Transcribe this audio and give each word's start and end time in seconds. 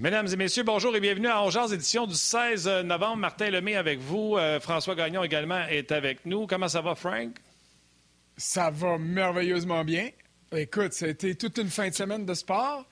Mesdames 0.00 0.28
et 0.32 0.36
messieurs, 0.36 0.62
bonjour 0.62 0.96
et 0.96 1.00
bienvenue 1.00 1.26
à 1.26 1.42
Ongears, 1.42 1.74
édition 1.74 2.06
du 2.06 2.14
16 2.14 2.66
novembre. 2.86 3.18
Martin 3.18 3.50
Lemay 3.50 3.76
avec 3.76 3.98
vous. 3.98 4.38
Euh, 4.38 4.58
François 4.58 4.94
Gagnon 4.94 5.22
également 5.22 5.66
est 5.68 5.92
avec 5.92 6.24
nous. 6.24 6.46
Comment 6.46 6.68
ça 6.68 6.80
va, 6.80 6.94
Frank? 6.94 7.36
Ça 8.34 8.70
va 8.70 8.96
merveilleusement 8.96 9.84
bien. 9.84 10.08
Écoute, 10.56 10.94
ça 10.94 11.04
a 11.04 11.08
été 11.10 11.34
toute 11.34 11.58
une 11.58 11.68
fin 11.68 11.90
de 11.90 11.94
semaine 11.94 12.24
de 12.24 12.32
sport. 12.32 12.86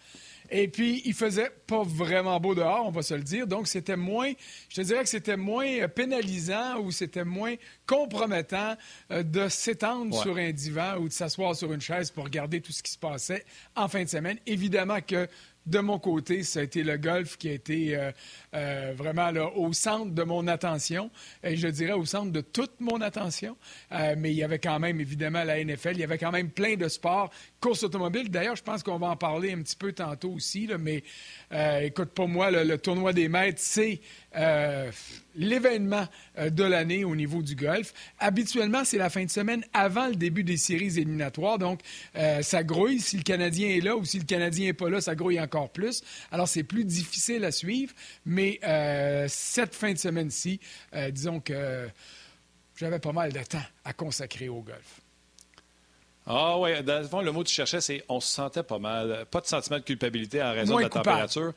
Et 0.51 0.69
puis, 0.69 1.03
il 1.05 1.13
faisait 1.13 1.51
pas 1.67 1.83
vraiment 1.83 2.41
beau 2.41 2.55
dehors, 2.55 2.87
on 2.87 2.91
va 2.91 3.03
se 3.03 3.15
le 3.15 3.23
dire. 3.23 3.47
Donc, 3.47 3.69
c'était 3.69 3.97
moins, 3.97 4.33
je 4.71 4.77
te 4.77 4.81
dirais 4.81 5.03
que 5.03 5.09
c'était 5.09 5.37
moins 5.37 5.67
euh, 5.67 5.89
pénalisant 5.89 6.79
ou 6.81 6.91
c'était 6.91 7.25
moins 7.25 7.55
compromettant 7.87 8.75
euh, 9.11 9.23
de 9.23 9.49
s'étendre 9.49 10.19
sur 10.23 10.37
un 10.37 10.51
divan 10.51 10.97
ou 10.99 11.09
de 11.09 11.13
s'asseoir 11.13 11.55
sur 11.55 11.73
une 11.73 11.83
chaise 11.83 12.11
pour 12.11 12.25
regarder 12.25 12.61
tout 12.63 12.73
ce 12.73 12.83
qui 12.83 12.93
se 12.93 12.99
passait 12.99 13.45
en 13.77 13.89
fin 13.89 14.05
de 14.05 14.09
semaine. 14.09 14.39
Évidemment 14.47 15.01
que 15.01 15.29
de 15.69 15.81
mon 15.81 15.99
côté, 15.99 16.43
ça 16.43 16.61
a 16.61 16.63
été 16.63 16.83
le 16.83 16.97
golf 16.97 17.37
qui 17.37 17.49
a 17.49 17.53
été 17.53 17.97
euh, 17.97 18.11
euh, 18.55 18.93
vraiment 18.97 19.31
au 19.57 19.73
centre 19.73 20.13
de 20.13 20.23
mon 20.23 20.47
attention, 20.49 21.11
et 21.43 21.57
je 21.57 21.69
dirais 21.69 21.93
au 21.93 22.05
centre 22.05 22.33
de 22.33 22.41
toute 22.41 22.81
mon 22.81 23.01
attention. 23.01 23.57
Euh, 23.93 24.15
mais 24.17 24.31
il 24.33 24.37
y 24.37 24.43
avait 24.43 24.59
quand 24.59 24.79
même, 24.79 25.01
évidemment, 25.01 25.45
la 25.45 25.63
NFL, 25.63 25.93
il 25.93 26.01
y 26.01 26.05
avait 26.05 26.19
quand 26.19 26.33
même 26.33 26.51
plein 26.51 26.77
de 26.77 26.89
sports. 26.89 27.31
Course 27.61 27.83
automobile, 27.83 28.31
d'ailleurs, 28.31 28.57
je 28.57 28.63
pense 28.63 28.83
qu'on 28.83 28.99
va 28.99 29.09
en 29.09 29.17
parler 29.17 29.53
un 29.53 29.63
petit 29.63 29.77
peu 29.77 29.93
tantôt 29.93 30.31
aussi, 30.31 30.69
mais 30.79 31.03
écoute, 31.51 32.11
pour 32.11 32.29
moi, 32.29 32.51
le 32.51 32.77
tournoi 32.79 33.13
des 33.13 33.29
maîtres, 33.29 33.61
c'est 33.61 34.01
euh, 34.37 34.91
l'événement 35.35 36.07
euh, 36.37 36.51
de 36.51 36.63
l'année 36.63 37.05
au 37.05 37.17
niveau 37.17 37.43
du 37.43 37.55
golf. 37.55 37.95
Habituellement, 38.19 38.85
c'est 38.85 38.99
la 38.99 39.09
fin 39.09 39.25
de 39.25 39.31
semaine 39.31 39.65
avant 39.73 40.09
le 40.09 40.17
début 40.17 40.45
des 40.45 40.59
séries 40.59 40.99
éliminatoires. 40.99 41.59
Donc, 41.59 41.81
euh, 42.17 42.43
ça 42.43 42.63
grouille. 42.63 43.01
Si 43.01 43.17
le 43.17 43.23
Canadien 43.23 43.69
est 43.71 43.81
là 43.81 43.97
ou 43.97 44.05
si 44.05 44.19
le 44.19 44.25
Canadien 44.25 44.67
n'est 44.67 44.75
pas 44.75 44.91
là, 44.91 45.01
ça 45.01 45.15
grouille 45.15 45.41
encore 45.41 45.71
plus. 45.71 46.03
Alors, 46.31 46.47
c'est 46.47 46.63
plus 46.63 46.85
difficile 46.85 47.45
à 47.45 47.53
suivre. 47.53 47.95
Mais 48.27 48.61
cette 49.29 49.75
fin 49.75 49.93
de 49.93 49.99
semaine-ci, 49.99 50.61
disons 51.11 51.41
que 51.41 51.89
j'avais 52.77 52.99
pas 52.99 53.13
mal 53.13 53.33
de 53.33 53.43
temps 53.43 53.65
à 53.85 53.93
consacrer 53.93 54.49
au 54.49 54.61
golf. 54.61 55.08
Ah 56.31 56.59
oui, 56.59 56.71
dans 56.83 56.99
le 56.99 57.09
fond, 57.09 57.23
le 57.23 57.33
mot 57.33 57.43
que 57.43 57.49
tu 57.49 57.55
cherchais, 57.55 57.81
c'est 57.81 58.05
on 58.07 58.21
se 58.21 58.29
sentait 58.29 58.63
pas 58.63 58.79
mal. 58.79 59.25
Pas 59.31 59.41
de 59.41 59.47
sentiment 59.47 59.79
de 59.79 59.83
culpabilité 59.83 60.43
en 60.43 60.53
raison 60.53 60.77
de 60.77 60.83
la 60.83 60.91
température. 60.91 61.53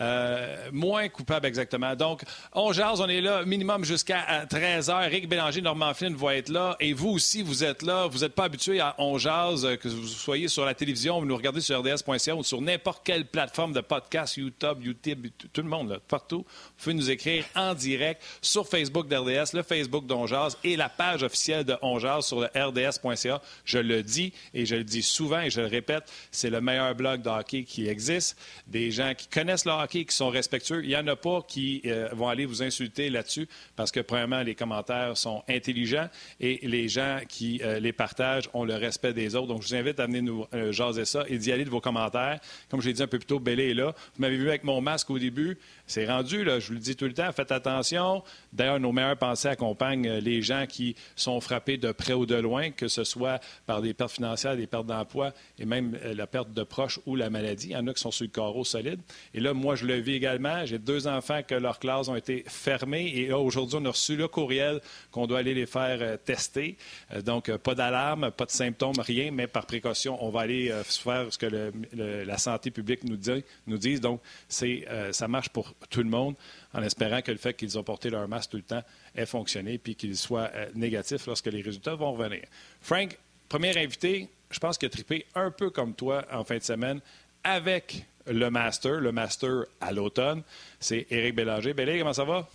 Euh, 0.00 0.68
moins 0.72 1.08
coupable, 1.08 1.46
exactement. 1.46 1.94
Donc, 1.94 2.22
on 2.52 2.72
jase, 2.72 3.00
on 3.00 3.08
est 3.08 3.20
là 3.20 3.44
minimum 3.44 3.84
jusqu'à 3.84 4.44
13 4.50 4.88
h. 4.88 5.06
Eric 5.06 5.28
Bélanger, 5.28 5.62
Normand 5.62 5.94
Flynn 5.94 6.16
vont 6.16 6.30
être 6.30 6.48
là. 6.48 6.76
Et 6.80 6.92
vous 6.92 7.10
aussi, 7.10 7.42
vous 7.42 7.62
êtes 7.62 7.82
là. 7.82 8.08
Vous 8.08 8.18
n'êtes 8.18 8.34
pas 8.34 8.44
habitué 8.44 8.80
à 8.80 8.96
On 8.98 9.16
jase, 9.16 9.64
euh, 9.64 9.76
que 9.76 9.86
vous 9.86 10.08
soyez 10.08 10.48
sur 10.48 10.64
la 10.64 10.74
télévision, 10.74 11.20
vous 11.20 11.26
nous 11.26 11.36
regardez 11.36 11.60
sur 11.60 11.80
rds.ca 11.80 12.34
ou 12.34 12.42
sur 12.42 12.60
n'importe 12.60 13.02
quelle 13.04 13.26
plateforme 13.26 13.74
de 13.74 13.80
podcast, 13.80 14.36
YouTube, 14.36 14.82
YouTube, 14.82 15.28
tout 15.52 15.62
le 15.62 15.68
monde, 15.68 15.90
là, 15.90 15.98
partout. 16.08 16.38
Vous 16.38 16.82
pouvez 16.82 16.94
nous 16.94 17.12
écrire 17.12 17.44
en 17.54 17.74
direct 17.74 18.20
sur 18.42 18.66
Facebook 18.66 19.06
d'RDS, 19.06 19.54
le 19.54 19.62
Facebook 19.62 20.04
d'Onjaz 20.04 20.58
et 20.64 20.74
la 20.74 20.88
page 20.88 21.22
officielle 21.22 21.64
de 21.64 21.76
Onjaz 21.80 22.22
sur 22.26 22.40
le 22.40 22.48
rds.ca. 22.48 23.40
Je 23.64 23.78
le 23.78 24.02
dis 24.02 24.15
et 24.54 24.66
je 24.66 24.76
le 24.76 24.84
dis 24.84 25.02
souvent 25.02 25.40
et 25.40 25.50
je 25.50 25.60
le 25.60 25.66
répète, 25.66 26.04
c'est 26.30 26.50
le 26.50 26.60
meilleur 26.60 26.94
blog 26.94 27.22
de 27.22 27.28
hockey 27.28 27.64
qui 27.64 27.88
existe. 27.88 28.38
Des 28.66 28.90
gens 28.90 29.12
qui 29.16 29.28
connaissent 29.28 29.64
le 29.64 29.72
hockey, 29.72 30.04
qui 30.04 30.14
sont 30.14 30.28
respectueux. 30.28 30.82
Il 30.82 30.88
n'y 30.88 30.96
en 30.96 31.06
a 31.06 31.16
pas 31.16 31.42
qui 31.46 31.82
euh, 31.86 32.08
vont 32.12 32.28
aller 32.28 32.46
vous 32.46 32.62
insulter 32.62 33.10
là-dessus 33.10 33.48
parce 33.74 33.90
que, 33.90 34.00
premièrement, 34.00 34.42
les 34.42 34.54
commentaires 34.54 35.16
sont 35.16 35.42
intelligents 35.48 36.08
et 36.40 36.66
les 36.66 36.88
gens 36.88 37.20
qui 37.28 37.60
euh, 37.62 37.78
les 37.78 37.92
partagent 37.92 38.48
ont 38.54 38.64
le 38.64 38.74
respect 38.74 39.12
des 39.12 39.34
autres. 39.34 39.48
Donc, 39.48 39.62
je 39.62 39.68
vous 39.68 39.74
invite 39.74 40.00
à 40.00 40.06
venir 40.06 40.22
nous 40.22 40.46
euh, 40.54 40.72
jaser 40.72 41.04
ça 41.04 41.24
et 41.28 41.38
d'y 41.38 41.52
aller 41.52 41.64
de 41.64 41.70
vos 41.70 41.80
commentaires. 41.80 42.40
Comme 42.70 42.80
je 42.80 42.88
l'ai 42.88 42.94
dit 42.94 43.02
un 43.02 43.06
peu 43.06 43.18
plus 43.18 43.26
tôt, 43.26 43.40
Bélé 43.40 43.70
est 43.70 43.74
là. 43.74 43.94
Vous 44.14 44.20
m'avez 44.20 44.36
vu 44.36 44.48
avec 44.48 44.64
mon 44.64 44.80
masque 44.80 45.10
au 45.10 45.18
début. 45.18 45.58
C'est 45.86 46.06
rendu, 46.06 46.44
là, 46.44 46.58
je 46.58 46.68
vous 46.68 46.74
le 46.74 46.80
dis 46.80 46.96
tout 46.96 47.04
le 47.04 47.14
temps, 47.14 47.30
faites 47.32 47.52
attention. 47.52 48.22
D'ailleurs, 48.52 48.80
nos 48.80 48.92
meilleures 48.92 49.16
pensées 49.16 49.48
accompagnent 49.48 50.18
les 50.18 50.42
gens 50.42 50.66
qui 50.66 50.96
sont 51.14 51.40
frappés 51.40 51.76
de 51.76 51.92
près 51.92 52.12
ou 52.12 52.26
de 52.26 52.34
loin, 52.34 52.70
que 52.70 52.88
ce 52.88 53.04
soit 53.04 53.40
par 53.66 53.82
des 53.82 53.94
pertes 54.06 54.12
financières, 54.12 54.56
des 54.56 54.66
pertes 54.66 54.86
d'emploi 54.86 55.32
et 55.58 55.64
même 55.64 55.98
euh, 56.04 56.14
la 56.14 56.26
perte 56.26 56.52
de 56.52 56.62
proches 56.62 57.00
ou 57.06 57.16
la 57.16 57.30
maladie. 57.30 57.68
Il 57.68 57.72
y 57.72 57.76
en 57.76 57.86
a 57.86 57.94
qui 57.94 58.00
sont 58.00 58.10
sur 58.10 58.24
le 58.24 58.30
carreau 58.30 58.64
solide. 58.64 59.00
Et 59.34 59.40
là, 59.40 59.52
moi, 59.52 59.74
je 59.74 59.84
le 59.84 59.94
vis 59.94 60.14
également. 60.14 60.64
J'ai 60.64 60.78
deux 60.78 61.06
enfants 61.06 61.42
que 61.42 61.54
leurs 61.54 61.78
classes 61.78 62.08
ont 62.08 62.16
été 62.16 62.44
fermées. 62.46 63.06
Et 63.14 63.28
là, 63.28 63.38
aujourd'hui, 63.38 63.78
on 63.80 63.84
a 63.84 63.90
reçu 63.90 64.16
le 64.16 64.28
courriel 64.28 64.80
qu'on 65.10 65.26
doit 65.26 65.40
aller 65.40 65.54
les 65.54 65.66
faire 65.66 65.98
euh, 66.00 66.16
tester. 66.16 66.76
Euh, 67.12 67.22
donc, 67.22 67.54
pas 67.58 67.74
d'alarme, 67.74 68.30
pas 68.30 68.46
de 68.46 68.50
symptômes, 68.50 68.98
rien, 68.98 69.30
mais 69.30 69.46
par 69.46 69.66
précaution, 69.66 70.22
on 70.24 70.30
va 70.30 70.40
aller 70.40 70.72
faire 70.84 71.26
ce 71.30 71.38
que 71.38 71.72
la 71.92 72.38
santé 72.38 72.70
publique 72.70 73.04
nous 73.04 73.16
dit. 73.16 73.44
Nous 73.66 73.78
dise. 73.78 74.00
Donc, 74.00 74.20
c'est, 74.48 74.86
ça 75.12 75.28
marche 75.28 75.48
pour 75.48 75.74
tout 75.90 76.02
le 76.02 76.08
monde, 76.08 76.34
en 76.72 76.82
espérant 76.82 77.22
que 77.22 77.32
le 77.32 77.38
fait 77.38 77.54
qu'ils 77.54 77.78
ont 77.78 77.82
porté 77.82 78.10
leur 78.10 78.28
masque 78.28 78.50
tout 78.50 78.56
le 78.56 78.62
temps 78.62 78.82
ait 79.14 79.26
fonctionné 79.26 79.78
puis 79.78 79.94
qu'il 79.94 80.16
soit 80.16 80.50
euh, 80.54 80.66
négatif 80.74 81.26
lorsque 81.26 81.46
les 81.46 81.62
résultats 81.62 81.94
vont 81.94 82.12
revenir. 82.12 82.42
Frank, 82.80 83.18
premier 83.48 83.76
invité, 83.78 84.28
je 84.50 84.58
pense 84.58 84.78
qu'il 84.78 84.86
a 84.86 84.90
trippé 84.90 85.26
un 85.34 85.50
peu 85.50 85.70
comme 85.70 85.94
toi 85.94 86.24
en 86.32 86.44
fin 86.44 86.58
de 86.58 86.62
semaine 86.62 87.00
avec 87.44 88.04
le 88.26 88.50
Master, 88.50 89.00
le 89.00 89.12
Master 89.12 89.64
à 89.80 89.92
l'automne. 89.92 90.42
C'est 90.80 91.06
Éric 91.10 91.34
Bélanger. 91.34 91.74
Bélanger, 91.74 91.98
comment 92.00 92.12
ça 92.12 92.24
va? 92.24 92.48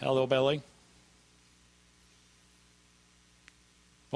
Hello, 0.00 0.26
Belly. 0.26 0.60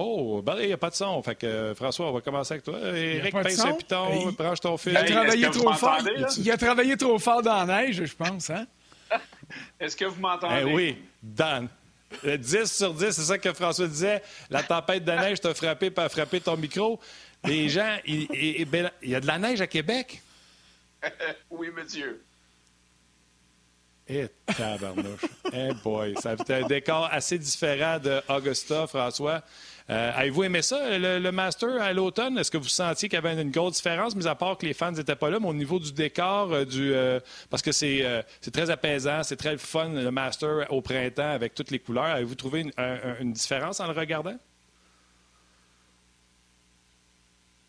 Oh, 0.00 0.42
ben, 0.42 0.56
il 0.60 0.66
n'y 0.68 0.72
a 0.72 0.76
pas 0.76 0.90
de 0.90 0.94
son. 0.94 1.20
Fait 1.22 1.34
que, 1.34 1.46
euh, 1.46 1.74
François, 1.74 2.08
on 2.08 2.12
va 2.12 2.20
commencer 2.20 2.54
avec 2.54 2.64
toi. 2.64 2.78
Eric, 2.78 3.32
pince 3.32 3.58
un 3.58 3.72
piton, 3.72 4.30
branche 4.30 4.60
ton 4.60 4.76
fil. 4.76 4.92
Il 4.92 4.96
a 4.96 5.04
travaillé 5.04 5.50
trop 5.50 5.72
fort. 5.72 5.98
Il 6.36 6.50
a 6.50 6.56
travaillé 6.56 6.96
trop 6.96 7.18
fort 7.18 7.42
dans 7.42 7.64
la 7.64 7.82
neige, 7.82 8.04
je 8.04 8.14
pense. 8.14 8.50
Hein? 8.50 8.66
Est-ce 9.80 9.96
que 9.96 10.04
vous 10.04 10.20
m'entendez? 10.20 10.60
Eh 10.60 10.72
oui, 10.72 10.96
Dan. 11.20 11.68
10 12.22 12.54
euh, 12.54 12.64
sur 12.64 12.94
10, 12.94 13.10
c'est 13.10 13.22
ça 13.22 13.38
que 13.38 13.52
François 13.52 13.86
disait. 13.86 14.22
La 14.50 14.62
tempête 14.62 15.04
de 15.04 15.12
neige 15.12 15.40
t'a 15.40 15.54
frappé 15.54 15.90
pas 15.90 16.08
frappé 16.08 16.40
ton 16.40 16.56
micro. 16.56 16.98
Les 17.44 17.68
gens, 17.68 17.98
il, 18.06 18.66
y 19.02 19.14
a 19.14 19.20
de 19.20 19.26
la 19.26 19.38
neige 19.38 19.60
à 19.60 19.66
Québec? 19.66 20.22
oui, 21.50 21.68
monsieur. 21.74 22.22
Eh, 24.08 24.26
tabarnouche. 24.56 25.20
eh 25.52 25.74
boy, 25.84 26.14
ça 26.20 26.30
a 26.30 26.54
un 26.54 26.66
décor 26.66 27.08
assez 27.12 27.38
différent 27.38 27.98
de 27.98 28.22
Augusta, 28.28 28.86
François. 28.86 29.42
Euh, 29.90 30.12
avez-vous 30.14 30.44
aimé 30.44 30.60
ça, 30.60 30.98
le, 30.98 31.30
Master 31.30 31.80
à 31.80 31.94
l'automne? 31.94 32.36
Est-ce 32.36 32.50
que 32.50 32.58
vous 32.58 32.68
sentiez 32.68 33.08
qu'il 33.08 33.16
y 33.16 33.24
avait 33.24 33.40
une 33.40 33.50
grosse 33.50 33.76
différence, 33.76 34.14
mis 34.14 34.26
à 34.26 34.34
part 34.34 34.58
que 34.58 34.66
les 34.66 34.74
fans 34.74 34.92
n'étaient 34.92 35.16
pas 35.16 35.30
là, 35.30 35.40
mais 35.40 35.48
au 35.48 35.54
niveau 35.54 35.78
du 35.78 35.92
décor, 35.92 36.52
euh, 36.52 36.64
du, 36.66 36.92
euh, 36.92 37.20
parce 37.48 37.62
que 37.62 37.72
c'est 37.72 38.04
très 38.52 38.68
apaisant, 38.68 39.22
c'est 39.22 39.36
très 39.36 39.56
fun, 39.56 39.88
le 39.88 40.10
Master 40.10 40.70
au 40.70 40.82
printemps 40.82 41.30
avec 41.30 41.54
toutes 41.54 41.70
les 41.70 41.78
couleurs. 41.78 42.04
Avez-vous 42.04 42.34
trouvé 42.34 42.66
une, 43.20 43.32
différence 43.32 43.80
en 43.80 43.86
le 43.86 43.98
regardant? 43.98 44.36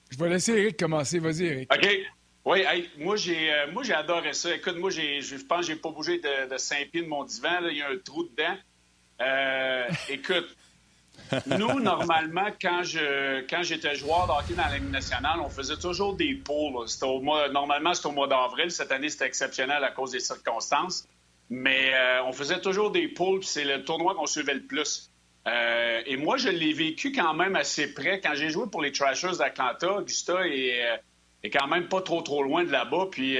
Je 0.10 0.18
vais 0.18 0.28
laisser 0.28 0.54
Eric 0.54 0.78
commencer. 0.78 1.20
Vas-y, 1.20 1.46
Eric. 1.46 1.74
OK. 1.74 1.88
Oui, 2.46 2.64
moi 2.98 3.16
j'ai 3.16 3.52
moi 3.72 3.84
j'ai 3.84 3.94
adoré 3.94 4.34
ça. 4.34 4.56
Écoute, 4.56 4.78
moi 4.78 4.90
je 4.90 5.36
pense 5.46 5.62
que 5.62 5.74
j'ai 5.74 5.76
pas 5.76 5.92
bougé 5.92 6.20
de, 6.20 6.50
de 6.50 6.58
5 6.58 6.90
pieds 6.90 7.04
de 7.04 7.08
mon 7.08 7.24
divan. 7.24 7.60
Il 7.70 7.78
y 7.78 7.82
a 7.82 7.90
un 7.90 7.98
trou 7.98 8.24
dedans. 8.24 8.58
écoute, 10.10 10.56
nous, 11.46 11.80
normalement, 11.80 12.48
quand 12.62 12.84
je 12.84 13.42
quand 13.50 13.64
j'étais 13.64 13.96
joueur 13.96 14.28
de 14.28 14.32
hockey 14.32 14.54
dans 14.54 14.68
la 14.68 14.78
Ligue 14.78 14.92
nationale, 14.92 15.40
on 15.44 15.50
faisait 15.50 15.78
toujours 15.78 16.16
des 16.16 16.42
mois, 17.22 17.50
normalement, 17.50 17.94
c'était 17.94 18.08
au 18.08 18.12
mois 18.12 18.28
d'avril. 18.28 18.72
Cette 18.72 18.92
année, 18.92 19.10
c'était 19.10 19.26
exceptionnel 19.26 19.84
à 19.84 19.92
cause 19.92 20.12
des 20.12 20.20
circonstances. 20.20 21.08
Mais 21.50 21.94
euh, 21.94 22.24
on 22.26 22.32
faisait 22.32 22.62
toujours 22.62 22.92
des 22.92 23.08
poules, 23.08 23.44
c'est 23.44 23.64
le 23.64 23.84
tournoi 23.84 24.14
qu'on 24.16 24.28
suivait 24.28 24.54
le 24.54 24.62
plus. 24.62 25.10
Euh, 25.48 26.02
et 26.06 26.16
moi, 26.16 26.38
je 26.38 26.50
l'ai 26.50 26.74
vécu 26.74 27.12
quand 27.12 27.34
même 27.34 27.56
assez 27.56 27.94
près. 27.94 28.20
Quand 28.20 28.36
j'ai 28.36 28.50
joué 28.50 28.66
pour 28.72 28.82
les 28.82 28.92
Trashers 28.92 29.38
d'Atlanta, 29.40 29.94
Augusta 29.94 30.48
est, 30.48 30.86
euh, 30.86 30.98
est, 31.44 31.50
quand 31.50 31.68
même 31.68 31.88
pas 31.88 32.02
trop 32.02 32.22
trop 32.22 32.44
loin 32.44 32.64
de 32.64 32.72
là-bas. 32.72 33.08
Puis 33.12 33.38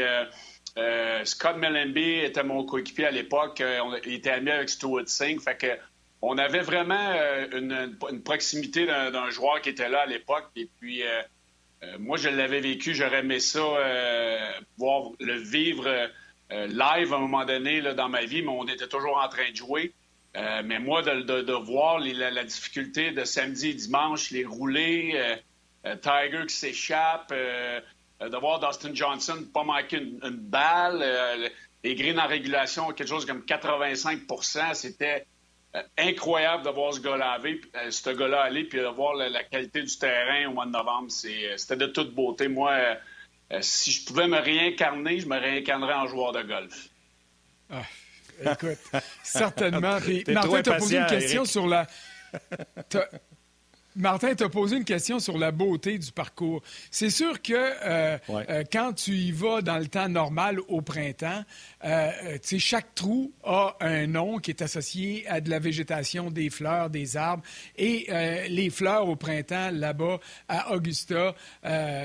Scott 1.26 1.58
Mellenby 1.58 2.22
était 2.22 2.44
mon 2.44 2.64
coéquipier 2.64 3.06
à 3.06 3.12
l'époque. 3.12 3.62
il 4.06 4.14
était 4.14 4.32
ami 4.32 4.50
avec 4.50 4.70
Stuart 4.70 5.08
Singh. 5.08 5.40
Fait 5.40 5.58
que 5.58 5.68
on 6.22 6.38
avait 6.38 6.62
vraiment 6.62 7.14
euh, 7.16 7.48
une, 7.54 8.22
proximité 8.24 8.86
d'un 8.86 9.30
joueur 9.30 9.62
qui 9.62 9.70
était 9.70 9.90
là 9.90 10.02
à 10.02 10.06
l'époque. 10.06 10.50
Et 10.56 10.70
puis, 10.80 11.04
euh, 11.04 11.22
euh, 11.84 11.98
moi, 12.00 12.18
je 12.18 12.30
l'avais 12.30 12.60
vécu, 12.60 12.94
j'aurais 12.94 13.20
aimé 13.20 13.40
ça, 13.40 13.62
voir 14.78 15.12
le 15.20 15.38
vivre 15.38 16.10
live 16.52 17.14
à 17.14 17.18
un 17.18 17.20
moment 17.20 17.46
donné 17.46 17.82
dans 17.94 18.10
ma 18.10 18.26
vie, 18.26 18.42
mais 18.42 18.50
on 18.50 18.68
était 18.68 18.88
toujours 18.88 19.18
en 19.24 19.30
train 19.30 19.50
de 19.52 19.56
jouer. 19.56 19.94
mais 20.36 20.80
moi, 20.80 21.02
de, 21.04 21.54
voir 21.54 22.00
la, 22.00 22.44
difficulté 22.44 23.12
de 23.12 23.24
samedi 23.24 23.70
et 23.70 23.74
dimanche, 23.74 24.32
les 24.32 24.46
roulés, 24.46 25.38
Tiger 26.02 26.44
qui 26.48 26.56
s'échappe, 26.56 27.32
de 27.32 28.38
voir 28.38 28.60
Dustin 28.60 28.94
Johnson 28.94 29.46
pas 29.54 29.64
manquer 29.64 29.98
une, 29.98 30.20
balle, 30.32 31.52
les 31.84 31.96
greens 31.96 32.20
en 32.20 32.28
régulation, 32.28 32.88
quelque 32.88 33.08
chose 33.08 33.26
comme 33.26 33.42
85% 33.42 34.74
c'était 34.74 35.26
incroyable 35.98 36.64
de 36.64 36.70
voir 36.70 36.94
ce 36.94 37.00
gars-là 37.00 37.32
aller, 37.32 37.62
euh, 37.76 37.92
ce 37.92 38.10
gars-là 38.10 38.42
aller, 38.42 38.64
puis 38.64 38.80
de 38.80 38.86
voir 38.86 39.14
la, 39.16 39.44
qualité 39.44 39.82
du 39.82 39.98
terrain 39.98 40.48
au 40.48 40.54
mois 40.54 40.66
de 40.66 40.72
novembre. 40.72 41.10
Euh, 41.26 41.54
c'était 41.58 41.76
de 41.76 41.88
toute 41.88 42.14
beauté. 42.14 42.48
Moi, 42.48 42.76
si 43.62 43.92
je 43.92 44.06
pouvais 44.06 44.28
me 44.28 44.40
réincarner, 44.40 45.20
je 45.20 45.28
me 45.28 45.40
réincarnerais 45.40 45.94
en 45.94 46.08
joueur 46.08 46.32
de 46.32 46.42
golf. 46.42 46.90
Ah, 47.72 47.84
écoute, 48.44 48.80
certainement. 49.24 49.80
Martin, 50.28 50.62
tu 50.64 50.70
as 50.70 50.78
posé 50.78 50.98
une 50.98 51.06
question 51.06 51.46
sur 51.46 51.68
la. 51.68 51.88
Martin 54.00 54.34
t'a 54.34 54.48
posé 54.48 54.78
une 54.78 54.86
question 54.86 55.20
sur 55.20 55.38
la 55.38 55.52
beauté 55.52 55.98
du 55.98 56.14
parcours. 56.14 56.64
C'est 56.90 57.10
sûr 57.10 57.42
que 57.42 57.52
euh, 57.54 58.18
euh, 58.30 58.64
quand 58.72 58.94
tu 58.94 59.12
y 59.12 59.34
vas 59.34 59.62
dans 59.62 59.78
le 59.78 59.88
temps 59.88 60.08
normal 60.08 60.60
au 60.70 60.82
printemps, 60.82 61.44
euh, 61.84 62.38
chaque 62.42 62.96
trou 62.96 63.34
a 63.44 63.76
un 63.82 64.08
nom 64.08 64.38
qui 64.40 64.52
est 64.52 64.62
associé 64.62 65.28
à 65.28 65.42
de 65.42 65.50
la 65.50 65.60
végétation, 65.60 66.32
des 66.32 66.50
fleurs, 66.50 66.90
des 66.90 67.18
arbres. 67.18 67.44
Et 67.78 68.08
les 68.50 68.70
fleurs 68.70 69.08
au 69.10 69.16
printemps, 69.16 69.70
là-bas, 69.72 70.20
à 70.48 70.74
Augusta, 70.74 71.36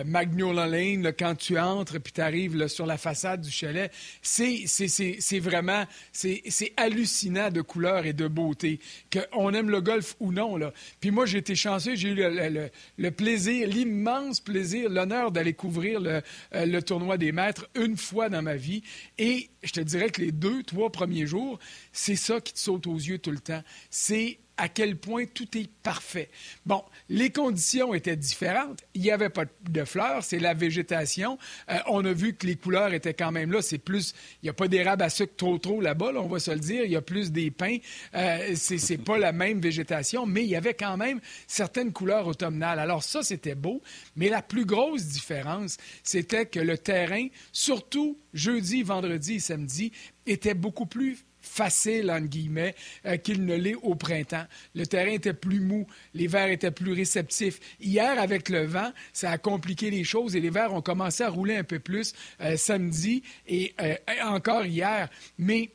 Magnolia 0.04 0.66
Lane, 0.66 1.12
quand 1.16 1.36
tu 1.36 1.58
entres 1.58 2.00
puis 2.00 2.12
tu 2.12 2.20
arrives 2.20 2.66
sur 2.68 2.86
la 2.86 2.98
façade 2.98 3.42
du 3.42 3.50
chalet, 3.50 3.92
c'est 4.22 5.38
vraiment 5.40 5.84
c'est 6.12 6.72
hallucinant 6.76 7.50
de 7.50 7.60
couleurs 7.60 8.06
et 8.06 8.12
de 8.12 8.26
beauté. 8.26 8.80
Qu'on 9.12 9.52
aime 9.54 9.70
le 9.70 9.80
golf 9.80 10.16
ou 10.20 10.32
non. 10.32 10.56
Là. 10.56 10.72
Puis 11.00 11.10
moi, 11.10 11.26
j'ai 11.26 11.38
été 11.38 11.54
j'ai 11.94 12.08
eu 12.08 12.14
le, 12.14 13.10
plaisir, 13.10 13.68
l'immense 13.68 14.40
plaisir, 14.40 14.88
l'honneur 14.88 15.30
d'aller 15.30 15.54
couvrir 15.54 16.00
le, 16.00 16.22
euh, 16.54 16.66
le, 16.66 16.82
tournoi 16.82 17.18
des 17.18 17.32
maîtres 17.32 17.68
une 17.74 17.96
fois 17.96 18.28
dans 18.28 18.42
ma 18.42 18.56
vie. 18.56 18.82
Et 19.18 19.50
je 19.62 19.72
te 19.72 19.80
dirais 19.80 20.10
que 20.10 20.20
les 20.20 20.32
deux, 20.32 20.62
trois 20.62 20.90
premiers 20.90 21.26
jours, 21.26 21.58
c'est 21.92 22.16
ça 22.16 22.40
qui 22.40 22.52
te 22.52 22.58
saute 22.58 22.86
aux 22.86 22.96
yeux 22.96 23.18
tout 23.18 23.30
le 23.30 23.40
temps. 23.40 23.62
C'est 23.90 24.38
à 24.56 24.68
quel 24.68 24.96
point 24.96 25.24
tout 25.26 25.56
est 25.58 25.68
parfait. 25.82 26.30
Bon, 26.64 26.82
les 27.08 27.30
conditions 27.30 27.92
étaient 27.92 28.16
différentes. 28.16 28.84
Il 28.94 29.02
n'y 29.02 29.10
avait 29.10 29.28
pas 29.28 29.44
de 29.68 29.84
fleurs, 29.84 30.22
c'est 30.22 30.38
la 30.38 30.54
végétation. 30.54 31.38
Euh, 31.70 31.78
on 31.88 32.04
a 32.04 32.12
vu 32.12 32.34
que 32.34 32.46
les 32.46 32.56
couleurs 32.56 32.92
étaient 32.94 33.14
quand 33.14 33.32
même 33.32 33.50
là. 33.50 33.62
C'est 33.62 33.78
plus, 33.78 34.14
il 34.42 34.46
n'y 34.46 34.50
a 34.50 34.52
pas 34.52 34.68
d'érable 34.68 35.02
à 35.02 35.10
sucre 35.10 35.34
trop 35.36 35.58
trop 35.58 35.80
là-bas, 35.80 36.12
on 36.16 36.28
va 36.28 36.38
se 36.38 36.52
le 36.52 36.60
dire. 36.60 36.84
Il 36.84 36.92
y 36.92 36.96
a 36.96 37.02
plus 37.02 37.32
des 37.32 37.50
pins. 37.50 37.78
Euh, 38.14 38.54
c'est 38.54 38.98
pas 38.98 39.18
la 39.18 39.32
même 39.32 39.60
végétation, 39.60 40.26
mais 40.26 40.44
il 40.44 40.48
y 40.48 40.56
avait 40.56 40.74
quand 40.74 40.96
même 40.96 41.20
certaines 41.46 41.92
couleurs 41.92 42.26
automnales. 42.26 42.78
Alors 42.78 43.02
ça, 43.02 43.22
c'était 43.22 43.56
beau. 43.56 43.82
Mais 44.16 44.28
la 44.28 44.42
plus 44.42 44.64
grosse 44.64 45.06
différence, 45.06 45.78
c'était 46.02 46.46
que 46.46 46.60
le 46.60 46.78
terrain, 46.78 47.26
surtout 47.52 48.18
jeudi, 48.32 48.82
vendredi 48.82 49.34
et 49.34 49.40
samedi, 49.40 49.92
était 50.26 50.54
beaucoup 50.54 50.86
plus 50.86 51.24
facile, 51.44 52.10
entre 52.10 52.26
guillemets, 52.26 52.74
euh, 53.06 53.16
qu'il 53.16 53.44
ne 53.44 53.54
l'est 53.54 53.74
au 53.74 53.94
printemps. 53.94 54.44
Le 54.74 54.86
terrain 54.86 55.10
était 55.10 55.34
plus 55.34 55.60
mou, 55.60 55.86
les 56.14 56.26
verres 56.26 56.50
étaient 56.50 56.70
plus 56.70 56.92
réceptifs. 56.92 57.60
Hier, 57.80 58.18
avec 58.20 58.48
le 58.48 58.64
vent, 58.64 58.92
ça 59.12 59.30
a 59.30 59.38
compliqué 59.38 59.90
les 59.90 60.04
choses 60.04 60.36
et 60.36 60.40
les 60.40 60.50
verres 60.50 60.74
ont 60.74 60.82
commencé 60.82 61.22
à 61.22 61.28
rouler 61.28 61.56
un 61.56 61.64
peu 61.64 61.78
plus 61.78 62.14
euh, 62.40 62.56
samedi 62.56 63.22
et 63.46 63.74
euh, 63.80 63.94
encore 64.24 64.64
hier. 64.64 65.08
Mais 65.38 65.70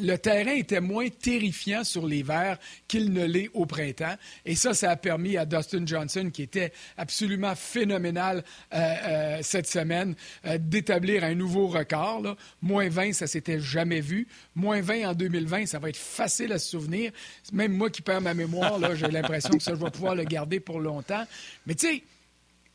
le 0.00 0.16
terrain 0.16 0.52
était 0.52 0.80
moins 0.80 1.08
terrifiant 1.08 1.84
sur 1.84 2.06
les 2.06 2.22
verts 2.22 2.58
qu'il 2.86 3.12
ne 3.12 3.24
l'est 3.24 3.50
au 3.54 3.66
printemps. 3.66 4.14
Et 4.44 4.54
ça, 4.54 4.74
ça 4.74 4.90
a 4.90 4.96
permis 4.96 5.36
à 5.36 5.44
Dustin 5.44 5.84
Johnson, 5.84 6.30
qui 6.32 6.42
était 6.42 6.72
absolument 6.96 7.54
phénoménal 7.54 8.44
euh, 8.72 8.78
euh, 8.78 9.38
cette 9.42 9.66
semaine, 9.66 10.14
euh, 10.46 10.58
d'établir 10.58 11.24
un 11.24 11.34
nouveau 11.34 11.68
record. 11.68 12.36
Moins 12.62 12.88
20, 12.88 13.12
ça 13.12 13.26
s'était 13.26 13.60
jamais 13.60 14.00
vu. 14.00 14.26
Moins 14.54 14.80
20 14.80 15.10
en 15.10 15.14
2020, 15.14 15.66
ça 15.66 15.78
va 15.78 15.88
être 15.88 15.96
facile 15.96 16.52
à 16.52 16.58
se 16.58 16.70
souvenir. 16.70 17.12
Même 17.52 17.72
moi 17.72 17.90
qui 17.90 18.02
perds 18.02 18.20
ma 18.20 18.34
mémoire, 18.34 18.78
j'ai 18.94 19.08
l'impression 19.08 19.50
que 19.50 19.62
ça, 19.62 19.74
je 19.74 19.82
vais 19.82 19.90
pouvoir 19.90 20.14
le 20.14 20.24
garder 20.24 20.60
pour 20.60 20.80
longtemps. 20.80 21.24
Mais 21.66 21.74
tu 21.74 21.86
sais, 21.86 22.02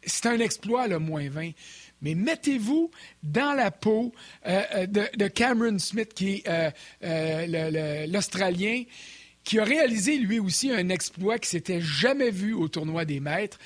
c'est 0.05 0.25
un 0.25 0.39
exploit, 0.39 0.87
le 0.87 0.99
moins 0.99 1.29
20 1.29 1.51
mais 2.03 2.15
mettez-vous 2.15 2.91
dans 3.23 3.53
la 3.53 3.71
peau 3.71 4.13
euh, 4.45 4.61
euh, 4.75 4.85
de, 4.85 5.27
Cameron 5.27 5.79
Smith, 5.79 6.13
qui 6.13 6.44
est 6.45 6.73
euh, 7.03 8.05
l'Australien, 8.07 8.83
qui 9.44 9.57
a 9.57 9.63
réalisé 9.63 10.17
lui 10.17 10.39
aussi 10.39 10.71
un 10.71 10.89
exploit 10.89 11.39
qui 11.39 11.50
s'était 11.50 11.81
jamais 11.81 12.29
vu 12.29 12.53
au 12.53 12.67
tournoi 12.67 13.05
des 13.05 13.19
maîtres. 13.19 13.57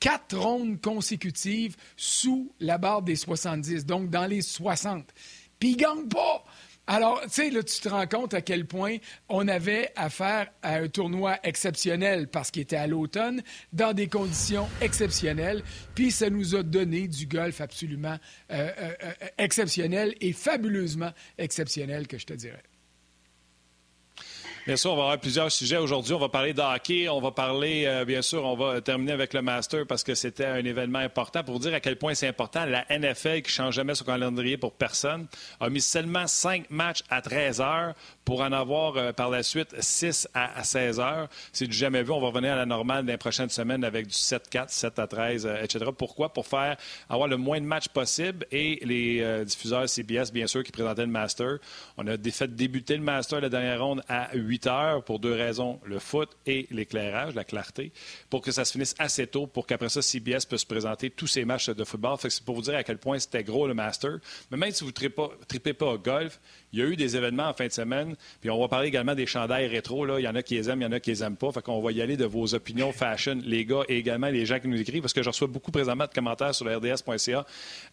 Quatre 0.00 0.36
rondes 0.36 0.80
consécutives 0.80 1.76
sous 1.96 2.52
la 2.58 2.78
barre 2.78 3.02
des 3.02 3.14
70, 3.14 3.86
donc 3.86 4.10
dans 4.10 4.26
les 4.26 4.42
60. 4.42 5.06
Puis 5.60 5.70
il 5.70 5.76
gagne 5.76 6.08
pas! 6.08 6.44
Alors, 6.86 7.20
tu 7.22 7.30
sais, 7.30 7.50
là, 7.50 7.62
tu 7.62 7.80
te 7.80 7.88
rends 7.88 8.06
compte 8.08 8.34
à 8.34 8.40
quel 8.40 8.66
point 8.66 8.96
on 9.28 9.46
avait 9.46 9.92
affaire 9.94 10.48
à 10.62 10.74
un 10.76 10.88
tournoi 10.88 11.38
exceptionnel 11.44 12.26
parce 12.26 12.50
qu'il 12.50 12.62
était 12.62 12.76
à 12.76 12.88
l'automne, 12.88 13.42
dans 13.72 13.92
des 13.92 14.08
conditions 14.08 14.68
exceptionnelles, 14.80 15.62
puis 15.94 16.10
ça 16.10 16.28
nous 16.28 16.56
a 16.56 16.62
donné 16.64 17.06
du 17.06 17.26
golf 17.26 17.60
absolument 17.60 18.18
euh, 18.50 18.70
euh, 18.78 18.94
euh, 19.04 19.12
exceptionnel 19.38 20.14
et 20.20 20.32
fabuleusement 20.32 21.12
exceptionnel, 21.38 22.08
que 22.08 22.18
je 22.18 22.26
te 22.26 22.34
dirais. 22.34 22.62
Bien 24.64 24.76
sûr, 24.76 24.92
on 24.92 24.96
va 24.96 25.02
avoir 25.02 25.18
plusieurs 25.18 25.50
sujets 25.50 25.76
aujourd'hui. 25.76 26.14
On 26.14 26.20
va 26.20 26.28
parler 26.28 26.52
de 26.54 27.08
on 27.08 27.20
va 27.20 27.32
parler, 27.32 27.82
euh, 27.84 28.04
bien 28.04 28.22
sûr, 28.22 28.44
on 28.44 28.54
va 28.54 28.80
terminer 28.80 29.10
avec 29.10 29.34
le 29.34 29.42
Master 29.42 29.88
parce 29.88 30.04
que 30.04 30.14
c'était 30.14 30.44
un 30.44 30.64
événement 30.64 31.00
important 31.00 31.42
pour 31.42 31.58
dire 31.58 31.74
à 31.74 31.80
quel 31.80 31.98
point 31.98 32.14
c'est 32.14 32.28
important. 32.28 32.64
La 32.66 32.84
NFL, 32.88 33.42
qui 33.42 33.50
change 33.50 33.74
jamais 33.74 33.96
son 33.96 34.04
calendrier 34.04 34.56
pour 34.56 34.72
personne, 34.72 35.26
a 35.58 35.68
mis 35.68 35.80
seulement 35.80 36.28
cinq 36.28 36.70
matchs 36.70 37.02
à 37.10 37.20
13 37.20 37.60
heures 37.60 37.94
pour 38.24 38.42
en 38.42 38.52
avoir 38.52 38.96
euh, 38.96 39.12
par 39.12 39.30
la 39.30 39.42
suite 39.42 39.74
6 39.80 40.28
à, 40.34 40.62
16 40.62 41.00
heures. 41.00 41.28
C'est 41.52 41.66
du 41.66 41.76
jamais 41.76 42.02
vu. 42.02 42.12
On 42.12 42.20
va 42.20 42.28
revenir 42.28 42.52
à 42.52 42.56
la 42.56 42.66
normale 42.66 43.04
dans 43.04 43.12
les 43.12 43.18
prochaines 43.18 43.50
semaines 43.50 43.84
avec 43.84 44.06
du 44.06 44.14
7-4, 44.14 44.66
7 44.68 44.98
à 44.98 45.06
13, 45.06 45.46
euh, 45.46 45.62
etc. 45.62 45.86
Pourquoi? 45.96 46.32
Pour 46.32 46.46
faire 46.46 46.76
avoir 47.08 47.28
le 47.28 47.36
moins 47.36 47.60
de 47.60 47.66
matchs 47.66 47.88
possible 47.88 48.46
et 48.52 48.78
les 48.84 49.44
diffuseurs 49.44 49.88
CBS, 49.88 50.30
bien 50.32 50.46
sûr, 50.46 50.62
qui 50.62 50.72
présentaient 50.72 51.02
le 51.02 51.08
Master. 51.08 51.58
On 51.96 52.06
a 52.06 52.16
fait 52.16 52.54
débuter 52.54 52.96
le 52.96 53.02
Master 53.02 53.40
la 53.40 53.48
dernière 53.48 53.82
ronde 53.82 54.02
à 54.08 54.28
8 54.34 54.52
8 54.52 54.66
heures 54.66 55.04
pour 55.04 55.18
deux 55.18 55.32
raisons, 55.32 55.80
le 55.84 55.98
foot 55.98 56.28
et 56.46 56.66
l'éclairage, 56.70 57.34
la 57.34 57.44
clarté, 57.44 57.90
pour 58.28 58.42
que 58.42 58.50
ça 58.50 58.66
se 58.66 58.72
finisse 58.72 58.94
assez 58.98 59.26
tôt, 59.26 59.46
pour 59.46 59.66
qu'après 59.66 59.88
ça, 59.88 60.02
CBS 60.02 60.44
puisse 60.46 60.66
présenter 60.66 61.08
tous 61.08 61.26
ses 61.26 61.46
matchs 61.46 61.70
de 61.70 61.84
football. 61.84 62.18
c'est 62.20 62.44
pour 62.44 62.56
vous 62.56 62.62
dire 62.62 62.74
à 62.74 62.82
quel 62.84 62.98
point 62.98 63.18
c'était 63.18 63.44
gros 63.44 63.66
le 63.66 63.72
Master. 63.72 64.18
Mais 64.50 64.58
même 64.58 64.72
si 64.72 64.84
vous 64.84 64.90
ne 64.90 65.44
tripez 65.48 65.72
pas 65.72 65.86
au 65.86 65.98
golf, 65.98 66.38
il 66.72 66.78
y 66.78 66.82
a 66.82 66.86
eu 66.86 66.96
des 66.96 67.16
événements 67.16 67.48
en 67.48 67.52
fin 67.52 67.66
de 67.66 67.72
semaine. 67.72 68.16
Puis 68.40 68.50
on 68.50 68.60
va 68.60 68.68
parler 68.68 68.88
également 68.88 69.14
des 69.14 69.26
chandails 69.26 69.66
rétro. 69.66 70.04
Là. 70.04 70.18
Il 70.18 70.22
y 70.22 70.28
en 70.28 70.34
a 70.34 70.42
qui 70.42 70.54
les 70.54 70.70
aiment, 70.70 70.80
il 70.80 70.84
y 70.84 70.86
en 70.86 70.92
a 70.92 71.00
qui 71.00 71.10
les 71.10 71.22
aiment 71.22 71.36
pas. 71.36 71.52
Fait 71.52 71.62
qu'on 71.62 71.80
va 71.80 71.92
y 71.92 72.00
aller 72.00 72.16
de 72.16 72.24
vos 72.24 72.54
opinions 72.54 72.92
fashion, 72.92 73.38
les 73.44 73.64
gars, 73.64 73.82
et 73.88 73.98
également 73.98 74.28
les 74.28 74.46
gens 74.46 74.58
qui 74.58 74.68
nous 74.68 74.80
écrivent, 74.80 75.02
parce 75.02 75.12
que 75.12 75.22
je 75.22 75.28
reçois 75.28 75.48
beaucoup 75.48 75.70
présentement 75.70 76.06
de 76.06 76.12
commentaires 76.12 76.54
sur 76.54 76.66
RDS.ca, 76.66 77.46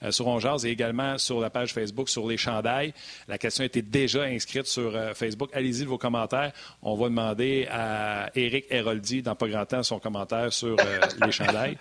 euh, 0.03 0.11
sur 0.11 0.27
Ongeaz 0.27 0.65
et 0.65 0.69
également 0.69 1.17
sur 1.17 1.39
la 1.39 1.49
page 1.49 1.73
Facebook 1.73 2.09
sur 2.09 2.27
les 2.27 2.37
chandails. 2.37 2.93
La 3.27 3.37
question 3.37 3.63
été 3.63 3.81
déjà 3.81 4.23
inscrite 4.23 4.65
sur 4.65 4.95
euh, 4.95 5.13
Facebook. 5.13 5.49
Allez-y 5.53 5.83
de 5.83 5.89
vos 5.89 5.97
commentaires. 5.97 6.51
On 6.81 6.95
va 6.95 7.09
demander 7.09 7.67
à 7.69 8.29
Eric 8.35 8.65
Héroldi, 8.69 9.21
dans 9.21 9.35
pas 9.35 9.47
grand 9.47 9.65
temps, 9.65 9.83
son 9.83 9.99
commentaire 9.99 10.53
sur 10.53 10.77
euh, 10.79 10.99
les 11.25 11.31
chandails. 11.31 11.77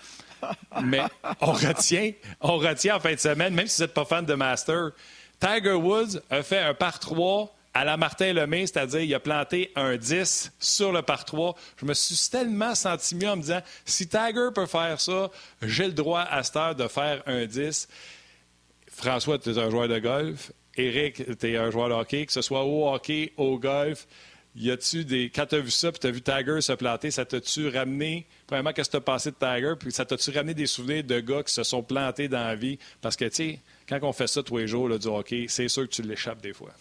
Mais 0.84 1.00
on 1.40 1.52
retient, 1.52 2.12
on 2.40 2.58
retient 2.58 2.96
en 2.96 3.00
fin 3.00 3.12
de 3.12 3.18
semaine, 3.18 3.54
même 3.54 3.66
si 3.66 3.78
vous 3.78 3.84
n'êtes 3.84 3.94
pas 3.94 4.04
fan 4.04 4.24
de 4.24 4.34
Master, 4.34 4.90
Tiger 5.40 5.74
Woods 5.74 6.20
a 6.30 6.42
fait 6.42 6.58
un 6.58 6.74
par 6.74 6.98
3 6.98 7.54
à 7.74 7.84
la 7.84 7.96
Martin 7.96 8.32
Lemay, 8.32 8.66
c'est-à-dire 8.66 9.02
il 9.02 9.14
a 9.14 9.20
planté 9.20 9.70
un 9.76 9.96
10 9.96 10.52
sur 10.58 10.90
le 10.90 11.02
par 11.02 11.24
3. 11.24 11.54
Je 11.76 11.86
me 11.86 11.94
suis 11.94 12.30
tellement 12.30 12.74
senti 12.74 13.14
mieux 13.14 13.28
en 13.28 13.36
me 13.36 13.42
disant 13.42 13.62
si 13.84 14.08
Tiger 14.08 14.48
peut 14.54 14.66
faire 14.66 15.00
ça, 15.00 15.30
j'ai 15.62 15.86
le 15.86 15.92
droit 15.92 16.22
à 16.22 16.42
cette 16.42 16.56
heure 16.56 16.74
de 16.74 16.88
faire 16.88 17.22
un 17.26 17.46
10. 17.46 17.88
François, 18.90 19.38
tu 19.38 19.50
es 19.50 19.58
un 19.58 19.70
joueur 19.70 19.86
de 19.86 19.98
golf. 20.00 20.50
Eric, 20.76 21.38
tu 21.38 21.52
es 21.52 21.56
un 21.56 21.70
joueur 21.70 21.88
de 21.88 21.94
hockey, 21.94 22.26
que 22.26 22.32
ce 22.32 22.42
soit 22.42 22.64
au 22.64 22.92
hockey, 22.92 23.32
au 23.36 23.58
golf. 23.58 24.06
Y 24.56 24.72
a-tu 24.72 25.04
des. 25.04 25.30
Quand 25.30 25.46
tu 25.46 25.54
as 25.54 25.60
vu 25.60 25.70
ça, 25.70 25.92
puis 25.92 26.00
tu 26.00 26.06
as 26.08 26.10
vu 26.10 26.20
Tiger 26.20 26.60
se 26.60 26.72
planter, 26.72 27.12
ça 27.12 27.24
t'a-tu 27.24 27.68
ramené. 27.68 28.26
Premièrement, 28.46 28.72
qu'est-ce 28.72 28.88
que 28.88 28.96
tu 28.96 28.96
as 28.96 29.02
passé 29.02 29.30
de 29.30 29.36
Tiger, 29.36 29.74
puis 29.78 29.92
ça 29.92 30.04
t'a-tu 30.04 30.30
ramené 30.30 30.54
des 30.54 30.66
souvenirs 30.66 31.04
de 31.04 31.20
gars 31.20 31.44
qui 31.44 31.52
se 31.52 31.62
sont 31.62 31.82
plantés 31.82 32.26
dans 32.26 32.42
la 32.42 32.56
vie? 32.56 32.78
Parce 33.00 33.14
que, 33.14 33.26
tu 33.26 33.34
sais, 33.34 33.60
quand 33.88 33.98
on 34.02 34.12
fait 34.12 34.26
ça 34.26 34.42
tous 34.42 34.58
les 34.58 34.66
jours, 34.66 34.88
là, 34.88 34.98
du 34.98 35.06
hockey, 35.06 35.46
c'est 35.48 35.68
sûr 35.68 35.88
que 35.88 35.94
tu 35.94 36.02
l'échappes 36.02 36.40
des 36.40 36.52
fois. 36.52 36.72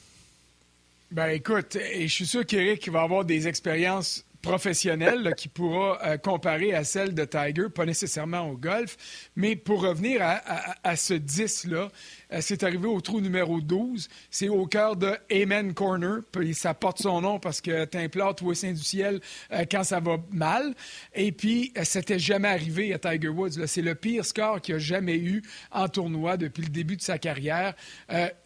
Ben 1.10 1.30
écoute, 1.30 1.78
et 1.78 2.08
je 2.08 2.14
suis 2.14 2.26
sûr 2.26 2.46
qu'Éric 2.46 2.90
va 2.90 3.02
avoir 3.02 3.24
des 3.24 3.48
expériences 3.48 4.26
professionnelles 4.42 5.34
qui 5.36 5.48
pourra 5.48 6.00
euh, 6.06 6.18
comparer 6.18 6.74
à 6.74 6.84
celles 6.84 7.14
de 7.14 7.26
Tiger, 7.26 7.70
pas 7.74 7.86
nécessairement 7.86 8.50
au 8.50 8.58
golf, 8.58 8.98
mais 9.36 9.56
pour 9.56 9.82
revenir 9.82 10.22
à, 10.22 10.96
ce 10.96 11.14
10-là, 11.14 11.90
euh, 12.32 12.38
c'est 12.42 12.64
arrivé 12.64 12.88
au 12.88 13.02
trou 13.02 13.22
numéro 13.22 13.62
12. 13.62 14.08
C'est 14.30 14.50
au 14.50 14.66
cœur 14.66 14.96
de 14.96 15.16
Amen 15.32 15.74
Corner. 15.74 16.20
Puis 16.32 16.54
ça 16.54 16.74
porte 16.74 17.02
son 17.02 17.22
nom 17.22 17.40
parce 17.40 17.62
que 17.62 17.86
t'implores 17.86 18.36
au 18.44 18.54
sein 18.54 18.72
du 18.72 18.84
ciel 18.84 19.20
euh, 19.52 19.66
quand 19.70 19.84
ça 19.84 20.00
va 20.00 20.18
mal. 20.32 20.74
Et 21.14 21.32
puis, 21.32 21.74
c'était 21.84 22.20
jamais 22.20 22.48
arrivé 22.50 22.94
à 22.94 23.00
Tiger 23.00 23.30
Woods. 23.30 23.66
C'est 23.66 23.82
le 23.82 23.96
pire 23.96 24.26
score 24.26 24.62
qu'il 24.62 24.76
a 24.76 24.80
jamais 24.80 25.18
eu 25.18 25.42
en 25.72 25.88
tournoi 25.88 26.38
depuis 26.38 26.64
le 26.64 26.70
début 26.70 26.98
de 26.98 27.02
sa 27.02 27.18
carrière. 27.18 27.74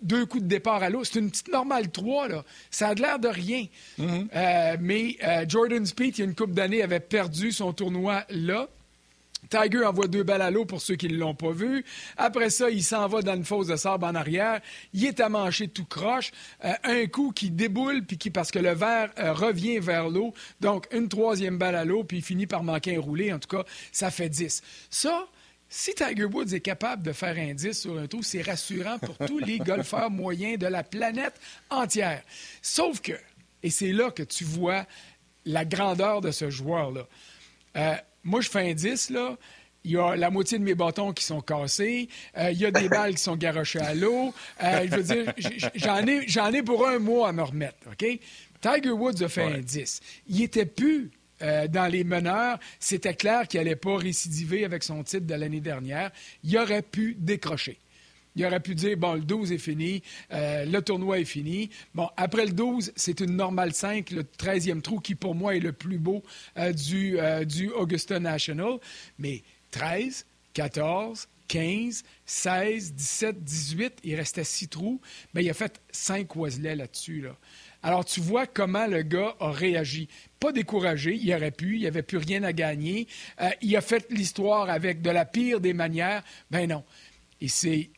deux 0.02 0.26
coups 0.26 0.44
de 0.44 0.48
départ 0.48 0.84
à 0.84 0.90
l'eau. 0.90 1.04
C'est 1.04 1.20
une 1.20 1.30
petite 1.30 1.52
normale 1.52 1.90
3. 1.92 2.28
Là. 2.28 2.44
Ça 2.70 2.90
a 2.90 2.94
l'air 2.94 3.20
de 3.20 3.28
rien. 3.28 3.66
Mm-hmm. 4.00 4.78
mais 4.80 5.18
Jordan 5.48 5.81
Speed, 5.86 6.18
il 6.18 6.22
y 6.22 6.24
a 6.24 6.26
une 6.26 6.36
couple 6.36 6.54
d'années, 6.54 6.82
avait 6.82 7.00
perdu 7.00 7.52
son 7.52 7.74
tournoi 7.74 8.24
là. 8.30 8.68
Tiger 9.50 9.86
envoie 9.86 10.08
deux 10.08 10.24
balles 10.24 10.42
à 10.42 10.52
l'eau 10.52 10.66
pour 10.66 10.82
ceux 10.82 10.96
qui 10.96 11.08
ne 11.08 11.18
l'ont 11.18 11.34
pas 11.34 11.52
vu. 11.52 11.84
Après 12.16 12.50
ça, 12.50 12.70
il 12.70 12.84
s'en 12.84 13.08
va 13.08 13.22
dans 13.22 13.36
une 13.36 13.44
fosse 13.44 13.68
de 13.68 13.76
sable 13.76 14.06
en 14.06 14.16
arrière. 14.16 14.62
Il 14.94 15.06
est 15.06 15.20
à 15.20 15.30
mancher 15.30 15.68
tout 15.68 15.86
croche. 15.86 16.32
Euh, 16.64 16.74
un 16.84 17.08
coup 17.08 17.32
qui 17.32 17.50
déboule, 17.50 18.06
puis 18.06 18.18
qui, 18.18 18.30
parce 18.30 18.52
que 18.52 18.60
le 18.60 18.74
verre 18.74 19.12
euh, 19.18 19.34
revient 19.34 19.80
vers 19.80 20.10
l'eau. 20.10 20.34
Donc, 20.60 20.88
une 20.92 21.10
troisième 21.10 21.58
balle 21.58 21.76
à 21.76 21.86
l'eau, 21.86 22.04
puis 22.04 22.18
il 22.18 22.24
finit 22.24 22.48
par 22.48 22.64
manquer 22.64 22.96
un 22.96 23.02
roulé. 23.02 23.34
En 23.34 23.40
tout 23.40 23.58
cas, 23.58 23.66
ça 23.92 24.12
fait 24.12 24.30
10. 24.30 24.62
Ça, 24.90 25.28
si 25.70 25.96
Tiger 25.96 26.26
Woods 26.26 26.54
est 26.54 26.60
capable 26.60 27.02
de 27.04 27.12
faire 27.14 27.36
un 27.38 27.54
10 27.54 27.74
sur 27.74 27.98
un 27.98 28.06
trou, 28.06 28.22
c'est 28.22 28.42
rassurant 28.42 29.00
pour 29.00 29.18
tous 29.26 29.40
les 29.40 29.58
golfeurs 29.60 30.12
moyens 30.12 30.60
de 30.60 30.68
la 30.68 30.84
planète 30.84 31.34
entière. 31.70 32.22
Sauf 32.62 33.02
que, 33.02 33.14
et 33.64 33.70
c'est 33.70 33.92
là 33.92 34.12
que 34.12 34.24
tu 34.24 34.44
vois 34.44 34.86
la 35.46 35.66
grandeur 35.66 36.22
de 36.22 36.32
ce 36.32 36.50
joueur-là. 36.50 37.08
Euh, 37.78 37.96
moi, 38.24 38.42
je 38.42 38.50
fais 38.50 38.70
un 38.70 38.74
10, 38.74 39.10
là. 39.12 39.38
Il 39.84 39.92
y 39.92 39.98
a 39.98 40.16
la 40.16 40.30
moitié 40.30 40.60
de 40.60 40.64
mes 40.64 40.76
bâtons 40.76 41.12
qui 41.12 41.24
sont 41.24 41.42
cassés. 41.42 42.08
Euh, 42.38 42.52
il 42.52 42.60
y 42.60 42.66
a 42.66 42.72
des 42.72 42.88
balles 42.90 43.16
qui 43.16 43.24
sont 43.24 43.36
garochées 43.36 43.80
à 43.80 43.96
l'eau. 43.96 44.34
Euh, 44.64 44.88
je 44.90 44.96
veux 44.96 45.04
dire, 45.04 45.34
j'en 45.76 46.06
ai, 46.06 46.28
j'en 46.28 46.52
ai 46.52 46.62
pour 46.62 46.88
un 46.88 47.00
mois 47.00 47.30
à 47.30 47.32
me 47.32 47.42
remettre, 47.42 47.78
OK? 47.92 48.06
Tiger 48.62 48.92
Woods 48.92 49.24
a 49.24 49.28
fait 49.28 49.44
un 49.44 49.58
10. 49.58 50.02
Il 50.28 50.44
était 50.44 50.68
plus 50.68 51.10
euh, 51.42 51.68
dans 51.68 51.88
les 51.88 52.04
meneurs, 52.04 52.60
c'était 52.80 53.16
clair 53.16 53.48
qu'il 53.48 53.60
n'allait 53.60 53.76
pas 53.76 53.98
récidiver 53.98 54.64
avec 54.64 54.84
son 54.84 55.04
titre 55.04 55.26
de 55.26 55.34
l'année 55.34 55.60
dernière. 55.60 56.12
Il 56.44 56.56
aurait 56.58 56.84
pu 56.84 57.16
décrocher. 57.18 57.80
Il 58.36 58.46
aurait 58.46 58.60
pu 58.60 58.76
dire, 58.76 58.98
bon, 58.98 59.14
le 59.14 59.22
12 59.22 59.52
est 59.52 59.58
fini, 59.58 60.02
euh, 60.32 60.66
le 60.66 60.82
tournoi 60.82 61.20
est 61.20 61.26
fini. 61.26 61.70
Bon, 61.94 62.10
après 62.18 62.46
le 62.46 62.54
12, 62.54 62.94
c'est 62.96 63.20
une 63.20 63.36
normale 63.36 63.74
5, 63.74 64.12
le 64.12 64.24
13e 64.24 64.82
trou 64.82 65.00
qui, 65.00 65.16
pour 65.16 65.36
moi, 65.36 65.56
est 65.56 65.60
le 65.60 65.74
plus 65.74 65.98
beau 65.98 66.24
euh, 66.58 66.72
du, 66.72 67.18
du 67.46 67.70
Augusta 67.70 68.20
National. 68.20 68.78
Mais 69.20 69.44
13, 69.72 70.26
14, 70.54 71.28
15, 71.48 72.04
16, 72.26 72.94
17, 72.94 73.44
18, 73.44 73.94
il 74.04 74.16
restait 74.16 74.46
6 74.46 74.70
trous. 74.70 75.02
Mais 75.34 75.44
il 75.44 75.50
a 75.50 75.54
fait 75.54 75.82
5 75.92 76.34
Wesley 76.36 76.76
là-dessus. 76.76 77.22
Là. 77.22 77.36
Alors, 77.84 78.06
tu 78.06 78.22
vois 78.22 78.46
comment 78.46 78.88
le 78.88 79.02
gars 79.02 79.36
a 79.40 79.52
réagi. 79.52 80.08
Pas 80.40 80.52
découragé, 80.52 81.16
il 81.16 81.34
aurait 81.34 81.52
pu, 81.52 81.78
il 81.78 81.88
avait 81.88 82.04
plus 82.04 82.20
rien 82.20 82.44
à 82.44 82.54
gagner. 82.54 83.08
Euh, 83.42 83.50
il 83.62 83.76
a 83.76 83.82
fait 83.82 84.10
l'histoire 84.12 84.70
avec 84.70 85.02
de 85.02 85.10
la 85.10 85.26
pire 85.26 85.60
des 85.60 85.74
manières. 85.74 86.24
Ben 86.52 86.70
non. 86.70 86.84
Il 87.40 87.50
s'est 87.50 87.90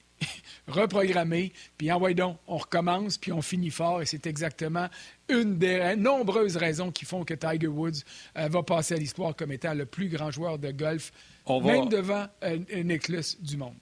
reprogrammé, 0.68 1.52
puis 1.78 1.92
envoyez 1.92 2.16
donc, 2.16 2.38
on 2.48 2.58
recommence, 2.58 3.18
puis 3.18 3.32
on 3.32 3.42
finit 3.42 3.70
fort, 3.70 4.02
et 4.02 4.06
c'est 4.06 4.28
exactement 4.28 4.88
une 5.30 5.58
des 5.58 5.96
nombreuses 5.98 6.58
raisons 6.58 6.92
qui 6.92 7.06
font 7.06 7.24
que 7.24 7.34
Tiger 7.34 7.68
Woods 7.68 8.04
euh, 8.38 8.48
va 8.48 8.64
passer 8.64 8.96
à 8.96 8.98
l'histoire 8.98 9.36
comme 9.36 9.52
étant 9.52 9.74
le 9.74 9.86
plus 9.86 10.10
grand 10.10 10.32
joueur 10.32 10.60
de 10.60 10.72
golf, 10.72 11.12
même 11.48 11.90
devant 11.90 12.26
euh, 12.44 12.58
Nicholas 12.84 13.36
du 13.40 13.58
monde. 13.58 13.76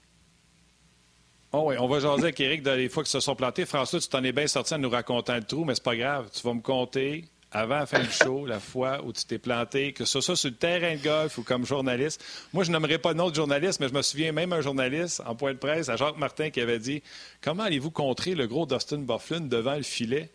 Oh 1.54 1.64
oui, 1.66 1.74
on 1.78 1.86
va 1.86 2.00
jaser 2.00 2.22
avec 2.22 2.40
Eric 2.40 2.62
dans 2.62 2.74
les 2.74 2.88
fois 2.88 3.04
qui 3.04 3.10
se 3.10 3.20
sont 3.20 3.36
plantés. 3.36 3.66
François, 3.66 4.00
tu 4.00 4.08
t'en 4.08 4.24
es 4.24 4.32
bien 4.32 4.46
sorti 4.46 4.72
en 4.72 4.78
nous 4.78 4.88
racontant 4.88 5.34
le 5.34 5.42
trou, 5.42 5.66
mais 5.66 5.74
c'est 5.74 5.84
pas 5.84 5.96
grave. 5.96 6.30
Tu 6.32 6.42
vas 6.42 6.54
me 6.54 6.62
compter 6.62 7.26
avant 7.52 7.78
la 7.78 7.86
fin 7.86 8.00
du 8.00 8.10
show, 8.10 8.46
la 8.46 8.60
fois 8.60 9.02
où 9.04 9.12
tu 9.12 9.24
t'es 9.24 9.38
planté, 9.38 9.92
que 9.92 10.04
ce 10.04 10.20
soit 10.20 10.36
sur 10.36 10.50
le 10.50 10.56
terrain 10.56 10.96
de 10.96 11.02
golf 11.02 11.38
ou 11.38 11.42
comme 11.42 11.66
journaliste. 11.66 12.24
Moi, 12.52 12.64
je 12.64 12.72
n'aimerais 12.72 12.98
pas 12.98 13.12
autre 13.12 13.34
journaliste, 13.34 13.80
mais 13.80 13.88
je 13.88 13.94
me 13.94 14.02
souviens 14.02 14.32
même 14.32 14.52
un 14.52 14.60
journaliste 14.60 15.22
en 15.26 15.34
point 15.34 15.52
de 15.52 15.58
presse 15.58 15.88
à 15.88 15.96
Jacques 15.96 16.18
Martin 16.18 16.50
qui 16.50 16.60
avait 16.60 16.78
dit 16.78 17.02
Comment 17.42 17.64
allez-vous 17.64 17.90
contrer 17.90 18.34
le 18.34 18.46
gros 18.46 18.66
Dustin 18.66 18.98
Bufflin 18.98 19.42
devant 19.42 19.76
le 19.76 19.82
filet? 19.82 20.30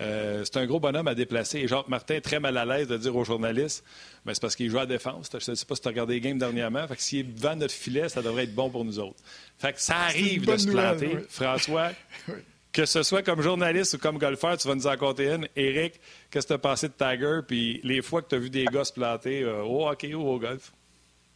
Euh, 0.00 0.42
c'est 0.44 0.56
un 0.56 0.64
gros 0.64 0.80
bonhomme 0.80 1.08
à 1.08 1.14
déplacer. 1.14 1.58
Et 1.58 1.68
Jacques 1.68 1.88
Martin 1.88 2.14
est 2.14 2.22
très 2.22 2.40
mal 2.40 2.56
à 2.56 2.64
l'aise 2.64 2.88
de 2.88 2.96
dire 2.96 3.14
aux 3.14 3.24
journalistes 3.24 3.84
mais 4.24 4.34
c'est 4.34 4.40
parce 4.40 4.54
qu'il 4.54 4.70
joue 4.70 4.78
à 4.78 4.86
défense. 4.86 5.28
Je 5.32 5.50
ne 5.50 5.54
sais 5.56 5.66
pas 5.66 5.74
si 5.74 5.80
tu 5.80 5.88
as 5.88 5.90
regardé 5.90 6.14
les 6.14 6.20
games 6.20 6.38
dernièrement. 6.38 6.86
Fait 6.86 6.96
que 6.96 7.02
s'il 7.02 7.20
est 7.20 7.22
devant 7.24 7.56
notre 7.56 7.74
filet, 7.74 8.08
ça 8.08 8.22
devrait 8.22 8.44
être 8.44 8.54
bon 8.54 8.70
pour 8.70 8.84
nous 8.84 8.98
autres. 8.98 9.18
Fait 9.58 9.72
que 9.72 9.80
ça 9.80 9.96
arrive 9.96 10.46
de 10.46 10.56
se 10.56 10.68
planter. 10.68 11.18
François, 11.28 11.90
que 12.72 12.86
ce 12.86 13.02
soit 13.02 13.22
comme 13.22 13.42
journaliste 13.42 13.94
ou 13.94 13.98
comme 13.98 14.18
golfeur, 14.18 14.56
tu 14.56 14.66
vas 14.68 14.74
nous 14.74 14.86
en 14.86 14.96
compter 14.96 15.28
une. 15.30 15.48
Eric, 15.56 16.00
qu'est-ce 16.30 16.46
que 16.46 16.52
tu 16.52 16.54
as 16.54 16.58
pensé 16.58 16.88
de 16.88 16.94
Tiger? 16.94 17.40
Puis 17.46 17.80
les 17.84 18.02
fois 18.02 18.22
que 18.22 18.28
tu 18.28 18.34
as 18.34 18.38
vu 18.38 18.50
des 18.50 18.64
gars 18.64 18.84
se 18.84 18.92
planter 18.92 19.42
euh, 19.42 19.62
au 19.62 19.88
hockey 19.88 20.14
ou 20.14 20.26
au 20.26 20.38
golf? 20.38 20.72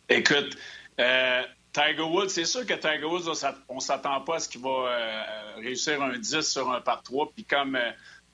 Écoute, 0.09 0.57
euh, 0.99 1.43
Tiger 1.73 2.03
Woods, 2.03 2.31
c'est 2.31 2.45
sûr 2.45 2.65
que 2.65 2.75
Tiger 2.75 3.05
Woods, 3.05 3.29
on 3.69 3.81
s'attend 3.81 4.21
pas 4.23 4.37
à 4.37 4.39
ce 4.39 4.49
qu'il 4.49 4.63
va 4.63 5.27
réussir 5.57 6.01
un 6.03 6.17
10 6.17 6.41
sur 6.41 6.71
un 6.71 6.81
par 6.81 7.03
3. 7.03 7.33
Puis 7.35 7.45
comme 7.45 7.79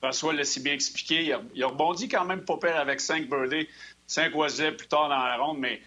François 0.03 0.33
l'a 0.33 0.43
si 0.43 0.59
bien 0.59 0.73
expliqué. 0.73 1.33
Il 1.55 1.63
a, 1.63 1.67
rebondi 1.67 2.09
quand 2.09 2.25
même 2.25 2.43
pas 2.43 2.57
pire 2.57 2.75
avec 2.75 2.99
5 2.99 3.29
birdies, 3.29 3.69
5 4.05 4.35
oiselets 4.35 4.73
plus 4.73 4.87
tard 4.87 5.07
dans 5.07 5.17
la 5.17 5.37
ronde, 5.37 5.59
mais 5.59 5.81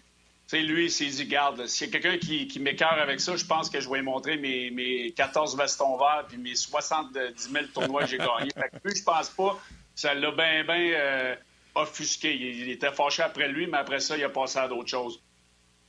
lui, 0.53 0.85
il 0.85 0.91
s'est 0.91 1.05
dit, 1.05 1.25
garde, 1.25 1.67
s'il 1.67 1.87
y 1.87 1.89
a 1.89 1.99
quelqu'un 1.99 2.17
qui, 2.17 2.47
qui 2.47 2.59
m'écœure 2.59 2.99
avec 2.99 3.19
ça, 3.19 3.35
je 3.35 3.45
pense 3.45 3.69
que 3.69 3.79
je 3.81 3.89
vais 3.89 3.97
lui 3.97 4.03
montrer 4.03 4.37
mes, 4.37 4.71
mes 4.71 5.11
14 5.11 5.57
vestons 5.57 5.97
verts 5.97 6.25
puis 6.27 6.37
mes 6.37 6.55
70 6.55 7.49
000 7.51 7.65
tournois 7.73 8.03
que 8.03 8.07
j'ai 8.07 8.17
gagnés. 8.17 8.51
fait 8.53 8.69
que 8.69 8.87
lui, 8.87 8.95
je 8.95 9.03
pense 9.03 9.29
pas 9.29 9.59
ça 9.97 10.13
l'a 10.13 10.31
bien, 10.31 10.63
bien 10.63 10.91
euh, 10.93 11.35
offusqué. 11.75 12.33
Il, 12.33 12.69
était 12.69 12.91
fâché 12.91 13.23
après 13.23 13.47
lui, 13.49 13.67
mais 13.67 13.79
après 13.79 13.99
ça, 13.99 14.15
il 14.15 14.23
a 14.23 14.29
passé 14.29 14.59
à 14.59 14.67
d'autres 14.67 14.89
choses. 14.89 15.21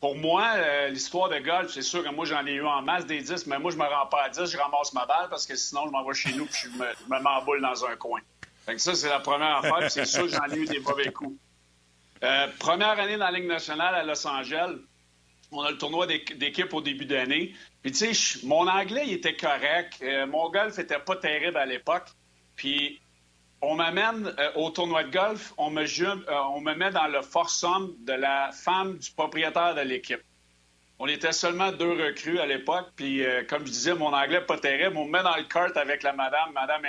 Pour 0.00 0.16
moi, 0.16 0.52
euh, 0.54 0.88
l'histoire 0.88 1.28
de 1.28 1.38
golf, 1.38 1.70
c'est 1.70 1.82
sûr 1.82 2.02
que 2.02 2.08
moi, 2.08 2.24
j'en 2.24 2.44
ai 2.46 2.54
eu 2.54 2.64
en 2.64 2.82
masse 2.82 3.04
des 3.04 3.20
10, 3.20 3.46
mais 3.46 3.58
moi, 3.58 3.70
je 3.70 3.76
me 3.76 3.84
rends 3.84 4.06
pas 4.06 4.24
à 4.24 4.28
10, 4.30 4.50
je 4.50 4.56
ramasse 4.56 4.92
ma 4.94 5.04
balle 5.04 5.28
parce 5.28 5.46
que 5.46 5.56
sinon, 5.56 5.86
je 5.86 5.92
m'envoie 5.92 6.14
chez 6.14 6.32
nous 6.32 6.44
et 6.44 6.48
je 6.52 6.68
me, 6.68 6.86
je 6.86 7.14
me 7.14 7.20
m'emboule 7.20 7.60
dans 7.60 7.84
un 7.84 7.96
coin. 7.96 8.20
Fait 8.64 8.78
ça, 8.78 8.94
c'est 8.94 9.08
la 9.08 9.20
première 9.20 9.56
affaire, 9.56 9.90
c'est 9.90 10.06
sûr 10.06 10.22
que 10.22 10.28
j'en 10.28 10.46
ai 10.46 10.56
eu 10.56 10.66
des 10.66 10.80
mauvais 10.80 11.12
coups. 11.12 11.36
Euh, 12.24 12.48
première 12.58 12.98
année 12.98 13.16
dans 13.16 13.26
la 13.26 13.38
Ligue 13.38 13.46
nationale 13.46 13.94
à 13.94 14.02
Los 14.02 14.26
Angeles, 14.26 14.76
on 15.52 15.62
a 15.62 15.70
le 15.70 15.78
tournoi 15.78 16.06
d'équipe 16.06 16.72
au 16.74 16.80
début 16.80 17.06
d'année. 17.06 17.54
Puis, 17.82 17.92
tu 17.92 18.14
sais, 18.14 18.46
mon 18.46 18.66
anglais, 18.66 19.04
il 19.06 19.14
était 19.14 19.36
correct. 19.36 19.94
Euh, 20.02 20.26
mon 20.26 20.50
golf 20.50 20.78
était 20.78 20.98
pas 20.98 21.16
terrible 21.16 21.56
à 21.56 21.64
l'époque. 21.64 22.08
Puis, 22.56 23.00
on 23.62 23.76
m'amène 23.76 24.34
euh, 24.38 24.52
au 24.56 24.70
tournoi 24.70 25.04
de 25.04 25.10
golf, 25.10 25.52
on 25.56 25.70
me, 25.70 25.84
on 26.52 26.60
me 26.60 26.74
met 26.74 26.90
dans 26.90 27.06
le 27.06 27.22
foursome 27.22 27.94
de 28.00 28.12
la 28.12 28.50
femme 28.52 28.98
du 28.98 29.10
propriétaire 29.12 29.74
de 29.74 29.80
l'équipe. 29.82 30.22
On 31.00 31.06
était 31.06 31.32
seulement 31.32 31.70
deux 31.70 31.92
recrues 31.92 32.40
à 32.40 32.46
l'époque, 32.46 32.88
puis 32.96 33.22
comme 33.48 33.64
je 33.64 33.70
disais, 33.70 33.94
mon 33.94 34.12
anglais 34.12 34.40
pas 34.40 34.58
terrible. 34.58 34.96
On 34.96 35.04
me 35.04 35.12
met 35.12 35.22
dans 35.22 35.36
le 35.36 35.44
kart 35.44 35.76
avec 35.76 36.02
la 36.02 36.12
madame, 36.12 36.52
Madame 36.52 36.84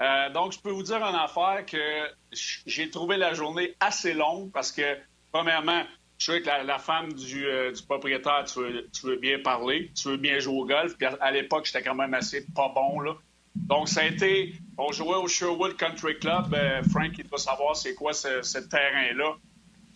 Enchus. 0.00 0.32
donc, 0.32 0.52
je 0.52 0.58
peux 0.60 0.70
vous 0.70 0.82
dire 0.82 1.02
en 1.02 1.14
affaire 1.14 1.64
que 1.66 2.10
j'ai 2.32 2.90
trouvé 2.90 3.16
la 3.16 3.34
journée 3.34 3.74
assez 3.80 4.14
longue 4.14 4.50
parce 4.52 4.72
que, 4.72 4.96
premièrement, 5.32 5.82
je 6.18 6.32
sais 6.32 6.42
que 6.42 6.46
la, 6.46 6.78
femme 6.78 7.12
du, 7.12 7.44
du 7.74 7.82
propriétaire, 7.86 8.44
tu 8.44 8.58
veux, 8.60 8.88
tu 8.92 9.06
veux, 9.06 9.16
bien 9.16 9.38
parler, 9.38 9.90
tu 9.94 10.08
veux 10.08 10.16
bien 10.16 10.38
jouer 10.40 10.58
au 10.58 10.66
golf. 10.66 10.96
Puis 10.96 11.06
à 11.06 11.30
l'époque, 11.30 11.66
j'étais 11.66 11.82
quand 11.82 11.94
même 11.94 12.14
assez 12.14 12.44
pas 12.54 12.68
bon, 12.74 13.00
là. 13.00 13.14
Donc, 13.66 13.88
ça 13.88 14.02
a 14.02 14.04
été. 14.04 14.54
On 14.76 14.92
jouait 14.92 15.16
au 15.16 15.26
Sherwood 15.26 15.76
Country 15.76 16.18
Club. 16.18 16.54
Euh, 16.54 16.82
Frank, 16.90 17.12
il 17.18 17.24
doit 17.24 17.38
savoir 17.38 17.76
c'est 17.76 17.94
quoi 17.94 18.12
ce, 18.12 18.58
terrain-là. 18.58 19.36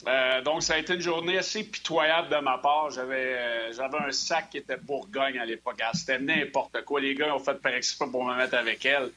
Euh, 0.09 0.42
donc, 0.42 0.62
ça 0.62 0.75
a 0.75 0.78
été 0.78 0.94
une 0.94 1.00
journée 1.00 1.38
assez 1.38 1.62
pitoyable 1.62 2.28
de 2.28 2.37
ma 2.40 2.59
part. 2.59 2.90
J'avais, 2.90 3.35
euh, 3.35 3.73
j'avais 3.73 3.99
un 3.99 4.11
sac 4.11 4.50
qui 4.50 4.59
était 4.59 4.76
Bourgogne 4.76 5.38
à 5.38 5.44
l'époque. 5.44 5.80
Ah, 5.80 5.92
c'était 5.94 6.18
n'importe 6.18 6.85
quoi. 6.85 7.00
Les 7.00 7.14
gars 7.14 7.35
ont 7.35 7.38
fait 7.38 7.54
par 7.54 7.73
exprès 7.73 8.11
pour 8.11 8.25
me 8.25 8.37
mettre 8.37 8.56
avec 8.56 8.85
elle. 8.85 9.11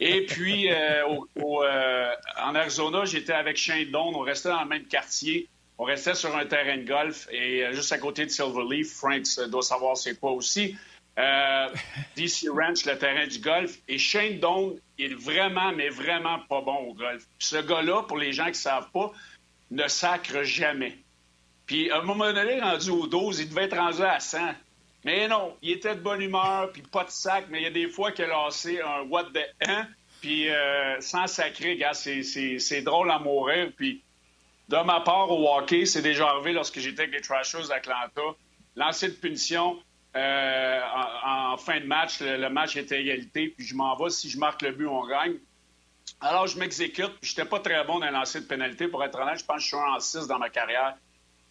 Et 0.00 0.26
puis, 0.26 0.68
en 1.06 2.54
Arizona, 2.54 3.04
j'étais 3.04 3.32
avec 3.32 3.56
Shane 3.56 3.90
Don. 3.90 4.12
On 4.14 4.20
restait 4.20 4.48
dans 4.48 4.62
le 4.62 4.68
même 4.68 4.86
quartier. 4.86 5.48
On 5.78 5.84
restait 5.84 6.14
sur 6.14 6.36
un 6.36 6.44
terrain 6.44 6.76
de 6.76 6.84
golf 6.84 7.26
et 7.32 7.64
juste 7.72 7.90
à 7.92 7.98
côté 7.98 8.26
de 8.26 8.30
Silverleaf. 8.30 8.92
Frank 8.92 9.22
doit 9.48 9.62
savoir 9.62 9.96
c'est 9.96 10.18
quoi 10.20 10.32
aussi. 10.32 10.76
Euh, 11.18 11.68
DC 12.16 12.48
Ranch, 12.50 12.84
le 12.86 12.96
terrain 12.96 13.26
du 13.26 13.38
golf. 13.38 13.78
Et 13.88 13.98
Shane 13.98 14.38
Doan 14.38 14.76
il 14.98 15.12
est 15.12 15.14
vraiment, 15.14 15.72
mais 15.72 15.88
vraiment 15.88 16.38
pas 16.48 16.60
bon 16.60 16.90
au 16.90 16.94
golf. 16.94 17.24
ce 17.38 17.56
gars-là, 17.56 18.02
pour 18.02 18.18
les 18.18 18.32
gens 18.32 18.44
qui 18.44 18.50
ne 18.50 18.54
savent 18.56 18.90
pas, 18.92 19.10
ne 19.70 19.88
sacre 19.88 20.42
jamais. 20.42 20.98
Puis 21.66 21.90
à 21.90 21.98
un 21.98 22.02
moment 22.02 22.32
donné, 22.32 22.60
rendu 22.60 22.90
au 22.90 23.06
12, 23.06 23.40
il 23.40 23.48
devait 23.48 23.64
être 23.64 23.76
rendu 23.76 24.02
à 24.02 24.20
100. 24.20 24.38
Mais 25.04 25.28
non, 25.28 25.56
il 25.62 25.72
était 25.72 25.94
de 25.94 26.00
bonne 26.00 26.20
humeur, 26.20 26.70
puis 26.72 26.82
pas 26.82 27.04
de 27.04 27.10
sac, 27.10 27.46
mais 27.50 27.60
il 27.60 27.64
y 27.64 27.66
a 27.66 27.70
des 27.70 27.88
fois 27.88 28.12
qu'il 28.12 28.26
a 28.26 28.28
lancé 28.28 28.80
un 28.80 29.02
what 29.08 29.24
the 29.32 29.40
hein, 29.66 29.86
puis 30.20 30.50
euh, 30.50 31.00
sans 31.00 31.26
sacrer, 31.26 31.76
gars, 31.76 31.94
c'est 31.94 32.82
drôle 32.82 33.10
à 33.10 33.18
mourir. 33.18 33.72
Puis 33.76 34.02
de 34.68 34.76
ma 34.76 35.00
part 35.00 35.30
au 35.30 35.56
hockey, 35.56 35.86
c'est 35.86 36.02
déjà 36.02 36.28
arrivé 36.28 36.52
lorsque 36.52 36.78
j'étais 36.78 37.02
avec 37.02 37.14
les 37.14 37.20
Trashers 37.20 37.68
d'Atlanta. 37.68 38.22
Lancer 38.76 39.08
de 39.08 39.14
punition, 39.14 39.82
euh, 40.16 40.80
en, 41.24 41.56
fin 41.56 41.80
de 41.80 41.86
match, 41.86 42.20
le, 42.20 42.48
match 42.48 42.76
était 42.76 43.00
égalité, 43.00 43.48
puis 43.56 43.66
je 43.66 43.74
m'en 43.74 43.96
vais. 43.96 44.10
Si 44.10 44.28
je 44.28 44.38
marque 44.38 44.62
le 44.62 44.72
but, 44.72 44.86
on 44.86 45.06
gagne. 45.06 45.34
Alors, 46.20 46.46
je 46.46 46.58
m'exécute. 46.58 47.12
Je 47.22 47.30
n'étais 47.30 47.46
pas 47.46 47.60
très 47.60 47.82
bon 47.84 47.98
dans 47.98 48.10
lancer 48.10 48.40
de 48.40 48.46
pénalité. 48.46 48.88
Pour 48.88 49.02
être 49.02 49.18
honnête, 49.18 49.38
je 49.38 49.44
pense 49.44 49.56
que 49.56 49.62
je 49.62 49.66
suis 49.68 49.76
un 49.76 49.94
en 49.94 50.00
6 50.00 50.26
dans 50.26 50.38
ma 50.38 50.50
carrière. 50.50 50.96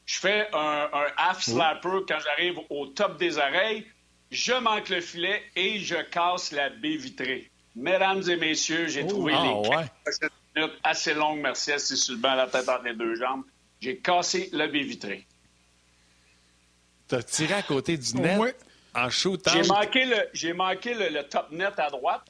Je 0.09 0.17
fais 0.17 0.47
un, 0.53 0.89
half 1.17 1.43
slapper 1.43 1.99
quand 2.07 2.17
j'arrive 2.19 2.57
au 2.71 2.87
top 2.87 3.19
des 3.19 3.37
oreilles. 3.37 3.85
Je 4.31 4.53
manque 4.53 4.89
le 4.89 5.01
filet 5.01 5.43
et 5.55 5.77
je 5.77 5.97
casse 6.01 6.51
la 6.51 6.71
baie 6.71 6.95
vitrée. 6.95 7.51
Mesdames 7.75 8.27
et 8.27 8.35
messieurs, 8.35 8.87
j'ai 8.87 9.03
oh, 9.03 9.07
trouvé 9.07 9.33
les 9.33 9.37
ah, 9.37 9.83
minutes 10.55 10.79
assez 10.83 11.13
longues, 11.13 11.41
merci, 11.41 11.73
c'est 11.77 11.95
sur 11.95 12.15
le 12.15 12.21
banc, 12.21 12.33
la 12.33 12.47
tête 12.47 12.67
entre 12.67 12.85
les 12.85 12.95
deux 12.95 13.13
jambes. 13.17 13.43
J'ai 13.81 13.97
cassé 13.97 14.49
la 14.51 14.65
baie 14.65 14.81
vitrée. 14.81 15.27
T'as 17.07 17.21
tiré 17.21 17.53
à 17.53 17.61
côté 17.61 17.95
du 17.95 18.15
net 18.15 18.65
en 18.95 19.11
shootant. 19.11 19.51
J'ai 19.51 19.67
manqué, 19.67 20.05
le, 20.05 20.27
j'ai 20.33 20.53
manqué 20.53 20.95
le, 20.95 21.21
top 21.21 21.51
net 21.51 21.77
à 21.77 21.91
droite 21.91 22.25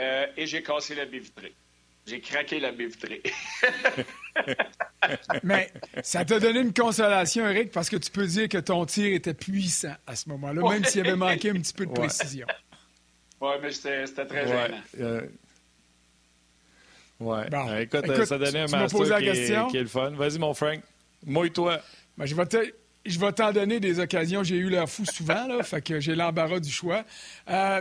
euh, 0.00 0.26
et 0.36 0.48
j'ai 0.48 0.64
cassé 0.64 0.96
la 0.96 1.04
baie 1.04 1.20
vitrée. 1.20 1.54
J'ai 2.06 2.20
craqué 2.20 2.58
la 2.58 2.72
baie 2.72 2.86
vitrée. 2.86 3.22
Mais 5.44 5.70
ça 6.02 6.24
t'a 6.24 6.40
donné 6.40 6.60
une 6.60 6.72
consolation, 6.72 7.48
Eric, 7.48 7.70
parce 7.70 7.88
que 7.88 7.96
tu 7.96 8.10
peux 8.10 8.26
dire 8.26 8.48
que 8.48 8.58
ton 8.58 8.84
tir 8.86 9.14
était 9.14 9.34
puissant 9.34 9.94
à 10.06 10.16
ce 10.16 10.28
moment-là, 10.30 10.68
même 10.68 10.84
s'il 10.84 11.02
avait 11.02 11.16
manqué 11.16 11.50
un 11.50 11.54
petit 11.54 11.72
peu 11.72 11.86
de 11.86 11.92
précision. 11.92 12.46
Oui, 13.40 13.54
mais 13.60 13.72
c'était, 13.72 14.26
très 14.26 14.46
gênant. 14.46 14.80
Euh, 15.00 15.26
ouais. 17.18 17.50
Bon. 17.50 17.76
écoute, 17.76 18.24
ça 18.24 18.38
donnait 18.38 18.60
un 18.60 18.68
master 18.68 19.18
qui, 19.18 19.24
est, 19.28 19.68
qui 19.68 19.76
est 19.76 19.82
le 19.82 19.88
fun. 19.88 20.10
Vas-y, 20.10 20.38
mon 20.38 20.54
Frank. 20.54 20.80
Mouille-toi. 21.24 21.80
Ben, 22.16 22.26
je 22.26 22.34
vais 22.34 22.46
te 22.46 22.72
je 23.04 23.18
vais 23.18 23.32
t'en 23.32 23.52
donner 23.52 23.80
des 23.80 23.98
occasions. 23.98 24.42
J'ai 24.42 24.56
eu 24.56 24.68
l'air 24.68 24.88
fou 24.88 25.04
souvent, 25.04 25.46
là, 25.46 25.62
fait 25.62 25.82
que 25.82 26.00
j'ai 26.00 26.14
l'embarras 26.14 26.60
du 26.60 26.70
choix. 26.70 27.04
Euh, 27.50 27.80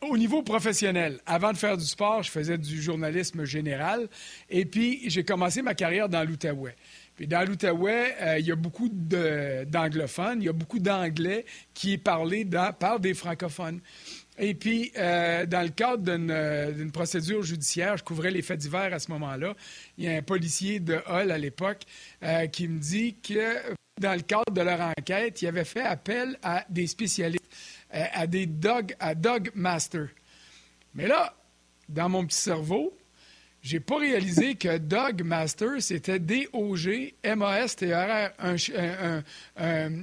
au 0.00 0.16
niveau 0.16 0.42
professionnel, 0.42 1.20
avant 1.26 1.52
de 1.52 1.58
faire 1.58 1.76
du 1.76 1.84
sport, 1.84 2.22
je 2.22 2.30
faisais 2.30 2.58
du 2.58 2.80
journalisme 2.80 3.44
général. 3.44 4.08
Et 4.48 4.64
puis, 4.64 5.00
j'ai 5.10 5.24
commencé 5.24 5.62
ma 5.62 5.74
carrière 5.74 6.08
dans 6.08 6.24
l'Outaouais. 6.24 6.76
Puis 7.16 7.26
dans 7.26 7.46
l'Outaouais, 7.46 8.16
euh, 8.20 8.38
il 8.38 8.46
y 8.46 8.52
a 8.52 8.56
beaucoup 8.56 8.88
d'anglophones, 8.90 10.40
il 10.40 10.46
y 10.46 10.48
a 10.48 10.54
beaucoup 10.54 10.78
d'anglais 10.78 11.44
qui 11.74 11.92
est 11.94 11.98
parlé 11.98 12.48
par 12.78 13.00
des 13.00 13.14
francophones. 13.14 13.80
Et 14.38 14.54
puis, 14.54 14.92
euh, 14.96 15.44
dans 15.46 15.62
le 15.62 15.68
cadre 15.68 16.02
d'une 16.72 16.90
procédure 16.92 17.42
judiciaire, 17.42 17.96
je 17.96 18.04
couvrais 18.04 18.30
les 18.30 18.42
faits 18.42 18.58
divers 18.58 18.92
à 18.94 18.98
ce 18.98 19.10
moment-là. 19.10 19.54
Il 19.98 20.04
y 20.04 20.08
a 20.08 20.12
un 20.12 20.22
policier 20.22 20.80
de 20.80 21.00
Hall 21.06 21.30
à 21.30 21.38
l'époque 21.38 21.82
qui 22.50 22.68
me 22.68 22.78
dit 22.78 23.16
que 23.22 23.74
dans 24.00 24.14
le 24.14 24.22
cadre 24.22 24.52
de 24.52 24.60
leur 24.60 24.80
enquête, 24.80 25.42
ils 25.42 25.46
avaient 25.46 25.64
fait 25.64 25.82
appel 25.82 26.38
à 26.42 26.64
des 26.68 26.86
spécialistes, 26.86 27.48
euh, 27.94 28.04
à 28.12 28.26
des 28.26 28.46
dog, 28.46 28.94
à 28.98 29.14
dog 29.14 29.50
masters. 29.54 30.08
Mais 30.94 31.06
là, 31.06 31.34
dans 31.88 32.08
mon 32.08 32.26
petit 32.26 32.38
cerveau, 32.38 32.96
j'ai 33.62 33.78
pas 33.78 33.98
réalisé 33.98 34.56
que 34.56 34.76
Dog 34.78 35.22
Master, 35.22 35.80
c'était 35.80 36.18
D-O-G-M-A-S-T-R-R, 36.18 37.12
un, 38.40 38.56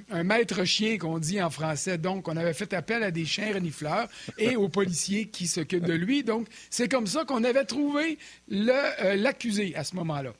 un, 0.09 0.23
maître 0.23 0.63
chien 0.63 0.97
qu'on 0.97 1.19
dit 1.19 1.41
en 1.41 1.49
français. 1.49 1.97
Donc, 1.97 2.29
on 2.29 2.37
avait 2.37 2.53
fait 2.53 2.73
appel 2.73 3.03
à 3.03 3.11
des 3.11 3.25
chiens 3.25 3.53
renifleurs 3.53 4.07
et 4.37 4.55
aux 4.55 4.69
policiers 4.69 5.27
qui 5.27 5.47
s'occupent 5.47 5.83
de 5.85 5.93
lui. 5.93 6.23
Donc, 6.23 6.47
c'est 6.69 6.87
comme 6.87 7.07
ça 7.07 7.25
qu'on 7.25 7.43
avait 7.43 7.65
trouvé 7.65 8.17
euh, 8.49 9.15
l'accusé 9.17 9.75
à 9.75 9.83
ce 9.83 9.93
moment-là. 9.97 10.33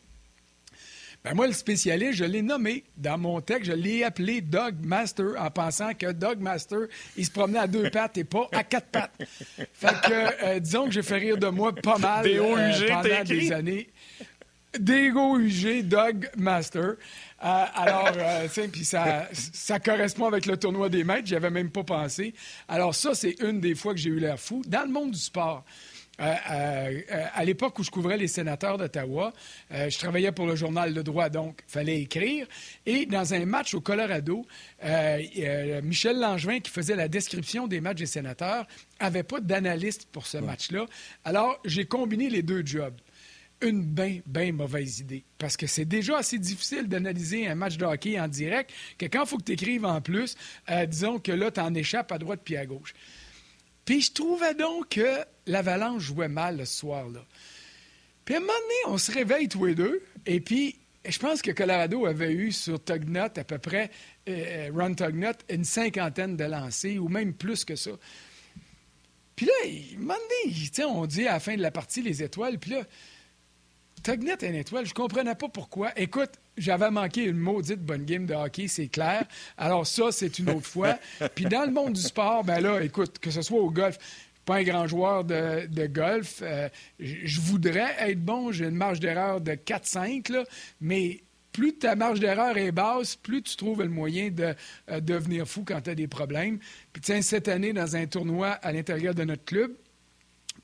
Ben 1.24 1.34
moi, 1.34 1.48
le 1.48 1.54
spécialiste, 1.54 2.14
je 2.14 2.24
l'ai 2.24 2.42
nommé 2.42 2.86
dans 2.96 3.18
mon 3.18 3.42
texte, 3.42 3.66
je 3.66 3.74
l'ai 3.74 4.06
appelé 4.06 4.40
Dog 4.40 4.76
Master 4.82 5.28
en 5.38 5.52
pensant 5.52 5.94
que 5.94 6.12
Dog 6.14 6.40
Master, 6.40 6.88
il 7.18 7.26
se 7.26 7.32
promenait 7.32 7.60
à 7.60 7.68
deux 7.68 7.90
pattes 7.92 8.18
et 8.18 8.24
pas 8.24 8.48
à 8.54 8.64
quatre 8.64 8.88
pattes. 8.88 9.12
Fait 9.74 10.02
que, 10.02 10.46
euh, 10.46 10.60
disons 10.60 10.86
que 10.86 10.92
j'ai 10.92 11.04
fait 11.04 11.18
rire 11.18 11.38
de 11.38 11.48
moi 11.48 11.76
pas 11.76 11.98
mal 11.98 12.26
euh, 12.26 12.88
pendant 12.88 13.24
des 13.26 13.52
années. 13.52 13.90
Dégo 14.80 15.38
UG, 15.40 15.84
Dog 15.84 16.30
Master. 16.38 16.84
Euh, 16.84 16.96
alors, 17.42 18.12
puis 18.72 18.86
ça, 18.86 19.28
ça 19.34 19.80
correspond 19.80 20.28
avec 20.28 20.46
le 20.46 20.56
tournoi 20.56 20.88
des 20.88 21.04
maîtres, 21.04 21.28
j'y 21.28 21.36
avais 21.36 21.50
même 21.50 21.70
pas 21.70 21.84
pensé. 21.84 22.34
Alors 22.70 22.96
ça, 22.96 23.14
c'est 23.14 23.36
une 23.42 23.60
des 23.60 23.76
fois 23.76 23.94
que 23.94 24.00
j'ai 24.00 24.10
eu 24.10 24.20
l'air 24.20 24.40
fou. 24.40 24.62
Dans 24.68 24.84
le 24.84 24.92
monde 24.92 25.12
du 25.12 25.20
sport, 25.20 25.66
euh, 26.20 26.36
euh, 26.52 27.02
euh, 27.12 27.26
à 27.34 27.46
l'époque 27.46 27.80
où 27.80 27.84
je 27.84 27.92
couvrais 27.92 28.18
les 28.18 28.28
sénateurs 28.28 28.78
d'Ottawa, 28.78 29.34
je 29.72 29.98
travaillais 29.98 30.32
pour 30.32 30.46
le 30.46 30.56
journal 30.56 30.94
Le 30.94 31.04
Droit, 31.04 31.30
donc 31.30 31.62
il 31.68 31.72
fallait 31.72 32.02
écrire. 32.02 32.48
Et 32.86 33.06
dans 33.06 33.34
un 33.34 33.46
match 33.46 33.74
au 33.74 33.82
Colorado, 33.82 34.46
Michel 35.84 36.20
Langevin, 36.20 36.60
qui 36.60 36.72
faisait 36.72 36.96
la 36.96 37.08
description 37.08 37.68
des 37.68 37.82
matchs 37.82 38.00
des 38.00 38.06
sénateurs, 38.06 38.68
avait 39.00 39.24
pas 39.24 39.40
d'analyste 39.40 40.08
pour 40.12 40.26
ce 40.26 40.38
match-là. 40.38 40.86
Alors, 41.24 41.60
j'ai 41.66 41.86
combiné 41.86 42.30
les 42.30 42.42
deux 42.42 42.66
jobs 42.66 42.96
une 43.62 43.84
bien, 43.84 44.20
bien 44.26 44.54
mauvaise 44.54 45.00
idée. 45.02 45.26
Parce 45.38 45.58
que 45.58 45.68
c'est 45.68 45.84
déjà 45.84 46.20
assez 46.20 46.40
difficile 46.40 46.88
d'analyser 46.88 47.46
un 47.46 47.56
match 47.56 47.76
de 47.76 47.84
hockey 47.84 48.18
en 48.18 48.30
direct 48.30 48.72
que 48.98 49.06
quand 49.06 49.24
il 49.24 49.28
faut 49.28 49.38
que 49.38 49.44
tu 49.44 49.52
écrives 49.52 49.84
en 49.84 50.00
plus, 50.00 50.38
disons 50.88 51.20
que 51.20 51.34
là, 51.34 51.52
tu 51.52 51.60
en 51.60 51.74
échappes 51.74 52.12
à 52.14 52.18
droite 52.18 52.40
puis 52.44 52.56
à 52.56 52.66
gauche. 52.66 52.94
Puis 53.86 54.02
je 54.02 54.12
trouvais 54.12 54.54
donc 54.54 54.90
que 54.90 55.20
l'Avalanche 55.46 56.04
jouait 56.04 56.28
mal 56.28 56.66
ce 56.66 56.80
soir-là. 56.80 57.26
Puis 58.26 58.36
à 58.36 58.38
un 58.38 58.42
moment 58.42 58.54
donné, 58.54 58.94
on 58.94 58.98
se 58.98 59.12
réveille 59.12 59.48
tous 59.48 59.66
les 59.66 59.76
deux, 59.76 60.04
et 60.26 60.40
puis 60.40 60.78
je 61.06 61.18
pense 61.18 61.42
que 61.42 61.52
Colorado 61.52 62.06
avait 62.06 62.32
eu 62.32 62.52
sur 62.52 62.84
Tugnut 62.84 63.38
à 63.38 63.44
peu 63.44 63.58
près, 63.58 63.90
euh, 64.28 64.70
Ron 64.74 64.94
Tugnut, 64.94 65.38
une 65.50 65.64
cinquantaine 65.64 66.38
de 66.38 66.44
lancers, 66.44 67.00
ou 67.00 67.10
même 67.10 67.34
plus 67.34 67.66
que 67.66 67.76
ça. 67.76 67.92
Puis 69.36 69.46
là, 69.46 69.54
un 69.66 70.00
moment 70.00 70.16
donné, 70.44 70.86
on 70.86 71.06
dit 71.06 71.28
à 71.28 71.34
la 71.34 71.40
fin 71.40 71.56
de 71.56 71.62
la 71.62 71.72
partie 71.72 72.02
les 72.02 72.22
étoiles, 72.22 72.60
puis 72.60 72.72
là, 72.72 72.84
Tugnut 74.04 74.44
est 74.44 74.50
une 74.50 74.56
étoile, 74.56 74.86
je 74.86 74.94
comprenais 74.94 75.36
pas 75.36 75.50
pourquoi. 75.50 75.92
Écoute, 75.98 76.32
j'avais 76.60 76.92
manqué 76.92 77.24
une 77.24 77.38
maudite 77.38 77.82
bonne 77.82 78.06
game 78.06 78.26
de 78.26 78.34
hockey, 78.34 78.68
c'est 78.68 78.88
clair. 78.88 79.26
Alors 79.58 79.88
ça, 79.88 80.12
c'est 80.12 80.40
une 80.40 80.50
autre 80.50 80.68
fois. 80.68 80.98
Puis 81.36 81.46
dans 81.46 81.66
le 81.66 81.72
monde 81.72 81.94
du 81.94 82.02
sport, 82.02 82.44
ben 82.44 82.60
là, 82.60 82.82
écoute, 82.82 83.20
que 83.20 83.32
ce 83.32 83.42
soit 83.42 83.60
au 83.60 83.72
golf, 83.72 83.98
pas 84.46 84.58
un 84.58 84.64
grand 84.64 84.88
joueur 84.88 85.24
de, 85.24 85.88
golf. 85.88 86.40
Euh, 86.42 86.70
je 87.00 87.40
voudrais 87.40 87.96
être 88.00 88.20
bon, 88.20 88.52
j'ai 88.52 88.66
une 88.66 88.76
marge 88.76 89.00
d'erreur 89.00 89.42
de 89.42 89.52
4-5, 89.52 90.46
mais 90.82 91.22
plus 91.52 91.74
ta 91.74 91.96
marge 91.96 92.20
d'erreur 92.20 92.58
est 92.58 92.72
basse, 92.72 93.16
plus 93.16 93.42
tu 93.42 93.56
trouves 93.56 93.82
le 93.82 93.90
moyen 93.90 94.30
de 94.30 94.56
euh, 94.90 95.00
devenir 95.02 95.48
fou 95.48 95.64
quand 95.66 95.82
tu 95.82 95.90
as 95.90 95.96
des 95.96 96.08
problèmes. 96.08 96.60
Puis 96.94 97.02
tiens, 97.02 97.22
cette 97.22 97.48
année, 97.48 97.74
dans 97.74 97.96
un 97.96 98.06
tournoi 98.08 98.50
à 98.50 98.72
l'intérieur 98.72 99.14
de 99.14 99.24
notre 99.24 99.46
club, 99.46 99.74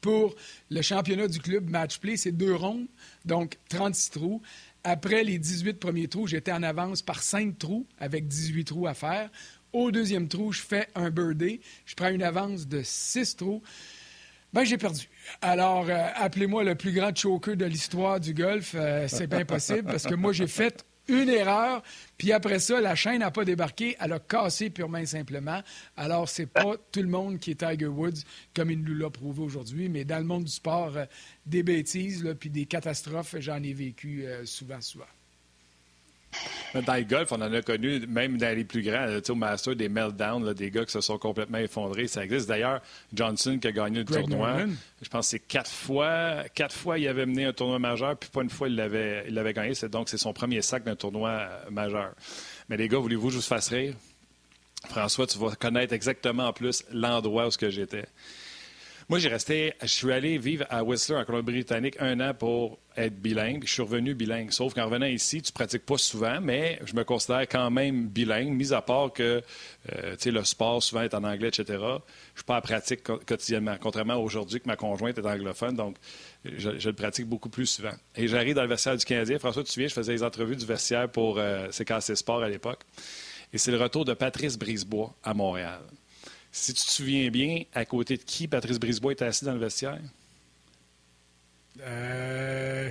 pour 0.01 0.35
le 0.69 0.81
championnat 0.81 1.27
du 1.27 1.39
club 1.39 1.69
match 1.69 1.99
play, 1.99 2.17
c'est 2.17 2.31
deux 2.31 2.53
rondes, 2.53 2.87
donc 3.25 3.57
36 3.69 4.11
trous. 4.11 4.41
Après 4.87 5.23
les 5.23 5.39
18 5.39 5.79
premiers 5.79 6.07
trous, 6.07 6.27
j'étais 6.27 6.51
en 6.51 6.61
avance 6.61 7.01
par 7.01 7.23
5 7.23 7.57
trous 7.57 7.87
avec 7.97 8.27
18 8.27 8.65
trous 8.65 8.85
à 8.85 8.93
faire. 8.93 9.31
Au 9.73 9.89
deuxième 9.89 10.27
trou, 10.27 10.51
je 10.51 10.61
fais 10.61 10.87
un 10.93 11.09
birdie. 11.09 11.59
Je 11.87 11.95
prends 11.95 12.09
une 12.09 12.21
avance 12.21 12.67
de 12.67 12.81
6 12.83 13.37
trous. 13.37 13.63
Ben, 14.53 14.63
j'ai 14.63 14.77
perdu. 14.77 15.09
Alors, 15.41 15.89
euh, 15.89 16.07
appelez-moi 16.13 16.63
le 16.63 16.75
plus 16.75 16.91
grand 16.91 17.17
choker 17.17 17.57
de 17.57 17.65
l'histoire 17.65 18.19
du 18.19 18.35
golf. 18.35 18.75
Euh, 18.75 19.07
c'est 19.07 19.25
bien 19.25 19.43
possible 19.43 19.85
parce 19.85 20.03
que 20.05 20.13
moi, 20.13 20.33
j'ai 20.33 20.45
fait 20.45 20.85
une 21.07 21.29
erreur, 21.29 21.83
puis 22.17 22.31
après 22.31 22.59
ça, 22.59 22.81
la 22.81 22.95
chaîne 22.95 23.19
n'a 23.19 23.31
pas 23.31 23.45
débarqué, 23.45 23.95
elle 23.99 24.13
a 24.13 24.19
cassé 24.19 24.69
purement 24.69 24.97
et 24.97 25.05
simplement. 25.05 25.61
Alors, 25.97 26.29
c'est 26.29 26.45
pas 26.45 26.75
tout 26.91 27.01
le 27.01 27.07
monde 27.07 27.39
qui 27.39 27.51
est 27.51 27.67
Tiger 27.67 27.87
Woods, 27.87 28.23
comme 28.53 28.71
il 28.71 28.81
nous 28.81 28.95
l'a 28.95 29.09
prouvé 29.09 29.41
aujourd'hui, 29.41 29.89
mais 29.89 30.05
dans 30.05 30.17
le 30.17 30.25
monde 30.25 30.45
du 30.45 30.51
sport, 30.51 30.95
euh, 30.97 31.05
des 31.45 31.63
bêtises, 31.63 32.35
puis 32.39 32.49
des 32.49 32.65
catastrophes, 32.65 33.35
j'en 33.39 33.61
ai 33.61 33.73
vécu 33.73 34.25
euh, 34.25 34.45
souvent, 34.45 34.81
souvent. 34.81 35.05
Dans 36.81 36.95
le 36.95 37.03
golf, 37.03 37.31
on 37.31 37.35
en 37.35 37.53
a 37.53 37.61
connu, 37.61 38.05
même 38.05 38.37
dans 38.37 38.53
les 38.53 38.65
plus 38.65 38.81
grands, 38.81 39.07
au 39.29 39.35
Master, 39.35 39.75
des 39.75 39.87
meltdowns, 39.87 40.53
des 40.53 40.71
gars 40.71 40.83
qui 40.83 40.91
se 40.91 40.99
sont 40.99 41.17
complètement 41.17 41.57
effondrés. 41.57 42.07
Ça 42.07 42.23
existe. 42.23 42.49
D'ailleurs, 42.49 42.81
Johnson 43.13 43.57
qui 43.61 43.67
a 43.67 43.71
gagné 43.71 43.99
le 43.99 44.05
tournoi, 44.05 44.57
je 45.01 45.09
pense 45.09 45.27
que 45.27 45.31
c'est 45.31 45.39
quatre 45.39 45.71
fois, 45.71 46.43
quatre 46.53 46.75
fois 46.75 46.99
il 46.99 47.07
avait 47.07 47.25
mené 47.25 47.45
un 47.45 47.53
tournoi 47.53 47.79
majeur, 47.79 48.17
puis 48.17 48.29
pas 48.29 48.41
une 48.41 48.49
fois 48.49 48.67
il 48.67 48.75
l'avait, 48.75 49.25
il 49.27 49.41
gagné. 49.53 49.73
donc, 49.89 50.09
c'est 50.09 50.17
son 50.17 50.33
premier 50.33 50.61
sac 50.61 50.83
d'un 50.83 50.95
tournoi 50.95 51.29
euh, 51.29 51.69
majeur. 51.71 52.11
Mais 52.67 52.75
les 52.75 52.89
gars, 52.89 52.97
voulez-vous 52.97 53.27
que 53.27 53.33
je 53.33 53.37
vous 53.37 53.43
fasse 53.43 53.69
rire? 53.69 53.93
François, 54.89 55.27
tu 55.27 55.37
vas 55.37 55.55
connaître 55.55 55.93
exactement 55.93 56.47
en 56.47 56.53
plus 56.53 56.83
l'endroit 56.91 57.47
où 57.47 57.51
j'étais. 57.69 58.05
Moi, 59.07 59.19
j'ai 59.19 59.29
resté, 59.29 59.73
je 59.83 59.87
suis 59.87 60.11
allé 60.11 60.39
vivre 60.39 60.65
à 60.71 60.83
Whistler, 60.83 61.17
en 61.17 61.25
Colombie-Britannique, 61.25 61.95
un 61.99 62.19
an 62.21 62.33
pour 62.33 62.79
être 62.97 63.21
bilingue. 63.21 63.61
Je 63.63 63.71
suis 63.71 63.83
revenu 63.83 64.15
bilingue. 64.15 64.49
Sauf 64.49 64.73
qu'en 64.73 64.85
revenant 64.85 65.05
ici, 65.05 65.43
tu 65.43 65.51
pratiques 65.51 65.85
pas 65.85 65.99
souvent, 65.99 66.41
mais 66.41 66.79
je 66.85 66.95
me 66.95 67.03
considère 67.03 67.41
quand 67.41 67.69
même 67.69 68.07
bilingue, 68.07 68.49
mis 68.49 68.73
à 68.73 68.81
part 68.81 69.13
que 69.13 69.43
euh, 69.93 70.15
le 70.25 70.43
sport 70.43 70.81
souvent 70.81 71.03
est 71.03 71.13
en 71.13 71.23
anglais, 71.23 71.49
etc. 71.49 71.65
Je 71.67 72.39
suis 72.39 72.45
pas 72.47 72.55
à 72.55 72.61
pratique 72.61 73.03
quotidiennement, 73.03 73.75
contrairement 73.79 74.13
à 74.13 74.17
aujourd'hui 74.17 74.59
que 74.59 74.67
ma 74.67 74.75
conjointe 74.75 75.19
est 75.19 75.25
anglophone, 75.27 75.75
donc 75.75 75.97
je, 76.43 76.71
le 76.71 76.93
pratique 76.93 77.27
beaucoup 77.27 77.49
plus 77.49 77.67
souvent. 77.67 77.93
Et 78.15 78.27
j'arrive 78.27 78.55
dans 78.55 78.63
le 78.63 78.69
vestiaire 78.69 78.97
du 78.97 79.05
Canadien. 79.05 79.37
François, 79.37 79.63
tu 79.63 79.79
viens, 79.79 79.87
je 79.87 79.93
faisais 79.93 80.13
les 80.13 80.23
entrevues 80.23 80.55
du 80.55 80.65
vestiaire 80.65 81.09
pour 81.09 81.37
euh, 81.37 81.67
CKC 81.67 82.15
Sport 82.15 82.41
à 82.41 82.49
l'époque. 82.49 82.81
Et 83.53 83.59
c'est 83.59 83.71
le 83.71 83.77
retour 83.77 84.03
de 84.03 84.15
Patrice 84.15 84.57
Brisebois 84.57 85.13
à 85.23 85.35
Montréal. 85.35 85.81
Si 86.57 86.73
tu 86.73 86.85
te 86.85 86.89
souviens 86.89 87.29
bien, 87.29 87.63
à 87.73 87.83
côté 87.83 88.15
de 88.15 88.23
qui 88.23 88.47
Patrice 88.47 88.79
Brisebois 88.79 89.11
était 89.11 89.25
assis 89.25 89.43
dans 89.43 89.51
le 89.51 89.59
vestiaire? 89.59 89.99
Euh, 91.81 92.89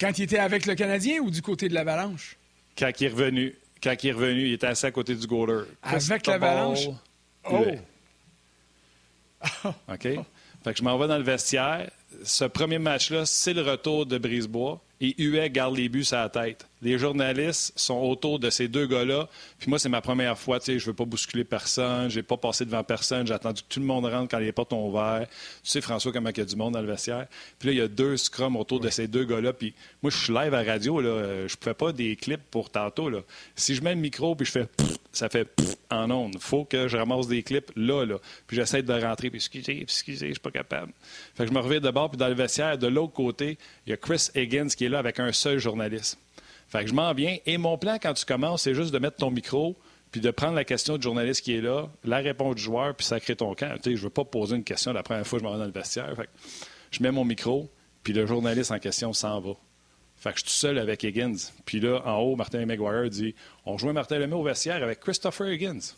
quand 0.00 0.18
il 0.18 0.24
était 0.24 0.40
avec 0.40 0.66
le 0.66 0.74
Canadien 0.74 1.20
ou 1.20 1.30
du 1.30 1.40
côté 1.40 1.68
de 1.68 1.74
l'Avalanche? 1.74 2.36
Quand 2.76 2.90
il 2.98 3.04
est 3.04 3.10
revenu. 3.10 3.54
Quand 3.80 3.94
il 4.02 4.08
est 4.08 4.12
revenu, 4.12 4.48
il 4.48 4.54
était 4.54 4.66
assis 4.66 4.86
à 4.86 4.90
côté 4.90 5.14
du 5.14 5.24
goaler. 5.24 5.66
Avec 5.84 6.26
l'Avalanche? 6.26 6.88
Oh! 7.48 7.64
OK? 9.88 10.02
Fait 10.02 10.72
que 10.72 10.76
je 10.76 10.82
m'en 10.82 10.98
vais 10.98 11.06
dans 11.06 11.18
le 11.18 11.22
vestiaire. 11.22 11.88
Ce 12.22 12.44
premier 12.44 12.78
match-là, 12.78 13.26
c'est 13.26 13.52
le 13.52 13.62
retour 13.62 14.06
de 14.06 14.18
Brisebois 14.18 14.80
et 15.00 15.14
Huet 15.18 15.50
garde 15.50 15.76
les 15.76 15.88
buts 15.88 16.06
à 16.12 16.22
la 16.22 16.28
tête. 16.28 16.66
Les 16.80 16.98
journalistes 16.98 17.72
sont 17.76 17.98
autour 17.98 18.38
de 18.38 18.48
ces 18.50 18.68
deux 18.68 18.86
gars-là. 18.86 19.28
Puis 19.58 19.68
moi, 19.68 19.78
c'est 19.78 19.88
ma 19.88 20.00
première 20.00 20.38
fois. 20.38 20.60
Tu 20.60 20.66
sais, 20.66 20.78
je 20.78 20.86
veux 20.86 20.94
pas 20.94 21.04
bousculer 21.04 21.44
personne. 21.44 22.10
J'ai 22.10 22.22
pas 22.22 22.36
passé 22.36 22.64
devant 22.64 22.84
personne. 22.84 23.26
J'ai 23.26 23.34
attendu 23.34 23.62
que 23.62 23.68
tout 23.68 23.80
le 23.80 23.86
monde 23.86 24.06
rentre 24.06 24.28
quand 24.30 24.38
les 24.38 24.52
portes 24.52 24.72
ont 24.72 24.88
ouvert. 24.88 25.26
Tu 25.62 25.70
sais, 25.70 25.80
François, 25.80 26.12
comment 26.12 26.30
il 26.30 26.38
y 26.38 26.40
a 26.40 26.44
du 26.44 26.56
monde 26.56 26.74
dans 26.74 26.80
le 26.80 26.86
vestiaire. 26.86 27.26
Puis 27.58 27.68
là, 27.68 27.72
il 27.72 27.78
y 27.78 27.82
a 27.82 27.88
deux 27.88 28.16
scrums 28.16 28.56
autour 28.56 28.80
de 28.80 28.88
ces 28.88 29.08
deux 29.08 29.24
gars-là. 29.24 29.52
Puis 29.52 29.74
moi, 30.02 30.10
je 30.10 30.16
suis 30.16 30.32
live 30.32 30.54
à 30.54 30.62
la 30.62 30.72
radio. 30.72 31.00
Là. 31.00 31.46
Je 31.46 31.56
fais 31.60 31.74
pas 31.74 31.92
des 31.92 32.16
clips 32.16 32.44
pour 32.50 32.70
tantôt. 32.70 33.10
Là. 33.10 33.20
Si 33.56 33.74
je 33.74 33.82
mets 33.82 33.94
le 33.94 34.00
micro 34.00 34.34
puis 34.34 34.46
je 34.46 34.52
fais 34.52 34.68
ça 35.16 35.28
fait 35.28 35.48
en 35.90 36.10
ondes. 36.10 36.36
faut 36.40 36.64
que 36.64 36.88
je 36.88 36.96
ramasse 36.96 37.28
des 37.28 37.42
clips 37.42 37.70
là, 37.76 38.04
là. 38.04 38.16
Puis 38.46 38.56
j'essaie 38.56 38.82
de 38.82 38.92
rentrer. 38.92 39.30
Puis 39.30 39.38
excusez, 39.38 39.82
excusez, 39.82 40.28
je 40.28 40.32
suis 40.32 40.40
pas 40.40 40.50
capable. 40.50 40.92
Fait 41.34 41.44
que 41.44 41.50
je 41.50 41.54
me 41.54 41.60
reviens 41.60 41.80
de 41.80 41.90
bord. 41.90 42.10
Puis 42.10 42.18
dans 42.18 42.28
le 42.28 42.34
vestiaire, 42.34 42.78
de 42.78 42.86
l'autre 42.86 43.12
côté, 43.12 43.58
il 43.86 43.90
y 43.90 43.92
a 43.92 43.96
Chris 43.96 44.28
Higgins 44.34 44.68
qui 44.68 44.84
est 44.86 44.88
là 44.88 44.98
avec 44.98 45.20
un 45.20 45.32
seul 45.32 45.58
journaliste. 45.58 46.18
Fait 46.68 46.82
que 46.82 46.90
je 46.90 46.94
m'en 46.94 47.12
viens. 47.12 47.36
Et 47.46 47.58
mon 47.58 47.78
plan, 47.78 47.98
quand 48.00 48.14
tu 48.14 48.24
commences, 48.24 48.62
c'est 48.62 48.74
juste 48.74 48.92
de 48.92 48.98
mettre 48.98 49.18
ton 49.18 49.30
micro, 49.30 49.76
puis 50.10 50.20
de 50.20 50.30
prendre 50.30 50.54
la 50.54 50.64
question 50.64 50.96
du 50.96 51.02
journaliste 51.02 51.42
qui 51.42 51.54
est 51.54 51.60
là, 51.60 51.88
la 52.04 52.18
réponse 52.18 52.56
du 52.56 52.62
joueur, 52.62 52.94
puis 52.94 53.06
sacrer 53.06 53.36
ton 53.36 53.54
camp. 53.54 53.74
Tu 53.76 53.90
sais, 53.90 53.96
je 53.96 54.02
veux 54.02 54.10
pas 54.10 54.24
poser 54.24 54.56
une 54.56 54.64
question 54.64 54.92
la 54.92 55.02
première 55.02 55.26
fois 55.26 55.38
que 55.38 55.44
je 55.44 55.48
m'en 55.48 55.54
vais 55.54 55.60
dans 55.60 55.66
le 55.66 55.72
vestiaire. 55.72 56.14
Fait 56.16 56.24
que 56.24 56.30
je 56.90 57.02
mets 57.02 57.10
mon 57.10 57.24
micro, 57.24 57.70
puis 58.02 58.12
le 58.12 58.26
journaliste 58.26 58.70
en 58.70 58.78
question 58.78 59.12
s'en 59.12 59.40
va. 59.40 59.52
Fait 60.24 60.32
que 60.32 60.38
je 60.38 60.44
suis 60.44 60.52
tout 60.52 60.58
seul 60.58 60.78
avec 60.78 61.04
Higgins. 61.04 61.36
Puis 61.66 61.80
là, 61.80 62.00
en 62.06 62.16
haut, 62.20 62.34
Martin 62.34 62.64
McGuire 62.64 63.10
dit 63.10 63.34
On 63.66 63.76
joue 63.76 63.92
Martin 63.92 64.18
Lemay 64.18 64.34
au 64.34 64.42
vestiaire 64.42 64.82
avec 64.82 65.00
Christopher 65.00 65.48
Higgins. 65.48 65.92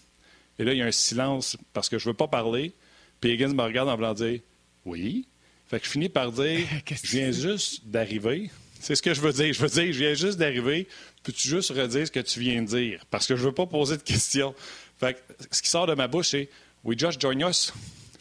Et 0.58 0.64
là, 0.64 0.72
il 0.72 0.78
y 0.78 0.82
a 0.82 0.86
un 0.86 0.90
silence 0.90 1.56
parce 1.72 1.88
que 1.88 1.96
je 1.96 2.08
veux 2.08 2.14
pas 2.14 2.26
parler. 2.26 2.72
Puis 3.20 3.30
Higgins 3.30 3.54
me 3.54 3.62
regarde 3.62 3.88
en 3.88 3.94
voulant 3.94 4.14
dire 4.14 4.40
Oui. 4.84 5.28
Fait 5.68 5.78
que 5.78 5.86
je 5.86 5.92
finis 5.92 6.08
par 6.08 6.32
dire 6.32 6.66
Je 7.04 7.16
viens 7.16 7.30
juste 7.30 7.86
d'arriver. 7.86 8.50
C'est 8.80 8.96
ce 8.96 9.02
que 9.02 9.14
je 9.14 9.20
veux 9.20 9.32
dire. 9.32 9.54
Je 9.54 9.62
veux 9.62 9.68
dire, 9.68 9.92
je 9.92 9.98
viens 10.00 10.14
juste 10.14 10.38
d'arriver. 10.38 10.88
Peux-tu 11.22 11.46
juste 11.46 11.70
redire 11.70 12.04
ce 12.04 12.10
que 12.10 12.18
tu 12.18 12.40
viens 12.40 12.62
de 12.62 12.66
dire? 12.66 13.04
Parce 13.12 13.28
que 13.28 13.36
je 13.36 13.44
veux 13.44 13.54
pas 13.54 13.66
poser 13.66 13.96
de 13.96 14.02
questions. 14.02 14.56
Fait 14.98 15.14
que 15.14 15.44
ce 15.52 15.62
qui 15.62 15.70
sort 15.70 15.86
de 15.86 15.94
ma 15.94 16.08
bouche, 16.08 16.30
c'est 16.30 16.48
We 16.82 16.98
just 16.98 17.20
join 17.20 17.48
us. 17.48 17.72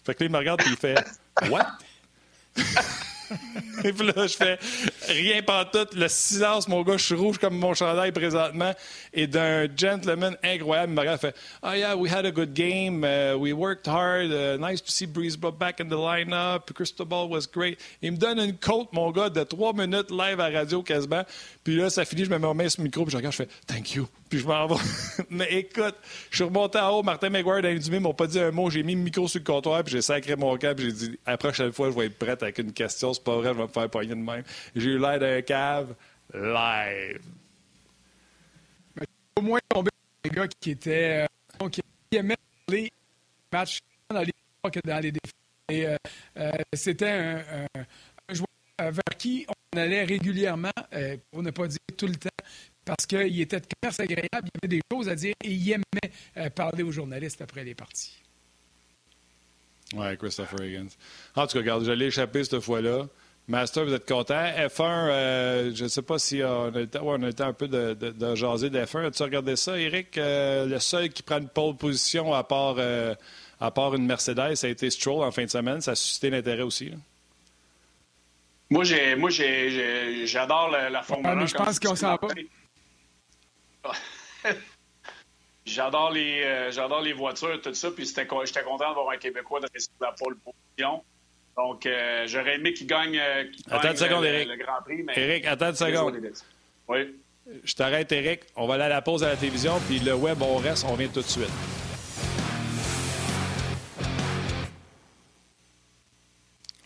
Fait 0.06 0.14
que 0.14 0.24
là, 0.24 0.28
il 0.28 0.32
me 0.32 0.38
regarde 0.38 0.62
et 0.62 0.70
il 0.70 0.78
fait 0.78 1.04
What? 1.50 1.80
Et 3.84 3.94
puis 3.94 4.08
là, 4.08 4.28
je 4.28 4.36
fais 4.36 4.58
rien 5.08 5.42
tout. 5.72 5.88
Le 5.96 6.08
silence, 6.08 6.68
mon 6.68 6.82
gars, 6.84 6.98
je 6.98 7.06
suis 7.06 7.16
rouge 7.16 7.38
comme 7.38 7.58
mon 7.58 7.74
chandail 7.74 8.12
présentement. 8.12 8.74
Et 9.14 9.28
d'un 9.28 9.68
gentleman 9.76 10.36
incroyable, 10.44 10.94
il 10.98 11.12
me 11.12 11.18
fait 11.18 11.36
Oh 11.64 11.72
yeah, 11.74 11.96
we 11.96 12.12
had 12.12 12.26
a 12.26 12.32
good 12.32 12.54
game. 12.54 13.04
Uh, 13.04 13.38
we 13.38 13.54
worked 13.54 13.88
hard. 13.88 14.32
Uh, 14.32 14.58
nice 14.58 14.82
to 14.82 14.92
see 14.92 15.06
Breeze 15.06 15.38
back 15.38 15.80
in 15.80 15.88
the 15.88 15.98
lineup. 15.98 16.74
Cristobal 16.74 17.30
was 17.30 17.48
great. 17.48 17.80
Il 18.02 18.14
me 18.14 18.18
donne 18.18 18.40
une 18.40 18.58
côte, 18.58 18.92
mon 18.94 19.12
gars, 19.12 19.30
de 19.30 19.44
trois 19.44 19.74
minutes 19.74 20.12
live 20.12 20.40
à 20.40 20.50
radio 20.50 20.82
quasiment. 20.82 21.24
Puis 21.64 21.76
là, 21.76 21.90
ça 21.90 22.06
finit, 22.06 22.26
je 22.26 22.30
me 22.30 22.38
mets 22.38 22.54
main 22.54 22.70
sur 22.70 22.82
le 22.82 22.86
micro, 22.86 23.04
puis 23.04 23.12
je 23.12 23.18
regarde, 23.18 23.34
je 23.34 23.44
fais 23.44 23.50
Thank 23.68 23.96
you. 23.96 24.08
Puis 24.30 24.40
je 24.40 24.48
m'en 24.48 24.68
vais. 24.68 24.76
Mais 25.30 25.54
écoute, 25.54 25.96
je 26.32 26.38
suis 26.38 26.44
remonté 26.44 26.80
en 26.80 26.90
haut. 26.90 27.04
Martin 27.04 27.30
McGuire 27.30 27.64
et 27.64 27.78
Dumé 27.80 28.00
m'ont 28.00 28.14
pas 28.14 28.28
dit 28.28 28.40
un 28.40 28.52
mot. 28.52 28.70
J'ai 28.70 28.84
mis 28.84 28.96
le 28.96 29.02
micro 29.02 29.28
sur 29.28 29.40
le 29.40 29.46
comptoir, 29.46 29.84
puis 29.84 29.94
j'ai 29.94 30.02
sacré 30.02 30.36
mon 30.36 30.56
cap, 30.58 30.80
j'ai 30.80 30.92
dit 30.92 31.20
La 31.26 31.38
prochaine 31.38 31.72
fois, 31.72 31.92
je 31.92 31.96
vais 31.96 32.08
être 32.08 32.18
prête 32.18 32.42
avec 32.42 32.58
une 32.58 32.74
question. 32.74 33.14
C'est 33.16 33.24
pas 33.24 33.36
vrai, 33.36 33.50
je 33.50 33.58
vais 33.58 33.64
me 33.64 33.68
faire 33.68 33.90
pogner 33.90 34.10
de 34.10 34.16
même. 34.16 34.44
J'ai 34.76 34.92
eu 34.92 35.00
l'air 35.00 35.20
d'un 35.20 35.42
cave 35.42 35.96
live. 36.34 37.22
Au 39.38 39.42
moins, 39.42 39.60
tombé 39.70 39.90
des 40.24 40.30
gars 40.30 40.48
qui 40.48 40.72
étaient. 40.72 41.26
Euh, 41.62 41.70
qui 41.70 41.82
aimaient 42.14 42.38
les 42.70 42.92
matchs 43.52 43.80
dans 44.10 44.22
les 44.22 44.32
que 44.72 44.80
dans 44.84 45.00
les 45.00 45.12
défis. 45.12 45.86
Euh, 45.86 45.98
euh, 46.38 46.52
c'était 46.74 47.10
un, 47.10 47.68
un, 47.76 48.34
joueur 48.34 48.48
vers 48.80 49.18
qui 49.18 49.46
on 49.48 49.78
allait 49.78 50.04
régulièrement, 50.04 50.72
pour 51.32 51.44
ne 51.44 51.52
pas 51.52 51.68
dire 51.68 51.80
tout 51.96 52.08
le 52.08 52.16
temps, 52.16 52.30
parce 52.84 53.06
qu'il 53.06 53.40
était 53.42 53.60
de 53.60 53.66
commerce 53.80 54.00
agréable, 54.00 54.50
il 54.54 54.60
avait 54.64 54.68
des 54.68 54.82
choses 54.92 55.10
à 55.10 55.16
dire 55.16 55.36
et 55.44 55.52
il 55.52 55.72
aimait 55.72 56.50
parler 56.52 56.84
aux 56.84 56.92
journalistes 56.92 57.42
après 57.42 57.64
les 57.64 57.76
parties. 57.76 58.25
Oui, 59.96 60.18
Christopher 60.18 60.62
Higgins. 60.62 60.90
En 61.36 61.48
tout 61.48 61.54
cas, 61.54 61.60
regarde, 61.60 61.86
j'allais 61.86 62.08
échapper 62.08 62.44
cette 62.44 62.60
fois-là. 62.60 63.08
Master, 63.48 63.86
vous 63.86 63.94
êtes 63.94 64.08
content. 64.08 64.34
F1, 64.44 64.82
euh, 64.82 65.72
je 65.74 65.84
ne 65.84 65.88
sais 65.88 66.02
pas 66.02 66.18
si 66.18 66.42
on 66.44 66.74
a, 66.76 66.82
été, 66.82 67.00
on 67.00 67.22
a 67.22 67.30
été 67.30 67.44
un 67.44 67.54
peu 67.54 67.68
de, 67.68 67.94
de, 67.94 68.10
de 68.10 68.36
jaser 68.36 68.70
d'F1. 68.72 69.06
As-tu 69.06 69.24
regardé 69.24 69.56
ça, 69.56 69.78
Eric? 69.78 70.18
Euh, 70.18 70.66
le 70.66 70.80
seul 70.80 71.10
qui 71.10 71.22
prend 71.22 71.38
une 71.38 71.48
pole 71.48 71.76
position 71.76 72.34
à 72.34 72.44
part, 72.44 72.76
euh, 72.80 73.14
à 73.62 73.70
part 73.70 73.94
une 73.94 74.06
Mercedes, 74.06 74.56
ça 74.56 74.68
a 74.68 74.70
été 74.72 74.90
Stroll 74.90 75.24
en 75.24 75.32
fin 75.32 75.46
de 75.46 75.50
semaine. 75.50 75.80
Ça 75.80 75.92
a 75.92 75.96
suscité 75.96 76.32
l'intérêt 76.32 76.64
aussi. 76.64 76.92
Moi, 78.72 78.84
j'ai, 78.84 79.16
moi 79.16 79.30
j'ai, 79.30 80.26
j'adore 80.26 80.72
la, 80.72 80.90
la 80.90 81.04
Formule 81.04 81.28
1. 81.28 81.36
mais 81.36 81.48
je 81.48 81.56
pense 81.56 81.80
qu'on 81.80 81.96
s'en 81.96 82.16
va. 82.16 82.28
j'adore, 85.66 86.12
les, 86.12 86.70
j'adore 86.72 87.02
les 87.02 87.14
voitures, 87.14 87.62
tout 87.62 87.74
ça. 87.74 87.92
Puis 87.92 88.06
j'étais 88.06 88.26
content 88.26 88.88
d'avoir 88.88 89.10
un 89.10 89.18
Québécois 89.18 89.60
de 89.60 89.68
la 90.02 90.12
pole 90.12 90.38
position. 90.38 91.02
Donc, 91.58 91.86
euh, 91.86 92.26
j'aurais 92.28 92.56
aimé 92.56 92.74
qu'il 92.74 92.88
gagne, 92.88 93.18
euh, 93.18 93.46
attends 93.70 93.92
une 93.92 93.96
seconde, 93.96 94.24
le, 94.24 94.30
Eric. 94.30 94.50
le, 94.50 94.58
Grand 94.58 94.82
Prix. 94.84 95.04
Mais... 95.04 95.14
Eric, 95.16 95.46
attends 95.46 95.70
une 95.70 95.76
seconde. 95.76 96.20
Oui. 96.90 97.16
Je 97.64 97.74
t'arrête, 97.74 98.12
Eric. 98.12 98.42
On 98.56 98.68
va 98.68 98.74
aller 98.74 98.84
à 98.84 98.90
la 98.90 99.02
pause 99.02 99.24
à 99.24 99.30
la 99.30 99.36
télévision, 99.36 99.80
puis 99.88 100.00
le 100.00 100.16
web, 100.16 100.42
on 100.42 100.58
reste. 100.58 100.86
On 100.90 100.96
vient 100.96 101.08
tout 101.08 101.22
de 101.22 101.26
suite. 101.26 101.52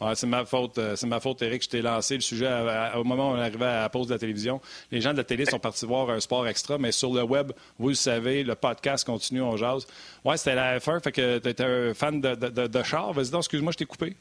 Ouais, 0.02 0.16
c'est 0.16 0.28
ma 0.28 0.46
faute, 0.46 0.78
euh, 0.78 0.96
c'est 0.96 1.08
ma 1.08 1.20
faute, 1.20 1.42
Eric. 1.42 1.62
Je 1.64 1.70
t'ai 1.70 1.82
lancé 1.82 2.16
le 2.16 2.22
sujet 2.22 2.50
au 2.96 3.04
moment 3.04 3.32
où 3.32 3.34
on 3.34 3.40
arrivait 3.40 3.66
à 3.66 3.82
la 3.82 3.90
pause 3.90 4.08
de 4.08 4.14
la 4.14 4.20
télévision. 4.20 4.62
Les 4.92 5.02
gens 5.02 5.12
de 5.12 5.18
la 5.18 5.26
télé 5.26 5.46
sont 5.46 5.60
partis 5.60 5.86
voir 5.86 6.10
un 6.10 6.22
sport 6.22 6.48
extra, 6.48 6.78
mais 6.78 6.94
sur 6.94 7.14
le 7.14 7.24
web, 7.24 7.52
vous 7.78 7.90
le 7.90 7.96
savez, 7.96 8.44
le 8.44 8.56
podcast 8.56 9.06
continue, 9.06 9.42
on 9.42 9.58
jase. 9.58 9.86
Ouais, 10.24 10.38
c'était 10.38 10.56
la 10.56 10.80
F1, 10.80 11.04
fait 11.04 11.12
que 11.12 11.40
tu 11.40 11.50
étais 11.50 11.66
un 11.66 11.94
fan 11.94 12.22
de, 12.22 12.36
de, 12.36 12.68
de 12.68 12.84
char. 12.84 13.12
Vas-y 13.12 13.30
donc, 13.30 13.42
excuse-moi, 13.42 13.74
je 13.74 13.78
t'ai 13.78 13.86
coupé. 13.86 14.16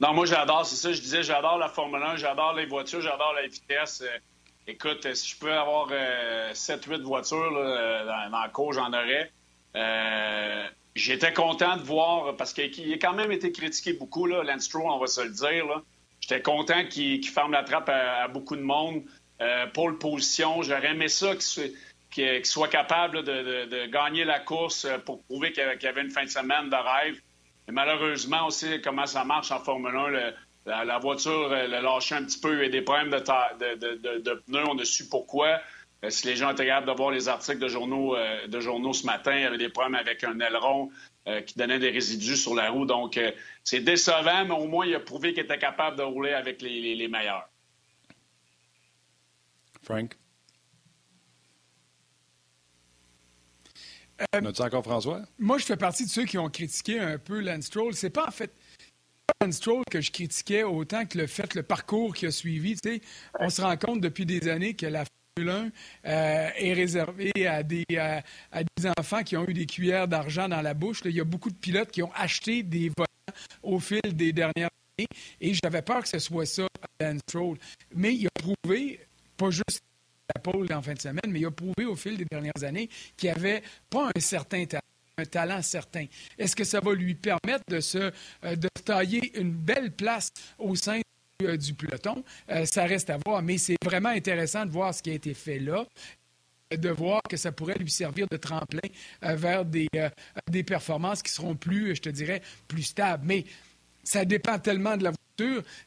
Non, 0.00 0.12
moi, 0.12 0.26
j'adore, 0.26 0.66
c'est 0.66 0.76
ça, 0.76 0.92
je 0.92 1.00
disais, 1.00 1.22
j'adore 1.22 1.58
la 1.58 1.68
Formule 1.68 2.02
1, 2.02 2.16
j'adore 2.16 2.52
les 2.52 2.66
voitures, 2.66 3.00
j'adore 3.00 3.32
la 3.34 3.46
vitesse. 3.46 4.02
Euh, 4.02 4.18
écoute, 4.66 5.06
euh, 5.06 5.14
si 5.14 5.30
je 5.30 5.38
peux 5.38 5.52
avoir 5.52 5.88
7-8 6.52 7.00
voitures 7.00 7.50
dans, 7.50 8.30
dans, 8.30 8.44
le 8.44 8.50
cours, 8.50 8.74
j'en 8.74 8.88
aurais. 8.88 9.32
J'étais 10.98 11.32
content 11.32 11.76
de 11.76 11.82
voir, 11.82 12.34
parce 12.36 12.52
qu'il 12.52 12.92
a 12.92 12.98
quand 12.98 13.14
même 13.14 13.30
été 13.30 13.52
critiqué 13.52 13.92
beaucoup, 13.92 14.26
là, 14.26 14.42
Lance 14.42 14.68
on 14.74 14.98
va 14.98 15.06
se 15.06 15.20
le 15.20 15.30
dire. 15.30 15.82
J'étais 16.20 16.42
content 16.42 16.84
qu'il 16.86 17.24
ferme 17.26 17.52
la 17.52 17.62
trappe 17.62 17.88
à, 17.88 18.26
beaucoup 18.26 18.56
de 18.56 18.62
monde. 18.62 19.04
Euh, 19.40 19.66
pour 19.68 19.88
le 19.88 19.96
position, 19.96 20.60
j'aurais 20.62 20.90
aimé 20.90 21.06
ça 21.06 21.36
qu'il 22.10 22.44
soit 22.44 22.66
capable 22.66 23.22
de, 23.22 23.86
gagner 23.86 24.24
la 24.24 24.40
course 24.40 24.84
euh, 24.84 24.98
pour 24.98 25.22
prouver 25.22 25.52
qu'il 25.52 25.62
y 25.62 25.86
avait 25.86 26.02
une 26.02 26.10
fin 26.10 26.24
de 26.24 26.30
semaine 26.30 26.68
de 26.68 26.74
rêve. 26.74 27.20
Malheureusement, 27.70 28.50
sait 28.50 28.80
comment 28.80 29.06
ça 29.06 29.22
marche 29.24 29.52
en 29.52 29.60
Formule 29.60 29.94
1. 30.66 30.84
la, 30.84 30.98
voiture 30.98 31.48
l'a 31.50 31.80
lâché 31.80 32.16
un 32.16 32.24
petit 32.24 32.40
peu, 32.40 32.54
il 32.54 32.62
y 32.64 32.66
a 32.66 32.70
des 32.70 32.82
problèmes 32.82 33.10
de, 33.10 34.18
de, 34.18 34.34
pneus, 34.46 34.64
on 34.68 34.76
a 34.78 34.84
su 34.84 35.08
pourquoi. 35.08 35.60
Euh, 36.04 36.10
si 36.10 36.26
les 36.26 36.36
gens 36.36 36.52
étaient 36.52 36.66
capables 36.66 36.86
de 36.86 36.92
voir 36.92 37.10
les 37.10 37.28
articles 37.28 37.58
de 37.58 37.68
journaux, 37.68 38.16
euh, 38.16 38.46
de 38.46 38.60
journaux 38.60 38.92
ce 38.92 39.04
matin, 39.04 39.34
il 39.34 39.42
y 39.42 39.44
avait 39.44 39.58
des 39.58 39.68
problèmes 39.68 39.96
avec 39.96 40.22
un 40.22 40.38
aileron 40.38 40.90
euh, 41.26 41.40
qui 41.40 41.58
donnait 41.58 41.80
des 41.80 41.90
résidus 41.90 42.36
sur 42.36 42.54
la 42.54 42.70
roue. 42.70 42.86
Donc, 42.86 43.18
c'est 43.64 43.80
décevant, 43.80 44.44
mais 44.44 44.54
au 44.54 44.66
moins, 44.66 44.86
il 44.86 44.94
a 44.94 45.00
prouvé 45.00 45.34
qu'il 45.34 45.42
était 45.42 45.58
capable 45.58 45.96
de 45.96 46.02
rouler 46.02 46.32
avec 46.32 46.62
les, 46.62 47.08
meilleurs. 47.08 47.48
Frank? 49.82 50.14
As-tu 54.32 54.62
encore 54.62 54.84
François? 54.84 55.22
Moi, 55.38 55.58
je 55.58 55.64
fais 55.64 55.76
partie 55.76 56.04
de 56.04 56.10
ceux 56.10 56.24
qui 56.24 56.38
ont 56.38 56.48
critiqué 56.48 56.98
un 56.98 57.18
peu 57.18 57.40
Lance 57.40 57.66
Stroll. 57.66 57.94
C'est 57.94 58.10
pas 58.10 58.26
en 58.26 58.32
fait 58.32 58.52
Lance 59.40 59.56
Stroll 59.56 59.84
que 59.90 60.00
je 60.00 60.10
critiquais 60.10 60.64
autant 60.64 61.06
que 61.06 61.18
le 61.18 61.26
fait, 61.26 61.54
le 61.54 61.62
parcours 61.62 62.14
qu'il 62.14 62.28
a 62.28 62.32
suivi. 62.32 62.76
on 63.38 63.48
se 63.48 63.62
rend 63.62 63.76
compte 63.76 64.00
depuis 64.00 64.26
des 64.26 64.48
années 64.48 64.74
que 64.74 64.86
la 64.86 65.04
1 65.46 65.70
euh, 66.06 66.48
est 66.56 66.72
réservé 66.72 67.32
à 67.46 67.62
des, 67.62 67.84
à, 67.96 68.22
des 68.62 68.88
enfants 68.98 69.22
qui 69.22 69.36
ont 69.36 69.46
eu 69.46 69.52
des 69.52 69.66
cuillères 69.66 70.08
d'argent 70.08 70.48
dans 70.48 70.62
la 70.62 70.74
bouche. 70.74 71.02
il 71.04 71.12
y 71.12 71.20
a 71.20 71.24
beaucoup 71.24 71.50
de 71.50 71.56
pilotes 71.56 71.90
qui 71.90 72.02
ont 72.02 72.12
acheté 72.14 72.62
des 72.62 72.88
volants 72.88 73.38
au 73.62 73.78
fil 73.78 74.00
des 74.04 74.32
dernières 74.32 74.70
années 74.98 75.08
et 75.40 75.54
j'avais 75.54 75.82
peur 75.82 76.02
que 76.02 76.08
ce 76.08 76.18
soit 76.18 76.46
ça 76.46 76.66
à 77.00 77.18
Stroll. 77.28 77.58
Mais 77.94 78.14
il 78.14 78.26
a 78.26 78.30
prouvé, 78.34 79.00
pas 79.36 79.50
juste 79.50 79.82
la 80.34 80.40
pole 80.40 80.66
en 80.72 80.82
fin 80.82 80.94
de 80.94 81.00
semaine, 81.00 81.28
mais 81.28 81.40
il 81.40 81.46
a 81.46 81.50
prouvé 81.50 81.84
au 81.84 81.96
fil 81.96 82.16
des 82.16 82.24
dernières 82.24 82.62
années 82.62 82.88
qu'il 83.16 83.30
avait 83.30 83.62
pas 83.90 84.10
un 84.14 84.20
certain 84.20 84.64
talent 84.64 84.82
un 85.18 85.24
talent 85.24 85.62
certain. 85.62 86.06
Est-ce 86.38 86.54
que 86.54 86.64
ça 86.64 86.80
va 86.80 86.94
lui 86.94 87.14
permettre 87.14 87.64
de 87.68 87.80
se 87.80 87.98
euh, 88.44 88.56
de 88.56 88.68
tailler 88.84 89.38
une 89.38 89.50
belle 89.50 89.90
place 89.90 90.30
au 90.58 90.74
sein 90.76 90.98
euh, 90.98 91.02
du 91.38 91.74
peloton. 91.74 92.24
Euh, 92.50 92.64
ça 92.64 92.84
reste 92.84 93.10
à 93.10 93.18
voir, 93.24 93.42
mais 93.42 93.58
c'est 93.58 93.76
vraiment 93.84 94.08
intéressant 94.08 94.66
de 94.66 94.72
voir 94.72 94.92
ce 94.92 95.02
qui 95.04 95.10
a 95.10 95.14
été 95.14 95.34
fait 95.34 95.60
là 95.60 95.84
de 96.76 96.90
voir 96.90 97.22
que 97.22 97.38
ça 97.38 97.50
pourrait 97.50 97.78
lui 97.78 97.90
servir 97.90 98.26
de 98.30 98.36
tremplin 98.36 98.80
euh, 99.24 99.36
vers 99.36 99.64
des, 99.64 99.88
des 100.50 100.62
performances 100.62 101.22
qui 101.22 101.32
seront 101.32 101.54
plus, 101.54 101.96
je 101.96 102.02
te 102.02 102.08
dirais, 102.10 102.42
plus 102.66 102.82
stables. 102.82 103.24
Mais 103.24 103.46
ça 104.04 104.26
dépend 104.26 104.58
tellement 104.58 104.98
de 104.98 105.04
la 105.04 105.12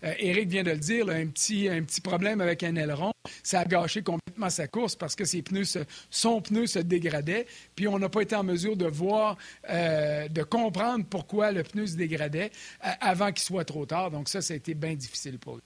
Eric 0.02 0.50
vient 0.50 0.64
de 0.64 0.72
le 0.72 0.78
dire, 0.78 1.10
un, 1.10 1.28
petit, 1.28 1.68
un 1.70 1.84
petit 1.84 2.02
problème 2.02 2.42
avec 2.42 2.64
un 2.64 2.76
aileron. 2.76 3.12
Ça 3.44 3.62
a 3.62 3.66
gâché 3.66 4.02
complètement 4.02 4.50
sa 4.50 4.68
course 4.68 4.96
parce 4.96 5.16
que 5.16 5.26
ses 5.26 5.42
pneus 5.42 5.78
son 6.10 6.42
pneu 6.42 6.68
se 6.68 6.80
dégradait. 6.80 7.46
Puis 7.76 7.88
on 7.88 8.00
n'a 8.00 8.10
pas 8.10 8.22
été 8.22 8.36
en 8.36 8.44
mesure 8.44 8.76
de 8.78 8.88
voir, 8.88 9.38
de 9.70 10.44
comprendre 10.44 11.06
pourquoi 11.10 11.52
le 11.52 11.64
pneu 11.64 11.88
se 11.88 11.96
dégradait 11.96 12.52
avant 12.80 13.32
qu'il 13.32 13.44
soit 13.44 13.66
trop 13.66 13.86
tard. 13.86 14.12
Donc 14.12 14.30
ça, 14.30 14.42
ça 14.42 14.54
a 14.54 14.58
été 14.58 14.74
bien 14.74 14.96
difficile 14.96 15.38
pour 15.38 15.56
lui. 15.56 15.64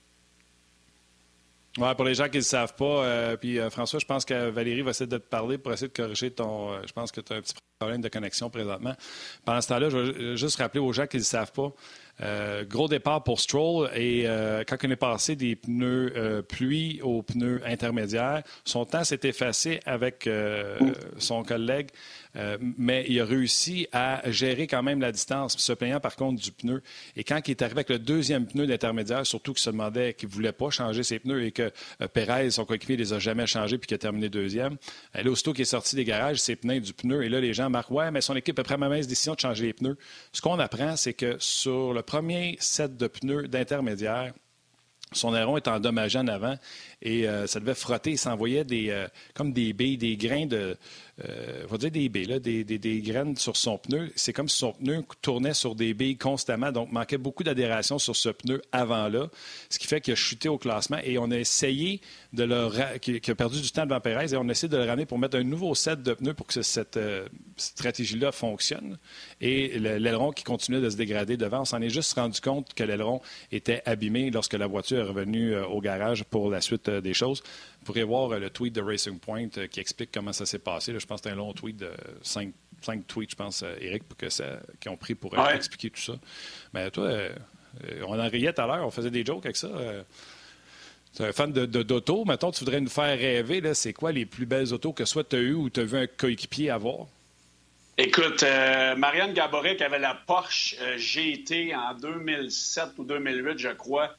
Ouais, 1.77 1.93
pour 1.93 2.05
les 2.05 2.15
gens 2.15 2.25
qui 2.25 2.37
ne 2.37 2.37
le 2.37 2.41
savent 2.43 2.73
pas, 2.75 2.85
euh, 3.03 3.35
puis 3.35 3.59
euh, 3.59 3.69
François, 3.69 3.99
je 3.99 4.05
pense 4.05 4.23
que 4.23 4.49
Valérie 4.49 4.81
va 4.81 4.91
essayer 4.91 5.09
de 5.09 5.17
te 5.17 5.27
parler 5.27 5.57
pour 5.57 5.73
essayer 5.73 5.89
de 5.89 5.93
corriger 5.93 6.31
ton. 6.31 6.71
Euh, 6.71 6.79
je 6.87 6.93
pense 6.93 7.11
que 7.11 7.19
tu 7.19 7.33
as 7.33 7.35
un 7.35 7.41
petit 7.41 7.53
problème 7.77 7.99
de 7.99 8.07
connexion 8.07 8.49
présentement. 8.49 8.93
Pendant 9.43 9.59
ce 9.59 9.67
temps-là, 9.67 9.89
je 9.89 9.97
vais 9.97 10.37
juste 10.37 10.57
rappeler 10.57 10.79
aux 10.79 10.93
gens 10.93 11.05
qui 11.05 11.17
ne 11.17 11.21
le 11.21 11.25
savent 11.25 11.51
pas. 11.51 11.73
gros 12.63 12.87
départ 12.87 13.25
pour 13.25 13.41
Stroll 13.41 13.89
et 13.93 14.25
quand 14.65 14.77
on 14.85 14.89
est 14.89 14.95
passé 14.95 15.35
des 15.35 15.57
pneus 15.57 16.41
pluie 16.47 17.01
aux 17.03 17.21
pneus 17.21 17.61
intermédiaires, 17.65 18.43
son 18.63 18.85
temps 18.85 19.03
s'est 19.03 19.19
effacé 19.23 19.81
avec 19.85 20.29
son 21.17 21.43
collègue 21.43 21.89
euh, 22.37 22.57
mais 22.77 23.05
il 23.07 23.19
a 23.19 23.25
réussi 23.25 23.87
à 23.91 24.29
gérer 24.31 24.67
quand 24.67 24.83
même 24.83 24.99
la 24.99 25.11
distance, 25.11 25.57
se 25.57 25.73
plaignant 25.73 25.99
par 25.99 26.15
contre 26.15 26.41
du 26.41 26.51
pneu. 26.51 26.81
Et 27.15 27.23
quand 27.23 27.39
il 27.47 27.51
est 27.51 27.61
arrivé 27.61 27.77
avec 27.77 27.89
le 27.89 27.99
deuxième 27.99 28.45
pneu 28.45 28.67
d'intermédiaire, 28.67 29.25
surtout 29.25 29.53
qu'il 29.53 29.61
se 29.61 29.69
demandait 29.69 30.13
qu'il 30.13 30.29
ne 30.29 30.33
voulait 30.33 30.51
pas 30.51 30.69
changer 30.69 31.03
ses 31.03 31.19
pneus 31.19 31.45
et 31.45 31.51
que 31.51 31.71
euh, 32.01 32.07
Perez, 32.07 32.51
son 32.51 32.65
coéquipier, 32.65 32.97
les 32.97 33.13
a 33.13 33.19
jamais 33.19 33.47
changés 33.47 33.77
puis 33.77 33.87
qu'il 33.87 33.95
a 33.95 33.99
terminé 33.99 34.29
deuxième, 34.29 34.77
euh, 35.15 35.23
là, 35.23 35.31
aussitôt 35.31 35.53
qu'il 35.53 35.61
est 35.61 35.65
sorti 35.65 35.95
des 35.95 36.05
garages, 36.05 36.37
ses 36.37 36.55
pneus 36.55 36.81
du 36.81 36.93
pneu. 36.93 37.23
Et 37.23 37.29
là, 37.29 37.39
les 37.39 37.53
gens 37.53 37.69
marquent 37.69 37.91
Ouais, 37.91 38.11
mais 38.11 38.19
son 38.19 38.35
équipe 38.35 38.57
a 38.59 38.63
pris 38.63 38.73
la 38.77 38.89
même 38.89 39.05
décision 39.05 39.35
de 39.35 39.39
changer 39.39 39.67
les 39.67 39.73
pneus. 39.73 39.97
Ce 40.33 40.41
qu'on 40.41 40.59
apprend, 40.59 40.97
c'est 40.97 41.13
que 41.13 41.37
sur 41.39 41.93
le 41.93 42.01
premier 42.01 42.57
set 42.59 42.97
de 42.97 43.07
pneus 43.07 43.47
d'intermédiaire, 43.47 44.33
son 45.11 45.33
aileron 45.33 45.55
est 45.55 45.67
endommagé 45.67 46.19
en 46.19 46.27
avant 46.27 46.57
et 47.01 47.25
ça 47.45 47.59
devait 47.59 47.75
frotter. 47.75 48.11
Il 48.11 48.17
s'envoyait 48.17 48.65
des, 48.65 49.05
comme 49.33 49.53
des 49.53 49.71
billes, 49.71 49.97
des 49.97 50.17
grains 50.17 50.47
de, 50.47 50.77
euh, 51.23 51.63
on 51.63 51.71
va 51.71 51.77
dire 51.77 51.91
des 51.91 52.09
billes, 52.09 52.41
des, 52.41 53.01
graines 53.01 53.37
sur 53.37 53.55
son 53.55 53.77
pneu. 53.77 54.11
C'est 54.17 54.33
comme 54.33 54.49
si 54.49 54.57
son 54.57 54.73
pneu 54.73 55.03
tournait 55.21 55.53
sur 55.53 55.73
des 55.73 55.93
billes 55.93 56.17
constamment, 56.17 56.73
donc 56.73 56.91
manquait 56.91 57.17
beaucoup 57.17 57.43
d'adhération 57.43 57.97
sur 57.99 58.15
ce 58.15 58.29
pneu 58.29 58.61
avant-là, 58.73 59.29
ce 59.69 59.79
qui 59.79 59.87
fait 59.87 60.01
qu'il 60.01 60.11
a 60.11 60.17
chuté 60.17 60.49
au 60.49 60.57
classement 60.57 60.97
et 61.03 61.17
on 61.17 61.31
a 61.31 61.37
essayé 61.37 62.01
de 62.33 62.43
le 62.43 62.97
qui, 62.99 63.31
a 63.31 63.35
perdu 63.35 63.61
du 63.61 63.71
temps 63.71 63.85
devant 63.85 64.01
Perez 64.01 64.33
et 64.33 64.35
on 64.37 64.49
a 64.49 64.51
essayé 64.51 64.67
de 64.67 64.75
le 64.75 64.83
ramener 64.83 65.05
pour 65.05 65.17
mettre 65.17 65.37
un 65.37 65.43
nouveau 65.43 65.73
set 65.73 66.03
de 66.03 66.13
pneus 66.13 66.33
pour 66.33 66.47
que 66.47 66.61
cette 66.61 66.97
euh, 66.97 67.27
stratégie-là 67.55 68.33
fonctionne. 68.33 68.97
Et 69.39 69.79
l'aileron 69.79 70.31
qui 70.33 70.43
continuait 70.43 70.81
de 70.81 70.89
se 70.89 70.97
dégrader 70.97 71.37
devant, 71.37 71.61
on 71.61 71.65
s'en 71.65 71.81
est 71.81 71.89
juste 71.89 72.13
rendu 72.13 72.41
compte 72.41 72.73
que 72.73 72.83
l'aileron 72.83 73.21
était 73.53 73.81
abîmé 73.85 74.31
lorsque 74.31 74.53
la 74.53 74.67
voiture 74.67 74.97
est 74.97 75.09
revenue 75.09 75.53
euh, 75.53 75.65
au 75.65 75.79
garage 75.79 76.25
pour 76.25 76.49
la 76.49 76.59
suite 76.59 76.89
des 76.89 77.13
choses. 77.13 77.41
Vous 77.85 77.93
pourrez 77.93 78.03
voir 78.03 78.39
le 78.39 78.49
tweet 78.49 78.73
de 78.73 78.81
Racing 78.81 79.19
Point 79.19 79.49
qui 79.69 79.79
explique 79.79 80.09
comment 80.11 80.33
ça 80.33 80.47
s'est 80.47 80.57
passé. 80.57 80.91
je 80.97 81.05
pense 81.05 81.21
que 81.21 81.29
c'est 81.29 81.33
un 81.33 81.37
long 81.37 81.53
tweet 81.53 81.77
de 81.77 81.91
cinq, 82.23 82.51
tweets, 83.05 83.29
je 83.29 83.35
pense, 83.35 83.63
Eric, 83.79 84.01
que 84.17 84.27
ça, 84.27 84.57
qui 84.79 84.89
ont 84.89 84.97
pris 84.97 85.13
pour 85.13 85.37
expliquer 85.49 85.91
tout 85.91 86.01
ça. 86.01 86.13
Mais 86.73 86.89
toi, 86.89 87.03
euh, 87.83 88.01
on 88.07 88.19
en 88.19 88.27
riait 88.27 88.51
tout 88.53 88.61
à 88.61 88.65
l'heure, 88.65 88.87
on 88.87 88.89
faisait 88.89 89.11
des 89.11 89.23
jokes 89.23 89.45
avec 89.45 89.55
ça. 89.55 89.67
Euh, 89.67 90.01
tu 91.15 91.21
es 91.21 91.27
un 91.27 91.31
fan 91.31 91.53
d'auto. 91.53 92.23
De, 92.23 92.27
Mettons, 92.27 92.49
tu 92.49 92.61
voudrais 92.61 92.81
nous 92.81 92.89
faire 92.89 93.19
rêver. 93.19 93.61
C'est 93.75 93.93
quoi 93.93 94.11
les 94.11 94.25
plus 94.25 94.47
belles 94.47 94.73
autos 94.73 94.91
que 94.91 95.05
soit 95.05 95.23
tu 95.23 95.35
as 95.35 95.39
eues 95.39 95.53
ou 95.53 95.69
tu 95.69 95.81
as 95.81 95.83
vu 95.83 95.99
un 95.99 96.07
coéquipier 96.07 96.71
avoir? 96.71 97.05
Écoute, 97.99 98.41
euh, 98.41 98.95
Marianne 98.95 99.33
Gaboret 99.33 99.77
qui 99.77 99.83
avait 99.83 99.99
la 99.99 100.15
Porsche 100.25 100.75
GT 100.97 101.75
en 101.75 101.93
2007 101.93 102.97
ou 102.97 103.03
2008, 103.03 103.59
je 103.59 103.69
crois. 103.69 104.15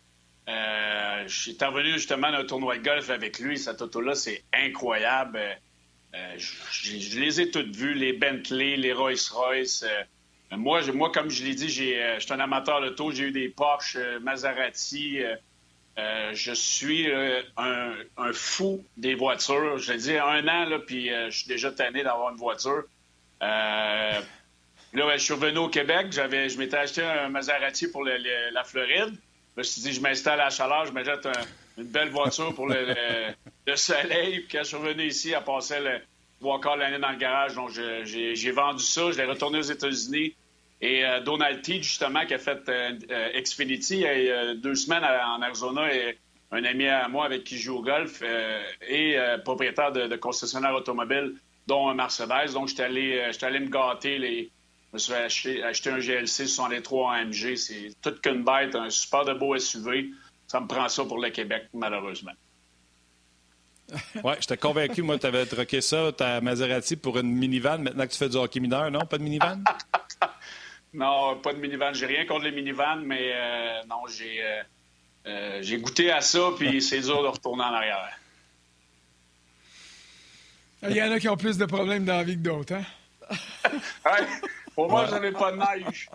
Euh, 0.49 1.25
je 1.27 1.41
suis 1.41 1.57
justement 1.93 2.31
d'un 2.31 2.45
tournoi 2.45 2.79
de 2.79 2.83
golf 2.83 3.11
avec 3.11 3.39
lui. 3.39 3.59
Cette 3.59 3.83
auto-là, 3.83 4.15
c'est 4.15 4.45
incroyable. 4.53 5.41
Euh, 6.15 6.35
je, 6.39 7.19
les 7.19 7.41
ai 7.41 7.51
toutes 7.51 7.75
vues, 7.75 7.95
les 7.95 8.13
Bentley, 8.13 8.77
les 8.77 8.93
Rolls-Royce. 8.93 9.83
Euh, 9.83 10.57
moi, 10.57 10.81
moi, 10.93 11.11
comme 11.11 11.31
je 11.31 11.45
l'ai 11.45 11.55
dit, 11.55 11.69
je 11.69 12.21
suis 12.21 12.33
un 12.33 12.41
amateur 12.41 12.81
de. 12.81 12.95
J'ai 13.13 13.25
eu 13.25 13.33
des 13.33 13.49
Porsche, 13.49 13.99
Maserati. 14.23 15.19
je 15.97 16.53
suis 16.55 17.09
un, 17.57 18.33
fou 18.33 18.85
des 18.97 19.17
voitures. 19.17 19.79
Je 19.79 19.93
l'ai 19.93 19.99
dit, 19.99 20.17
un 20.17 20.47
an, 20.47 20.79
puis 20.87 21.09
je 21.09 21.37
suis 21.37 21.49
déjà 21.49 21.73
tanné 21.73 22.05
d'avoir 22.05 22.31
une 22.31 22.39
voiture. 22.39 22.85
là, 23.41 24.23
je 24.93 25.17
suis 25.19 25.35
revenu 25.35 25.59
au 25.59 25.69
Québec. 25.69 26.13
je 26.13 26.59
m'étais 26.59 26.77
acheté 26.77 27.03
un 27.03 27.29
Maserati 27.29 27.89
pour 27.89 28.05
la 28.05 28.63
Floride. 28.63 29.19
Je 29.57 29.61
me 29.61 29.63
suis 29.63 29.81
dit, 29.81 29.93
je 29.93 30.01
m'installe 30.03 30.41
à 30.41 30.45
la 30.45 30.51
chaleur, 30.51 30.85
je 30.85 30.93
me 30.93 31.03
jette 31.03 31.27
une 31.79 31.85
belle 31.85 32.11
voiture 32.11 32.55
pour 32.55 32.67
le, 32.67 32.95
soleil. 33.75 34.41
Puis 34.41 34.49
quand 34.53 34.59
je 34.59 34.69
suis 34.69 34.77
revenu 34.77 35.05
ici, 35.05 35.35
à 35.35 35.41
passer 35.41 35.81
le 35.81 36.01
trois 36.41 36.61
quarts 36.61 36.77
l'année 36.77 36.99
dans 36.99 37.11
le 37.11 37.17
garage. 37.17 37.55
Donc, 37.55 37.71
j'ai 37.71 38.51
vendu 38.53 38.83
ça. 38.83 39.11
Je 39.11 39.17
l'ai 39.17 39.25
retourné 39.25 39.59
aux 39.59 39.63
États-Unis. 39.63 40.35
Et 40.81 41.05
euh, 41.05 41.21
Donald 41.21 41.63
T, 41.63 41.83
justement, 41.83 42.27
qui 42.27 42.35
a 42.35 42.39
fait 42.39 42.69
euh, 42.69 42.93
euh, 43.11 43.41
Xfinity 43.41 43.97
il 43.97 44.25
y 44.25 44.31
a 44.31 44.55
deux 44.55 44.75
semaines 44.75 45.05
en 45.05 45.41
Arizona, 45.41 45.93
et 45.95 46.19
un 46.53 46.65
ami 46.65 46.87
à 46.87 47.09
moi 47.09 47.25
avec 47.25 47.45
qui 47.45 47.57
je 47.57 47.65
joue 47.65 47.79
au 47.79 47.83
golf, 47.83 48.23
et 48.87 49.17
propriétaire 49.45 49.91
de, 49.93 50.07
de 50.07 50.17
concessionnaire 50.17 50.75
automobile, 50.75 51.35
dont 51.67 51.89
un 51.89 51.95
Mercedes. 51.95 52.53
Donc, 52.53 52.69
j'étais 52.69 52.85
allé, 52.85 53.31
allé 53.41 53.61
me 53.61 53.69
gâter 53.69 54.19
les, 54.19 54.51
me 54.93 54.99
suis 54.99 55.13
acheté, 55.13 55.91
un 55.91 55.99
GLC 55.99 56.47
63 56.47 57.15
AMG. 57.15 57.57
C'est 57.57 57.91
toute 58.01 58.21
qu'une 58.21 58.45
bête, 58.45 58.75
un 58.75 58.91
super 58.91 59.25
de 59.25 59.35
beau 59.35 59.59
SUV. 59.59 60.11
Ça 60.47 60.61
me 60.61 60.67
prend 60.67 60.89
ça 60.89 61.05
pour 61.05 61.19
le 61.19 61.31
Québec, 61.31 61.69
malheureusement. 61.75 62.33
oui, 64.25 64.33
j'étais 64.41 64.57
convaincu, 64.57 65.03
moi, 65.03 65.19
tu 65.19 65.27
avais 65.27 65.47
troqué 65.47 65.81
ça, 65.81 66.11
ta 66.13 66.41
Maserati, 66.41 66.97
pour 66.97 67.19
une 67.19 67.33
minivan. 67.33 67.79
Maintenant 67.79 68.07
que 68.07 68.13
tu 68.13 68.19
fais 68.19 68.29
du 68.29 68.37
hockey 68.37 68.61
mineur, 68.61 68.91
non? 68.91 69.01
Pas 69.01 69.19
de 69.19 69.23
minivan? 69.23 69.63
non, 70.95 71.39
pas 71.39 71.53
de 71.53 71.59
minivan. 71.59 71.93
J'ai 71.93 72.07
rien 72.07 72.27
contre 72.27 72.45
les 72.45 72.53
minivans, 72.53 73.01
mais 73.05 73.33
euh, 73.33 73.83
non, 73.89 74.07
j'ai, 74.09 74.43
euh, 74.43 74.63
euh, 75.27 75.59
j'ai 75.63 75.79
goûté 75.79 76.11
à 76.11 76.21
ça, 76.21 76.51
puis 76.59 76.83
c'est 76.83 77.01
dur 77.01 77.23
de 77.23 77.29
retourner 77.29 77.65
en 77.65 77.75
arrière. 77.75 78.19
Il 80.83 80.97
y 80.97 81.03
en 81.03 81.11
a 81.11 81.19
qui 81.19 81.29
ont 81.29 81.37
plus 81.37 81.59
de 81.59 81.65
problèmes 81.65 82.05
dans 82.05 82.19
la 82.19 82.25
vie 82.25 82.37
que 82.37 82.43
d'autres, 82.43 82.75
hein? 82.75 82.85
Pour 84.77 84.89
moi, 84.91 85.07
j'avais 85.11 85.33
pas 85.33 85.51
de 85.51 85.57
neige. 85.57 86.09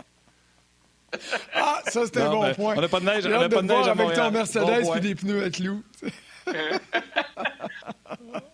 Ah, 1.53 1.81
ça, 1.87 2.05
c'était 2.05 2.21
un 2.21 2.31
bon 2.31 2.43
ben, 2.43 2.55
point. 2.55 2.75
On 2.77 2.81
n'a 2.81 2.87
pas 2.87 2.99
de 2.99 3.05
neige, 3.05 3.25
on 3.25 3.29
n'a 3.29 3.49
pas 3.49 3.61
de 3.61 3.67
neige 3.67 3.87
à 3.87 3.91
avec 3.91 4.13
ton 4.13 4.31
Mercedes 4.31 4.85
et 4.95 4.99
des 5.01 5.15
pneus 5.15 5.43
à 5.43 5.49
clous. 5.49 5.83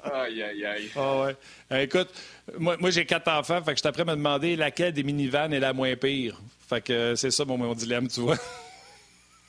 aïe, 0.03 0.41
aïe, 0.41 0.65
aïe. 0.65 0.89
Ah 0.95 1.21
ouais. 1.21 1.35
Euh, 1.71 1.81
écoute, 1.81 2.09
moi, 2.57 2.77
moi 2.79 2.89
j'ai 2.89 3.05
quatre 3.05 3.27
enfants, 3.27 3.61
fait 3.61 3.73
que 3.73 3.77
je 3.77 3.83
t'apprends 3.83 4.03
à 4.03 4.05
me 4.05 4.15
demander 4.15 4.55
laquelle 4.55 4.93
des 4.93 5.03
minivans 5.03 5.51
est 5.51 5.59
la 5.59 5.73
moins 5.73 5.95
pire. 5.95 6.41
Fait 6.67 6.81
que 6.81 6.93
euh, 6.93 7.15
c'est 7.15 7.31
ça 7.31 7.45
mon, 7.45 7.57
mon 7.57 7.73
dilemme, 7.75 8.07
tu 8.07 8.21
vois. 8.21 8.37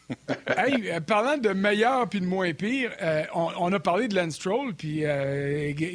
hey, 0.57 0.91
euh, 0.91 1.01
parlant 1.01 1.39
de 1.39 1.51
meilleur 1.51 2.09
puis 2.09 2.21
de 2.21 2.27
moins 2.27 2.53
pire, 2.53 2.91
on, 3.35 3.51
on, 3.59 3.73
a 3.73 3.81
parlé 3.81 4.09
de 4.09 4.17
Lance 4.17 4.35
Stroll, 4.35 4.75
puis 4.75 5.03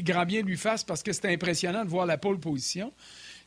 grand 0.04 0.26
bien 0.26 0.42
lui 0.42 0.58
fasse 0.58 0.84
parce 0.84 1.04
que 1.04 1.14
c'était 1.14 1.34
impressionnant 1.34 1.86
de 1.86 1.90
voir 1.90 2.06
la 2.06 2.18
pole 2.18 2.40
position. 2.40 2.92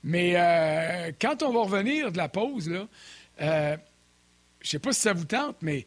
Mais 0.07 0.35
euh, 0.37 1.11
quand 1.21 1.43
on 1.43 1.53
va 1.53 1.63
revenir 1.63 2.13
de 2.13 2.17
la 2.17 2.29
pause, 2.29 2.71
là, 2.71 2.87
euh, 3.43 3.77
je 4.61 4.71
sais 4.71 4.79
pas 4.79 4.93
si 4.93 5.01
ça 5.01 5.13
vous 5.13 5.25
tente, 5.25 5.57
mais 5.63 5.85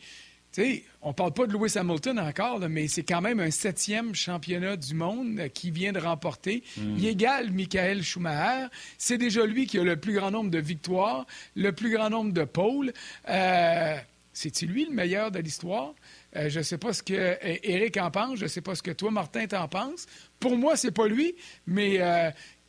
on 1.02 1.10
ne 1.10 1.14
parle 1.14 1.34
pas 1.34 1.48
de 1.48 1.54
Lewis 1.54 1.78
Hamilton 1.78 2.20
encore, 2.20 2.60
mais 2.68 2.90
c'est 2.90 3.04
quand 3.04 3.22
même 3.22 3.40
un 3.40 3.50
septième 3.50 4.14
championnat 4.14 4.76
du 4.76 4.94
monde 4.94 5.48
qui 5.54 5.72
vient 5.72 5.94
de 5.94 6.00
remporter. 6.00 6.64
Hmm. 6.76 6.96
Il 6.98 7.08
égale 7.08 7.52
Michael 7.52 8.04
Schumacher. 8.04 8.68
C'est 8.98 9.18
déjà 9.18 9.46
lui 9.46 9.68
qui 9.68 9.80
a 9.80 9.84
le 9.86 9.96
plus 9.96 10.16
grand 10.16 10.32
nombre 10.32 10.52
de 10.52 10.60
victoires, 10.60 11.26
le 11.56 11.72
plus 11.72 11.92
grand 11.92 12.10
nombre 12.10 12.34
de 12.34 12.44
pôles. 12.44 12.92
Euh, 13.30 13.96
c'est-il 14.34 14.70
lui 14.70 14.86
le 14.86 14.94
meilleur 14.94 15.32
de 15.32 15.40
l'histoire? 15.40 15.94
Euh, 16.36 16.50
je 16.50 16.60
ne 16.60 16.64
sais 16.64 16.78
pas 16.78 16.92
ce 16.92 17.04
que 17.04 17.38
Eric 17.64 17.96
en 17.96 18.12
pense, 18.12 18.38
je 18.38 18.44
ne 18.44 18.50
sais 18.50 18.62
pas 18.62 18.76
ce 18.76 18.84
que 18.84 18.92
toi, 18.92 19.12
Martin, 19.12 19.48
t'en 19.48 19.70
penses. 19.70 20.08
Pour 20.42 20.58
moi, 20.58 20.76
c'est 20.76 20.92
pas 20.92 21.08
lui, 21.08 21.36
mais 21.68 22.00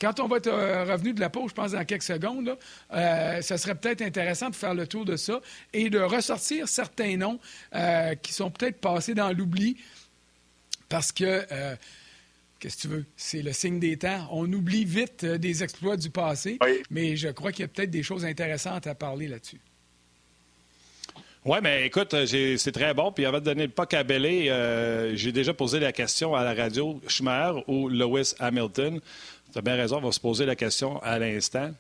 quand 0.00 0.18
on 0.20 0.26
va 0.26 0.38
être 0.38 0.48
euh, 0.48 0.84
revenu 0.84 1.12
de 1.12 1.20
la 1.20 1.28
pause, 1.28 1.50
je 1.50 1.54
pense 1.54 1.72
dans 1.72 1.84
quelques 1.84 2.02
secondes, 2.02 2.56
euh, 2.92 3.42
ça 3.42 3.58
serait 3.58 3.74
peut-être 3.74 4.02
intéressant 4.02 4.48
de 4.48 4.56
faire 4.56 4.74
le 4.74 4.86
tour 4.86 5.04
de 5.04 5.16
ça 5.16 5.40
et 5.72 5.90
de 5.90 6.00
ressortir 6.00 6.68
certains 6.68 7.16
noms 7.16 7.38
euh, 7.74 8.14
qui 8.14 8.32
sont 8.32 8.50
peut-être 8.50 8.80
passés 8.80 9.14
dans 9.14 9.30
l'oubli 9.32 9.76
parce 10.88 11.12
que, 11.12 11.46
qu'est-ce 12.58 12.76
que 12.78 12.82
tu 12.82 12.88
veux, 12.88 13.04
c'est 13.16 13.42
le 13.42 13.52
signe 13.52 13.78
des 13.78 13.96
temps. 13.96 14.26
On 14.32 14.52
oublie 14.52 14.84
vite 14.84 15.24
des 15.24 15.62
exploits 15.62 15.96
du 15.96 16.10
passé, 16.10 16.58
mais 16.90 17.14
je 17.14 17.28
crois 17.28 17.52
qu'il 17.52 17.60
y 17.60 17.64
a 17.64 17.68
peut-être 17.68 17.92
des 17.92 18.02
choses 18.02 18.24
intéressantes 18.24 18.88
à 18.88 18.96
parler 18.96 19.28
là-dessus. 19.28 19.60
Oui, 21.44 21.58
mais 21.62 21.86
écoute, 21.86 22.14
c'est 22.26 22.72
très 22.72 22.92
bon. 22.92 23.12
Puis 23.12 23.24
avant 23.24 23.38
de 23.38 23.44
donner 23.44 23.66
le 23.66 23.72
pas 23.72 23.86
à 23.92 24.02
Bellé, 24.02 24.52
j'ai 25.14 25.30
déjà 25.30 25.54
posé 25.54 25.78
la 25.78 25.92
question 25.92 26.34
à 26.34 26.42
la 26.42 26.54
radio 26.54 27.00
Schumacher 27.06 27.62
ou 27.68 27.88
Lewis 27.88 28.34
Hamilton. 28.40 29.00
Tu 29.52 29.58
as 29.58 29.62
bien 29.62 29.76
raison, 29.76 29.98
on 29.98 30.00
va 30.00 30.12
se 30.12 30.20
poser 30.20 30.46
la 30.46 30.56
question 30.56 31.02
à 31.02 31.18
l'instant. 31.18 31.72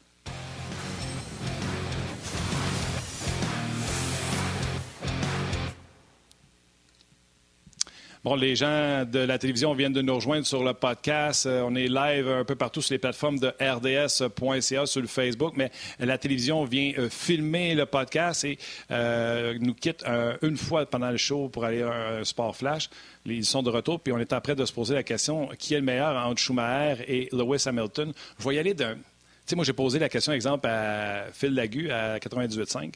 Bon, 8.22 8.34
les 8.34 8.54
gens 8.54 9.06
de 9.06 9.18
la 9.18 9.38
télévision 9.38 9.72
viennent 9.72 9.94
de 9.94 10.02
nous 10.02 10.14
rejoindre 10.14 10.44
sur 10.44 10.62
le 10.62 10.74
podcast. 10.74 11.46
Euh, 11.46 11.62
on 11.64 11.74
est 11.74 11.88
live 11.88 12.28
un 12.28 12.44
peu 12.44 12.54
partout 12.54 12.82
sur 12.82 12.92
les 12.92 12.98
plateformes 12.98 13.38
de 13.38 13.48
rds.ca 13.58 14.84
sur 14.84 15.00
le 15.00 15.06
Facebook, 15.06 15.54
mais 15.56 15.70
la 15.98 16.18
télévision 16.18 16.62
vient 16.64 16.92
euh, 16.98 17.08
filmer 17.08 17.74
le 17.74 17.86
podcast 17.86 18.44
et 18.44 18.58
euh, 18.90 19.56
nous 19.58 19.72
quitte 19.72 20.04
une 20.42 20.58
fois 20.58 20.84
pendant 20.84 21.10
le 21.10 21.16
show 21.16 21.48
pour 21.48 21.64
aller 21.64 21.80
à 21.80 22.18
un, 22.18 22.24
sport 22.24 22.54
flash. 22.54 22.90
Ils 23.24 23.46
sont 23.46 23.62
de 23.62 23.70
retour, 23.70 23.98
puis 24.00 24.12
on 24.12 24.18
est 24.18 24.34
en 24.34 24.40
train 24.42 24.54
de 24.54 24.66
se 24.66 24.72
poser 24.74 24.92
la 24.92 25.02
question 25.02 25.48
qui 25.58 25.72
est 25.72 25.78
le 25.78 25.86
meilleur 25.86 26.14
entre 26.26 26.42
Schumacher 26.42 27.02
et 27.08 27.30
Lewis 27.32 27.62
Hamilton? 27.64 28.12
Je 28.38 28.46
vais 28.46 28.54
y 28.54 28.58
aller 28.58 28.74
d'un. 28.74 28.96
Tu 28.96 29.00
sais, 29.46 29.56
moi, 29.56 29.64
j'ai 29.64 29.72
posé 29.72 29.98
la 29.98 30.10
question, 30.10 30.34
exemple, 30.34 30.68
à 30.68 31.24
Phil 31.32 31.54
Lagu 31.54 31.90
à 31.90 32.18
98.5. 32.18 32.92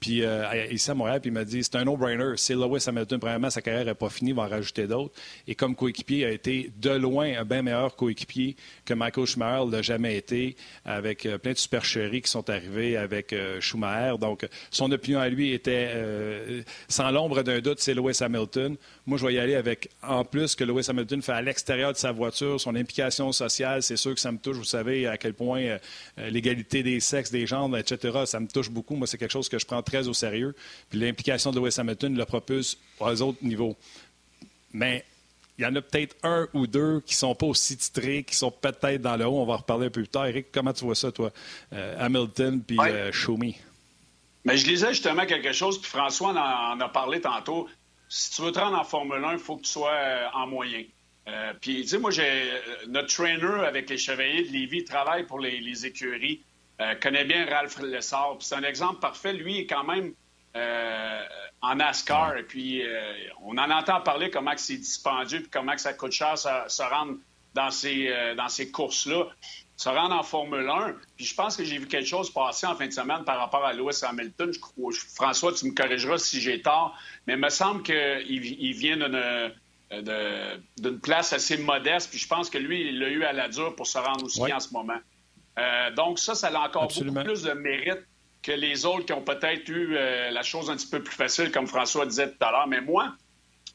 Puis 0.00 0.22
euh, 0.22 0.66
ici 0.70 0.90
à 0.90 0.94
Montréal, 0.94 1.20
puis 1.20 1.30
il 1.30 1.32
m'a 1.32 1.44
dit 1.44 1.62
c'est 1.64 1.76
un 1.76 1.84
no-brainer. 1.84 2.34
C'est 2.36 2.54
Lewis 2.54 2.84
Hamilton, 2.86 3.18
premièrement, 3.18 3.50
sa 3.50 3.62
carrière 3.62 3.84
n'est 3.84 3.94
pas 3.94 4.10
finie, 4.10 4.30
il 4.30 4.36
va 4.36 4.42
en 4.42 4.48
rajouter 4.48 4.86
d'autres. 4.86 5.14
Et 5.46 5.54
comme 5.54 5.74
coéquipier, 5.74 6.26
a 6.26 6.30
été 6.30 6.70
de 6.76 6.90
loin 6.90 7.38
un 7.38 7.44
bien 7.44 7.62
meilleur 7.62 7.96
coéquipier 7.96 8.56
que 8.84 8.94
Michael 8.94 9.26
Schumacher 9.26 9.70
l'a 9.70 9.82
jamais 9.82 10.16
été, 10.16 10.56
avec 10.84 11.24
euh, 11.26 11.38
plein 11.38 11.52
de 11.52 11.58
supercheries 11.58 12.22
qui 12.22 12.30
sont 12.30 12.48
arrivées 12.50 12.96
avec 12.96 13.32
euh, 13.32 13.60
Schumacher. 13.60 14.18
Donc, 14.18 14.46
son 14.70 14.90
opinion 14.92 15.20
à 15.20 15.28
lui 15.28 15.52
était, 15.52 15.92
sans 16.88 17.10
l'ombre 17.10 17.42
d'un 17.42 17.60
doute, 17.60 17.80
c'est 17.80 17.94
Lewis 17.94 18.18
Hamilton. 18.20 18.76
Moi, 19.06 19.18
je 19.18 19.26
vais 19.26 19.34
y 19.34 19.38
aller 19.38 19.54
avec, 19.54 19.90
en 20.02 20.24
plus, 20.24 20.56
que 20.56 20.64
Lewis 20.64 20.86
Hamilton 20.88 21.22
fait 21.22 21.32
à 21.32 21.40
l'extérieur 21.40 21.92
de 21.92 21.96
sa 21.96 22.10
voiture, 22.10 22.60
son 22.60 22.74
implication 22.74 23.30
sociale, 23.32 23.82
c'est 23.82 23.96
sûr 23.96 24.14
que 24.14 24.20
ça 24.20 24.32
me 24.32 24.38
touche. 24.38 24.56
Vous 24.56 24.64
savez 24.64 25.06
à 25.06 25.16
quel 25.16 25.32
point 25.32 25.78
l'égalité 26.16 26.82
des 26.82 26.98
sexes, 26.98 27.30
des 27.30 27.46
genres, 27.46 27.76
etc., 27.78 28.24
ça 28.26 28.40
me 28.40 28.48
touche 28.48 28.68
beaucoup. 28.68 28.96
Moi, 28.96 29.06
c'est 29.06 29.18
quelque 29.18 29.32
chose 29.32 29.48
que 29.48 29.58
je 29.58 29.66
prends 29.66 29.82
très 29.82 30.08
au 30.08 30.14
sérieux. 30.14 30.54
Puis 30.90 30.98
l'implication 30.98 31.52
de 31.52 31.60
Lewis 31.60 31.76
Hamilton 31.78 32.16
le 32.16 32.24
propulse 32.24 32.78
aux 32.98 33.22
autres 33.22 33.38
niveaux. 33.42 33.76
Mais 34.72 35.04
il 35.58 35.64
y 35.64 35.66
en 35.66 35.74
a 35.74 35.80
peut-être 35.80 36.16
un 36.22 36.48
ou 36.52 36.66
deux 36.66 37.00
qui 37.00 37.14
ne 37.14 37.18
sont 37.18 37.34
pas 37.34 37.46
aussi 37.46 37.76
titrés, 37.76 38.24
qui 38.24 38.34
sont 38.34 38.50
peut-être 38.50 39.00
dans 39.00 39.16
le 39.16 39.24
haut. 39.24 39.40
On 39.40 39.46
va 39.46 39.54
en 39.54 39.58
reparler 39.58 39.86
un 39.86 39.90
peu 39.90 40.02
plus 40.02 40.08
tard. 40.08 40.26
Eric, 40.26 40.48
comment 40.52 40.72
tu 40.72 40.84
vois 40.84 40.94
ça, 40.94 41.10
toi? 41.10 41.32
Euh, 41.72 41.96
Hamilton 41.98 42.62
puis 42.62 42.78
ouais. 42.78 42.90
Euh, 42.92 43.12
Mais 44.44 44.56
je 44.56 44.66
lisais 44.66 44.90
justement 44.90 45.24
quelque 45.24 45.52
chose, 45.52 45.80
puis 45.80 45.90
François 45.90 46.30
en, 46.30 46.78
a 46.78 46.88
parlé 46.88 47.20
tantôt. 47.20 47.68
Si 48.08 48.30
tu 48.30 48.42
veux 48.42 48.52
te 48.52 48.58
rendre 48.58 48.78
en 48.78 48.84
Formule 48.84 49.24
1, 49.24 49.32
il 49.32 49.38
faut 49.38 49.56
que 49.56 49.62
tu 49.62 49.70
sois 49.70 49.92
euh, 49.92 50.26
en 50.34 50.46
moyen. 50.46 50.84
puis, 51.60 51.82
tu 51.82 51.88
sais, 51.88 51.98
moi, 51.98 52.10
j'ai 52.10 52.50
notre 52.88 53.08
trainer 53.08 53.66
avec 53.66 53.90
les 53.90 53.98
Chevaliers 53.98 54.44
de 54.44 54.52
Lévis 54.52 54.84
travaille 54.84 55.24
pour 55.24 55.40
les 55.40 55.86
écuries. 55.86 56.42
Euh, 56.80 56.94
connaît 56.96 57.24
bien 57.24 57.46
Ralph 57.46 57.78
Lessard. 57.78 58.36
C'est 58.40 58.54
un 58.54 58.62
exemple 58.62 59.00
parfait. 59.00 59.32
Lui 59.32 59.60
est 59.60 59.66
quand 59.66 59.84
même 59.84 60.12
euh, 60.56 61.22
en 61.62 61.76
NASCAR. 61.76 62.36
Et 62.36 62.42
puis, 62.42 62.82
euh, 62.82 63.12
on 63.42 63.56
en 63.56 63.70
entend 63.70 64.00
parler 64.02 64.30
comment 64.30 64.52
c'est 64.56 64.76
dispendieux 64.76 65.40
et 65.40 65.48
comment 65.50 65.76
ça 65.78 65.94
coûte 65.94 66.12
cher 66.12 66.36
se, 66.36 66.82
rendre 66.82 67.16
dans 67.54 67.70
ces, 67.70 68.34
dans 68.36 68.48
ces 68.48 68.70
courses-là. 68.70 69.28
Se 69.76 69.88
rendre 69.90 70.14
en 70.14 70.22
Formule 70.22 70.68
1. 70.68 70.94
Puis 71.16 71.26
je 71.26 71.34
pense 71.34 71.56
que 71.56 71.64
j'ai 71.64 71.78
vu 71.78 71.86
quelque 71.86 72.06
chose 72.06 72.30
passer 72.30 72.66
en 72.66 72.74
fin 72.74 72.86
de 72.86 72.92
semaine 72.92 73.24
par 73.24 73.38
rapport 73.38 73.64
à 73.64 73.72
Lewis 73.74 74.00
Hamilton. 74.02 74.52
Je 74.52 74.58
crois, 74.58 74.92
François, 75.14 75.52
tu 75.52 75.66
me 75.66 75.74
corrigeras 75.74 76.18
si 76.18 76.40
j'ai 76.40 76.62
tort, 76.62 76.96
mais 77.26 77.34
il 77.34 77.40
me 77.40 77.50
semble 77.50 77.82
qu'il 77.82 78.24
il 78.26 78.72
vient 78.72 78.96
d'une 80.78 81.00
place 81.00 81.32
assez 81.34 81.58
modeste. 81.58 82.10
Puis 82.10 82.18
je 82.18 82.26
pense 82.26 82.48
que 82.48 82.58
lui, 82.58 82.88
il 82.88 82.98
l'a 82.98 83.08
eu 83.08 83.24
à 83.24 83.32
la 83.32 83.48
dure 83.48 83.76
pour 83.76 83.86
se 83.86 83.98
rendre 83.98 84.24
aussi 84.24 84.52
en 84.52 84.60
ce 84.60 84.72
moment. 84.72 84.98
Euh, 85.58 85.90
donc 85.92 86.18
ça, 86.18 86.34
ça 86.34 86.48
a 86.48 86.66
encore 86.66 86.88
beaucoup 86.88 87.24
plus 87.24 87.42
de 87.42 87.52
mérite 87.52 88.06
que 88.42 88.52
les 88.52 88.86
autres 88.86 89.06
qui 89.06 89.12
ont 89.12 89.22
peut-être 89.22 89.68
eu 89.68 89.96
euh, 89.96 90.30
la 90.30 90.42
chose 90.42 90.70
un 90.70 90.76
petit 90.76 90.88
peu 90.88 91.02
plus 91.02 91.14
facile, 91.14 91.50
comme 91.50 91.66
François 91.66 92.06
disait 92.06 92.30
tout 92.30 92.44
à 92.44 92.50
l'heure. 92.50 92.66
Mais 92.66 92.80
moi, 92.80 93.14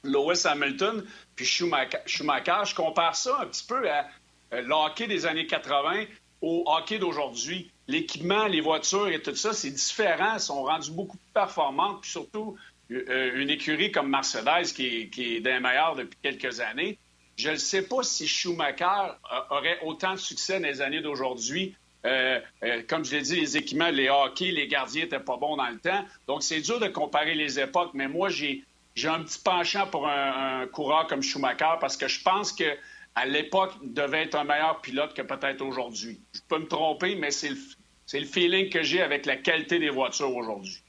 Lewis 0.03 0.43
Hamilton 0.45 1.03
puis 1.35 1.45
Schumacher, 1.45 2.65
je 2.65 2.75
compare 2.75 3.15
ça 3.15 3.39
un 3.41 3.47
petit 3.47 3.65
peu 3.65 3.89
à 3.89 3.99
euh, 3.99 4.03
le 4.51 4.73
hockey 4.73 5.07
des 5.07 5.25
années 5.25 5.47
80 5.47 6.05
au 6.41 6.63
hockey 6.65 6.99
d'aujourd'hui. 6.99 7.71
L'équipement, 7.87 8.47
les 8.47 8.61
voitures 8.61 9.07
et 9.07 9.21
tout 9.21 9.35
ça, 9.35 9.53
c'est 9.53 9.71
différent. 9.71 10.33
Ils 10.35 10.39
sont 10.39 10.63
rendus 10.63 10.91
beaucoup 10.91 11.17
plus 11.17 11.33
performantes. 11.33 12.01
Puis 12.01 12.11
surtout, 12.11 12.57
une 12.89 13.49
écurie 13.49 13.91
comme 13.91 14.09
Mercedes, 14.09 14.73
qui 14.73 15.09
est, 15.17 15.39
d'un 15.39 15.59
meilleur 15.59 15.95
depuis 15.95 16.17
quelques 16.21 16.59
années, 16.59 16.97
je 17.37 17.51
ne 17.51 17.55
sais 17.55 17.83
pas 17.83 18.03
si 18.03 18.27
Schumacher 18.27 19.13
aurait 19.49 19.79
autant 19.83 20.13
de 20.13 20.19
succès 20.19 20.59
dans 20.59 20.67
les 20.67 20.81
années 20.81 21.01
d'aujourd'hui. 21.01 21.75
Euh, 22.05 22.39
euh, 22.63 22.81
comme 22.87 23.05
je 23.05 23.15
l'ai 23.15 23.21
dit, 23.21 23.39
les 23.39 23.57
équipements, 23.57 23.89
les 23.89 24.09
hockey, 24.09 24.51
les 24.51 24.67
gardiens 24.67 25.03
n'étaient 25.03 25.19
pas 25.19 25.37
bons 25.37 25.55
dans 25.55 25.69
le 25.69 25.79
temps. 25.79 26.03
Donc, 26.27 26.43
c'est 26.43 26.61
dur 26.61 26.79
de 26.79 26.87
comparer 26.87 27.35
les 27.35 27.59
époques, 27.59 27.91
mais 27.93 28.07
moi, 28.07 28.29
j'ai, 28.29 28.63
un 29.03 29.23
petit 29.23 29.39
penchant 29.39 29.87
pour 29.87 30.07
un, 30.07 30.67
coureur 30.67 31.07
comme 31.07 31.21
Schumacher 31.21 31.77
parce 31.79 31.97
que 31.97 32.07
je 32.07 32.21
pense 32.21 32.51
que 32.51 32.65
à 33.15 33.25
l'époque, 33.25 33.73
devait 33.83 34.23
être 34.23 34.35
un 34.35 34.43
meilleur 34.43 34.81
pilote 34.81 35.13
que 35.13 35.21
peut-être 35.21 35.61
aujourd'hui. 35.61 36.21
Je 36.33 36.41
peux 36.47 36.59
me 36.59 36.67
tromper, 36.67 37.15
mais 37.15 37.31
c'est 37.31 37.49
le 37.49 38.25
feeling 38.25 38.69
que 38.69 38.83
j'ai 38.83 39.01
avec 39.01 39.25
la 39.25 39.37
qualité 39.37 39.79
des 39.79 39.89
voitures 39.89 40.35
aujourd'hui. 40.35 40.81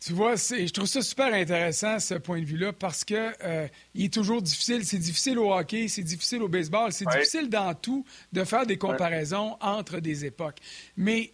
Tu 0.00 0.14
vois, 0.14 0.34
je 0.34 0.72
trouve 0.72 0.86
ça 0.86 1.02
super 1.02 1.32
intéressant, 1.34 1.98
ce 1.98 2.14
point 2.14 2.40
de 2.40 2.46
vue-là, 2.46 2.72
parce 2.72 3.04
que 3.04 3.32
euh, 3.44 3.68
il 3.94 4.06
est 4.06 4.12
toujours 4.12 4.40
difficile. 4.40 4.82
C'est 4.86 4.98
difficile 4.98 5.38
au 5.38 5.52
hockey, 5.52 5.88
c'est 5.88 6.02
difficile 6.02 6.42
au 6.42 6.48
baseball, 6.48 6.90
c'est 6.90 7.04
difficile 7.04 7.50
dans 7.50 7.74
tout 7.74 8.06
de 8.32 8.42
faire 8.44 8.64
des 8.64 8.78
comparaisons 8.78 9.58
entre 9.60 10.00
des 10.00 10.24
époques. 10.24 10.56
Mais 10.96 11.32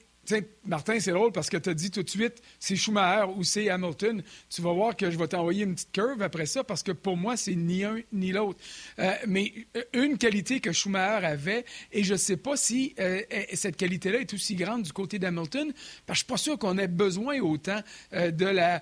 Martin, 0.65 0.99
c'est 1.01 1.13
drôle 1.13 1.33
parce 1.33 1.51
que 1.51 1.57
tu 1.57 1.71
as 1.71 1.75
dit 1.75 1.91
tout 1.91 2.03
de 2.03 2.11
suite, 2.11 2.43
c'est 2.59 2.77
Schumacher 2.77 3.31
ou 3.37 3.45
c'est 3.45 3.69
Hamilton. 3.69 4.23
Tu 4.49 4.63
vas 4.63 4.73
voir 4.73 4.97
que 4.97 5.11
je 5.11 5.19
vais 5.19 5.29
t'envoyer 5.29 5.65
une 5.65 5.75
petite 5.75 5.93
curve 5.93 6.23
après 6.23 6.47
ça 6.47 6.65
parce 6.65 6.83
que 6.83 6.93
pour 6.93 7.17
moi, 7.17 7.37
c'est 7.37 7.55
ni 7.55 7.85
un 7.85 7.99
ni 8.13 8.33
l'autre. 8.33 8.59
Euh, 8.99 9.13
mais 9.27 9.53
euh, 9.77 9.83
une 9.93 10.19
qualité 10.19 10.61
que 10.61 10.73
Schumacher 10.73 11.27
avait, 11.27 11.65
et 11.93 12.05
je 12.05 12.15
ne 12.15 12.19
sais 12.19 12.37
pas 12.37 12.57
si 12.57 12.95
euh, 12.99 13.21
cette 13.55 13.77
qualité-là 13.77 14.21
est 14.21 14.35
aussi 14.35 14.55
grande 14.55 14.83
du 14.83 14.93
côté 14.93 15.19
d'Hamilton, 15.19 15.73
parce 16.07 16.23
que 16.23 16.29
je 16.29 16.33
ne 16.33 16.39
suis 16.39 16.47
pas 16.47 16.51
sûr 16.51 16.59
qu'on 16.59 16.79
ait 16.79 16.89
besoin 16.89 17.41
autant 17.41 17.81
de 18.13 18.47
la, 18.47 18.81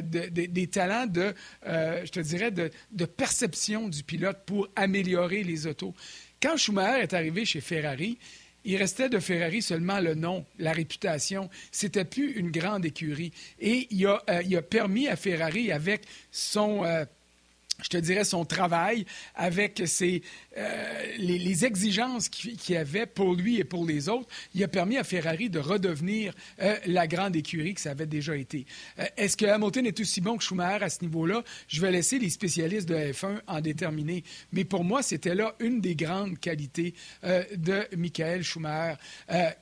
des 0.00 0.66
talents 0.68 1.06
de, 1.06 1.34
je 1.64 2.10
te 2.10 2.20
dirais, 2.20 2.50
de, 2.50 2.70
de 2.92 3.04
perception 3.04 3.88
du 3.88 4.02
pilote 4.02 4.38
pour 4.46 4.68
améliorer 4.76 5.42
les 5.42 5.66
autos. 5.66 5.94
Quand 6.42 6.56
Schumacher 6.56 7.02
est 7.02 7.12
arrivé 7.12 7.44
chez 7.44 7.60
Ferrari, 7.60 8.18
il 8.64 8.76
restait 8.76 9.08
de 9.08 9.18
Ferrari 9.18 9.62
seulement 9.62 10.00
le 10.00 10.14
nom, 10.14 10.44
la 10.58 10.72
réputation. 10.72 11.48
C'était 11.72 12.04
plus 12.04 12.32
une 12.32 12.50
grande 12.50 12.84
écurie. 12.84 13.32
Et 13.58 13.86
il 13.90 14.06
a, 14.06 14.22
euh, 14.28 14.60
permis 14.62 15.08
à 15.08 15.16
Ferrari, 15.16 15.72
avec 15.72 16.02
son... 16.30 16.84
Euh, 16.84 17.04
je 17.82 17.88
te 17.88 17.96
dirais, 17.96 18.24
son 18.24 18.44
travail 18.44 19.04
avec 19.34 19.82
ses, 19.86 20.22
euh, 20.56 21.16
les, 21.18 21.64
exigences 21.64 22.28
qu'il 22.28 22.58
y 22.68 22.76
avait 22.76 23.06
pour 23.06 23.34
lui 23.34 23.58
et 23.58 23.64
pour 23.64 23.84
les 23.84 24.08
autres, 24.08 24.28
il 24.54 24.64
a 24.64 24.68
permis 24.68 24.96
à 24.96 25.04
Ferrari 25.04 25.50
de 25.50 25.58
redevenir 25.58 26.34
euh, 26.62 26.76
la 26.86 27.06
grande 27.06 27.36
écurie 27.36 27.74
que 27.74 27.80
ça 27.80 27.90
avait 27.90 28.06
déjà 28.06 28.36
été. 28.36 28.66
Euh, 28.98 29.04
est-ce 29.16 29.36
que 29.36 29.46
Hamilton 29.46 29.86
est 29.86 30.00
aussi 30.00 30.20
bon 30.20 30.36
que 30.36 30.44
Schumacher 30.44 30.84
à 30.84 30.88
ce 30.88 31.02
niveau-là? 31.02 31.42
Je 31.68 31.80
vais 31.80 31.90
laisser 31.90 32.18
les 32.18 32.30
spécialistes 32.30 32.88
de 32.88 32.94
F1 32.94 33.40
en 33.46 33.60
déterminer. 33.60 34.24
Mais 34.52 34.64
pour 34.64 34.84
moi, 34.84 35.02
c'était 35.02 35.34
là 35.34 35.54
une 35.60 35.80
des 35.80 35.96
grandes 35.96 36.38
qualités 36.38 36.94
de 37.22 37.86
Michael 37.96 38.42
Schumacher. 38.42 38.96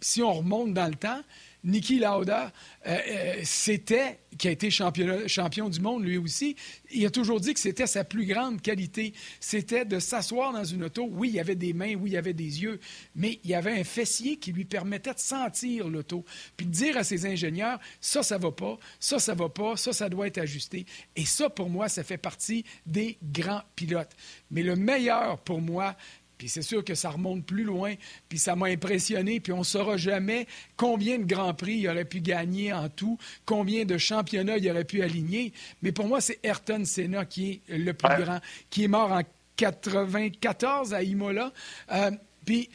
si 0.00 0.22
on 0.22 0.32
remonte 0.32 0.74
dans 0.74 0.88
le 0.88 0.94
temps, 0.94 1.22
Niki 1.64 1.98
Lauda, 1.98 2.52
euh, 2.86 2.98
euh, 3.08 3.40
c'était, 3.42 4.20
qui 4.36 4.48
a 4.48 4.50
été 4.50 4.70
champion, 4.70 5.68
du 5.68 5.80
monde 5.80 6.04
lui 6.04 6.16
aussi, 6.16 6.56
il 6.90 7.04
a 7.04 7.10
toujours 7.10 7.40
dit 7.40 7.52
que 7.52 7.60
c'était 7.60 7.86
sa 7.86 8.04
plus 8.04 8.26
grande 8.26 8.62
qualité. 8.62 9.12
C'était 9.40 9.84
de 9.84 9.98
s'asseoir 9.98 10.52
dans 10.52 10.64
une 10.64 10.84
auto. 10.84 11.08
Oui, 11.10 11.28
il 11.28 11.34
y 11.34 11.40
avait 11.40 11.56
des 11.56 11.72
mains, 11.72 11.94
oui, 11.94 12.10
il 12.10 12.12
y 12.12 12.16
avait 12.16 12.32
des 12.32 12.62
yeux, 12.62 12.78
mais 13.14 13.40
il 13.44 13.50
y 13.50 13.54
avait 13.54 13.78
un 13.78 13.84
fessier 13.84 14.36
qui 14.36 14.52
lui 14.52 14.64
permettait 14.64 15.14
de 15.14 15.18
sentir 15.18 15.88
l'auto. 15.88 16.24
Puis 16.56 16.66
de 16.66 16.72
dire 16.72 16.96
à 16.96 17.04
ses 17.04 17.26
ingénieurs, 17.26 17.78
ça, 18.00 18.22
ça 18.22 18.38
va 18.38 18.52
pas, 18.52 18.78
ça, 19.00 19.18
ça 19.18 19.34
va 19.34 19.48
pas, 19.48 19.76
ça, 19.76 19.92
ça 19.92 20.08
doit 20.08 20.28
être 20.28 20.38
ajusté. 20.38 20.86
Et 21.16 21.24
ça, 21.24 21.50
pour 21.50 21.68
moi, 21.70 21.88
ça 21.88 22.04
fait 22.04 22.18
partie 22.18 22.64
des 22.86 23.18
grands 23.22 23.62
pilotes. 23.74 24.12
Mais 24.50 24.62
le 24.62 24.76
meilleur 24.76 25.38
pour 25.38 25.60
moi, 25.60 25.96
puis 26.38 26.48
c'est 26.48 26.62
sûr 26.62 26.84
que 26.84 26.94
ça 26.94 27.10
remonte 27.10 27.44
plus 27.44 27.64
loin, 27.64 27.94
puis 28.28 28.38
ça 28.38 28.56
m'a 28.56 28.66
impressionné, 28.66 29.40
puis 29.40 29.52
on 29.52 29.58
ne 29.58 29.64
saura 29.64 29.96
jamais 29.96 30.46
combien 30.76 31.18
de 31.18 31.24
grands 31.24 31.52
prix 31.52 31.78
il 31.78 31.88
aurait 31.88 32.04
pu 32.04 32.20
gagner 32.20 32.72
en 32.72 32.88
tout, 32.88 33.18
combien 33.44 33.84
de 33.84 33.98
championnats 33.98 34.56
il 34.56 34.70
aurait 34.70 34.84
pu 34.84 35.02
aligner. 35.02 35.52
Mais 35.82 35.92
pour 35.92 36.06
moi, 36.06 36.20
c'est 36.20 36.38
Ayrton 36.44 36.84
Senna 36.84 37.24
qui 37.24 37.60
est 37.68 37.76
le 37.76 37.92
plus 37.92 38.22
grand, 38.22 38.40
qui 38.70 38.84
est 38.84 38.88
mort 38.88 39.12
en 39.12 39.22
94 39.56 40.94
à 40.94 41.02
Imola. 41.02 41.52
Euh, 41.92 42.12
puis 42.46 42.70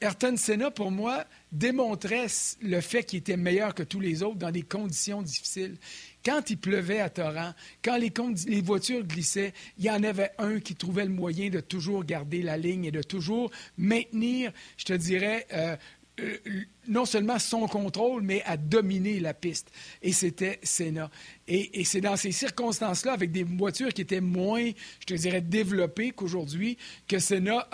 Ayrton 0.00 0.36
Senna, 0.36 0.70
pour 0.70 0.92
moi, 0.92 1.24
démontrait 1.50 2.26
le 2.62 2.80
fait 2.80 3.02
qu'il 3.02 3.18
était 3.18 3.36
meilleur 3.36 3.74
que 3.74 3.82
tous 3.82 4.00
les 4.00 4.22
autres 4.22 4.38
dans 4.38 4.52
des 4.52 4.62
conditions 4.62 5.22
difficiles. 5.22 5.76
Quand 6.28 6.50
il 6.50 6.58
pleuvait 6.58 7.00
à 7.00 7.08
torrent, 7.08 7.54
quand 7.82 7.96
les, 7.96 8.60
voitures 8.60 9.02
glissaient, 9.02 9.54
il 9.78 9.86
y 9.86 9.90
en 9.90 10.02
avait 10.02 10.32
un 10.36 10.60
qui 10.60 10.74
trouvait 10.74 11.06
le 11.06 11.10
moyen 11.10 11.48
de 11.48 11.60
toujours 11.60 12.04
garder 12.04 12.42
la 12.42 12.58
ligne 12.58 12.84
et 12.84 12.90
de 12.90 13.00
toujours 13.00 13.50
maintenir, 13.78 14.52
je 14.76 14.84
te 14.84 14.92
dirais, 14.92 15.46
euh, 15.54 15.74
non 16.86 17.06
seulement 17.06 17.38
son 17.38 17.66
contrôle, 17.66 18.20
mais 18.20 18.42
à 18.44 18.58
dominer 18.58 19.20
la 19.20 19.32
piste. 19.32 19.70
Et 20.02 20.12
c'était 20.12 20.58
Senna. 20.62 21.10
Et, 21.46 21.82
c'est 21.86 22.02
dans 22.02 22.16
ces 22.16 22.32
circonstances-là, 22.32 23.14
avec 23.14 23.32
des 23.32 23.44
voitures 23.44 23.94
qui 23.94 24.02
étaient 24.02 24.20
moins, 24.20 24.70
je 25.00 25.06
te 25.06 25.14
dirais, 25.14 25.40
développées 25.40 26.10
qu'aujourd'hui, 26.10 26.76
que 27.06 27.18
Senna, 27.18 27.66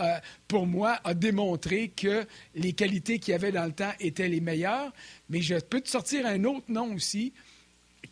pour 0.47 0.69
moi, 0.69 1.01
a 1.03 1.15
démontré 1.15 1.89
que 1.89 2.25
les 2.55 2.73
qualités 2.73 3.19
qu'il 3.19 3.33
y 3.33 3.35
avait 3.35 3.51
dans 3.51 3.67
le 3.67 3.73
temps 3.73 3.93
étaient 3.99 4.29
les 4.29 4.41
meilleures. 4.41 4.93
Mais 5.29 5.43
je 5.43 5.57
peux 5.57 5.81
te 5.81 5.89
sortir 5.89 6.25
un 6.25 6.45
autre 6.45 6.67
nom 6.69 6.95
aussi, 6.95 7.33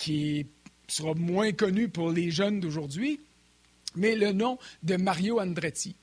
qui 0.03 0.47
sera 0.89 1.15
moins 1.15 1.53
connu 1.53 1.89
pour 1.89 2.11
les 2.11 2.33
jeunes 2.33 2.59
d'aujourd'hui, 2.59 3.21
mais 3.95 4.17
le 4.17 4.33
nom 4.33 4.59
de 4.83 4.97
Mario 4.97 5.41
Andretti. 5.41 5.95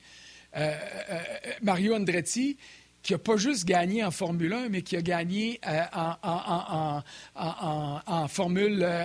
Euh, 0.56 0.74
euh, 1.10 1.22
Mario 1.60 1.94
Andretti, 1.94 2.56
qui 3.02 3.12
n'a 3.12 3.18
pas 3.18 3.36
juste 3.36 3.66
gagné 3.66 4.02
en 4.02 4.10
Formule 4.10 4.54
1, 4.54 4.70
mais 4.70 4.80
qui 4.80 4.96
a 4.96 5.02
gagné 5.02 5.60
euh, 5.66 5.82
en, 7.34 8.28
Formule. 8.28 8.82
Euh, 8.82 9.04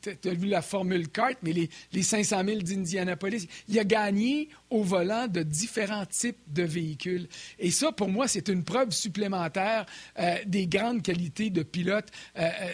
tu 0.00 0.28
as 0.28 0.34
vu 0.34 0.48
la 0.48 0.62
Formule 0.62 1.08
Kart, 1.08 1.36
mais 1.42 1.52
les, 1.52 1.68
les 1.92 2.02
500 2.02 2.44
000 2.46 2.62
d'Indianapolis. 2.62 3.46
Il 3.68 3.78
a 3.78 3.84
gagné 3.84 4.48
au 4.74 4.82
volant 4.82 5.28
de 5.28 5.44
différents 5.44 6.04
types 6.04 6.40
de 6.48 6.64
véhicules. 6.64 7.28
Et 7.60 7.70
ça, 7.70 7.92
pour 7.92 8.08
moi, 8.08 8.26
c'est 8.26 8.48
une 8.48 8.64
preuve 8.64 8.90
supplémentaire 8.90 9.86
euh, 10.18 10.34
des 10.46 10.66
grandes 10.66 11.02
qualités 11.02 11.48
de 11.48 11.62
pilote 11.62 12.08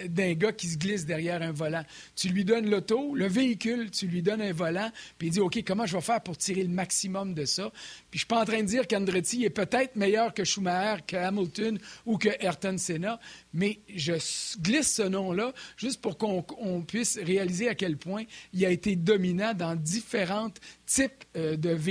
d'un 0.09 0.33
gars 0.33 0.53
qui 0.53 0.69
se 0.69 0.79
glisse 0.79 1.05
derrière 1.05 1.43
un 1.43 1.53
volant. 1.53 1.85
Tu 2.17 2.29
lui 2.29 2.45
donnes 2.45 2.71
l'auto, 2.71 3.15
le 3.15 3.27
véhicule, 3.27 3.91
tu 3.91 4.07
lui 4.07 4.23
donnes 4.23 4.41
un 4.41 4.53
volant, 4.53 4.91
puis 5.19 5.29
il 5.29 5.31
dit 5.33 5.41
OK, 5.41 5.63
comment 5.67 5.85
je 5.85 5.95
vais 5.95 6.03
faire 6.03 6.23
pour 6.23 6.39
tirer 6.39 6.63
le 6.63 6.71
maximum 6.71 7.35
de 7.35 7.45
ça? 7.45 7.71
Puis 8.11 8.13
je 8.13 8.19
suis 8.21 8.27
pas 8.27 8.41
en 8.41 8.45
train 8.45 8.63
de 8.63 8.67
dire 8.67 8.89
qu'Andretti 8.89 9.45
est 9.45 9.51
peut-être 9.51 9.97
meilleur 9.97 10.33
que 10.33 10.45
Schumacher, 10.45 11.03
que 11.07 11.17
Hamilton 11.17 11.79
ou 12.07 12.17
que 12.17 12.31
Ayrton 12.41 12.79
Senna, 12.79 13.21
mais 13.53 13.81
je 13.95 14.15
glisse 14.61 14.95
ce 14.95 15.03
nom-là 15.03 15.53
juste 15.77 16.01
pour 16.01 16.17
qu'on 16.17 16.83
puisse 16.83 17.19
réaliser 17.19 17.69
à 17.69 17.75
quel 17.75 17.97
point 17.97 18.25
il 18.55 18.65
a 18.65 18.71
été 18.71 18.97
dominant 18.97 19.53
dans 19.55 19.77
différents 19.77 20.51
types 20.87 21.25
euh, 21.37 21.57
de 21.57 21.71
véhicules. 21.71 21.90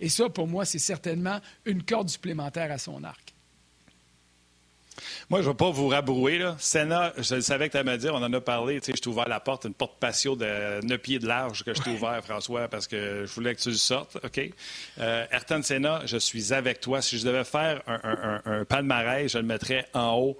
Et 0.00 0.08
ça, 0.08 0.28
pour 0.28 0.46
moi, 0.46 0.64
c'est 0.64 0.78
certainement 0.78 1.40
une 1.64 1.82
corde 1.82 2.08
supplémentaire 2.08 2.70
à 2.70 2.78
son 2.78 3.04
arc. 3.04 3.34
Moi, 5.28 5.40
je 5.40 5.46
ne 5.46 5.52
vais 5.52 5.56
pas 5.56 5.70
vous 5.70 5.88
rabrouer. 5.88 6.38
Là. 6.38 6.56
Senna, 6.58 7.12
je 7.18 7.40
savais 7.40 7.68
que 7.68 7.72
tu 7.72 7.78
allais 7.78 7.90
me 7.90 7.98
dire, 7.98 8.14
on 8.14 8.22
en 8.22 8.32
a 8.32 8.40
parlé. 8.40 8.80
Je 8.84 8.92
t'ai 8.92 9.08
ouvert 9.08 9.28
la 9.28 9.40
porte, 9.40 9.64
une 9.64 9.74
porte 9.74 9.98
patio 9.98 10.36
de 10.36 10.84
9 10.84 10.98
pieds 10.98 11.18
de 11.18 11.26
large 11.26 11.64
que 11.64 11.74
je 11.74 11.82
t'ai 11.82 11.90
ouvert, 11.90 12.22
François, 12.24 12.68
parce 12.68 12.86
que 12.86 13.24
je 13.26 13.32
voulais 13.32 13.54
que 13.54 13.60
tu 13.60 13.70
le 13.70 13.76
sortes. 13.76 14.18
OK? 14.22 14.40
Euh, 14.98 15.26
Ayrton 15.32 15.62
Senna, 15.62 16.02
je 16.06 16.16
suis 16.16 16.52
avec 16.52 16.80
toi. 16.80 17.02
Si 17.02 17.18
je 17.18 17.26
devais 17.26 17.44
faire 17.44 17.82
un, 17.86 18.40
un 18.44 18.64
palmarès, 18.64 19.32
je 19.32 19.38
le 19.38 19.44
mettrais 19.44 19.88
en 19.94 20.16
haut 20.16 20.38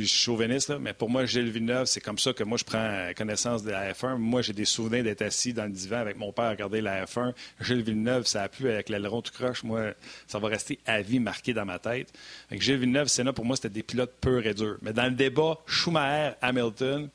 puis 0.00 0.06
je 0.06 0.14
suis 0.14 0.24
chauviniste, 0.24 0.70
là, 0.70 0.78
mais 0.78 0.94
pour 0.94 1.10
moi, 1.10 1.26
Gilles 1.26 1.50
Villeneuve, 1.50 1.84
c'est 1.84 2.00
comme 2.00 2.16
ça 2.16 2.32
que 2.32 2.42
moi, 2.42 2.56
je 2.56 2.64
prends 2.64 3.10
connaissance 3.14 3.62
de 3.62 3.70
la 3.70 3.92
F1. 3.92 4.16
Moi, 4.16 4.40
j'ai 4.40 4.54
des 4.54 4.64
souvenirs 4.64 5.04
d'être 5.04 5.20
assis 5.20 5.52
dans 5.52 5.64
le 5.64 5.72
divan 5.72 5.98
avec 5.98 6.16
mon 6.16 6.32
père 6.32 6.46
à 6.46 6.50
regarder 6.52 6.80
la 6.80 7.04
F1. 7.04 7.34
Gilles 7.60 7.82
Villeneuve, 7.82 8.24
ça 8.24 8.44
a 8.44 8.48
pu 8.48 8.70
avec 8.70 8.88
l'aileron 8.88 9.20
tout 9.20 9.34
croche. 9.34 9.62
Moi, 9.62 9.92
ça 10.26 10.38
va 10.38 10.48
rester 10.48 10.78
à 10.86 11.02
vie 11.02 11.20
marqué 11.20 11.52
dans 11.52 11.66
ma 11.66 11.78
tête. 11.78 12.14
Avec 12.48 12.62
Gilles 12.62 12.78
Villeneuve, 12.78 13.08
Senna, 13.08 13.34
pour 13.34 13.44
moi, 13.44 13.56
c'était 13.56 13.68
des 13.68 13.82
pilotes 13.82 14.14
purs 14.22 14.46
et 14.46 14.54
durs. 14.54 14.78
Mais 14.80 14.94
dans 14.94 15.04
le 15.04 15.10
débat 15.10 15.58
Schumacher-Hamilton, 15.66 17.10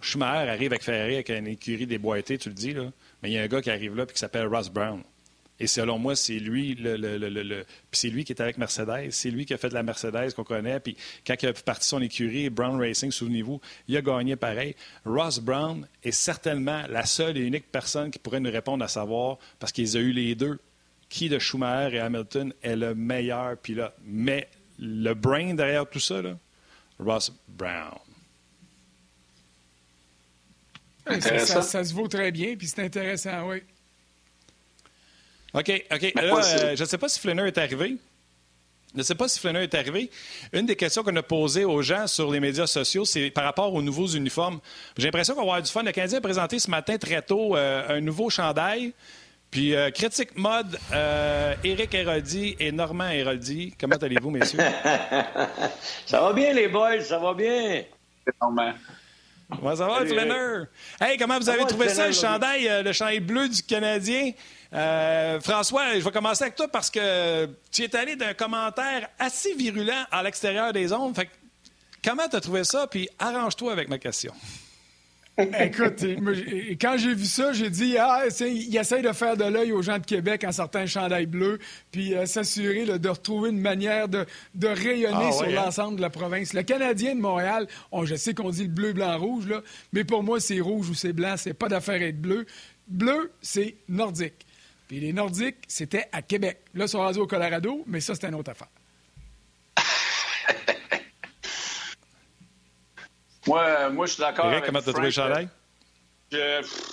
Schumacher 0.00 0.48
arrive 0.48 0.72
avec 0.72 0.82
Ferrari 0.82 1.16
avec 1.16 1.28
une 1.28 1.46
écurie 1.46 1.86
déboîtée, 1.86 2.38
tu 2.38 2.48
le 2.48 2.54
dis, 2.54 2.72
là. 2.72 2.90
Mais 3.22 3.28
il 3.28 3.34
y 3.34 3.38
a 3.38 3.42
un 3.42 3.48
gars 3.48 3.60
qui 3.60 3.70
arrive 3.70 3.94
là 3.94 4.04
et 4.04 4.12
qui 4.12 4.18
s'appelle 4.18 4.46
Ross 4.46 4.70
Brown. 4.70 5.02
Et 5.60 5.66
selon 5.66 5.98
moi, 5.98 6.16
c'est 6.16 6.38
lui, 6.38 6.74
le, 6.74 7.64
c'est 7.92 8.08
lui 8.08 8.24
qui 8.24 8.32
est 8.32 8.40
avec 8.40 8.56
Mercedes. 8.56 9.10
C'est 9.10 9.30
lui 9.30 9.44
qui 9.44 9.52
a 9.52 9.58
fait 9.58 9.68
de 9.68 9.74
la 9.74 9.82
Mercedes 9.82 10.32
qu'on 10.34 10.42
connaît. 10.42 10.80
Puis 10.80 10.96
quand 11.26 11.34
il 11.42 11.48
a 11.48 11.52
parti 11.52 11.86
son 11.86 12.00
écurie, 12.00 12.48
Brown 12.48 12.80
Racing, 12.80 13.12
souvenez-vous, 13.12 13.60
il 13.86 13.96
a 13.96 14.00
gagné 14.00 14.36
pareil. 14.36 14.74
Ross 15.04 15.38
Brown 15.38 15.86
est 16.02 16.12
certainement 16.12 16.82
la 16.88 17.04
seule 17.04 17.36
et 17.36 17.42
unique 17.42 17.70
personne 17.70 18.10
qui 18.10 18.18
pourrait 18.18 18.40
nous 18.40 18.50
répondre 18.50 18.82
à 18.82 18.88
savoir, 18.88 19.36
parce 19.58 19.70
qu'ils 19.70 19.98
ont 19.98 20.00
eu 20.00 20.12
les 20.12 20.34
deux, 20.34 20.58
qui 21.10 21.28
de 21.28 21.38
Schumacher 21.38 21.96
et 21.96 22.00
Hamilton 22.00 22.54
est 22.62 22.76
le 22.76 22.94
meilleur 22.94 23.58
pilote. 23.58 23.92
Mais 24.02 24.48
le 24.78 25.12
brain 25.12 25.52
derrière 25.52 25.88
tout 25.88 26.00
ça, 26.00 26.22
Ross 26.98 27.32
Brown. 27.48 27.98
Ça, 31.20 31.60
ça, 31.62 31.84
se 31.84 31.92
vaut 31.92 32.08
très 32.08 32.30
bien, 32.30 32.56
puis 32.56 32.68
c'est 32.68 32.84
intéressant, 32.84 33.48
oui. 33.48 33.62
OK, 35.54 35.84
OK. 35.92 36.12
Euh, 36.16 36.76
je 36.76 36.80
ne 36.80 36.88
sais 36.88 36.98
pas 36.98 37.08
si 37.08 37.20
Flinner 37.20 37.46
est 37.46 37.58
arrivé. 37.58 37.96
Je 38.92 38.98
ne 38.98 39.02
sais 39.02 39.14
pas 39.14 39.28
si 39.28 39.38
Flinner 39.38 39.62
est 39.62 39.74
arrivé. 39.74 40.10
Une 40.52 40.66
des 40.66 40.76
questions 40.76 41.02
qu'on 41.02 41.14
a 41.14 41.22
posées 41.22 41.64
aux 41.64 41.82
gens 41.82 42.06
sur 42.06 42.30
les 42.30 42.40
médias 42.40 42.66
sociaux, 42.66 43.04
c'est 43.04 43.30
par 43.30 43.44
rapport 43.44 43.72
aux 43.72 43.82
nouveaux 43.82 44.06
uniformes. 44.06 44.60
J'ai 44.96 45.06
l'impression 45.06 45.34
qu'on 45.34 45.42
va 45.42 45.46
avoir 45.46 45.62
du 45.62 45.70
fun. 45.70 45.82
Le 45.82 45.92
Canadien 45.92 46.18
a 46.18 46.20
présenté 46.20 46.58
ce 46.58 46.70
matin 46.70 46.98
très 46.98 47.22
tôt 47.22 47.56
euh, 47.56 47.96
un 47.96 48.00
nouveau 48.00 48.30
chandail. 48.30 48.92
Puis, 49.50 49.74
euh, 49.74 49.90
critique 49.90 50.36
mode, 50.36 50.78
Éric 51.64 51.94
Héroldi 51.94 52.56
et 52.60 52.70
Normand 52.70 53.08
Héroldi. 53.08 53.74
Comment 53.78 53.96
allez-vous, 53.96 54.30
messieurs? 54.30 54.60
ça 56.06 56.20
va 56.20 56.32
bien, 56.32 56.52
les 56.52 56.68
boys, 56.68 57.00
ça 57.00 57.18
va 57.18 57.34
bien. 57.34 57.82
Normand. 58.40 58.74
Comment 59.48 59.74
ça 59.74 59.86
va, 59.86 60.06
Flinner? 60.06 60.64
Hey, 61.00 61.16
comment 61.16 61.38
vous 61.38 61.48
avez 61.48 61.64
trouvé 61.64 61.88
ça, 61.88 62.06
le 62.06 62.12
chandail, 62.12 62.82
le 62.84 62.92
chandail 62.92 63.18
bleu 63.18 63.48
du 63.48 63.62
Canadien? 63.62 64.32
Euh, 64.72 65.40
François, 65.40 65.98
je 65.98 66.04
vais 66.04 66.10
commencer 66.10 66.44
avec 66.44 66.54
toi 66.54 66.68
parce 66.68 66.90
que 66.90 67.46
tu 67.72 67.82
es 67.82 67.96
allé 67.96 68.16
d'un 68.16 68.34
commentaire 68.34 69.08
assez 69.18 69.54
virulent 69.54 70.04
à 70.10 70.22
l'extérieur 70.22 70.72
des 70.72 70.92
ondes. 70.92 71.16
comment 72.04 72.28
tu 72.28 72.36
as 72.36 72.40
trouvé 72.40 72.64
ça? 72.64 72.86
Puis 72.86 73.08
arrange-toi 73.18 73.72
avec 73.72 73.88
ma 73.88 73.98
question. 73.98 74.32
Écoute, 75.38 76.04
quand 76.80 76.96
j'ai 76.98 77.14
vu 77.14 77.24
ça, 77.24 77.52
j'ai 77.52 77.70
dit 77.70 77.96
ah, 77.98 78.24
il 78.40 78.76
essaye 78.76 79.02
de 79.02 79.12
faire 79.12 79.36
de 79.36 79.44
l'œil 79.44 79.72
aux 79.72 79.82
gens 79.82 79.98
de 79.98 80.04
Québec 80.04 80.44
en 80.46 80.52
sortant 80.52 80.80
un 80.80 80.86
chandail 80.86 81.26
bleu, 81.26 81.58
puis 81.90 82.14
euh, 82.14 82.26
s'assurer 82.26 82.84
de 82.84 83.08
retrouver 83.08 83.50
une 83.50 83.60
manière 83.60 84.08
de, 84.08 84.26
rayonner 84.62 85.28
ah 85.28 85.32
sur 85.32 85.46
hein? 85.46 85.52
l'ensemble 85.52 85.96
de 85.96 86.02
la 86.02 86.10
province. 86.10 86.52
Le 86.52 86.62
Canadien 86.62 87.14
de 87.14 87.20
Montréal, 87.20 87.66
je 88.04 88.14
sais 88.14 88.34
qu'on 88.34 88.50
dit 88.50 88.64
le 88.64 88.68
bleu, 88.68 88.92
blanc, 88.92 89.18
rouge, 89.18 89.46
là, 89.46 89.62
mais 89.92 90.04
pour 90.04 90.22
moi, 90.22 90.40
c'est 90.40 90.60
rouge 90.60 90.90
ou 90.90 90.94
c'est 90.94 91.12
blanc, 91.12 91.34
c'est 91.36 91.54
pas 91.54 91.68
d'affaire 91.68 92.02
être 92.02 92.20
bleu. 92.20 92.46
Bleu, 92.86 93.32
c'est 93.40 93.76
nordique. 93.88 94.46
Puis 94.90 94.98
les 94.98 95.12
Nordiques, 95.12 95.58
c'était 95.68 96.08
à 96.10 96.20
Québec. 96.20 96.62
Là, 96.74 96.86
ils 96.86 96.88
sont 96.88 96.98
rendus 96.98 97.20
au 97.20 97.26
Colorado, 97.28 97.84
mais 97.86 98.00
ça, 98.00 98.16
c'est 98.16 98.26
une 98.26 98.34
autre 98.34 98.50
affaire. 98.50 98.66
moi, 103.46 103.88
moi, 103.90 104.06
je 104.06 104.14
suis 104.14 104.20
d'accord 104.20 104.46
avec 104.46 104.64
comment 104.64 104.82
tu 104.82 104.88
as 104.88 104.92
trouvé 104.92 105.06
le 105.06 105.12
chandail? 105.12 105.48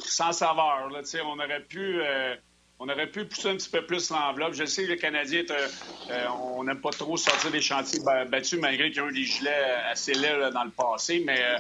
sans 0.05 0.31
saveur. 0.31 0.91
Là, 0.91 1.01
on 1.25 1.39
aurait 1.39 1.63
pu... 1.63 1.99
Euh, 1.99 2.35
on 2.77 2.87
aurait 2.87 3.07
pu 3.07 3.25
pousser 3.25 3.49
un 3.49 3.55
petit 3.55 3.71
peu 3.71 3.83
plus 3.83 4.11
l'enveloppe. 4.11 4.53
Je 4.53 4.65
sais 4.65 4.83
que 4.83 4.89
les 4.89 4.97
Canadiens, 4.97 5.45
euh, 5.49 6.27
on 6.53 6.65
n'aime 6.65 6.79
pas 6.79 6.91
trop 6.91 7.17
sortir 7.17 7.49
des 7.49 7.61
chantiers 7.61 7.99
battus 8.29 8.59
malgré 8.59 8.91
qu'ils 8.91 9.01
ont 9.01 9.09
eu 9.09 9.13
des 9.13 9.23
gilets 9.23 9.73
assez 9.89 10.13
laids 10.13 10.51
dans 10.53 10.65
le 10.65 10.69
passé, 10.69 11.23
mais 11.25 11.41
euh, 11.41 11.57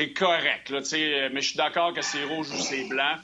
c'est 0.00 0.14
correct. 0.14 0.70
Là, 0.70 0.80
mais 1.30 1.42
je 1.42 1.48
suis 1.48 1.58
d'accord 1.58 1.92
que 1.92 2.00
c'est 2.00 2.24
rouge 2.24 2.48
ou 2.52 2.56
c'est 2.56 2.84
blanc. 2.84 3.16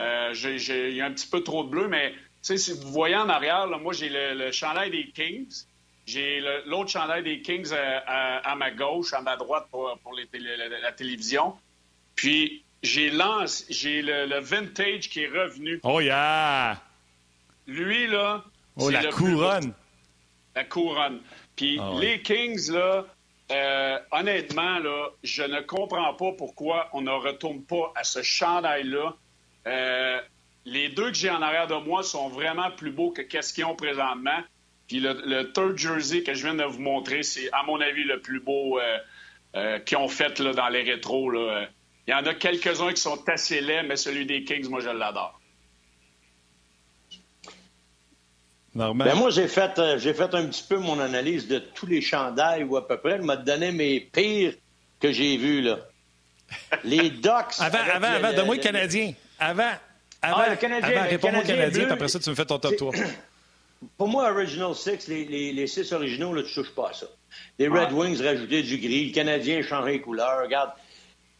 Euh, 0.00 0.34
il 0.34 0.94
y 0.94 1.00
a 1.00 1.06
un 1.06 1.12
petit 1.12 1.26
peu 1.26 1.42
trop 1.42 1.64
de 1.64 1.68
bleu, 1.68 1.88
mais 1.88 2.14
si 2.42 2.72
vous 2.72 2.90
voyez 2.90 3.16
en 3.16 3.28
arrière, 3.28 3.66
moi, 3.66 3.92
j'ai 3.92 4.08
le, 4.10 4.50
chandail 4.52 4.90
des 4.90 5.08
Kings. 5.10 5.64
J'ai 6.06 6.42
l'autre 6.66 6.90
chandail 6.90 7.22
des 7.22 7.40
Kings 7.40 7.70
euh, 7.72 8.00
à, 8.06 8.54
ma 8.56 8.70
gauche, 8.70 9.12
à 9.14 9.22
ma 9.22 9.36
droite 9.36 9.66
pour, 9.70 9.98
la, 10.12 10.92
télévision. 10.92 11.54
Puis 12.14 12.62
j'ai 12.82 13.10
j'ai 13.70 14.02
le, 14.02 14.40
vintage 14.40 15.08
qui 15.08 15.22
est 15.22 15.28
revenu. 15.28 15.80
Oh 15.82 16.00
yeah! 16.00 16.80
Lui, 17.66 18.06
là. 18.08 18.44
Oh, 18.76 18.90
la 18.90 19.04
couronne! 19.06 19.72
La 20.54 20.64
couronne. 20.64 21.20
Puis 21.56 21.78
ah 21.80 21.92
les 21.98 22.20
Kings, 22.20 22.70
là, 22.70 23.06
euh, 23.50 23.98
honnêtement, 24.10 24.78
là, 24.78 25.08
je 25.22 25.42
ne 25.42 25.60
comprends 25.60 26.14
pas 26.14 26.32
pourquoi 26.32 26.88
on 26.92 27.00
ne 27.00 27.10
retourne 27.10 27.62
pas 27.62 27.92
à 27.94 28.04
ce 28.04 28.22
chandail-là 28.22 29.16
euh, 29.66 30.20
les 30.64 30.88
deux 30.88 31.10
que 31.10 31.16
j'ai 31.16 31.30
en 31.30 31.42
arrière 31.42 31.66
de 31.66 31.74
moi 31.74 32.02
sont 32.02 32.28
vraiment 32.28 32.70
plus 32.70 32.90
beaux 32.90 33.10
que 33.10 33.22
qu'est-ce 33.22 33.52
qu'ils 33.52 33.64
ont 33.64 33.76
présentement. 33.76 34.40
Puis 34.88 35.00
le, 35.00 35.52
third 35.52 35.78
jersey 35.78 36.22
que 36.22 36.34
je 36.34 36.42
viens 36.42 36.54
de 36.54 36.64
vous 36.64 36.80
montrer, 36.80 37.22
c'est 37.22 37.50
à 37.52 37.62
mon 37.62 37.80
avis 37.80 38.04
le 38.04 38.20
plus 38.20 38.40
beau 38.40 38.78
euh, 38.78 38.98
euh, 39.56 39.78
qu'ils 39.78 39.98
ont 39.98 40.08
fait 40.08 40.38
là, 40.40 40.52
dans 40.52 40.68
les 40.68 40.82
rétros. 40.82 41.30
Là. 41.30 41.68
Il 42.06 42.10
y 42.10 42.14
en 42.14 42.26
a 42.26 42.34
quelques-uns 42.34 42.92
qui 42.92 43.00
sont 43.00 43.26
assez 43.28 43.60
laids, 43.60 43.82
mais 43.82 43.96
celui 43.96 44.26
des 44.26 44.44
Kings, 44.44 44.68
moi, 44.68 44.80
je 44.80 44.90
l'adore. 44.90 45.40
Ben 48.74 48.92
moi, 48.92 49.30
j'ai 49.30 49.46
fait, 49.46 49.80
j'ai 49.98 50.12
fait 50.12 50.34
un 50.34 50.46
petit 50.46 50.64
peu 50.68 50.78
mon 50.78 50.98
analyse 50.98 51.46
de 51.46 51.60
tous 51.60 51.86
les 51.86 52.00
chandails 52.00 52.64
ou 52.64 52.76
à 52.76 52.86
peu 52.86 52.98
près. 52.98 53.16
Il 53.16 53.22
m'a 53.22 53.36
donné 53.36 53.70
mes 53.70 54.00
pires 54.00 54.54
que 55.00 55.12
j'ai 55.12 55.36
vus. 55.36 55.62
Là. 55.62 55.78
Les 56.82 57.10
Ducks. 57.10 57.60
avant, 57.60 57.78
avant, 57.78 58.08
avant, 58.08 58.32
donne-moi 58.32 58.56
le 58.56 58.60
Canadien. 58.60 59.12
Avant, 59.44 59.72
avant, 60.22 60.36
ah, 60.38 60.48
le 60.48 60.56
Canadien, 60.56 60.88
avant 60.88 61.10
réponds-moi 61.10 61.40
au 61.42 61.46
Canadien, 61.46 61.84
puis 61.84 61.92
après 61.92 62.08
ça, 62.08 62.18
tu 62.18 62.30
me 62.30 62.34
fais 62.34 62.46
ton 62.46 62.58
top 62.58 62.76
3. 62.76 62.94
pour 63.98 64.08
moi, 64.08 64.30
Original 64.30 64.74
Six, 64.74 65.06
les, 65.06 65.52
les, 65.52 65.66
six 65.66 65.92
originaux, 65.92 66.32
là, 66.32 66.42
tu 66.42 66.54
touches 66.54 66.74
pas 66.74 66.88
à 66.88 66.92
ça. 66.94 67.06
Les 67.58 67.68
Red 67.68 67.92
Wings 67.92 68.22
rajoutaient 68.22 68.62
du 68.62 68.78
gris, 68.78 69.08
le 69.08 69.12
Canadien 69.12 69.60
changeait 69.60 69.92
les 69.92 70.00
couleurs. 70.00 70.44
Regarde, 70.44 70.70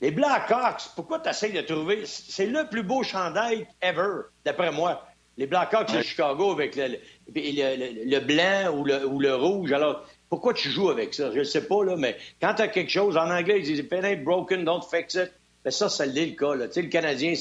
les 0.02 0.10
Blackhawks, 0.10 0.90
pourquoi 0.94 1.20
tu 1.20 1.30
essaies 1.30 1.48
de 1.48 1.62
trouver? 1.62 2.02
C'est 2.04 2.44
le 2.44 2.68
plus 2.68 2.82
beau 2.82 3.02
chandail 3.02 3.66
ever, 3.80 4.24
d'après 4.44 4.70
moi. 4.70 5.08
Les 5.38 5.46
Blackhawks 5.46 5.94
de 5.94 6.02
Chicago 6.02 6.52
avec 6.52 6.76
le, 6.76 6.98
le, 7.34 8.20
blanc 8.20 8.76
ou 8.76 8.84
le, 8.84 9.06
ou 9.06 9.18
le, 9.18 9.34
rouge. 9.34 9.72
Alors, 9.72 10.04
pourquoi 10.28 10.52
tu 10.52 10.68
joues 10.68 10.90
avec 10.90 11.14
ça? 11.14 11.30
Je 11.32 11.38
ne 11.38 11.44
sais 11.44 11.66
pas, 11.66 11.82
là, 11.82 11.96
mais 11.96 12.18
quand 12.38 12.52
tu 12.52 12.60
as 12.60 12.68
quelque 12.68 12.90
chose, 12.90 13.16
en 13.16 13.30
anglais, 13.30 13.60
ils 13.60 13.64
disent 13.64 13.78
If 13.78 14.04
it 14.04 14.22
broken, 14.22 14.62
don't 14.62 14.82
fix 14.82 15.14
it. 15.14 15.32
Mais 15.64 15.70
ça, 15.70 15.88
ça 15.88 16.04
l'est 16.04 16.26
le 16.26 16.36
cas. 16.36 16.54
Là. 16.54 16.66
Tu 16.66 16.74
sais, 16.74 16.82
le 16.82 16.88
Canadien, 16.88 17.32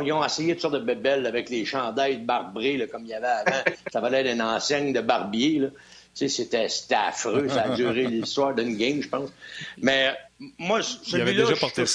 ils 0.00 0.12
ont 0.12 0.24
essayé 0.24 0.52
toutes 0.52 0.62
sortes 0.62 0.74
de 0.74 0.78
bébelles 0.78 1.26
avec 1.26 1.50
les 1.50 1.64
chandails 1.64 2.18
de 2.18 2.24
barbrés, 2.24 2.76
là, 2.76 2.86
comme 2.86 3.04
il 3.04 3.08
y 3.08 3.14
avait 3.14 3.26
avant. 3.26 3.62
ça 3.92 4.00
valait 4.00 4.30
une 4.30 4.42
enseigne 4.42 4.92
de 4.92 5.00
barbier. 5.00 5.58
Là. 5.58 5.68
Tu 5.68 5.76
sais, 6.14 6.28
c'était, 6.28 6.68
c'était 6.68 6.94
affreux. 6.94 7.48
Ça 7.48 7.62
a 7.62 7.68
duré 7.76 8.06
l'histoire 8.06 8.54
d'une 8.54 8.76
game, 8.76 9.02
je 9.02 9.08
pense. 9.08 9.30
Mais 9.78 10.14
moi, 10.58 10.82
celui-là, 10.82 11.44
je 11.46 11.52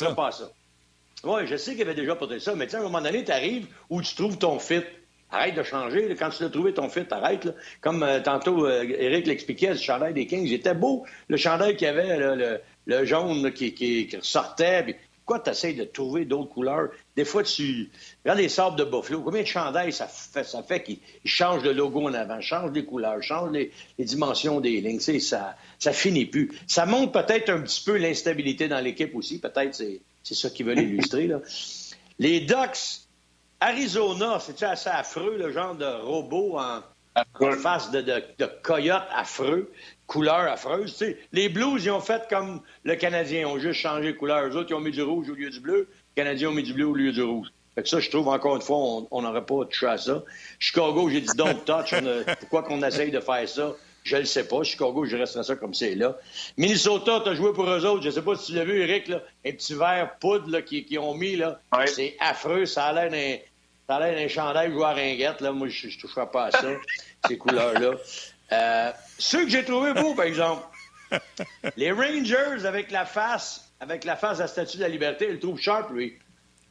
ne 0.07 0.13
pas 0.13 0.31
ça. 0.31 0.51
Oui, 1.23 1.41
je 1.47 1.57
sais 1.57 1.73
qu'il 1.73 1.81
avait 1.81 1.95
déjà 1.95 2.15
porté 2.15 2.39
ça, 2.39 2.53
mais 2.55 2.73
à 2.73 2.77
un 2.77 2.83
moment 2.83 3.01
donné, 3.01 3.23
tu 3.23 3.31
arrives 3.31 3.67
où 3.89 4.01
tu 4.01 4.13
trouves 4.13 4.37
ton 4.37 4.59
fit. 4.59 4.83
Arrête 5.31 5.55
de 5.55 5.63
changer. 5.63 6.15
Quand 6.17 6.29
tu 6.29 6.43
l'as 6.43 6.49
trouvé 6.49 6.73
ton 6.73 6.87
fit, 6.87 7.05
arrête. 7.09 7.47
Comme 7.81 8.03
euh, 8.03 8.19
tantôt, 8.21 8.69
Eric 8.69 9.25
euh, 9.25 9.29
l'expliquait, 9.29 9.71
le 9.71 9.77
chandail 9.77 10.13
des 10.13 10.27
Kings, 10.27 10.45
il 10.45 10.53
était 10.53 10.75
beau. 10.75 11.03
Le 11.27 11.35
chandail 11.35 11.75
qu'il 11.75 11.87
y 11.87 11.89
avait, 11.89 12.15
le, 12.17 12.61
le, 12.85 13.05
jaune 13.05 13.51
qui, 13.51 13.73
qui, 13.73 14.07
qui, 14.07 14.17
ressortait. 14.17 14.95
Pourquoi 15.25 15.43
tu 15.43 15.49
essaies 15.49 15.73
de 15.73 15.85
trouver 15.85 16.25
d'autres 16.25 16.49
couleurs? 16.49 16.89
Des 17.15 17.25
fois, 17.25 17.41
tu. 17.41 17.89
Regarde 18.23 18.39
les 18.39 18.49
sables 18.49 18.77
de 18.77 18.83
Buffalo. 18.83 19.21
Combien 19.21 19.41
de 19.41 19.47
chandails 19.47 19.91
ça 19.91 20.07
fait, 20.07 20.43
ça 20.43 20.61
fait 20.61 20.83
qu'ils 20.83 20.99
changent 21.25 21.63
le 21.63 21.73
logo 21.73 22.07
en 22.07 22.13
avant, 22.13 22.39
changent 22.41 22.73
les 22.73 22.85
couleurs, 22.85 23.23
changent 23.23 23.51
les, 23.51 23.71
dimensions 23.97 24.61
des 24.61 24.81
lignes? 24.81 24.99
ça, 24.99 25.55
ça 25.79 25.93
finit 25.93 26.27
plus. 26.27 26.51
Ça 26.67 26.85
montre 26.85 27.11
peut-être 27.11 27.49
un 27.49 27.61
petit 27.61 27.83
peu 27.83 27.97
l'instabilité 27.97 28.67
dans 28.67 28.79
l'équipe 28.79 29.15
aussi. 29.15 29.39
Peut-être 29.39 29.73
c'est, 29.73 30.01
c'est 30.21 30.35
ça 30.35 30.51
qu'ils 30.51 30.67
veulent 30.67 30.79
illustrer. 30.83 31.25
Là. 31.25 31.41
Les 32.19 32.41
Ducks, 32.41 33.01
Arizona, 33.59 34.39
c'est-tu 34.39 34.63
assez 34.63 34.89
affreux, 34.89 35.37
le 35.39 35.51
genre 35.51 35.73
de 35.73 35.85
robot 35.85 36.59
en, 36.59 36.81
face 37.61 37.91
de, 37.91 38.01
de, 38.01 38.23
de 38.37 38.49
coyote 38.63 39.03
affreux? 39.13 39.71
couleur 40.07 40.51
affreuse. 40.51 41.03
Les 41.31 41.49
Blues, 41.49 41.83
ils 41.85 41.91
ont 41.91 41.99
fait 41.99 42.27
comme 42.29 42.61
le 42.83 42.95
Canadien, 42.95 43.41
ils 43.41 43.45
ont 43.45 43.59
juste 43.59 43.79
changé 43.79 44.13
de 44.13 44.17
couleur. 44.17 44.45
Eux 44.47 44.55
autres, 44.55 44.69
ils 44.69 44.75
ont 44.75 44.79
mis 44.79 44.91
du 44.91 45.01
rouge 45.01 45.29
au 45.29 45.33
lieu 45.33 45.49
du 45.49 45.59
bleu. 45.59 45.87
Les 46.15 46.23
Canadiens 46.23 46.49
ont 46.49 46.53
mis 46.53 46.63
du 46.63 46.73
bleu 46.73 46.87
au 46.87 46.93
lieu 46.93 47.11
du 47.11 47.23
rouge. 47.23 47.47
Fait 47.75 47.83
que 47.83 47.89
ça, 47.89 47.99
je 47.99 48.09
trouve, 48.09 48.29
encore 48.29 48.55
une 48.55 48.61
fois, 48.61 48.77
on 49.11 49.21
n'aurait 49.21 49.45
pas 49.45 49.65
touché 49.65 49.87
à 49.87 49.97
ça. 49.97 50.23
Chicago, 50.59 51.09
j'ai 51.09 51.21
dit 51.21 51.35
don't 51.35 51.59
touch. 51.65 51.93
pourquoi 52.39 52.63
qu'on 52.63 52.81
essaye 52.83 53.11
de 53.11 53.19
faire 53.19 53.47
ça? 53.49 53.73
Je 54.03 54.17
le 54.17 54.25
sais 54.25 54.47
pas. 54.47 54.63
Chicago, 54.63 55.03
je 55.03 55.17
resterai 55.17 55.43
ça 55.43 55.55
comme 55.55 55.73
c'est 55.73 55.95
là. 55.95 56.15
Minnesota, 56.57 57.21
tu 57.23 57.29
as 57.29 57.35
joué 57.35 57.51
pour 57.53 57.67
eux 57.67 57.85
autres. 57.85 58.03
Je 58.03 58.11
sais 58.11 58.21
pas 58.21 58.35
si 58.35 58.51
tu 58.51 58.53
l'as 58.53 58.63
vu, 58.63 58.79
Eric, 58.79 59.07
là, 59.07 59.21
un 59.45 59.51
petit 59.51 59.73
verre 59.73 60.15
poudre 60.19 60.59
qu'ils 60.59 60.85
qui 60.85 60.97
ont 60.99 61.15
mis. 61.15 61.35
là. 61.35 61.59
C'est 61.87 62.15
affreux. 62.19 62.65
Ça 62.65 62.85
a 62.85 62.93
l'air 62.93 63.11
d'un, 63.11 63.37
ça 63.87 63.97
a 63.97 63.99
l'air 63.99 64.19
d'un 64.19 64.27
chandail 64.27 64.71
joué 64.71 64.83
à 64.83 64.93
ringuette. 64.93 65.41
Là. 65.41 65.51
Moi, 65.51 65.67
je 65.69 65.87
ne 65.87 65.91
toucherai 65.93 66.29
pas 66.31 66.45
à 66.45 66.51
ça, 66.51 66.67
ces 67.27 67.37
couleurs-là. 67.37 67.91
Euh, 68.51 68.91
ceux 69.17 69.45
que 69.45 69.49
j'ai 69.49 69.63
trouvé 69.63 69.93
beaux, 69.93 70.13
par 70.13 70.25
exemple, 70.25 70.63
les 71.77 71.91
Rangers 71.91 72.65
avec 72.65 72.91
la 72.91 73.05
face, 73.05 73.71
avec 73.79 74.03
la 74.03 74.15
face 74.15 74.39
à 74.39 74.43
la 74.43 74.47
Statue 74.47 74.77
de 74.77 74.83
la 74.83 74.89
Liberté, 74.89 75.25
ils 75.27 75.33
le 75.33 75.39
trouvent 75.39 75.59
sharp, 75.59 75.91
lui. 75.91 76.17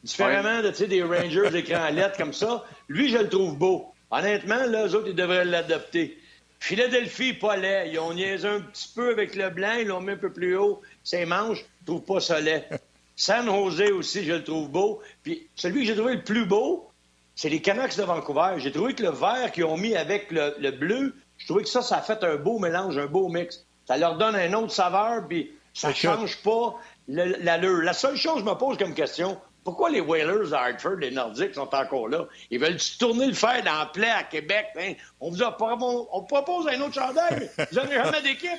Différemment 0.03 0.61
de, 0.61 0.85
des 0.85 1.03
Rangers 1.03 1.57
écrits 1.57 1.75
en 1.75 1.89
lettres 1.89 2.17
comme 2.17 2.33
ça, 2.33 2.63
lui, 2.89 3.09
je 3.09 3.17
le 3.17 3.29
trouve 3.29 3.57
beau. 3.57 3.91
Honnêtement, 4.11 4.63
là, 4.67 4.87
eux 4.87 4.95
autres, 4.95 5.07
ils 5.07 5.15
devraient 5.15 5.45
l'adopter. 5.45 6.19
Philadelphie, 6.59 7.33
pas 7.33 7.57
laid. 7.57 7.91
Ils 7.91 7.99
ont 7.99 8.13
niaisé 8.13 8.47
un 8.47 8.61
petit 8.61 8.89
peu 8.95 9.11
avec 9.11 9.35
le 9.35 9.49
blanc, 9.49 9.73
ils 9.79 9.87
l'ont 9.87 10.01
mis 10.01 10.13
un 10.13 10.17
peu 10.17 10.31
plus 10.31 10.57
haut. 10.57 10.81
Ses 11.03 11.25
manches, 11.25 11.59
je 11.81 11.85
trouve 11.85 12.01
pas 12.01 12.19
ça 12.19 12.39
laid. 12.39 12.67
San 13.15 13.45
Jose 13.45 13.91
aussi, 13.91 14.25
je 14.25 14.33
le 14.33 14.43
trouve 14.43 14.69
beau. 14.69 15.01
Puis 15.23 15.47
celui 15.55 15.81
que 15.81 15.87
j'ai 15.87 15.95
trouvé 15.95 16.15
le 16.15 16.23
plus 16.23 16.45
beau, 16.45 16.89
c'est 17.35 17.49
les 17.49 17.61
Canucks 17.61 17.97
de 17.97 18.03
Vancouver. 18.03 18.55
J'ai 18.57 18.71
trouvé 18.71 18.93
que 18.93 19.03
le 19.03 19.09
vert 19.09 19.51
qu'ils 19.51 19.65
ont 19.65 19.77
mis 19.77 19.95
avec 19.95 20.31
le 20.31 20.71
bleu, 20.71 21.13
je 21.37 21.45
trouvais 21.45 21.63
que 21.63 21.69
ça, 21.69 21.81
ça 21.81 21.97
a 21.97 22.01
fait 22.01 22.23
un 22.23 22.35
beau 22.37 22.59
mélange, 22.59 22.97
un 22.97 23.07
beau 23.07 23.29
mix. 23.29 23.65
Ça 23.85 23.97
leur 23.97 24.17
donne 24.17 24.35
un 24.35 24.53
autre 24.53 24.71
saveur, 24.71 25.27
puis 25.27 25.51
ça 25.73 25.89
ne 25.89 25.93
change 25.93 26.37
pas 26.41 26.75
l'allure. 27.07 27.83
La 27.83 27.93
seule 27.93 28.15
chose 28.15 28.35
que 28.35 28.39
je 28.39 28.45
me 28.45 28.55
pose 28.55 28.77
comme 28.77 28.93
question, 28.93 29.39
pourquoi 29.63 29.89
les 29.89 30.01
Whalers 30.01 30.53
à 30.53 30.63
Hartford, 30.63 30.97
les 30.97 31.11
Nordiques, 31.11 31.55
sont 31.55 31.73
encore 31.73 32.07
là? 32.07 32.25
Ils 32.51 32.59
veulent 32.59 32.77
tourner 32.99 33.27
le 33.27 33.33
fer 33.33 33.63
dans 33.63 33.79
la 33.79 33.85
plaie 33.87 34.09
à 34.09 34.23
Québec? 34.23 34.67
Hein? 34.79 34.93
On 35.19 35.29
vous 35.29 35.43
a, 35.43 35.55
on, 35.59 36.23
propose 36.23 36.67
un 36.67 36.79
autre 36.81 36.93
chandail, 36.93 37.51
mais 37.57 37.65
vous 37.65 37.75
n'avez 37.75 37.95
jamais 37.95 38.21
d'équipe? 38.21 38.49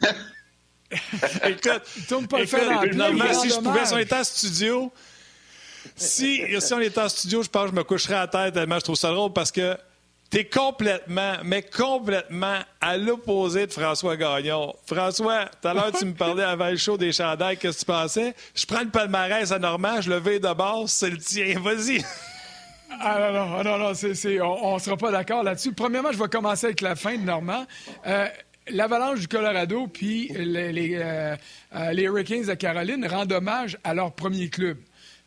écoute, 1.44 1.82
tourne 2.08 2.26
pas 2.26 2.38
le 2.38 2.46
fer 2.46 2.66
dans 2.66 2.80
la 2.80 3.10
plaie. 3.10 3.34
Si 3.34 3.50
je 3.50 3.60
pouvais, 3.60 4.02
était 4.02 4.16
en 4.16 4.24
studio, 4.24 4.92
si, 5.96 6.42
si 6.60 6.74
on 6.74 6.80
était 6.80 7.00
en 7.00 7.08
studio, 7.08 7.42
je 7.42 7.48
pense 7.48 7.64
que 7.64 7.70
je 7.70 7.74
me 7.74 7.84
coucherais 7.84 8.14
à 8.14 8.26
tête 8.26 8.54
tellement 8.54 8.76
je 8.76 8.84
trouve 8.84 8.96
ça 8.96 9.10
drôle 9.10 9.32
parce 9.32 9.52
que 9.52 9.76
T'es 10.30 10.44
complètement, 10.44 11.32
mais 11.42 11.62
complètement 11.62 12.60
à 12.80 12.96
l'opposé 12.96 13.66
de 13.66 13.72
François 13.72 14.16
Gagnon. 14.16 14.72
François, 14.86 15.46
tout 15.60 15.66
à 15.66 15.74
l'heure, 15.74 15.90
tu 15.90 16.04
me 16.04 16.12
parlais 16.12 16.44
avant 16.44 16.70
le 16.70 16.76
show 16.76 16.96
des 16.96 17.10
chandails. 17.10 17.56
Qu'est-ce 17.56 17.80
que 17.80 17.80
tu 17.80 17.86
pensais? 17.86 18.34
Je 18.54 18.64
prends 18.64 18.82
le 18.82 18.90
palmarès 18.90 19.50
à 19.50 19.58
Normand, 19.58 20.00
je 20.00 20.08
le 20.08 20.18
vais 20.18 20.38
de 20.38 20.54
base, 20.54 20.92
c'est 20.92 21.10
le 21.10 21.18
tien. 21.18 21.58
Vas-y. 21.58 22.04
Ah 23.00 23.18
non, 23.32 23.46
non, 23.46 23.64
non, 23.64 23.78
non 23.78 23.86
on 24.62 24.74
ne 24.74 24.78
sera 24.78 24.96
pas 24.96 25.10
d'accord 25.10 25.42
là-dessus. 25.42 25.72
Premièrement, 25.72 26.12
je 26.12 26.18
vais 26.18 26.28
commencer 26.28 26.66
avec 26.66 26.80
la 26.80 26.94
fin 26.94 27.16
de 27.16 27.24
Normand. 27.24 27.66
Euh, 28.06 28.28
L'Avalanche 28.68 29.20
du 29.20 29.28
Colorado 29.28 29.88
puis 29.88 30.28
les, 30.28 30.72
les, 30.72 30.94
euh, 30.94 31.34
euh, 31.74 31.92
les 31.92 32.04
Hurricanes 32.04 32.44
de 32.44 32.54
Caroline 32.54 33.04
rendent 33.04 33.32
hommage 33.32 33.78
à 33.82 33.94
leur 33.94 34.12
premier 34.12 34.48
club 34.48 34.78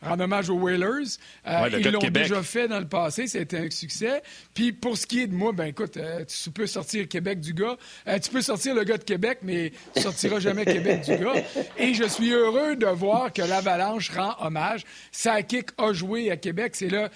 rendre 0.03 0.23
hommage 0.23 0.49
aux 0.49 0.57
Whalers. 0.57 1.17
Euh, 1.47 1.69
ils 1.71 1.89
l'ont 1.89 1.99
déjà 1.99 2.43
fait 2.43 2.67
dans 2.67 2.79
le 2.79 2.87
passé, 2.87 3.27
c'était 3.27 3.59
un 3.59 3.69
succès. 3.69 4.21
Puis 4.53 4.71
pour 4.71 4.97
ce 4.97 5.05
qui 5.05 5.21
est 5.21 5.27
de 5.27 5.33
moi, 5.33 5.51
ben 5.51 5.65
écoute, 5.65 5.97
euh, 5.97 6.23
tu 6.25 6.51
peux 6.51 6.67
sortir 6.67 7.07
Québec 7.07 7.39
du 7.39 7.53
gars. 7.53 7.77
Euh, 8.07 8.19
tu 8.19 8.29
peux 8.29 8.41
sortir 8.41 8.75
le 8.75 8.83
gars 8.83 8.97
de 8.97 9.03
Québec, 9.03 9.39
mais 9.43 9.71
tu 9.95 10.01
sortiras 10.01 10.39
jamais 10.39 10.65
Québec 10.65 11.01
du 11.01 11.17
gars. 11.17 11.43
Et 11.77 11.93
je 11.93 12.03
suis 12.03 12.31
heureux 12.31 12.75
de 12.75 12.85
voir 12.87 13.31
que 13.31 13.41
l'Avalanche 13.41 14.09
rend 14.11 14.35
hommage. 14.39 14.83
Sakic 15.11 15.69
a 15.77 15.93
joué 15.93 16.31
à 16.31 16.37
Québec, 16.37 16.75
c'est 16.75 16.89
là 16.89 17.09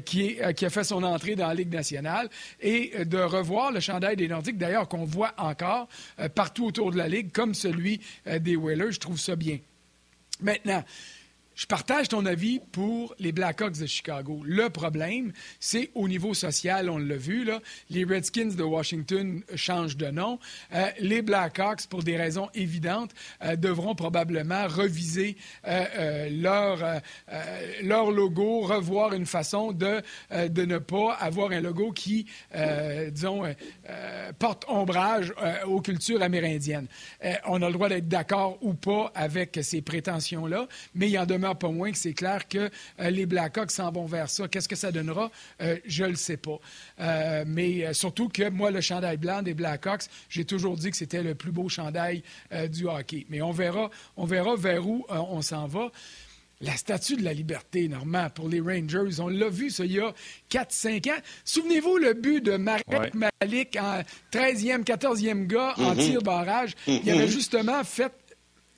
qui, 0.00 0.38
qui, 0.56 0.66
a 0.66 0.70
fait 0.70 0.84
son 0.84 1.02
entrée 1.02 1.36
dans 1.36 1.48
la 1.48 1.54
Ligue 1.54 1.72
nationale. 1.72 2.28
Et 2.60 3.04
de 3.04 3.18
revoir 3.18 3.72
le 3.72 3.80
chandail 3.80 4.16
des 4.16 4.28
Nordiques, 4.28 4.58
d'ailleurs, 4.58 4.88
qu'on 4.88 5.04
voit 5.04 5.32
encore 5.38 5.88
partout 6.34 6.66
autour 6.66 6.90
de 6.90 6.98
la 6.98 7.08
Ligue, 7.08 7.32
comme 7.32 7.54
celui 7.54 8.00
des 8.40 8.56
Whalers, 8.56 8.92
je 8.92 9.00
trouve 9.00 9.18
ça 9.18 9.36
bien. 9.36 9.58
Maintenant, 10.40 10.84
je 11.56 11.64
partage 11.66 12.08
ton 12.08 12.26
avis 12.26 12.60
pour 12.70 13.14
les 13.18 13.32
Blackhawks 13.32 13.78
de 13.78 13.86
Chicago. 13.86 14.42
Le 14.44 14.68
problème, 14.68 15.32
c'est 15.58 15.90
au 15.94 16.06
niveau 16.06 16.34
social, 16.34 16.90
on 16.90 16.98
l'a 16.98 17.16
vu, 17.16 17.44
là, 17.44 17.60
les 17.88 18.04
Redskins 18.04 18.54
de 18.54 18.62
Washington 18.62 19.42
changent 19.54 19.96
de 19.96 20.08
nom. 20.08 20.38
Euh, 20.74 20.86
les 21.00 21.22
Blackhawks, 21.22 21.86
pour 21.86 22.02
des 22.02 22.18
raisons 22.18 22.50
évidentes, 22.54 23.12
euh, 23.42 23.56
devront 23.56 23.94
probablement 23.94 24.66
reviser 24.68 25.38
euh, 25.66 26.28
leur, 26.30 27.00
leur 27.82 28.10
logo, 28.10 28.60
revoir 28.60 29.14
une 29.14 29.24
façon 29.24 29.72
de, 29.72 30.02
de 30.30 30.64
ne 30.66 30.76
pas 30.76 31.14
avoir 31.14 31.52
un 31.52 31.60
logo 31.60 31.90
qui, 31.92 32.26
disons, 33.10 33.42
porte 34.38 34.64
ombrage 34.68 35.32
aux 35.66 35.80
cultures 35.80 36.22
amérindiennes. 36.22 36.86
on 37.46 37.62
a 37.62 37.66
le 37.66 37.72
droit 37.72 37.88
d'être 37.88 38.08
d'accord 38.08 38.58
ou 38.60 38.74
pas 38.74 39.10
avec 39.14 39.58
ces 39.62 39.80
prétentions-là, 39.80 40.68
mais 40.94 41.08
il 41.08 41.12
y 41.12 41.18
en 41.18 41.26
demeure 41.26 41.45
pas 41.54 41.70
moins 41.70 41.92
que 41.92 41.98
c'est 41.98 42.14
clair 42.14 42.48
que 42.48 42.70
euh, 43.00 43.10
les 43.10 43.26
Blackhawks 43.26 43.70
s'en 43.70 43.90
vont 43.90 44.06
vers 44.06 44.28
ça. 44.28 44.48
Qu'est-ce 44.48 44.68
que 44.68 44.76
ça 44.76 44.92
donnera? 44.92 45.30
Euh, 45.60 45.76
je 45.84 46.04
ne 46.04 46.10
le 46.10 46.16
sais 46.16 46.36
pas. 46.36 46.58
Euh, 47.00 47.44
mais 47.46 47.92
surtout 47.94 48.28
que 48.28 48.48
moi, 48.48 48.70
le 48.70 48.80
chandail 48.80 49.16
blanc 49.16 49.42
des 49.42 49.54
Blackhawks, 49.54 50.04
j'ai 50.28 50.44
toujours 50.44 50.76
dit 50.76 50.90
que 50.90 50.96
c'était 50.96 51.22
le 51.22 51.34
plus 51.34 51.52
beau 51.52 51.68
chandail 51.68 52.22
du 52.70 52.86
hockey. 52.86 53.26
Mais 53.28 53.42
on 53.42 53.52
verra, 53.52 53.90
on 54.16 54.24
verra 54.24 54.56
vers 54.56 54.86
où 54.86 55.04
on 55.08 55.42
s'en 55.42 55.66
va. 55.66 55.90
La 56.62 56.74
statue 56.74 57.16
de 57.16 57.22
la 57.22 57.34
liberté, 57.34 57.86
Normand, 57.86 58.30
pour 58.30 58.48
les 58.48 58.60
Rangers, 58.60 59.20
on 59.20 59.28
l'a 59.28 59.50
vu 59.50 59.68
ça 59.68 59.84
il 59.84 59.92
y 59.92 60.00
a 60.00 60.14
4-5 60.50 61.10
ans. 61.10 61.18
Souvenez-vous 61.44 61.98
le 61.98 62.14
but 62.14 62.42
de 62.42 62.56
Marek 62.56 63.12
Malik 63.14 63.76
en 63.76 64.00
13e, 64.32 64.82
14e 64.82 65.46
gars 65.46 65.74
en 65.76 65.94
mm-hmm. 65.94 65.98
tir 65.98 66.22
barrage. 66.22 66.72
Il 66.86 67.10
avait 67.10 67.26
mm-hmm. 67.26 67.28
justement 67.28 67.84
fait 67.84 68.10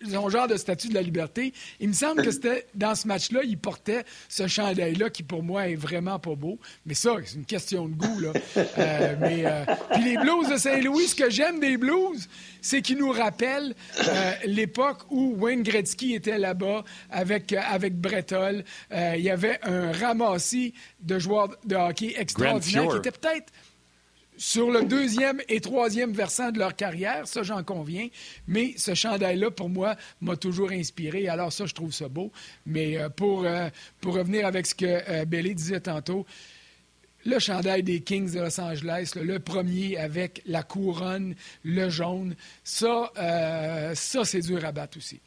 son 0.05 0.28
genre 0.28 0.49
de 0.49 0.57
statut 0.57 0.88
de 0.88 0.94
la 0.94 1.03
liberté. 1.03 1.53
Il 1.80 1.88
me 1.88 1.92
semble 1.92 2.22
que 2.22 2.30
c'était 2.30 2.66
dans 2.74 2.94
ce 2.94 3.07
match-là, 3.07 3.40
il 3.44 3.59
portait 3.59 4.05
ce 4.28 4.46
chandail-là 4.46 5.11
qui, 5.11 5.22
pour 5.22 5.42
moi, 5.42 5.68
est 5.68 5.74
vraiment 5.74 6.18
pas 6.18 6.34
beau. 6.34 6.59
Mais 6.86 6.94
ça, 6.94 7.16
c'est 7.24 7.36
une 7.36 7.44
question 7.44 7.88
de 7.88 7.94
goût. 7.94 8.20
Là. 8.20 8.32
Euh, 8.78 9.16
mais, 9.20 9.42
euh, 9.44 9.64
puis 9.92 10.05
les 10.05 10.16
Blues 10.16 10.49
de 10.49 10.57
Saint-Louis, 10.57 11.09
ce 11.09 11.14
que 11.14 11.30
j'aime 11.30 11.61
des 11.61 11.76
Blues, 11.76 12.28
c'est 12.61 12.82
qu'ils 12.82 12.99
nous 12.99 13.11
rappellent 13.11 13.74
euh, 14.07 14.32
l'époque 14.44 14.99
où 15.11 15.34
Wayne 15.38 15.62
Gretzky 15.62 16.14
était 16.14 16.38
là-bas 16.38 16.84
avec, 17.11 17.53
avec 17.53 17.96
Brettol. 17.96 18.64
il 18.92 19.20
y 19.20 19.30
avait 19.30 19.59
un 19.62 19.92
ramassis 19.92 20.74
de 21.01 21.18
joueurs 21.18 21.57
de 21.64 21.76
hockey 21.76 22.14
extraordinaire 22.16 22.88
qui 22.88 22.96
était 22.96 23.11
peut-être 23.11 23.53
sur 24.39 24.70
le 24.70 24.84
deuxième 24.84 25.43
et 25.49 25.61
troisième 25.61 26.12
versant 26.12 26.53
de 26.53 26.59
leur 26.59 26.74
carrière, 26.76 27.26
ça 27.26 27.43
j'en 27.43 27.62
conviens, 27.64 28.09
mais 28.47 28.72
ce 28.76 28.95
chandail-là, 28.95 29.51
pour 29.51 29.68
moi, 29.68 29.97
m'a 30.20 30.36
toujours 30.36 30.70
inspiré. 30.70 31.28
Alors 31.28 31.53
ça, 31.53 31.66
je 31.66 31.74
trouve 31.74 31.93
ça 31.93 32.09
beau. 32.09 32.30
Mais 32.64 32.97
euh, 32.97 33.09
pour, 33.09 33.45
euh, 33.45 33.68
pour 34.01 34.14
revenir 34.14 34.47
avec 34.47 34.66
ce 34.66 34.74
que 34.74 34.86
euh, 34.86 35.55
disait 35.55 35.80
tantôt, 35.80 36.24
le 37.26 37.39
chandail 37.41 37.82
des 37.82 38.01
Kings 38.01 38.32
de 38.32 38.41
Los 38.41 38.61
Angeles, 38.61 39.12
le 39.20 39.41
premier 39.41 39.99
avec 39.99 40.41
la 40.47 40.62
couronne, 40.62 41.34
le 41.64 41.91
jaune, 41.91 42.36
ça, 42.62 43.11
ça 43.95 44.24
c'est 44.24 44.41
dur 44.41 44.64
à 44.64 44.72
battre 44.72 44.99
aussi. 44.99 45.20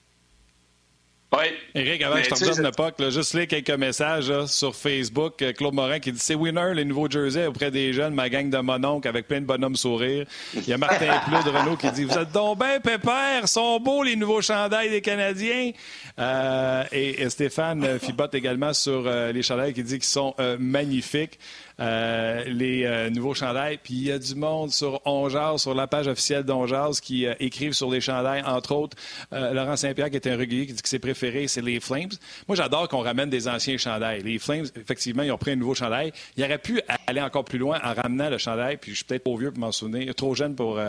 Oui. 1.34 1.45
Éric, 1.73 2.01
avant 2.03 2.15
que 2.17 2.23
je 2.23 2.29
te 2.29 2.43
redonne 2.43 2.65
le 2.65 2.71
puck, 2.71 3.09
juste 3.09 3.34
lire 3.36 3.47
quelques 3.47 3.69
messages 3.69 4.45
sur 4.47 4.75
Facebook. 4.75 5.41
Euh, 5.41 5.53
Claude 5.53 5.73
Morin 5.73 5.99
qui 5.99 6.11
dit 6.11 6.19
C'est 6.19 6.36
winner, 6.36 6.73
les 6.75 6.84
nouveaux 6.84 7.09
jerseys 7.09 7.45
auprès 7.47 7.71
des 7.71 7.93
jeunes, 7.93 8.13
ma 8.13 8.27
gang 8.27 8.49
de 8.49 8.57
mononcle 8.57 9.07
avec 9.07 9.29
plein 9.29 9.39
de 9.39 9.45
bonhommes 9.45 9.77
sourires. 9.77 10.25
Il 10.53 10.67
y 10.67 10.73
a 10.73 10.77
Martin 10.77 11.21
Plou 11.25 11.41
de 11.41 11.57
Renault 11.57 11.77
qui 11.77 11.89
dit 11.91 12.03
Vous 12.03 12.17
êtes 12.17 12.34
donc 12.34 12.59
bien 12.59 12.82
pépère, 12.82 13.47
sont 13.47 13.79
beaux 13.79 14.03
les 14.03 14.17
nouveaux 14.17 14.41
chandails 14.41 14.89
des 14.89 14.99
Canadiens. 14.99 15.71
Euh, 16.19 16.84
et, 16.91 17.29
Stéphane 17.29 17.97
Fibot 17.99 18.27
également 18.34 18.73
sur 18.73 19.03
euh, 19.07 19.32
les 19.32 19.41
chandails 19.41 19.73
qui 19.73 19.84
dit 19.84 19.99
qu'ils 19.99 20.03
sont 20.03 20.36
magnifiques. 20.59 21.39
Euh, 21.82 22.43
les 22.45 22.84
euh, 22.86 23.09
nouveaux 23.09 23.34
chandails. 23.34 23.79
Puis 23.82 23.93
il 23.95 24.03
y 24.03 24.11
a 24.11 24.19
du 24.19 24.36
monde 24.36 24.71
sur 24.71 25.01
Ongeaz, 25.05 25.61
sur 25.61 25.73
la 25.73 25.88
page 25.88 26.07
officielle 26.07 26.43
d'Ongeaz, 26.43 27.01
qui 27.01 27.25
euh, 27.25 27.34
écrivent 27.39 27.73
sur 27.73 27.89
les 27.89 28.01
chandails, 28.01 28.43
entre 28.45 28.75
autres 28.75 28.97
Laurent 29.32 29.75
Saint-Pierre, 29.75 30.09
qui 30.09 30.17
est 30.17 30.27
un 30.27 30.36
régulier, 30.36 30.67
qui 30.67 30.73
dit 30.73 30.82
que 30.82 30.88
ses 30.88 30.99
préférés, 30.99 31.47
c'est 31.47 31.61
les 31.61 31.79
Flames. 31.79 32.11
Moi, 32.47 32.55
j'adore 32.55 32.88
qu'on 32.88 32.99
ramène 32.99 33.29
des 33.29 33.47
anciens 33.47 33.77
chandails. 33.77 34.21
Les 34.21 34.38
Flames, 34.38 34.65
effectivement, 34.75 35.23
ils 35.23 35.32
ont 35.32 35.38
pris 35.38 35.51
un 35.51 35.55
nouveau 35.55 35.73
chandail. 35.73 36.11
Il 36.38 36.43
aurait 36.43 36.59
pu 36.59 36.82
aller 37.07 37.21
encore 37.21 37.45
plus 37.45 37.57
loin 37.57 37.79
en 37.84 37.93
ramenant 37.93 38.29
le 38.29 38.38
chandail, 38.38 38.77
puis 38.77 38.91
je 38.91 38.97
suis 38.97 39.05
peut-être 39.05 39.23
trop 39.23 39.38
vieux 39.38 39.51
pour 39.51 39.59
m'en 39.59 39.71
souvenir, 39.71 40.13
trop 40.13 40.36
jeune 40.36 40.55
pour 40.55 40.79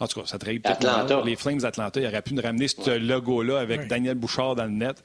en 0.00 0.06
tout 0.06 0.20
cas, 0.20 0.26
ça 0.26 0.38
trahit 0.38 0.62
peut-être 0.62 1.24
les 1.24 1.36
Flames 1.36 1.58
d'Atlanta. 1.58 2.00
Il 2.00 2.06
aurait 2.06 2.22
pu 2.22 2.34
nous 2.34 2.42
ramener 2.42 2.68
ce 2.68 2.98
logo-là 2.98 3.58
avec 3.58 3.88
Daniel 3.88 4.14
Bouchard 4.14 4.54
dans 4.54 4.64
le 4.64 4.70
net. 4.70 5.02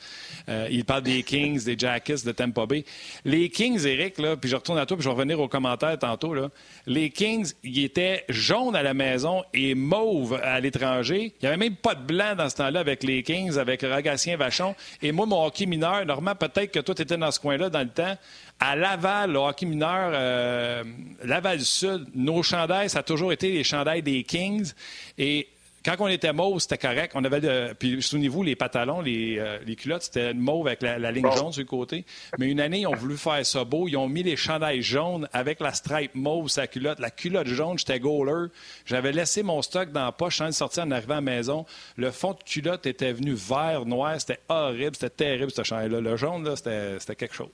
Euh, 0.50 0.68
il 0.70 0.86
parle 0.86 1.04
des 1.04 1.24
Kings, 1.24 1.64
des 1.64 1.78
Jackets 1.78 2.24
de 2.26 2.32
Tampa 2.32 2.66
Bay. 2.66 2.86
Les 3.26 3.50
Kings, 3.50 3.86
Eric, 3.86 4.20
là, 4.20 4.38
puis 4.38 4.50
je 4.50 4.56
retourne 4.56 4.78
à 4.78 4.86
toi, 4.86 4.98
puis 4.98 5.04
je 5.04 5.10
vais 5.10 5.16
revenir 5.16 5.40
aux 5.40 5.48
commentaires 5.48 5.98
tantôt. 5.98 6.34
Là. 6.34 6.50
Les 6.86 7.10
Kings, 7.10 7.54
ils 7.64 7.86
étaient 7.86 8.24
jaunes 8.30 8.76
à 8.76 8.84
la 8.84 8.94
maison 8.94 9.44
et 9.54 9.74
mauves 9.74 10.40
à 10.44 10.60
l'étranger. 10.60 11.34
Il 11.42 11.44
n'y 11.44 11.48
avait 11.48 11.58
même 11.58 11.76
pas 11.76 11.96
de 11.96 12.04
blanc 12.04 12.36
dans 12.36 12.50
ce 12.50 12.56
temps-là 12.58 12.80
avec 12.80 13.04
les 13.04 13.24
Kings, 13.24 13.58
avec 13.58 13.82
Ragassien 13.82 14.38
Vachon. 14.38 14.76
Et 15.02 15.12
moi, 15.12 15.26
mon 15.26 15.46
hockey 15.46 15.66
mineur, 15.66 16.06
normalement, 16.06 16.36
peut-être 16.36 16.72
que 16.72 16.80
toi, 16.80 16.94
tu 16.94 17.02
étais 17.02 17.18
dans 17.18 17.32
ce 17.32 17.40
coin-là 17.40 17.70
dans 17.70 17.82
le 17.82 17.90
temps. 17.90 18.16
À 18.60 18.76
Laval, 18.76 19.32
le 19.32 19.40
hockey 19.40 19.66
mineur, 19.66 20.12
euh, 20.14 20.84
Laval 21.24 21.58
du 21.58 21.66
Sud, 21.66 22.06
nos 22.14 22.44
chandails, 22.44 22.90
ça 22.90 23.00
a 23.00 23.04
toujours 23.04 23.34
été 23.34 23.52
les 23.52 23.64
chandails 23.64 24.04
des 24.04 24.24
Kings. 24.24 24.72
Et 25.18 25.48
quand 25.84 25.96
on 26.00 26.08
était 26.08 26.32
mauve, 26.32 26.60
c'était 26.60 26.78
correct. 26.78 27.12
On 27.14 27.24
avait 27.26 27.42
de... 27.42 27.74
Puis 27.78 28.02
souvenez-vous, 28.02 28.42
les 28.42 28.56
pantalons, 28.56 29.02
les, 29.02 29.38
euh, 29.38 29.60
les 29.66 29.76
culottes, 29.76 30.04
c'était 30.04 30.34
mauve 30.34 30.68
avec 30.68 30.82
la, 30.82 31.12
ligne 31.12 31.30
jaune 31.36 31.52
sur 31.52 31.62
le 31.62 31.68
côté. 31.68 32.06
Mais 32.40 32.48
une 32.50 32.62
année, 32.62 32.82
ils 32.82 32.88
ont 32.88 32.96
voulu 32.96 33.18
faire 33.18 33.46
ça 33.46 33.66
beau. 33.66 33.90
Ils 33.90 33.98
ont 33.98 34.08
mis 34.08 34.24
les 34.24 34.38
chandails 34.38 34.82
jaunes 34.82 35.28
avec 35.34 35.60
la 35.60 35.74
stripe 35.74 36.16
mauve 36.16 36.48
sa 36.48 36.68
culotte. 36.68 37.00
La 37.00 37.12
culotte 37.12 37.48
jaune, 37.48 37.78
j'étais 37.78 38.00
goaler. 38.00 38.50
J'avais 38.86 39.12
laissé 39.12 39.44
mon 39.44 39.62
stock 39.62 39.92
dans 39.92 40.06
la 40.06 40.12
poche 40.14 40.38
sans 40.38 40.46
le 40.46 40.52
sortir 40.54 40.84
en 40.84 40.92
arrivant 40.92 41.16
à 41.16 41.18
la 41.18 41.22
maison. 41.22 41.66
Le 41.98 42.12
fond 42.12 42.32
de 42.32 42.44
culotte 42.44 42.86
était 42.86 43.12
venu 43.12 43.34
vert, 43.34 43.86
noir. 43.86 44.16
C'était 44.22 44.40
horrible. 44.48 44.96
C'était 44.96 45.10
terrible, 45.10 45.52
ce 45.52 45.64
chandail-là. 45.64 46.00
Le 46.00 46.16
jaune, 46.16 46.46
là, 46.46 46.56
c'était 46.56 47.16
quelque 47.16 47.36
chose. 47.36 47.50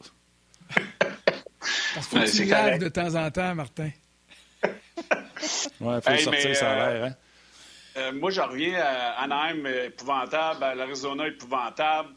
Parce 1.96 2.06
faut 2.06 2.18
que 2.18 2.32
tu 2.32 2.46
laves 2.46 2.80
de 2.80 2.90
temps 2.90 3.16
en 3.16 3.32
temps, 3.32 3.56
Martin. 3.56 3.90
Ouais, 5.82 5.98
il 5.98 6.18
faut 6.18 6.24
sortir, 6.24 6.56
ça 6.56 6.72
a 6.72 6.92
l'air, 6.92 7.04
hein? 7.06 7.16
Euh, 7.98 8.12
moi, 8.14 8.32
je 8.32 8.42
reviens 8.42 8.80
à 8.80 9.22
Anaheim 9.24 9.66
euh, 9.66 9.88
épouvantable, 9.88 10.64
à 10.64 10.76
l'Arizona 10.76 11.28
épouvantable. 11.28 12.10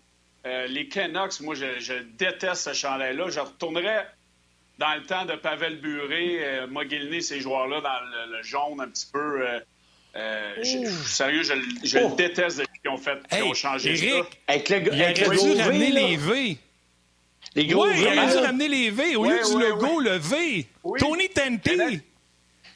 Euh, 0.47 0.67
les 0.67 0.89
Canucks, 0.89 1.41
moi, 1.41 1.55
je, 1.55 2.03
déteste 2.19 2.63
ce 2.63 2.73
chandail-là. 2.73 3.31
Je 3.31 3.41
retournerais 3.41 4.07
dans 4.79 4.95
le 4.95 5.03
temps 5.03 5.25
de 5.25 5.35
Pavel 5.35 5.81
Buré, 5.81 6.67
Mogilny, 6.69 7.23
ces 7.23 7.41
joueurs-là, 7.41 7.81
dans 7.81 8.33
le, 8.33 8.43
jaune 8.43 8.81
un 8.81 8.89
petit 8.89 9.07
peu. 9.13 9.45
sérieux, 11.05 11.43
je, 11.43 11.55
le 11.99 12.05
oh. 12.05 12.15
déteste 12.17 12.59
depuis 12.59 12.81
qu'ils 12.81 12.91
ont, 12.91 12.97
fait, 12.97 13.19
ont 13.43 13.55
changé 13.55 13.91
Eric, 13.91 14.25
ça. 14.25 14.39
Avec 14.49 14.69
le, 14.69 14.95
il 14.95 15.03
a 15.03 15.13
dû 15.13 15.25
ramener 15.25 15.91
les 15.91 16.17
V. 16.17 16.59
Les 17.55 17.67
gros 17.67 17.87
oui, 17.87 17.95
il 17.99 18.19
a 18.19 18.33
dû 18.33 18.39
ramener 18.39 18.69
les 18.69 18.91
V. 18.91 19.17
Au 19.17 19.25
lieu 19.25 19.41
du 19.45 19.59
logo, 19.59 20.01
le 20.01 20.17
V. 20.17 20.67
Tony 20.99 21.29
Tanti. 21.29 22.03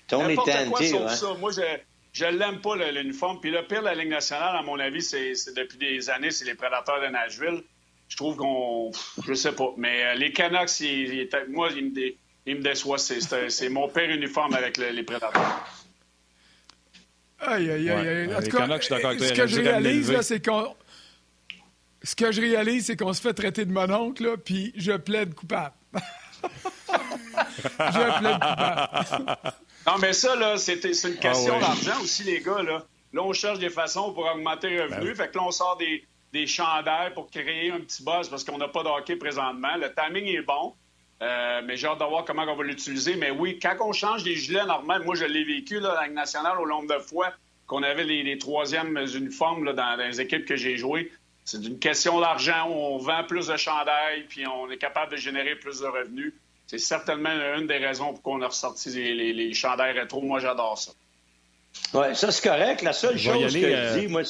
Tony 0.07 0.37
Tanti, 0.37 0.93
Moi, 1.39 1.51
je 1.53 1.79
je 2.17 2.25
l'aime 2.25 2.61
pas, 2.63 2.77
l'uniforme. 2.77 3.41
Puis 3.41 3.51
le 3.51 3.67
pire 3.67 3.81
de 3.81 3.87
la 3.87 3.95
Ligue 3.95 4.09
nationale, 4.09 4.57
à 4.57 4.63
mon 4.63 4.79
avis, 4.81 5.03
c'est 5.03 5.35
depuis 5.55 5.77
des 5.77 6.09
années, 6.09 6.31
c'est 6.31 6.47
les 6.47 6.55
prédateurs 6.55 7.01
de 7.03 7.09
Nashville. 7.09 7.63
Je 8.09 8.17
trouve 8.17 8.37
qu'on. 8.37 8.91
Je 9.27 9.35
sais 9.35 9.53
pas. 9.53 9.75
Mais 9.77 10.03
euh, 10.03 10.15
les 10.15 10.33
Canucks, 10.33 10.81
moi, 11.51 11.69
ils 11.77 11.93
me, 11.93 12.55
me 12.55 12.63
déçoivent. 12.63 13.01
C'est 13.01 13.69
mon 13.69 13.89
pire 13.89 14.09
uniforme 14.09 14.55
avec 14.55 14.79
les 14.79 15.03
prédateurs. 15.03 15.67
Aïe, 17.39 17.71
aïe, 17.71 17.91
aïe. 17.91 18.35
En 18.35 18.41
tout 18.41 18.57
cas, 18.57 18.81
ce 18.81 19.33
que 19.35 19.47
je 19.47 19.61
réalise, 19.61 20.21
c'est 20.23 20.43
qu'on. 20.43 20.75
Ce 22.03 22.15
que 22.15 22.33
je 22.33 22.41
réalise, 22.41 22.87
c'est 22.87 22.97
qu'on 22.97 23.13
se 23.13 23.21
fait 23.21 23.35
traiter 23.35 23.65
de 23.67 23.73
mon 23.73 23.91
oncle, 23.91 24.37
puis 24.39 24.73
je 24.77 24.93
plaide 24.93 25.35
coupable. 25.35 25.75
je 27.79 28.19
plaide 28.21 28.41
coupable. 28.41 29.53
Non, 29.87 29.99
mais 29.99 30.13
ça, 30.13 30.35
là, 30.35 30.57
c'est 30.57 30.83
une 30.85 31.17
question 31.17 31.55
ah 31.57 31.61
d'argent 31.61 32.03
aussi, 32.03 32.25
les 32.25 32.41
gars. 32.41 32.63
Là. 32.63 32.85
là, 33.13 33.23
on 33.23 33.33
cherche 33.33 33.59
des 33.59 33.71
façons 33.71 34.13
pour 34.13 34.25
augmenter 34.25 34.71
les 34.71 34.83
revenus. 34.83 35.17
Ben 35.17 35.25
fait 35.25 35.31
que 35.31 35.39
là, 35.39 35.45
on 35.45 35.51
sort 35.53 35.77
des, 35.77 36.05
des 36.33 36.47
chandails 36.47 37.15
pour 37.15 37.31
créer 37.31 37.71
un 37.71 37.81
petit 37.81 38.03
buzz 38.03 38.29
parce 38.29 38.45
qu'on 38.45 38.59
n'a 38.59 38.69
pas 38.69 38.83
de 38.83 38.89
hockey 38.89 39.17
présentement. 39.17 39.77
Le 39.77 39.93
timing 39.95 40.27
est 40.27 40.43
bon. 40.43 40.75
Euh, 41.23 41.63
mais 41.65 41.77
j'ai 41.77 41.87
hâte 41.87 41.99
de 41.99 42.05
voir 42.05 42.25
comment 42.25 42.43
on 42.43 42.57
va 42.57 42.65
l'utiliser. 42.65 43.17
Mais 43.17 43.31
oui, 43.31 43.59
quand 43.61 43.77
on 43.81 43.93
change 43.93 44.23
des 44.23 44.35
gilets 44.35 44.67
normaux, 44.67 45.03
moi 45.05 45.15
je 45.15 45.25
l'ai 45.25 45.45
vécu 45.45 45.81
là, 45.81 45.95
la 46.01 46.09
nationale 46.09 46.61
au 46.61 46.67
nombre 46.67 46.95
de 46.95 46.99
fois 47.01 47.33
qu'on 47.67 47.83
avait 47.83 48.05
les, 48.05 48.39
troisièmes 48.39 48.99
uniformes 49.15 49.65
là, 49.65 49.73
dans, 49.73 49.97
les 49.97 50.21
équipes 50.21 50.45
que 50.45 50.57
j'ai 50.57 50.77
jouées. 50.77 51.11
C'est 51.45 51.65
une 51.65 51.79
question 51.79 52.21
d'argent. 52.21 52.69
On 52.69 52.99
vend 52.99 53.25
plus 53.25 53.47
de 53.47 53.57
chandails, 53.57 54.25
puis 54.29 54.47
on 54.47 54.71
est 54.71 54.77
capable 54.77 55.13
de 55.13 55.17
générer 55.17 55.57
plus 55.57 55.81
de 55.81 55.87
revenus. 55.87 56.35
C'est 56.67 56.79
certainement 56.79 57.31
une 57.31 57.67
des 57.67 57.79
raisons 57.79 58.13
pour 58.13 58.23
qu'on 58.23 58.43
a 58.43 58.49
ressorti 58.49 58.91
les, 58.91 59.33
les, 59.33 59.55
chandails 59.55 59.99
rétro. 59.99 60.21
Moi, 60.21 60.41
j'adore 60.41 60.77
ça. 60.77 60.93
Oui, 61.95 62.15
ça, 62.15 62.33
c'est 62.33 62.49
correct. 62.49 62.83
La 62.83 62.93
seule 62.93 63.19
chose 63.19 63.53
que 63.53 63.61
je 63.61 63.67
euh, 63.67 63.99
dis, 63.99 64.09
moi, 64.09 64.23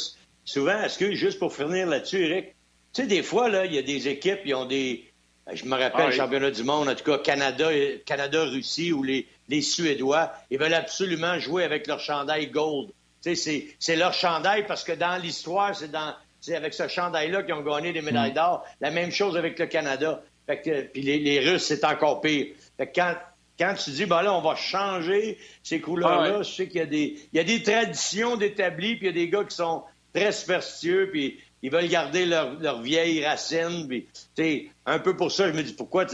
souvent, 0.45 0.83
est-ce 0.83 0.99
que, 0.99 1.15
juste 1.15 1.39
pour 1.39 1.55
finir 1.55 1.87
là-dessus, 1.87 2.27
Eric, 2.27 2.55
tu 2.93 3.03
sais, 3.03 3.09
des 3.09 3.23
fois, 3.23 3.49
là, 3.49 3.65
il 3.65 3.75
y 3.75 3.79
a 3.79 3.83
des 3.83 4.09
équipes, 4.09 4.45
qui 4.45 4.53
ont 4.53 4.67
des. 4.67 5.05
Je 5.53 5.65
me 5.65 5.77
rappelle, 5.77 6.07
le 6.07 6.13
championnat 6.13 6.51
du 6.51 6.65
monde, 6.65 6.89
en 6.89 6.95
tout 6.95 7.05
cas, 7.05 7.19
Canada, 7.19 7.71
Canada-Russie, 8.05 8.93
ou 8.93 9.03
les, 9.03 9.29
les 9.49 9.63
Suédois, 9.63 10.33
ils 10.51 10.59
veulent 10.59 10.75
absolument 10.75 11.39
jouer 11.39 11.63
avec 11.63 11.87
leur 11.87 12.01
chandail 12.01 12.49
gold. 12.49 12.91
Tu 13.23 13.37
sais, 13.37 13.69
c'est 13.79 13.97
leur 13.97 14.13
chandail 14.13 14.67
parce 14.67 14.83
que 14.83 14.93
dans 14.93 15.17
l'histoire, 15.17 15.75
c'est 15.75 15.91
dans. 15.91 16.15
C'est 16.41 16.55
avec 16.55 16.75
ce 16.75 16.87
chandail-là 16.87 17.43
qu'ils 17.43 17.55
ont 17.55 17.63
gagné 17.63 17.93
des 17.93 18.03
médailles 18.03 18.33
mm. 18.33 18.35
d'or. 18.35 18.65
La 18.81 18.91
même 18.91 19.11
chose 19.11 19.37
avec 19.37 19.59
le 19.59 19.67
Canada. 19.67 20.23
Fait 20.47 20.61
que, 20.61 20.83
puis 20.83 21.03
les, 21.03 21.41
Russes, 21.41 21.65
c'est 21.65 21.85
encore 21.85 22.21
pire. 22.21 22.49
Fait 22.77 22.87
que 22.87 22.93
quand, 22.95 23.15
quand 23.59 23.75
tu 23.75 23.91
dis, 23.91 24.07
ben 24.07 24.23
là, 24.23 24.33
on 24.35 24.43
va 24.43 24.55
changer 24.55 25.39
ces 25.63 25.81
couleurs-là, 25.81 26.43
je 26.43 26.51
sais 26.51 26.69
qu'il 26.69 26.79
y 26.79 26.83
a 26.83 26.87
des, 26.87 27.19
il 27.33 27.37
y 27.37 27.41
a 27.41 27.45
des 27.45 27.63
traditions 27.63 28.37
d'établis, 28.37 28.97
puis 28.97 29.07
il 29.09 29.17
y 29.17 29.21
a 29.21 29.25
des 29.25 29.29
gars 29.29 29.45
qui 29.45 29.57
sont 29.57 29.83
très 30.15 30.33
superstitieux, 30.33 31.11
puis 31.11 31.39
ils 31.63 31.71
veulent 31.71 31.89
garder 31.89 32.27
leur, 32.27 32.59
leur 32.61 32.81
vieille 32.81 33.25
racine. 33.25 33.89
Puis, 33.89 34.71
un 34.85 34.99
peu 34.99 35.17
pour 35.17 35.33
ça, 35.33 35.49
je 35.49 35.57
me 35.57 35.63
dis, 35.63 35.73
pourquoi, 35.73 36.07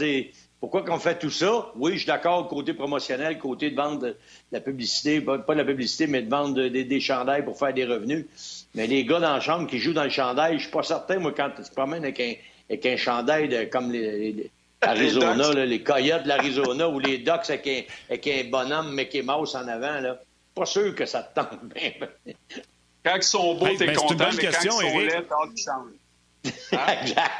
pourquoi 0.59 0.83
qu'on 0.83 0.97
fait 0.97 1.19
tout 1.19 1.29
ça? 1.29 1.71
Oui, 1.75 1.93
je 1.93 1.97
suis 1.99 2.07
d'accord, 2.07 2.47
côté 2.47 2.73
promotionnel, 2.73 3.37
côté 3.37 3.69
de 3.69 3.75
vendre 3.75 3.99
de 4.01 4.17
la 4.51 4.61
publicité, 4.61 5.21
pas, 5.21 5.37
de 5.37 5.53
la 5.53 5.65
publicité, 5.65 6.07
mais 6.07 6.21
de 6.21 6.29
vendre 6.29 6.67
des 6.67 6.99
chandails 6.99 7.43
pour 7.45 7.59
faire 7.59 7.73
des 7.73 7.85
revenus. 7.85 8.25
Mais 8.73 8.87
les 8.87 9.05
gars 9.05 9.19
dans 9.19 9.33
la 9.33 9.41
chambre 9.41 9.67
qui 9.67 9.77
jouent 9.77 9.93
dans 9.93 10.05
le 10.05 10.09
chandail, 10.09 10.57
je 10.57 10.63
suis 10.63 10.71
pas 10.71 10.83
certain, 10.83 11.19
moi, 11.19 11.33
quand 11.35 11.51
tu 11.55 11.63
te 11.63 11.73
promènes 11.73 12.03
avec 12.03 12.19
un, 12.19 12.33
avec 12.69 12.85
un 12.85 12.97
chandail 12.97 13.49
de, 13.49 13.65
comme 13.65 13.91
les, 13.91 14.49
Arizona, 14.81 15.65
les, 15.65 15.81
Coyotes 15.81 16.23
de 16.23 16.27
l'Arizona 16.27 16.89
ou 16.89 16.99
les 16.99 17.19
Ducks 17.19 17.49
avec 17.49 17.67
un, 17.67 17.81
avec 18.09 18.27
un 18.27 18.43
bonhomme 18.49 18.93
Mickey 18.95 19.21
Mouse 19.21 19.55
en 19.55 19.67
avant. 19.67 19.99
Là. 19.99 20.19
Pas 20.55 20.65
sûr 20.65 20.93
que 20.95 21.05
ça 21.05 21.23
te 21.23 21.39
tente 21.39 21.63
bien. 21.73 21.91
Quand 23.03 23.15
ils 23.15 23.23
sont 23.23 23.55
beaux, 23.55 23.67
t'es 23.77 23.87
ben, 23.87 23.95
content, 23.95 24.29
mais 24.31 24.37
question, 24.37 24.71
quand 24.71 24.81
ils 24.81 25.61
sont 25.61 25.75
laids, 26.43 26.51
hein? 26.73 26.87
exact. 27.01 27.31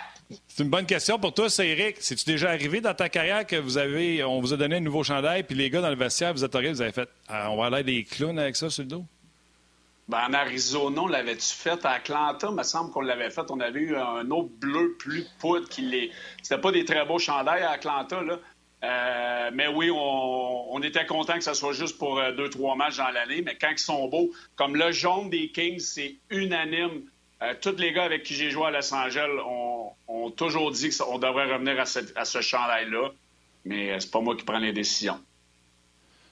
C'est 0.48 0.64
une 0.64 0.70
bonne 0.70 0.86
question 0.86 1.20
pour 1.20 1.34
toi, 1.34 1.50
c'est 1.50 1.68
Eric. 1.68 1.98
C'est-tu 2.00 2.26
déjà 2.26 2.50
arrivé 2.50 2.82
dans 2.82 2.94
ta 2.94 3.10
carrière 3.10 3.46
que 3.46 3.56
vous 3.56 3.78
avez, 3.78 4.24
on 4.24 4.40
vous 4.40 4.54
a 4.54 4.58
donné 4.58 4.78
un 4.78 4.80
nouveau 4.80 5.04
chandail, 5.04 5.44
puis 5.44 5.56
les 5.56 5.70
gars 5.70 5.82
dans 5.82 5.90
le 5.90 5.96
vestiaire, 5.96 6.34
vous 6.34 6.44
êtes 6.44 6.56
arrivés, 6.56 6.72
vous 6.72 6.82
avez 6.82 6.92
fait, 6.92 7.10
ah, 7.28 7.52
on 7.52 7.58
va 7.58 7.68
aller 7.68 7.84
des 7.84 8.04
clowns 8.04 8.40
avec 8.40 8.56
ça 8.56 8.70
sur 8.70 8.84
le 8.84 8.90
dos? 8.90 9.06
Ben, 10.10 10.20
en 10.28 10.34
Arizona, 10.34 11.02
on 11.02 11.08
l'avait-tu 11.08 11.56
fait? 11.56 11.86
À 11.86 11.92
Atlanta, 11.92 12.48
il 12.50 12.56
me 12.56 12.64
semble 12.64 12.92
qu'on 12.92 13.02
l'avait 13.02 13.30
fait. 13.30 13.50
On 13.50 13.60
avait 13.60 13.80
eu 13.80 13.96
un 13.96 14.30
autre 14.32 14.50
bleu 14.60 14.96
plus 15.00 15.26
poudre 15.40 15.68
qui 15.70 15.82
les. 15.82 16.12
C'était 16.42 16.60
pas 16.60 16.72
des 16.72 16.84
très 16.84 17.06
beaux 17.06 17.20
chandails 17.20 17.64
à 17.64 17.72
Atlanta, 17.72 18.22
là. 18.22 18.40
Euh, 18.84 19.52
mais 19.54 19.68
oui, 19.68 19.90
on, 19.94 20.82
était 20.84 21.06
content 21.06 21.36
que 21.36 21.44
ça 21.44 21.54
soit 21.54 21.72
juste 21.72 21.98
pour 21.98 22.20
euh, 22.20 22.34
deux, 22.34 22.50
trois 22.50 22.76
matchs 22.76 22.98
dans 22.98 23.10
l'année. 23.12 23.42
Mais 23.42 23.56
quand 23.56 23.72
ils 23.72 23.80
sont 23.80 24.10
beaux, 24.10 24.32
comme 24.58 24.76
le 24.76 24.92
jaune 24.92 25.30
des 25.30 25.50
Kings, 25.52 25.80
c'est 25.80 26.16
unanime. 26.30 27.04
Euh, 27.42 27.54
tous 27.62 27.78
les 27.78 27.94
gars 27.94 28.04
avec 28.04 28.24
qui 28.24 28.34
j'ai 28.34 28.50
joué 28.50 28.66
à 28.68 28.72
Los 28.72 28.94
Angeles 28.94 29.30
ont, 29.46 30.32
toujours 30.36 30.72
dit 30.72 30.90
qu'on 30.90 31.18
devrait 31.18 31.52
revenir 31.52 31.80
à, 31.80 31.84
à 32.20 32.26
ce 32.26 32.42
chandail-là. 32.42 33.12
Mais 33.66 33.98
c'est 34.00 34.12
pas 34.12 34.20
moi 34.20 34.36
qui 34.36 34.44
prends 34.44 34.58
les 34.58 34.74
décisions. 34.74 35.20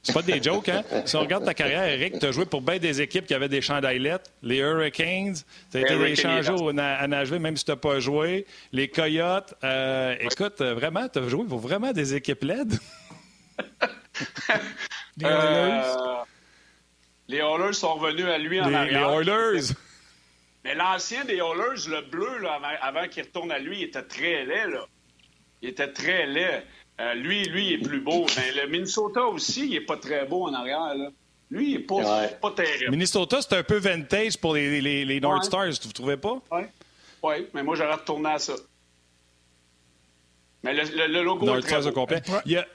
C'est 0.03 0.13
pas 0.13 0.21
des 0.23 0.41
jokes, 0.41 0.69
hein? 0.69 0.83
Si 1.05 1.15
on 1.15 1.19
regarde 1.19 1.45
ta 1.45 1.53
carrière, 1.53 1.83
Eric, 1.83 2.19
tu 2.19 2.25
as 2.25 2.31
joué 2.31 2.45
pour 2.45 2.61
bien 2.61 2.79
des 2.79 3.01
équipes 3.01 3.27
qui 3.27 3.35
avaient 3.35 3.49
des 3.49 3.61
chandaillettes. 3.61 4.31
Les 4.41 4.57
Hurricanes, 4.57 5.35
tu 5.71 5.77
as 5.77 5.81
été 5.81 5.93
échangé 5.93 6.51
à 6.79 7.07
Nashville, 7.07 7.39
même 7.39 7.55
si 7.55 7.65
tu 7.65 7.71
n'as 7.71 7.77
pas 7.77 7.99
joué. 7.99 8.47
Les 8.71 8.87
Coyotes. 8.87 9.53
Euh, 9.63 10.15
écoute, 10.19 10.59
vraiment, 10.61 11.07
tu 11.07 11.19
as 11.19 11.27
joué 11.27 11.45
pour 11.45 11.59
vraiment 11.59 11.91
des 11.91 12.15
équipes 12.15 12.43
LED? 12.43 12.79
les 15.17 15.25
Oilers. 15.25 15.83
Euh, 15.85 16.23
les 17.27 17.37
Oilers 17.37 17.73
sont 17.73 17.93
revenus 17.93 18.25
à 18.25 18.37
lui 18.37 18.59
en 18.59 18.69
les, 18.69 18.75
arrière. 18.75 19.19
Les 19.19 19.29
Oilers! 19.29 19.73
Mais 20.63 20.75
l'ancien 20.75 21.25
des 21.25 21.37
Oilers, 21.37 21.87
le 21.87 22.09
bleu, 22.09 22.39
là, 22.39 22.59
avant, 22.81 23.07
qu'il 23.07 23.23
retourne 23.23 23.51
à 23.51 23.59
lui, 23.59 23.79
il 23.79 23.83
était 23.83 24.03
très 24.03 24.45
laid. 24.45 24.67
Là. 24.67 24.85
Il 25.61 25.69
était 25.69 25.91
très 25.91 26.25
laid. 26.25 26.63
Euh, 27.01 27.13
lui, 27.15 27.43
lui, 27.45 27.67
il 27.67 27.73
est 27.73 27.77
plus 27.79 27.99
beau. 27.99 28.25
Mais 28.37 28.61
le 28.61 28.69
Minnesota 28.69 29.25
aussi, 29.25 29.65
il 29.65 29.71
n'est 29.71 29.81
pas 29.81 29.97
très 29.97 30.25
beau 30.25 30.47
en 30.47 30.53
arrière. 30.53 30.93
Là. 30.95 31.09
Lui, 31.49 31.71
il 31.71 31.77
n'est 31.77 31.83
pas, 31.83 32.27
pas, 32.27 32.51
terrible. 32.51 32.91
Minnesota, 32.91 33.41
c'est 33.41 33.57
un 33.57 33.63
peu 33.63 33.77
vintage 33.77 34.37
pour 34.37 34.53
les, 34.53 34.79
les, 34.81 35.03
les 35.03 35.19
North 35.19 35.43
Stars, 35.43 35.71
vous 35.81 35.87
ne 35.87 35.93
trouvez 35.93 36.17
pas? 36.17 36.39
Oui, 36.51 36.61
ouais, 37.23 37.49
mais 37.53 37.63
moi, 37.63 37.75
j'aurais 37.75 37.95
retourné 37.95 38.29
à 38.29 38.39
ça. 38.39 38.53
Mais 40.63 40.73
le, 40.73 41.07
le, 41.07 41.23
logo 41.23 41.45
North 41.45 41.59
est 41.59 41.61
très 41.61 41.81
Stars 41.81 41.87
au 41.87 41.91
complet. 41.91 42.21
Il 42.45 42.51
y 42.51 42.57
a, 42.57 42.67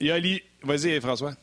il 0.00 0.06
y 0.06 0.10
a 0.10 0.38
Vas-y, 0.62 1.00
François. 1.00 1.34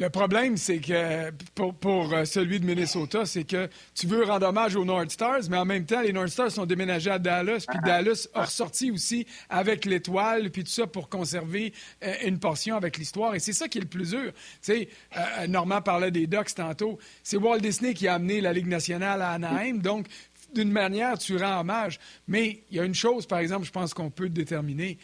Le 0.00 0.08
problème, 0.08 0.56
c'est 0.56 0.78
que 0.78 1.30
pour, 1.54 2.14
euh, 2.14 2.24
celui 2.24 2.58
de 2.58 2.64
Minnesota, 2.64 3.26
c'est 3.26 3.44
que 3.44 3.68
tu 3.94 4.06
veux 4.06 4.24
rendre 4.24 4.46
hommage 4.46 4.74
aux 4.74 4.84
North 4.86 5.10
Stars, 5.10 5.42
mais 5.50 5.58
en 5.58 5.66
même 5.66 5.84
temps, 5.84 6.00
les 6.00 6.14
North 6.14 6.30
Stars 6.30 6.52
sont 6.52 6.64
déménagés 6.64 7.10
à 7.10 7.18
Dallas, 7.18 7.66
puis 7.68 7.78
Dallas 7.84 8.26
a 8.32 8.46
ressorti 8.46 8.90
aussi 8.90 9.26
avec 9.50 9.84
l'étoile, 9.84 10.50
puis 10.50 10.64
tout 10.64 10.70
ça 10.70 10.86
pour 10.86 11.10
conserver 11.10 11.74
euh, 12.02 12.14
une 12.24 12.38
portion 12.38 12.76
avec 12.76 12.96
l'histoire. 12.96 13.34
Et 13.34 13.40
c'est 13.40 13.52
ça 13.52 13.68
qui 13.68 13.76
est 13.76 13.82
le 13.82 13.88
plus 13.88 14.12
dur. 14.12 14.32
Tu 14.32 14.58
sais, 14.62 14.88
euh, 15.18 15.46
Normand 15.48 15.82
parlait 15.82 16.10
des 16.10 16.26
Ducks 16.26 16.54
tantôt. 16.54 16.98
C'est 17.22 17.36
Walt 17.36 17.58
Disney 17.58 17.92
qui 17.92 18.08
a 18.08 18.14
amené 18.14 18.40
la 18.40 18.54
Ligue 18.54 18.68
nationale 18.68 19.20
à 19.20 19.32
Anaheim, 19.32 19.80
donc 19.80 20.06
d'une 20.54 20.72
manière, 20.72 21.18
tu 21.18 21.36
rends 21.36 21.60
hommage. 21.60 22.00
Mais 22.26 22.62
il 22.70 22.78
y 22.78 22.80
a 22.80 22.84
une 22.84 22.94
chose, 22.94 23.26
par 23.26 23.40
exemple, 23.40 23.66
je 23.66 23.70
pense 23.70 23.92
qu'on 23.92 24.08
peut 24.08 24.30
déterminer. 24.30 24.96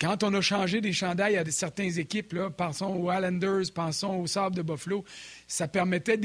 Quand 0.00 0.24
on 0.24 0.32
a 0.32 0.40
changé 0.40 0.80
des 0.80 0.94
chandails 0.94 1.36
à 1.36 1.44
certaines 1.50 1.98
équipes, 1.98 2.32
là, 2.32 2.48
pensons 2.48 2.94
aux 2.94 3.12
Islanders, 3.12 3.64
pensons 3.74 4.16
aux 4.16 4.26
Sabres 4.26 4.56
de 4.56 4.62
Buffalo, 4.62 5.04
ça 5.46 5.68
permettait 5.68 6.16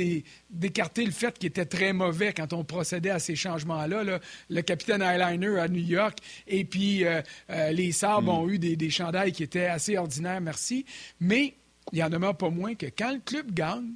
d'écarter 0.49 1.05
le 1.05 1.11
fait 1.11 1.37
qu'il 1.37 1.47
était 1.47 1.65
très 1.65 1.91
mauvais 1.91 2.31
quand 2.31 2.53
on 2.53 2.63
procédait 2.63 3.09
à 3.09 3.19
ces 3.19 3.35
changements-là. 3.35 4.19
Le 4.49 4.61
capitaine 4.61 5.01
Eyeliner 5.01 5.59
à 5.59 5.67
New 5.67 5.83
York 5.83 6.19
et 6.47 6.63
puis 6.63 7.03
euh, 7.03 7.21
euh, 7.49 7.71
les 7.71 7.91
Sabres 7.91 8.33
hmm. 8.33 8.37
ont 8.37 8.49
eu 8.49 8.59
des, 8.59 8.77
des 8.77 8.89
chandails 8.89 9.33
qui 9.33 9.43
étaient 9.43 9.65
assez 9.65 9.97
ordinaires, 9.97 10.39
merci. 10.39 10.85
Mais 11.19 11.55
il 11.91 11.99
y 11.99 12.03
en 12.03 12.09
demeure 12.09 12.37
pas 12.37 12.49
moins 12.49 12.75
que 12.75 12.85
quand 12.85 13.11
le 13.11 13.19
club 13.19 13.51
gagne, 13.51 13.91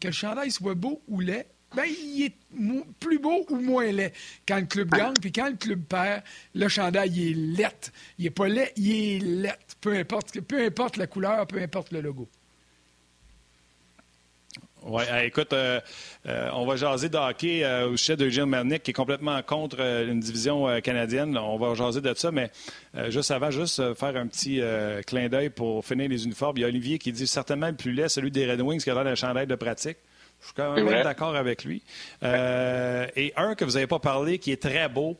que 0.00 0.08
le 0.08 0.12
chandail 0.12 0.50
soit 0.50 0.74
beau 0.74 1.00
ou 1.06 1.20
laid, 1.20 1.46
ben, 1.74 1.84
il 1.86 2.26
est 2.26 2.34
plus 3.00 3.18
beau 3.18 3.44
ou 3.48 3.56
moins 3.56 3.90
laid 3.90 4.12
quand 4.46 4.58
le 4.58 4.66
club 4.66 4.90
gagne. 4.90 5.14
Puis 5.20 5.32
quand 5.32 5.48
le 5.48 5.56
club 5.56 5.82
perd, 5.84 6.22
le 6.54 6.68
chandail, 6.68 7.10
il 7.14 7.30
est 7.30 7.58
laid. 7.58 7.92
Il 8.18 8.24
n'est 8.24 8.30
pas 8.30 8.48
laid, 8.48 8.72
il 8.76 8.90
est 8.90 9.18
laid. 9.18 9.58
Peu 9.80 9.96
importe, 9.96 10.40
peu 10.40 10.64
importe 10.64 10.96
la 10.96 11.06
couleur, 11.06 11.46
peu 11.46 11.60
importe 11.60 11.92
le 11.92 12.00
logo. 12.00 12.28
Oui, 14.84 15.04
écoute, 15.22 15.52
euh, 15.52 15.80
euh, 16.26 16.50
on 16.54 16.66
va 16.66 16.74
jaser 16.74 17.08
de 17.08 17.16
euh, 17.16 17.88
au 17.88 17.96
sujet 17.96 18.16
de 18.16 18.26
Eugene 18.26 18.46
Mernick, 18.46 18.82
qui 18.82 18.90
est 18.90 18.94
complètement 18.94 19.40
contre 19.42 19.80
une 19.80 20.18
division 20.18 20.80
canadienne. 20.80 21.38
On 21.38 21.56
va 21.56 21.74
jaser 21.74 22.00
de 22.00 22.12
ça, 22.14 22.32
mais 22.32 22.50
juste 23.08 23.30
avant, 23.30 23.50
juste 23.50 23.94
faire 23.94 24.16
un 24.16 24.26
petit 24.26 24.60
clin 25.06 25.28
d'œil 25.28 25.50
pour 25.50 25.84
finir 25.84 26.08
les 26.08 26.24
uniformes. 26.24 26.56
Il 26.56 26.60
y 26.62 26.64
a 26.64 26.68
Olivier 26.68 26.98
qui 26.98 27.12
dit 27.12 27.26
certainement 27.26 27.68
le 27.68 27.76
plus 27.76 27.92
laid, 27.92 28.08
celui 28.08 28.32
des 28.32 28.50
Red 28.50 28.60
Wings, 28.60 28.82
qui 28.82 28.90
a 28.90 28.94
l'air 28.94 29.04
d'un 29.04 29.14
chandail 29.14 29.46
de 29.46 29.54
pratique. 29.54 29.98
Je 30.42 30.46
suis 30.46 30.54
quand 30.56 30.72
même 30.74 31.02
d'accord 31.04 31.36
avec 31.36 31.64
lui. 31.64 31.82
Euh, 32.22 33.06
et 33.16 33.32
un 33.36 33.54
que 33.54 33.64
vous 33.64 33.72
n'avez 33.72 33.86
pas 33.86 34.00
parlé, 34.00 34.38
qui 34.38 34.50
est 34.52 34.60
très 34.60 34.88
beau, 34.88 35.16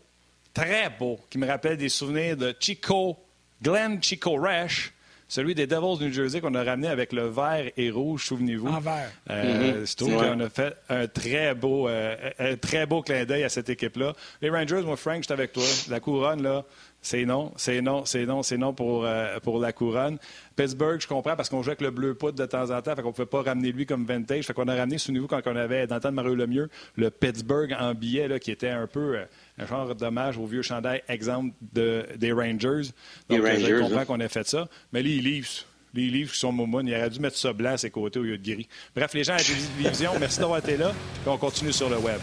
très 0.52 0.90
beau, 0.90 1.18
qui 1.30 1.38
me 1.38 1.46
rappelle 1.46 1.76
des 1.76 1.88
souvenirs 1.88 2.36
de 2.36 2.54
Chico, 2.58 3.16
Glenn 3.62 4.02
Chico 4.02 4.32
Resch, 4.34 4.92
celui 5.32 5.54
des 5.54 5.66
Devils 5.66 5.96
du 5.98 6.04
New 6.06 6.12
Jersey 6.12 6.42
qu'on 6.42 6.54
a 6.54 6.62
ramené 6.62 6.88
avec 6.88 7.12
le 7.12 7.26
vert 7.26 7.70
et 7.78 7.90
rouge, 7.90 8.26
souvenez-vous. 8.26 8.68
En 8.68 8.80
vert. 8.80 9.10
Euh, 9.30 9.84
mm-hmm. 9.84 10.10
qu'on 10.10 10.40
a 10.40 10.50
fait 10.50 10.76
un 10.90 11.06
très 11.06 11.54
beau, 11.54 11.88
euh, 11.88 12.14
un 12.38 12.56
très 12.56 12.84
beau 12.84 13.00
clin 13.00 13.24
d'œil 13.24 13.44
à 13.44 13.48
cette 13.48 13.70
équipe-là. 13.70 14.12
Les 14.42 14.50
Rangers, 14.50 14.82
moi, 14.82 14.96
Frank, 14.96 15.18
je 15.18 15.22
suis 15.22 15.32
avec 15.32 15.54
toi. 15.54 15.64
La 15.88 16.00
couronne, 16.00 16.42
là, 16.42 16.64
c'est 17.03 17.24
non, 17.24 17.53
c'est 17.57 17.82
non, 17.82 18.05
c'est 18.05 18.24
non, 18.26 18.44
c'est 18.44 18.57
non 18.57 18.72
pour, 18.72 19.05
euh, 19.05 19.40
pour 19.40 19.59
la 19.59 19.72
couronne. 19.72 20.18
Pittsburgh, 20.55 21.00
je 21.00 21.09
comprends 21.09 21.34
parce 21.34 21.48
qu'on 21.48 21.61
jouait 21.61 21.72
avec 21.72 21.80
le 21.80 21.90
bleu 21.90 22.14
poudre 22.14 22.38
de 22.38 22.46
temps 22.46 22.70
en 22.70 22.80
temps, 22.80 22.94
fait 22.94 23.03
qu'on 23.03 23.09
ne 23.09 23.12
pouvait 23.12 23.26
pas 23.26 23.42
ramener 23.42 23.72
lui 23.72 23.86
comme 23.86 24.07
vintage. 24.07 24.46
Fait 24.46 24.55
qu'on 24.55 24.68
a 24.68 24.74
ramené, 24.74 24.98
souvenez-vous, 24.98 25.26
quand 25.26 25.40
on 25.46 25.57
avait, 25.57 25.88
dans 25.88 25.96
le 25.96 26.00
temps 26.00 26.11
de 26.11 26.14
Mario 26.14 26.36
Lemieux, 26.36 26.70
le 26.96 27.11
Pittsburgh 27.11 27.76
en 27.78 27.92
billet, 27.94 28.28
là, 28.28 28.38
qui 28.38 28.53
était 28.53 28.68
un 28.68 28.86
peu 28.86 29.16
euh, 29.16 29.24
un 29.59 29.66
genre 29.66 29.94
d'hommage 29.96 30.38
au 30.38 30.46
vieux 30.46 30.62
chandail, 30.62 31.03
exemple 31.09 31.53
de, 31.72 32.07
des 32.16 32.30
Rangers. 32.30 32.92
Donc, 33.28 33.40
euh, 33.40 33.57
je 33.59 33.80
comprends 33.80 33.98
hein. 33.98 34.05
qu'on 34.05 34.20
ait 34.20 34.28
fait 34.28 34.46
ça. 34.46 34.68
Mais 34.92 35.03
les 35.03 35.18
livres, 35.18 35.48
les 35.94 36.07
livres 36.07 36.32
qui 36.32 36.38
sont 36.38 36.53
moumounes, 36.53 36.86
il 36.86 36.94
aurait 36.94 37.11
dû 37.11 37.18
mettre 37.18 37.36
ça 37.36 37.53
blanc 37.53 37.72
à 37.72 37.78
ses 37.78 37.90
côtés 37.90 38.20
au 38.20 38.22
lieu 38.22 38.38
de 38.38 38.44
gris. 38.44 38.68
Bref, 38.94 39.12
les 39.12 39.24
gens 39.24 39.34
à 39.34 39.38
la 39.38 39.42
télévision, 39.42 40.12
merci 40.20 40.38
d'avoir 40.38 40.61
été 40.61 40.76
là. 40.76 40.92
Puis 41.22 41.28
on 41.28 41.36
continue 41.36 41.72
sur 41.72 41.90
le 41.90 41.98
web. 41.98 42.20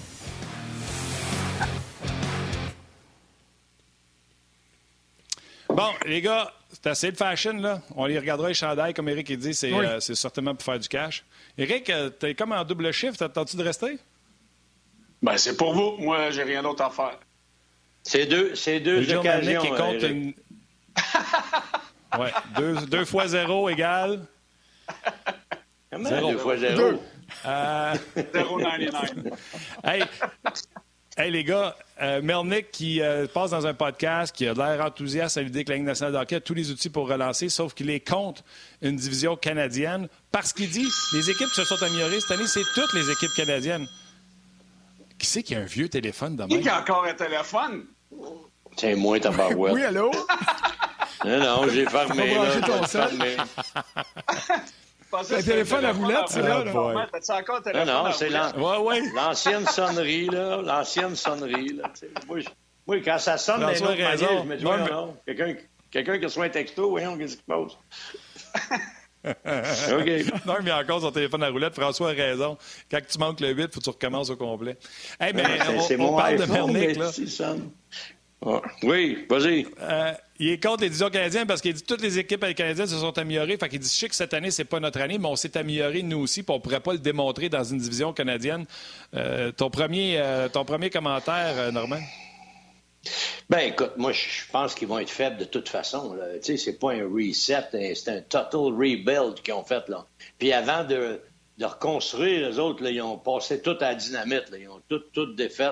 Bon, 5.70 5.92
les 6.06 6.22
gars, 6.22 6.52
c'est 6.72 6.88
assez 6.88 7.12
de 7.12 7.18
fashion, 7.18 7.54
là. 7.54 7.82
On 7.96 8.06
les 8.06 8.18
regardera 8.18 8.48
les 8.48 8.54
chandails, 8.54 8.94
comme 8.94 9.08
Eric 9.08 9.38
dit, 9.38 9.54
c'est 9.54 9.72
euh, 9.72 10.00
certainement 10.00 10.56
pour 10.56 10.64
faire 10.64 10.80
du 10.80 10.88
cash. 10.88 11.24
Eric, 11.58 11.90
euh, 11.90 12.10
t'es 12.10 12.34
comme 12.34 12.52
en 12.52 12.64
double 12.64 12.92
chiffre, 12.92 13.18
t'attends-tu 13.18 13.56
de 13.56 13.64
rester? 13.64 13.98
Ben, 15.22 15.38
c'est 15.38 15.56
pour 15.56 15.74
vous. 15.74 15.98
Moi, 15.98 16.32
j'ai 16.32 16.44
rien 16.44 16.64
d'autre 16.64 16.84
à 16.84 16.90
faire. 16.90 17.20
C'est 18.04 18.26
deux, 18.26 18.56
c'est 18.56 18.80
deux 18.80 19.14
occasions. 19.14 19.62
Qui 19.62 19.70
compte 19.70 20.04
une... 20.04 20.34
ouais, 22.20 22.32
deux, 22.58 22.76
deux, 22.88 23.06
fois 23.06 23.28
zéro 23.28 23.70
égale... 23.70 24.26
Zéro. 26.02 26.32
Deux 26.32 26.38
fois 26.38 26.58
zéro. 26.58 27.02
Euh... 27.46 27.94
0,99. 28.16 29.34
hey, 29.84 30.04
Hey 31.20 31.32
les 31.32 31.44
gars, 31.44 31.76
euh, 32.02 32.22
Melnick 32.22 32.72
qui 32.72 33.02
euh, 33.02 33.28
passe 33.28 33.52
dans 33.52 33.66
un 33.66 33.74
podcast, 33.74 34.36
qui 34.36 34.48
a 34.48 34.54
l'air 34.54 34.86
enthousiaste 34.86 35.38
à 35.38 35.42
l'idée 35.42 35.64
que 35.64 35.70
la 35.70 35.76
Ligue 35.78 35.86
nationale 35.86 36.14
de 36.14 36.18
hockey 36.18 36.36
a 36.36 36.40
tous 36.40 36.54
les 36.54 36.72
outils 36.72 36.90
pour 36.90 37.08
relancer, 37.08 37.50
sauf 37.50 37.74
qu'il 37.74 37.90
est 37.90 38.00
contre 38.00 38.44
une 38.82 38.96
division 38.96 39.36
canadienne 39.36 40.08
parce 40.32 40.54
qu'il 40.54 40.70
dit 40.70 40.88
les 41.14 41.30
équipes 41.30 41.48
qui 41.48 41.56
se 41.56 41.66
sont 41.66 41.82
améliorées 41.84 42.20
cette 42.20 42.32
année, 42.32 42.48
c'est 42.48 42.64
toutes 42.74 42.94
les 42.94 43.10
équipes 43.12 43.34
canadiennes. 43.36 43.88
Qui 45.18 45.28
c'est 45.28 45.44
qui 45.44 45.56
a 45.56 45.60
un 45.60 45.66
vieux 45.66 45.90
téléphone 45.90 46.36
de 46.38 46.46
Qui 46.46 46.70
a 46.70 46.80
encore 46.80 47.06
un 47.06 47.14
téléphone? 47.14 47.86
Tiens, 48.78 48.96
moi, 48.96 49.20
ta 49.20 49.32
barouette. 49.32 49.74
Oui, 49.74 49.84
allô? 49.84 50.12
non, 51.26 51.40
non, 51.40 51.68
j'ai 51.70 51.86
fermé. 51.86 52.36
Là, 52.36 52.62
ton 52.66 52.84
fermé. 52.84 53.36
Un 55.12 55.42
téléphone 55.42 55.86
à 55.86 55.92
roulette, 55.92 56.28
c'est 56.28 56.42
là. 56.42 56.64
là. 56.64 57.08
T'as-tu 57.12 57.32
encore 57.32 57.62
téléphone 57.62 57.88
Non, 57.88 58.04
non, 58.06 58.12
c'est 58.12 58.30
l'ancienne 59.16 59.66
sonnerie, 59.66 60.28
là. 60.28 60.62
L'ancienne 60.62 61.16
sonnerie, 61.16 61.74
là. 61.74 61.92
Moi, 62.88 63.02
quand 63.04 63.20
ça 63.20 63.38
sonne, 63.38 63.68
les 63.68 63.82
autres 63.82 63.92
manières, 63.92 64.44
je 64.44 64.48
me 64.48 64.56
dis, 64.58 64.64
non, 64.64 64.78
non. 64.78 65.18
Quelqu'un 65.92 66.20
qui 66.20 66.26
reçoit 66.26 66.46
un 66.46 66.50
texto, 66.50 66.90
voyons, 66.92 67.18
qu'est-ce 67.18 67.38
qui 67.38 67.44
se 67.44 67.48
passe? 67.48 67.78
OK. 69.92 70.46
Non, 70.46 70.56
mais 70.64 70.72
encore 70.72 71.02
son 71.02 71.12
téléphone 71.12 71.44
à 71.44 71.50
roulette. 71.50 71.74
François 71.74 72.12
a 72.12 72.14
raison. 72.14 72.58
Quand 72.90 73.00
tu 73.08 73.18
manques 73.18 73.40
le 73.42 73.50
8, 73.50 73.64
il 73.64 73.70
faut 73.74 73.80
que 73.80 73.84
tu 73.84 73.90
recommences 73.90 74.30
au 74.30 74.38
complet. 74.38 74.78
Hey, 75.20 75.34
mais 75.34 75.44
on, 76.00 76.04
on 76.04 76.16
parle 76.16 76.38
de 76.38 76.46
Mernick, 76.46 76.96
là. 76.98 77.12
Ah, 78.46 78.62
oui, 78.84 79.26
vas-y. 79.30 79.68
Euh, 79.82 80.14
il 80.40 80.50
est 80.52 80.64
contre 80.64 80.84
les 80.84 80.90
divisions 80.90 81.10
canadiennes 81.10 81.46
parce 81.46 81.62
qu'il 81.62 81.74
dit 81.74 81.82
que 81.82 81.88
toutes 81.88 82.02
les 82.02 82.20
équipes 82.20 82.46
canadiennes 82.56 82.88
se 82.88 82.98
sont 82.98 83.18
améliorées. 83.18 83.58
Fait 83.58 83.68
qu'il 83.68 83.80
dit, 83.80 83.90
je 83.90 83.94
sais 83.94 84.08
que 84.08 84.16
cette 84.16 84.34
année, 84.34 84.50
c'est 84.50 84.64
pas 84.64 84.80
notre 84.80 85.02
année, 85.02 85.18
mais 85.18 85.28
on 85.28 85.36
s'est 85.36 85.58
amélioré 85.58 86.04
nous 86.04 86.20
aussi, 86.20 86.44
puis 86.44 86.56
on 86.56 86.60
pourrait 86.62 86.80
pas 86.80 86.94
le 86.94 87.00
démontrer 87.00 87.50
dans 87.50 87.64
une 87.64 87.80
division 87.80 88.14
canadienne. 88.14 88.66
Euh, 89.14 89.52
ton, 89.52 89.70
premier, 89.70 90.20
euh, 90.20 90.48
ton 90.48 90.64
premier 90.64 90.90
commentaire, 90.90 91.72
Normand? 91.74 92.00
Ben 93.50 93.60
écoute, 93.60 93.94
moi 93.96 94.12
je 94.12 94.44
pense 94.52 94.76
qu'ils 94.76 94.90
vont 94.90 95.00
être 95.00 95.10
faibles 95.10 95.38
de 95.38 95.46
toute 95.46 95.70
façon. 95.70 96.18
Tu 96.44 96.46
sais, 96.46 96.58
c'est 96.58 96.78
pas 96.78 96.92
un 96.92 97.08
reset, 97.08 97.56
hein, 97.74 97.94
c'est 97.96 98.10
un 98.10 98.22
total 98.22 98.74
rebuild 98.74 99.42
qu'ils 99.42 99.54
ont 99.54 99.64
fait 99.64 99.88
là. 99.88 100.06
Puis 100.38 100.52
avant 100.52 100.84
de, 100.84 101.22
reconstruire, 101.62 102.50
les 102.50 102.60
autres, 102.60 102.86
ils 102.86 103.02
ont 103.02 103.18
passé 103.18 103.62
tout 103.62 103.78
à 103.80 103.92
la 103.92 103.96
dynamite. 103.96 104.52
Ils 104.58 104.68
ont 104.68 104.82
tout, 104.90 105.00
tout 105.14 105.34
défait 105.34 105.72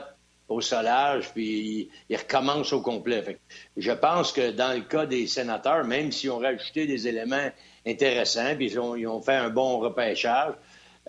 au 0.50 0.62
solage, 0.62 1.32
puis 1.34 1.90
ils, 2.10 2.16
recommencent 2.16 2.74
au 2.74 2.82
complet. 2.82 3.40
je 3.76 3.92
pense 3.92 4.32
que 4.32 4.52
dans 4.52 4.74
le 4.74 4.82
cas 4.82 5.06
des 5.06 5.28
sénateurs, 5.28 5.84
même 5.84 6.12
s'ils 6.12 6.32
ont 6.32 6.40
rajouté 6.40 6.88
des 6.88 7.08
éléments 7.08 7.50
intéressants, 7.86 8.56
puis 8.56 8.72
ils 8.72 8.80
ont, 8.80 9.22
fait 9.22 9.36
un 9.36 9.50
bon 9.50 9.80
repêchage, 9.80 10.54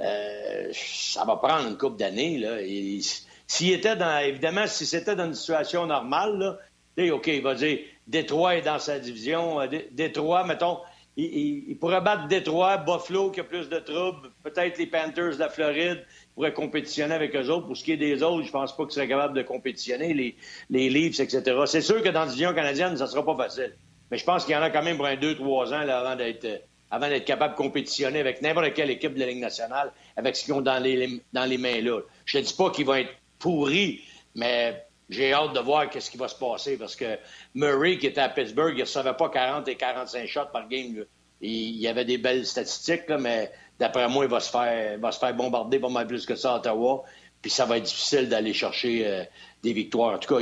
euh, 0.00 0.70
ça 0.72 1.24
va 1.24 1.36
prendre 1.36 1.68
une 1.68 1.76
couple 1.76 1.96
d'années. 1.96 3.00
S'il 3.46 3.72
était 3.72 3.96
dans, 3.96 4.18
évidemment, 4.18 4.66
si 4.66 4.86
c'était 4.86 5.16
dans 5.16 5.26
une 5.26 5.34
situation 5.34 5.86
normale, 5.86 6.58
OK, 6.98 7.28
il 7.28 7.42
va 7.42 7.54
dire 7.54 7.78
Détroit 8.06 8.56
est 8.56 8.62
dans 8.62 8.78
sa 8.78 8.98
division. 8.98 9.60
Euh, 9.60 9.66
Détroit, 9.92 10.44
mettons, 10.44 10.78
il, 11.16 11.76
pourrait 11.78 12.00
battre 12.00 12.26
Détroit, 12.28 12.78
Buffalo 12.78 13.30
qui 13.30 13.40
a 13.40 13.44
plus 13.44 13.68
de 13.68 13.78
troubles, 13.78 14.30
peut-être 14.42 14.78
les 14.78 14.86
Panthers 14.86 15.34
de 15.34 15.38
la 15.38 15.48
Floride 15.48 16.04
pourraient 16.38 16.52
compétitionner 16.52 17.14
avec 17.14 17.34
eux 17.34 17.48
autres. 17.48 17.66
Pour 17.66 17.76
ce 17.76 17.82
qui 17.82 17.90
est 17.90 17.96
des 17.96 18.22
autres, 18.22 18.46
je 18.46 18.52
pense 18.52 18.76
pas 18.76 18.84
qu'ils 18.84 18.92
seraient 18.92 19.08
capables 19.08 19.34
de 19.34 19.42
compétitionner, 19.42 20.14
les, 20.14 20.36
les 20.70 20.88
Leafs, 20.88 21.18
etc. 21.18 21.42
C'est 21.66 21.80
sûr 21.80 22.00
que 22.00 22.10
dans 22.10 22.20
la 22.20 22.26
division 22.26 22.54
canadienne, 22.54 22.96
ça 22.96 23.08
sera 23.08 23.24
pas 23.24 23.34
facile. 23.34 23.74
Mais 24.08 24.18
je 24.18 24.24
pense 24.24 24.44
qu'il 24.44 24.54
y 24.54 24.56
en 24.56 24.62
a 24.62 24.70
quand 24.70 24.84
même 24.84 24.96
pour 24.96 25.06
un 25.06 25.16
2-3 25.16 25.74
ans 25.74 25.84
là, 25.84 25.98
avant 25.98 26.14
d'être 26.14 26.46
avant 26.92 27.08
d'être 27.08 27.24
capable 27.24 27.54
de 27.54 27.58
compétitionner 27.58 28.20
avec 28.20 28.40
n'importe 28.40 28.72
quelle 28.72 28.88
équipe 28.88 29.14
de 29.14 29.18
la 29.18 29.26
Ligue 29.26 29.40
nationale, 29.40 29.92
avec 30.16 30.36
ce 30.36 30.44
qu'ils 30.44 30.54
ont 30.54 30.60
dans 30.60 30.80
les, 30.80 31.20
dans 31.32 31.44
les 31.44 31.58
mains 31.58 31.82
là. 31.82 32.00
Je 32.24 32.38
ne 32.38 32.44
dis 32.44 32.54
pas 32.54 32.70
qu'ils 32.70 32.86
vont 32.86 32.94
être 32.94 33.12
pourris, 33.40 34.00
mais 34.36 34.86
j'ai 35.10 35.32
hâte 35.32 35.54
de 35.54 35.60
voir 35.60 35.90
qu'est-ce 35.90 36.08
qui 36.08 36.18
va 36.18 36.28
se 36.28 36.36
passer 36.36 36.78
parce 36.78 36.94
que 36.94 37.18
Murray, 37.56 37.98
qui 37.98 38.06
était 38.06 38.20
à 38.20 38.28
Pittsburgh, 38.28 38.74
il 38.74 38.78
ne 38.78 38.84
recevait 38.84 39.12
pas 39.14 39.28
40 39.28 39.66
et 39.66 39.74
45 39.74 40.26
shots 40.28 40.40
par 40.52 40.68
game. 40.68 41.04
Il, 41.40 41.76
y 41.78 41.88
avait 41.88 42.04
des 42.04 42.18
belles 42.18 42.46
statistiques, 42.46 43.08
mais 43.18 43.50
d'après 43.78 44.08
moi, 44.08 44.24
il 44.24 44.30
va 44.30 44.40
se 44.40 44.50
faire, 44.50 44.98
va 44.98 45.12
se 45.12 45.18
faire 45.18 45.34
bombarder 45.34 45.78
pas 45.78 45.88
mal 45.88 46.06
plus 46.06 46.26
que 46.26 46.34
ça 46.34 46.54
à 46.54 46.56
Ottawa. 46.56 47.04
Puis 47.40 47.50
ça 47.50 47.64
va 47.66 47.78
être 47.78 47.84
difficile 47.84 48.28
d'aller 48.28 48.52
chercher 48.52 49.06
euh, 49.06 49.24
des 49.62 49.72
victoires. 49.72 50.14
En 50.14 50.18
tout 50.18 50.34
cas, 50.34 50.40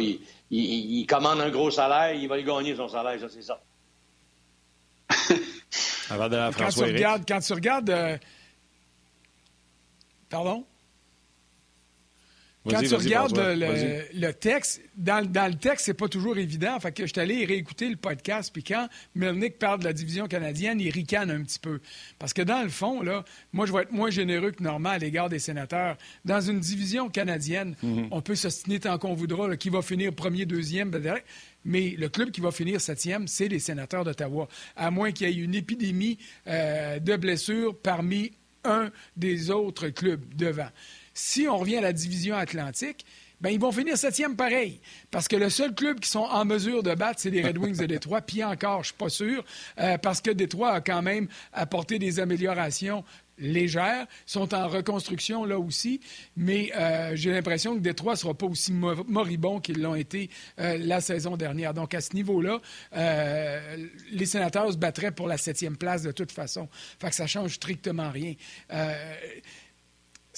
il, 0.51 1.07
commande 1.07 1.41
un 1.41 1.51
gros 1.51 1.71
salaire, 1.71 2.15
il 2.15 2.27
va 2.29 2.37
le 2.37 2.43
gagner 2.43 2.75
son 2.75 2.89
salaire, 2.89 3.21
ça 3.21 3.29
c'est 3.29 3.43
ça. 3.43 3.61
Avant 6.11 6.29
de 6.29 6.37
la 6.37 6.51
quand, 6.53 6.69
tu 6.69 6.81
regardes, 6.81 7.25
quand 7.27 7.41
tu 7.41 7.53
regardes. 7.53 7.91
Euh, 7.91 8.17
pardon? 10.31 10.65
Quand 12.69 12.81
tu 12.81 12.95
regardes 12.95 13.39
le, 13.39 14.31
texte, 14.33 14.83
dans, 14.97 15.21
le 15.25 15.55
texte, 15.55 15.87
c'est 15.87 15.95
pas 15.95 16.09
toujours 16.09 16.39
évident. 16.39 16.79
Fait 16.81 16.93
que 16.93 17.07
je 17.07 17.13
suis 17.13 17.21
allé 17.21 17.45
réécouter 17.45 17.89
le 17.89 17.97
podcast, 17.97 18.51
puis 18.53 18.63
quand 18.63 18.89
Melnick 19.15 19.59
parle 19.59 19.81
de 19.81 19.85
la 19.85 19.93
division 19.93 20.27
canadienne, 20.27 20.81
il 20.81 20.91
ricane 20.91 21.31
un 21.31 21.43
petit 21.43 21.59
peu. 21.59 21.81
Parce 22.19 22.33
que 22.33 22.43
dans 22.43 22.63
le 22.63 22.69
fond, 22.69 23.03
là, 23.03 23.25
moi, 23.53 23.67
je 23.67 23.73
vais 23.73 23.83
être 23.83 23.93
moins 23.93 24.11
généreux 24.11 24.51
que 24.51 24.63
normal 24.63 24.97
à 24.97 24.99
l'égard 24.99 25.29
des 25.29 25.39
sénateurs. 25.39 25.97
Dans 26.25 26.41
une 26.41 26.61
division 26.61 27.09
canadienne, 27.09 27.75
mhm. 27.83 28.09
on 28.11 28.21
peut 28.21 28.35
s'ostiner 28.35 28.81
tant 28.81 28.99
qu'on 28.99 29.15
voudra, 29.15 29.57
qui 29.57 29.71
va 29.71 29.83
finir 29.83 30.13
premier, 30.13 30.47
deuxième, 30.47 30.91
mais 31.65 31.95
le 31.99 32.09
club 32.09 32.31
qui 32.31 32.41
va 32.41 32.51
finir 32.51 32.81
septième, 32.81 33.27
c'est 33.27 33.49
les 33.49 33.59
sénateurs 33.59 34.05
d'Ottawa. 34.05 34.49
À 34.77 34.91
moins 34.91 35.13
qu'il 35.13 35.29
y 35.29 35.33
ait 35.33 35.45
une 35.45 35.55
épidémie 35.55 36.19
euh, 36.47 36.99
de 36.99 37.17
blessures 37.17 37.77
parmi 37.77 38.33
un 38.65 38.91
des 39.17 39.51
autres 39.51 39.89
clubs 39.89 40.23
devant. 40.35 40.69
Si 41.17 41.49
on 41.49 41.57
revient 41.57 41.79
à 41.79 41.81
la 41.81 41.95
division 41.95 42.37
atlantique, 42.37 43.07
ben, 43.41 43.49
ils 43.49 43.59
vont 43.59 43.73
finir 43.73 43.97
septième 43.97 44.37
pareil. 44.37 44.81
Parce 45.11 45.29
que 45.29 45.37
le 45.37 45.49
seul 45.49 45.75
club 45.75 45.99
qui 45.99 46.11
sont 46.11 46.21
en 46.21 46.45
mesure 46.45 46.83
de 46.83 46.95
battre, 46.95 47.21
c'est 47.21 47.31
les 47.31 47.43
Red 47.43 47.57
Wings 47.57 47.79
de 47.79 47.87
Détroit. 47.87 48.21
Puis 48.21 48.45
encore, 48.45 48.83
je 48.83 48.89
suis 48.89 48.97
pas 48.97 49.09
sûr, 49.09 49.43
euh, 49.79 49.97
parce 49.97 50.21
que 50.21 50.31
Détroit 50.31 50.73
a 50.73 50.81
quand 50.83 51.01
même 51.01 51.27
apporté 51.55 51.99
des 51.99 52.21
améliorations 52.21 53.03
légères, 53.39 54.07
sont 54.27 54.55
en 54.55 54.69
reconstruction 54.69 55.47
là 55.47 55.59
aussi, 55.59 56.01
mais 56.37 56.71
euh, 56.77 57.13
j'ai 57.15 57.31
l'impression 57.31 57.75
que 57.75 57.81
Détroit 57.81 58.13
ne 58.13 58.19
sera 58.19 58.35
pas 58.35 58.47
aussi 58.47 58.73
moribond 58.73 59.61
qu'ils 59.61 59.81
l'ont 59.81 59.95
été 59.95 60.29
euh, 60.59 60.77
la 60.79 61.01
saison 61.01 61.39
dernière. 61.39 61.73
Donc 61.73 61.95
à 61.95 62.03
ce 62.03 62.15
niveau-là, 62.15 62.61
les 64.13 64.27
sénateurs 64.27 64.71
se 64.71 64.79
battraient 64.79 65.13
pour 65.13 65.29
la 65.29 65.39
septième 65.39 65.79
place 65.79 66.03
de 66.03 66.13
toute 66.13 66.33
façon. 66.33 66.69
Fait 66.99 67.09
que 67.09 67.15
ça 67.15 67.27
change 67.27 67.55
strictement 67.55 68.11
rien. 68.11 68.35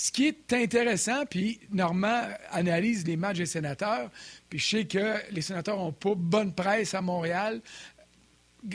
Ce 0.00 0.12
qui 0.12 0.28
est 0.28 0.52
intéressant, 0.52 1.26
puis 1.26 1.58
Normand 1.72 2.22
analyse 2.52 3.04
les 3.04 3.16
matchs 3.16 3.38
des 3.38 3.46
sénateurs, 3.46 4.12
puis 4.48 4.60
je 4.60 4.68
sais 4.68 4.84
que 4.84 5.16
les 5.32 5.40
sénateurs 5.42 5.76
n'ont 5.76 5.90
pas 5.90 6.14
bonne 6.14 6.54
presse 6.54 6.94
à 6.94 7.02
Montréal, 7.02 7.60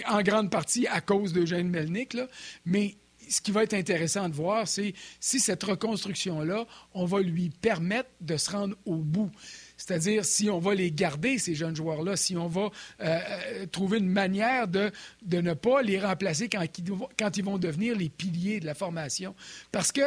en 0.06 0.22
grande 0.22 0.52
partie 0.52 0.86
à 0.86 1.00
cause 1.00 1.32
de 1.32 1.46
Jeanne 1.46 1.70
Melnick, 1.70 2.18
mais 2.66 2.98
ce 3.30 3.40
qui 3.40 3.52
va 3.52 3.64
être 3.64 3.74
intéressant 3.74 4.28
de 4.28 4.34
voir, 4.36 4.68
c'est 4.68 4.94
si 5.22 5.40
cette 5.40 5.64
reconstruction-là, 5.64 6.66
on 6.94 7.06
va 7.06 7.22
lui 7.22 7.52
permettre 7.52 8.10
de 8.20 8.36
se 8.36 8.52
rendre 8.52 8.76
au 8.86 8.98
bout. 8.98 9.32
C'est-à-dire 9.78 10.26
si 10.26 10.50
on 10.50 10.60
va 10.60 10.76
les 10.76 10.92
garder, 10.92 11.38
ces 11.38 11.56
jeunes 11.56 11.78
joueurs-là, 11.78 12.18
si 12.18 12.36
on 12.36 12.50
va 12.50 12.64
euh, 12.64 12.70
euh, 13.00 13.66
trouver 13.68 14.00
une 14.00 14.10
manière 14.10 14.68
de, 14.68 14.92
ne 15.32 15.54
pas 15.54 15.82
les 15.84 16.02
remplacer 16.02 16.50
quand 16.50 17.38
ils 17.38 17.46
vont 17.46 17.58
devenir 17.58 17.96
les 17.96 18.10
piliers 18.10 18.60
de 18.60 18.66
la 18.66 18.76
formation. 18.76 19.34
Parce 19.72 19.94
que 19.94 20.02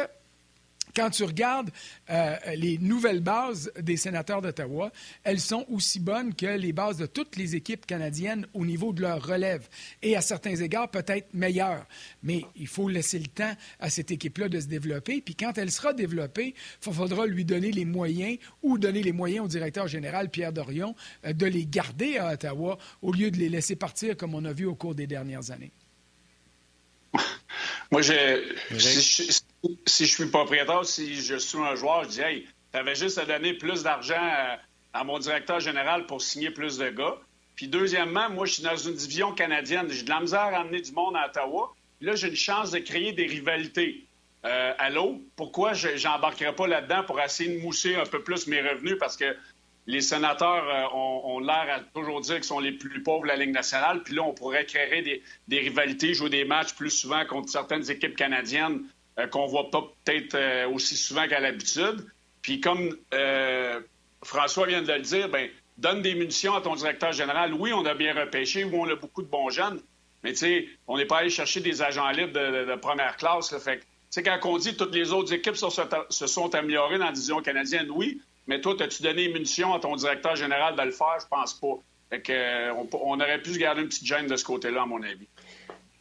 quand 0.97 1.11
tu 1.11 1.23
regardes 1.23 1.69
euh, 2.09 2.35
les 2.55 2.79
nouvelles 2.79 3.21
bases 3.21 3.71
des 3.79 3.97
sénateurs 3.97 4.41
d'Ottawa, 4.41 4.91
elles 5.23 5.39
sont 5.39 5.63
aussi 5.69 5.99
bonnes 5.99 6.33
que 6.33 6.57
les 6.57 6.73
bases 6.73 6.97
de 6.97 7.05
toutes 7.05 7.35
les 7.35 7.55
équipes 7.55 7.85
canadiennes 7.85 8.47
au 8.55 8.65
niveau 8.65 8.93
de 8.93 9.03
leur 9.03 9.23
relève. 9.23 9.69
Et 10.01 10.15
à 10.15 10.21
certains 10.21 10.55
égards, 10.55 10.89
peut-être 10.89 11.31
meilleures. 11.35 11.85
Mais 12.23 12.43
il 12.55 12.67
faut 12.67 12.89
laisser 12.89 13.19
le 13.19 13.27
temps 13.27 13.53
à 13.79 13.91
cette 13.91 14.09
équipe-là 14.09 14.49
de 14.49 14.59
se 14.59 14.65
développer. 14.65 15.21
Puis 15.21 15.35
quand 15.35 15.55
elle 15.59 15.69
sera 15.69 15.93
développée, 15.93 16.55
il 16.87 16.93
faudra 16.93 17.27
lui 17.27 17.45
donner 17.45 17.71
les 17.71 17.85
moyens 17.85 18.39
ou 18.63 18.79
donner 18.79 19.03
les 19.03 19.11
moyens 19.11 19.45
au 19.45 19.47
directeur 19.47 19.87
général 19.87 20.31
Pierre 20.31 20.51
Dorion 20.51 20.95
euh, 21.25 21.33
de 21.33 21.45
les 21.45 21.67
garder 21.67 22.17
à 22.17 22.33
Ottawa 22.33 22.79
au 23.03 23.11
lieu 23.11 23.29
de 23.29 23.37
les 23.37 23.49
laisser 23.49 23.75
partir 23.75 24.17
comme 24.17 24.33
on 24.33 24.45
a 24.45 24.53
vu 24.53 24.65
au 24.65 24.73
cours 24.73 24.95
des 24.95 25.05
dernières 25.05 25.51
années. 25.51 25.71
Moi, 27.91 28.01
si, 28.03 28.13
je 28.75 30.05
suis 30.05 30.25
propriétaire, 30.27 30.85
si 30.85 31.15
je 31.21 31.35
suis 31.35 31.57
un 31.57 31.75
joueur, 31.75 32.03
je 32.03 32.09
dis 32.09 32.21
Hey, 32.21 32.47
tu 32.71 32.79
avais 32.79 32.95
juste 32.95 33.17
à 33.17 33.25
donner 33.25 33.53
plus 33.53 33.83
d'argent 33.83 34.15
à, 34.93 35.03
mon 35.03 35.19
directeur 35.19 35.59
général 35.59 36.05
pour 36.05 36.21
signer 36.21 36.49
plus 36.49 36.77
de 36.77 36.89
gars. 36.89 37.17
Puis 37.55 37.67
deuxièmement, 37.67 38.29
moi, 38.29 38.45
je 38.45 38.53
suis 38.53 38.63
dans 38.63 38.75
une 38.75 38.93
division 38.93 39.31
canadienne. 39.31 39.87
J'ai 39.89 40.03
de 40.03 40.09
la 40.09 40.19
misère 40.19 40.39
à 40.39 40.59
amener 40.59 40.81
du 40.81 40.91
monde 40.91 41.15
à 41.15 41.27
Ottawa. 41.27 41.73
là, 42.01 42.15
j'ai 42.15 42.29
une 42.29 42.35
chance 42.35 42.71
de 42.71 42.79
créer 42.79 43.13
des 43.13 43.25
rivalités. 43.25 44.03
Euh, 44.45 44.73
à 44.77 44.89
l'eau, 44.89 45.21
pourquoi 45.35 45.73
je 45.73 45.89
n'embarquerai 46.07 46.55
pas 46.55 46.67
là-dedans 46.67 47.03
pour 47.03 47.19
essayer 47.19 47.57
de 47.57 47.61
mousser 47.61 47.95
un 47.95 48.05
peu 48.05 48.21
plus 48.21 48.47
mes 48.47 48.61
revenus? 48.61 48.97
Parce 48.99 49.17
que 49.17 49.35
les 49.87 50.01
sénateurs 50.01 50.67
euh, 50.69 50.95
ont, 50.95 51.39
l'air 51.39 51.67
à 51.69 51.79
toujours 51.79 52.21
dire 52.21 52.35
qu'ils 52.35 52.43
sont 52.43 52.59
les 52.59 52.73
plus 52.73 53.01
pauvres 53.01 53.23
de 53.23 53.29
la 53.29 53.37
Ligue 53.37 53.53
nationale. 53.53 54.03
Puis 54.03 54.13
là, 54.13 54.23
on 54.23 54.33
pourrait 54.33 54.65
créer 54.65 55.23
des, 55.47 55.59
rivalités, 55.59 56.13
jouer 56.13 56.29
des 56.29 56.43
matchs 56.43 56.73
plus 56.73 56.89
souvent 56.89 57.25
contre 57.25 57.49
certaines 57.49 57.89
équipes 57.89 58.15
canadiennes 58.15 58.83
euh, 59.17 59.27
qu'on 59.27 59.47
voit 59.47 59.71
pas 59.71 59.81
peut-être 60.03 60.35
euh, 60.35 60.67
aussi 60.67 60.97
souvent 60.97 61.27
qu'à 61.27 61.39
l'habitude. 61.39 62.05
Puis 62.41 62.61
comme 62.61 62.95
François 64.23 64.67
vient 64.67 64.81
de 64.81 64.91
le 64.91 65.01
dire, 65.01 65.29
ben 65.29 65.49
donne 65.77 66.01
des 66.01 66.15
munitions 66.15 66.55
à 66.55 66.61
ton 66.61 66.75
directeur 66.75 67.11
général. 67.11 67.53
Oui, 67.53 67.71
on 67.73 67.85
a 67.85 67.93
bien 67.93 68.13
repêché, 68.13 68.63
oui, 68.63 68.73
on 68.73 68.89
a 68.89 68.95
beaucoup 68.95 69.21
de 69.21 69.27
bons 69.27 69.49
jeunes, 69.49 69.81
mais 70.23 70.31
tu 70.31 70.37
sais, 70.37 70.67
on 70.87 70.97
n'est 70.97 71.05
pas 71.05 71.17
allé 71.19 71.29
chercher 71.29 71.59
des 71.59 71.81
agents 71.81 72.09
libres 72.09 72.33
de, 72.33 72.75
première 72.75 73.17
classe. 73.17 73.51
Là, 73.51 73.59
fait 73.59 73.81
sais, 74.09 74.23
quand 74.23 74.39
on 74.45 74.57
dit 74.57 74.73
que 74.73 74.77
toutes 74.77 74.95
les 74.95 75.11
autres 75.11 75.33
équipes 75.33 75.55
se 75.57 76.27
sont 76.27 76.55
améliorées 76.55 76.97
dans 76.97 77.05
la 77.05 77.11
division 77.11 77.41
canadienne, 77.41 77.87
oui, 77.91 78.21
mais 78.47 78.61
toi, 78.61 78.75
as-tu 78.81 79.03
donné 79.03 79.27
munition 79.27 79.73
à 79.73 79.79
ton 79.79 79.95
directeur 79.95 80.35
général 80.35 80.75
de 80.75 80.81
le 80.81 80.91
faire? 80.91 81.17
Je 81.19 81.27
pense 81.27 81.53
pas. 81.53 81.75
Fait 82.09 82.21
que, 82.21 82.31
euh, 82.31 82.73
on, 82.93 83.19
aurait 83.19 83.41
pu 83.41 83.53
se 83.53 83.59
garder 83.59 83.81
une 83.81 83.89
petite 83.89 84.05
gêne 84.05 84.27
de 84.27 84.35
ce 84.37 84.45
côté-là, 84.45 84.83
à 84.83 84.85
mon 84.85 85.03
avis. 85.03 85.27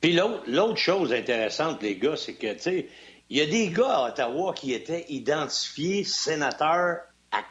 Puis 0.00 0.12
l'autre 0.12 0.76
chose 0.76 1.12
intéressante, 1.12 1.82
les 1.82 1.96
gars, 1.96 2.16
c'est 2.16 2.34
que, 2.34 2.52
tu 2.54 2.60
sais, 2.60 2.88
il 3.28 3.38
y 3.38 3.40
a 3.40 3.46
des 3.46 3.70
gars 3.70 3.90
à 3.90 4.08
Ottawa 4.08 4.54
qui 4.54 4.72
étaient 4.72 5.04
identifiés 5.08 6.04
sénateurs 6.04 7.00
à, 7.32 7.42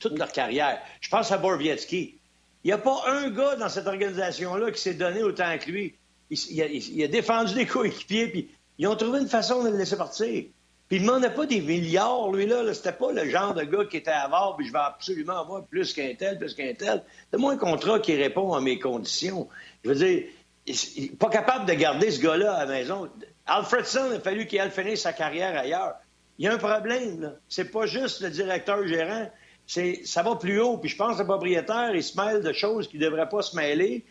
toute 0.00 0.16
leur 0.18 0.30
carrière. 0.30 0.80
Je 1.00 1.08
pense 1.08 1.32
à 1.32 1.38
Borvietsky. 1.38 2.18
Il 2.62 2.68
n'y 2.68 2.72
a 2.72 2.78
pas 2.78 3.02
un 3.08 3.30
gars 3.30 3.56
dans 3.56 3.68
cette 3.68 3.86
organisation-là 3.86 4.70
qui 4.70 4.80
s'est 4.80 4.94
donné 4.94 5.22
autant 5.22 5.56
que 5.58 5.70
lui. 5.70 5.94
Il, 6.30 6.62
a, 6.62 6.66
il 6.66 7.02
a, 7.02 7.08
défendu 7.08 7.54
des 7.54 7.66
coéquipiers, 7.66 8.28
puis 8.28 8.50
ils 8.78 8.86
ont 8.86 8.96
trouvé 8.96 9.20
une 9.20 9.28
façon 9.28 9.62
de 9.64 9.70
le 9.70 9.76
laisser 9.76 9.96
partir. 9.96 10.44
Puis 10.88 10.98
il 10.98 11.02
ne 11.02 11.08
demandait 11.08 11.30
pas 11.30 11.46
des 11.46 11.60
milliards, 11.60 12.30
lui, 12.30 12.46
là. 12.46 12.72
C'était 12.72 12.92
pas 12.92 13.10
le 13.10 13.28
genre 13.28 13.54
de 13.54 13.64
gars 13.64 13.84
qui 13.86 13.96
était 13.96 14.10
avare, 14.10 14.54
puis 14.56 14.66
je 14.66 14.72
vais 14.72 14.78
absolument 14.78 15.40
avoir 15.40 15.64
plus 15.64 15.92
qu'un 15.92 16.14
tel, 16.14 16.38
plus 16.38 16.54
qu'un 16.54 16.74
tel. 16.74 17.02
C'est 17.30 17.38
moi 17.38 17.52
un 17.52 17.56
contrat 17.56 17.98
qui 17.98 18.14
répond 18.14 18.52
à 18.54 18.60
mes 18.60 18.78
conditions. 18.78 19.48
Je 19.82 19.88
veux 19.88 19.96
dire, 19.96 20.24
il 20.66 21.02
n'est 21.02 21.08
pas 21.16 21.28
capable 21.28 21.66
de 21.66 21.74
garder 21.74 22.10
ce 22.10 22.20
gars-là 22.20 22.54
à 22.54 22.66
la 22.66 22.72
maison. 22.72 23.08
Alfredson, 23.46 24.10
il 24.10 24.16
a 24.16 24.20
fallu 24.20 24.46
qu'il 24.46 24.60
finir 24.70 24.96
sa 24.96 25.12
carrière 25.12 25.58
ailleurs. 25.58 25.94
Il 26.38 26.44
y 26.44 26.48
a 26.48 26.54
un 26.54 26.58
problème, 26.58 27.20
là. 27.20 27.32
C'est 27.48 27.70
pas 27.70 27.86
juste 27.86 28.20
le 28.20 28.30
directeur 28.30 28.86
gérant. 28.86 29.28
C'est, 29.66 30.02
ça 30.04 30.22
va 30.22 30.36
plus 30.36 30.60
haut. 30.60 30.78
Puis 30.78 30.90
je 30.90 30.96
pense 30.96 31.16
que 31.16 31.22
le 31.22 31.26
propriétaire, 31.26 31.94
il 31.94 32.02
se 32.02 32.20
mêle 32.20 32.42
de 32.42 32.52
choses 32.52 32.86
qu'il 32.88 33.00
ne 33.00 33.06
devrait 33.06 33.28
pas 33.28 33.42
se 33.42 33.56
mêler 33.56 34.04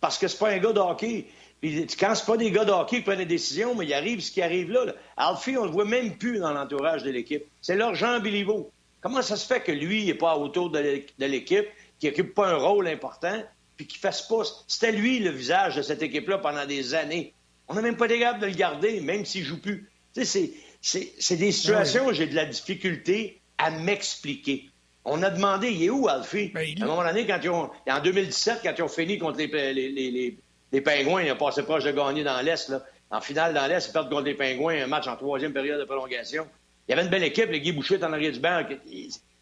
parce 0.00 0.18
que 0.18 0.28
c'est 0.28 0.38
pas 0.38 0.50
un 0.50 0.58
gars 0.58 0.72
de 0.72 0.80
hockey. 0.80 1.26
Puis 1.62 1.86
quand 1.98 2.12
c'est 2.16 2.26
pas 2.26 2.36
des 2.36 2.50
gars 2.50 2.64
de 2.64 2.72
hockey 2.72 2.96
qui 2.96 3.02
prennent 3.02 3.18
des 3.18 3.24
décisions, 3.24 3.76
mais 3.76 3.86
il 3.86 3.94
arrive 3.94 4.20
ce 4.20 4.32
qui 4.32 4.42
arrive 4.42 4.72
là. 4.72 4.84
Alfie, 5.16 5.56
on 5.56 5.64
le 5.64 5.70
voit 5.70 5.84
même 5.84 6.18
plus 6.18 6.40
dans 6.40 6.52
l'entourage 6.52 7.04
de 7.04 7.10
l'équipe. 7.10 7.44
C'est 7.60 7.76
leur 7.76 7.94
Jean 7.94 8.18
Béliveau. 8.18 8.72
Comment 9.00 9.22
ça 9.22 9.36
se 9.36 9.46
fait 9.46 9.60
que 9.60 9.70
lui, 9.70 10.02
il 10.02 10.06
n'est 10.06 10.14
pas 10.14 10.36
autour 10.36 10.70
de 10.70 10.80
l'équipe, 11.18 11.66
qu'il 12.00 12.10
n'occupe 12.10 12.34
pas 12.34 12.48
un 12.48 12.56
rôle 12.56 12.88
important, 12.88 13.40
puis 13.76 13.86
qu'il 13.86 14.00
fasse 14.00 14.22
pas. 14.22 14.42
C'était 14.66 14.90
lui 14.90 15.20
le 15.20 15.30
visage 15.30 15.76
de 15.76 15.82
cette 15.82 16.02
équipe-là 16.02 16.38
pendant 16.38 16.66
des 16.66 16.94
années. 16.94 17.32
On 17.68 17.74
n'a 17.74 17.80
même 17.80 17.96
pas 17.96 18.06
été 18.06 18.18
capable 18.18 18.40
de 18.40 18.46
le 18.46 18.54
garder, 18.54 19.00
même 19.00 19.24
s'il 19.24 19.44
joue 19.44 19.60
plus. 19.60 19.88
Tu 20.14 20.24
sais, 20.24 20.52
c'est 20.80 21.36
des 21.36 21.52
situations 21.52 22.06
où 22.08 22.12
j'ai 22.12 22.26
de 22.26 22.34
la 22.34 22.44
difficulté 22.44 23.40
à 23.58 23.70
m'expliquer. 23.70 24.68
On 25.04 25.22
a 25.22 25.30
demandé, 25.30 25.70
il 25.70 25.84
est 25.84 25.90
où, 25.90 26.08
Alfie? 26.08 26.48
Ben, 26.48 26.66
à 26.80 26.84
un 26.84 26.86
moment 26.86 27.04
donné, 27.04 27.24
quand 27.24 27.38
ils 27.40 27.50
ont, 27.50 27.70
en 27.88 28.00
2017, 28.00 28.60
quand 28.64 28.72
ils 28.76 28.82
ont 28.82 28.88
fini 28.88 29.18
contre 29.18 29.38
les, 29.38 29.46
les, 29.72 29.90
les, 29.90 30.38
les 30.72 30.80
Pingouins, 30.80 31.22
ils 31.22 31.32
ont 31.32 31.36
passé 31.36 31.62
proche 31.62 31.84
de 31.84 31.92
gagner 31.92 32.24
dans 32.24 32.40
l'Est. 32.40 32.72
En 33.10 33.20
finale, 33.20 33.52
dans 33.52 33.66
l'Est, 33.66 33.86
ils 33.88 33.92
perdent 33.92 34.10
contre 34.10 34.24
les 34.24 34.34
Pingouins, 34.34 34.82
un 34.82 34.86
match 34.86 35.06
en 35.06 35.16
troisième 35.16 35.52
période 35.52 35.78
de 35.78 35.84
prolongation. 35.84 36.46
Il 36.88 36.92
y 36.92 36.94
avait 36.94 37.04
une 37.04 37.10
belle 37.10 37.24
équipe, 37.24 37.50
les 37.50 37.60
Guy 37.60 37.72
Boucher 37.72 38.02
en 38.02 38.12
arrière 38.12 38.32
du 38.32 38.40
banc. 38.40 38.62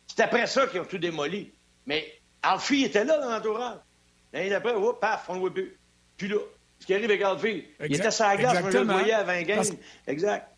C'est 0.06 0.22
après 0.22 0.46
ça 0.46 0.66
qu'ils 0.66 0.80
ont 0.80 0.84
tout 0.84 0.98
démoli. 0.98 1.50
Mais 1.86 2.04
Alfie 2.42 2.84
était 2.84 3.04
là 3.04 3.18
dans 3.18 3.30
l'entourage. 3.30 3.78
L'année 4.32 4.50
d'après, 4.50 4.74
paf, 5.00 5.24
on 5.28 5.34
ne 5.34 5.38
le 5.38 5.40
voit 5.40 5.54
plus. 5.54 5.76
Puis 6.16 6.28
là, 6.28 6.36
ce 6.80 6.86
qui 6.86 6.94
arrive 6.94 7.06
avec 7.06 7.22
Alfie, 7.22 7.64
il 7.84 7.94
était 7.94 8.10
sur 8.10 8.26
la 8.26 8.36
glace, 8.36 8.58
je 8.70 8.78
le 8.78 8.84
voyais 8.84 9.12
à 9.12 9.22
20 9.22 9.42
games. 9.42 9.64
Exact 10.06 10.49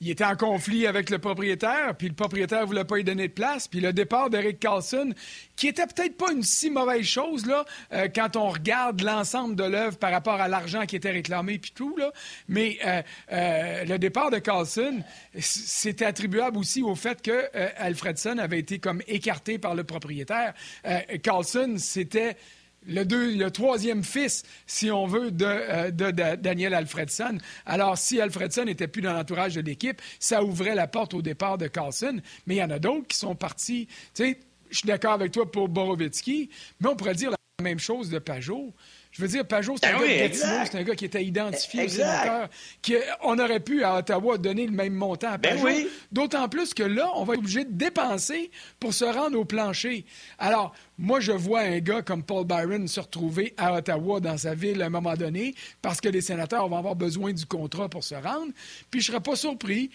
il 0.00 0.10
était 0.10 0.24
en 0.24 0.36
conflit 0.36 0.86
avec 0.86 1.10
le 1.10 1.18
propriétaire, 1.18 1.96
puis 1.96 2.08
le 2.08 2.14
propriétaire 2.14 2.66
voulait 2.66 2.84
pas 2.84 2.96
lui 2.96 3.04
donner 3.04 3.28
de 3.28 3.32
place, 3.32 3.66
puis 3.66 3.80
le 3.80 3.92
départ 3.92 4.30
d'Eric 4.30 4.60
Carlson, 4.60 5.12
qui 5.56 5.66
était 5.66 5.86
peut-être 5.86 6.16
pas 6.16 6.30
une 6.32 6.44
si 6.44 6.70
mauvaise 6.70 7.04
chose 7.04 7.46
là, 7.46 7.64
euh, 7.92 8.08
quand 8.14 8.36
on 8.36 8.48
regarde 8.48 9.00
l'ensemble 9.02 9.56
de 9.56 9.64
l'œuvre 9.64 9.98
par 9.98 10.12
rapport 10.12 10.40
à 10.40 10.46
l'argent 10.46 10.86
qui 10.86 10.96
était 10.96 11.10
réclamé 11.10 11.58
puis 11.58 11.72
tout 11.74 11.96
là, 11.96 12.12
mais 12.48 12.78
euh, 12.86 13.02
euh, 13.32 13.84
le 13.84 13.98
départ 13.98 14.30
de 14.30 14.38
Carlson, 14.38 15.02
c'était 15.38 16.04
attribuable 16.04 16.58
aussi 16.58 16.82
au 16.82 16.94
fait 16.94 17.20
que 17.20 17.48
Alfredson 17.76 18.38
avait 18.38 18.58
été 18.58 18.78
comme 18.78 19.02
écarté 19.08 19.58
par 19.58 19.74
le 19.74 19.84
propriétaire. 19.84 20.54
Carlson, 21.22 21.74
c'était 21.78 22.36
le, 22.86 23.48
troisième 23.48 24.04
fils, 24.04 24.44
si 24.66 24.90
on 24.90 25.06
veut, 25.06 25.30
euh, 25.42 25.90
de, 25.90 26.10
Daniel 26.36 26.74
Alfredson. 26.74 27.38
Alors, 27.66 27.98
si 27.98 28.20
Alfredson 28.20 28.64
n'était 28.64 28.88
plus 28.88 29.02
dans 29.02 29.12
l'entourage 29.12 29.54
de 29.54 29.60
l'équipe, 29.60 30.00
ça 30.18 30.42
ouvrait 30.42 30.74
la 30.74 30.86
porte 30.86 31.14
au 31.14 31.22
départ 31.22 31.58
de 31.58 31.66
Carlson. 31.66 32.20
Mais 32.46 32.56
il 32.56 32.58
y 32.58 32.62
en 32.62 32.70
a 32.70 32.78
d'autres 32.78 33.06
qui 33.06 33.18
sont 33.18 33.34
partis. 33.34 33.88
Tu 34.14 34.24
sais, 34.24 34.40
je 34.70 34.78
suis 34.78 34.86
d'accord 34.86 35.12
avec 35.12 35.32
toi 35.32 35.50
pour 35.50 35.68
Borovitsky, 35.68 36.50
mais 36.80 36.88
on 36.88 36.96
pourrait 36.96 37.14
dire 37.14 37.30
la 37.30 37.36
même 37.62 37.78
chose 37.78 38.10
de 38.10 38.18
Pajot. 38.18 38.72
Je 39.18 39.24
veux 39.24 39.28
dire, 39.28 39.44
Pajot, 39.44 39.74
c'est 39.82 39.88
un, 39.88 39.98
ben 39.98 40.30
gars 40.30 40.64
c'est 40.64 40.78
un 40.78 40.82
gars 40.84 40.94
qui 40.94 41.04
était 41.04 41.24
identifié 41.24 41.86
au 41.86 41.88
sénateur, 41.88 42.48
qu'on 42.86 43.36
aurait 43.40 43.58
pu 43.58 43.82
à 43.82 43.96
Ottawa 43.96 44.38
donner 44.38 44.64
le 44.64 44.70
même 44.70 44.94
montant 44.94 45.32
à 45.32 45.38
ben 45.38 45.60
Pajot. 45.60 45.88
D'autant 46.12 46.48
plus 46.48 46.72
que 46.72 46.84
là, 46.84 47.10
on 47.16 47.24
va 47.24 47.34
être 47.34 47.40
obligé 47.40 47.64
de 47.64 47.72
dépenser 47.72 48.52
pour 48.78 48.94
se 48.94 49.04
rendre 49.04 49.36
au 49.36 49.44
plancher. 49.44 50.04
Alors, 50.38 50.72
moi, 50.98 51.18
je 51.18 51.32
vois 51.32 51.62
un 51.62 51.80
gars 51.80 52.02
comme 52.02 52.22
Paul 52.22 52.44
Byron 52.44 52.86
se 52.86 53.00
retrouver 53.00 53.54
à 53.56 53.74
Ottawa 53.74 54.20
dans 54.20 54.38
sa 54.38 54.54
ville 54.54 54.80
à 54.82 54.86
un 54.86 54.90
moment 54.90 55.14
donné 55.14 55.56
parce 55.82 56.00
que 56.00 56.08
les 56.08 56.20
sénateurs 56.20 56.68
vont 56.68 56.76
avoir 56.76 56.94
besoin 56.94 57.32
du 57.32 57.44
contrat 57.44 57.88
pour 57.88 58.04
se 58.04 58.14
rendre. 58.14 58.52
Puis 58.90 59.00
je 59.00 59.10
ne 59.10 59.16
serais 59.16 59.22
pas 59.22 59.34
surpris 59.34 59.90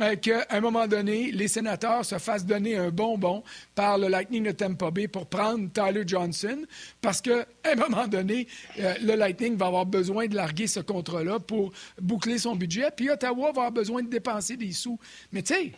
euh, 0.00 0.16
qu'à 0.16 0.46
un 0.50 0.60
moment 0.60 0.86
donné, 0.86 1.32
les 1.32 1.48
sénateurs 1.48 2.04
se 2.04 2.18
fassent 2.18 2.46
donner 2.46 2.76
un 2.76 2.90
bonbon 2.90 3.42
par 3.74 3.98
le 3.98 4.08
Lightning 4.08 4.44
de 4.44 4.52
Tampa 4.52 4.90
Bay 4.90 5.08
pour 5.08 5.26
prendre 5.26 5.68
Tyler 5.72 6.04
Johnson, 6.06 6.64
parce 7.00 7.20
qu'à 7.20 7.46
un 7.64 7.74
moment 7.74 8.06
donné, 8.06 8.46
euh, 8.78 8.94
le 9.02 9.14
Lightning 9.14 9.56
va 9.56 9.66
avoir 9.66 9.86
besoin 9.86 10.26
de 10.26 10.36
larguer 10.36 10.66
ce 10.66 10.80
contrat-là 10.80 11.40
pour 11.40 11.72
boucler 12.00 12.38
son 12.38 12.54
budget, 12.54 12.90
puis 12.94 13.10
Ottawa 13.10 13.46
va 13.46 13.48
avoir 13.48 13.72
besoin 13.72 14.02
de 14.02 14.08
dépenser 14.08 14.56
des 14.56 14.72
sous. 14.72 14.98
Mais 15.32 15.42
tu 15.42 15.54
sais, 15.54 15.72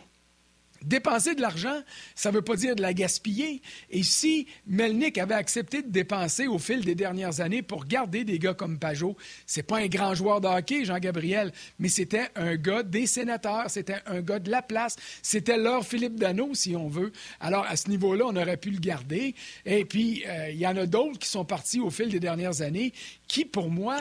Dépenser 0.83 1.35
de 1.35 1.41
l'argent, 1.41 1.79
ça 2.15 2.29
ne 2.29 2.35
veut 2.35 2.41
pas 2.41 2.55
dire 2.55 2.75
de 2.75 2.81
la 2.81 2.93
gaspiller. 2.93 3.61
Et 3.89 4.03
si 4.03 4.47
Melnick 4.65 5.17
avait 5.17 5.35
accepté 5.35 5.81
de 5.81 5.89
dépenser 5.89 6.47
au 6.47 6.57
fil 6.57 6.83
des 6.83 6.95
dernières 6.95 7.39
années 7.39 7.61
pour 7.61 7.85
garder 7.85 8.23
des 8.23 8.39
gars 8.39 8.53
comme 8.53 8.79
Pajot, 8.79 9.15
c'est 9.45 9.63
pas 9.63 9.77
un 9.77 9.87
grand 9.87 10.15
joueur 10.15 10.41
de 10.41 10.47
hockey, 10.47 10.85
Jean-Gabriel, 10.85 11.51
mais 11.79 11.89
c'était 11.89 12.29
un 12.35 12.55
gars 12.55 12.83
des 12.83 13.05
sénateurs, 13.05 13.69
c'était 13.69 14.01
un 14.07 14.21
gars 14.21 14.39
de 14.39 14.49
la 14.49 14.61
place, 14.61 14.95
c'était 15.21 15.57
leur 15.57 15.85
Philippe 15.85 16.19
Dano, 16.19 16.53
si 16.53 16.75
on 16.75 16.87
veut. 16.87 17.11
Alors, 17.39 17.65
à 17.65 17.75
ce 17.75 17.89
niveau-là, 17.89 18.25
on 18.27 18.35
aurait 18.35 18.57
pu 18.57 18.71
le 18.71 18.79
garder. 18.79 19.35
Et 19.65 19.85
puis, 19.85 20.23
euh, 20.27 20.49
il 20.49 20.59
y 20.59 20.67
en 20.67 20.77
a 20.77 20.85
d'autres 20.85 21.19
qui 21.19 21.29
sont 21.29 21.45
partis 21.45 21.79
au 21.79 21.89
fil 21.89 22.09
des 22.09 22.19
dernières 22.19 22.61
années 22.61 22.93
qui, 23.27 23.45
pour 23.45 23.69
moi, 23.69 23.99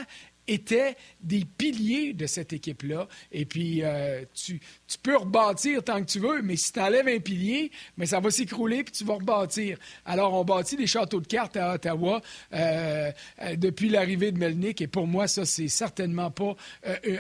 étaient 0.53 0.97
des 1.21 1.45
piliers 1.45 2.13
de 2.13 2.27
cette 2.27 2.53
équipe-là. 2.53 3.09
Et 3.33 3.45
puis, 3.45 3.83
euh, 3.83 4.25
tu, 4.35 4.61
peux 5.03 5.17
rebâtir 5.17 5.83
tant 5.83 6.01
que 6.01 6.11
tu 6.11 6.19
veux, 6.19 6.43
mais 6.43 6.57
si 6.57 6.73
tu 6.73 6.81
enlèves 6.81 7.09
un 7.09 7.21
pilier, 7.21 7.71
mais 7.97 8.07
ça 8.07 8.21
va 8.21 8.31
s'écrouler 8.31 8.85
puis 8.85 8.93
tu 8.93 9.05
vas 9.05 9.15
rebâtir. 9.15 9.79
Alors, 10.05 10.35
on 10.35 10.45
bâtit 10.45 10.77
des 10.77 10.87
châteaux 10.87 11.21
de 11.21 11.27
cartes 11.27 11.57
à 11.57 11.75
Ottawa 11.75 12.21
euh, 12.53 13.11
euh, 13.43 13.57
depuis 13.57 13.89
l'arrivée 13.89 14.33
de 14.33 14.39
Melnick, 14.39 14.81
et 14.81 14.87
pour 14.87 15.07
moi, 15.07 15.27
ça, 15.27 15.45
c'est 15.45 15.69
certainement 15.69 16.31
pas 16.31 16.55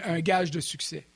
un 0.07 0.21
gage 0.21 0.51
de 0.51 0.61
succès. 0.61 1.07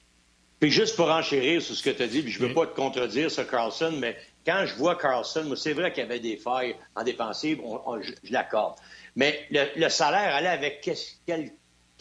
Puis 0.61 0.71
juste 0.71 0.97
pour 0.97 1.11
enchérir 1.11 1.61
sur 1.61 1.75
ce 1.75 1.83
que 1.83 1.91
tu 1.91 2.03
as 2.03 2.07
dit, 2.07 2.23
puis 2.23 2.33
je 2.33 2.43
ne 2.43 2.49
veux 2.49 2.55
pas 2.55 2.67
te 2.67 2.75
contredire, 2.75 3.31
ce 3.31 3.43
Carlson, 3.43 3.93
mais 3.99 4.17
quand 4.47 4.65
je 4.67 4.75
vois 4.77 4.97
Carlson, 4.97 5.45
moi, 5.45 5.57
c'est 5.57 5.73
vrai 5.73 5.93
qu'il 5.93 6.03
y 6.03 6.07
avait 6.07 6.21
des 6.21 6.37
failles 6.37 6.77
en 6.95 7.03
défensive, 7.03 7.61
je, 8.01 8.33
l'accorde. 8.33 8.77
Mais 9.17 9.47
le, 9.51 9.89
salaire 9.89 10.35
allait 10.35 10.49
avec 10.49 10.81
quel 11.27 11.51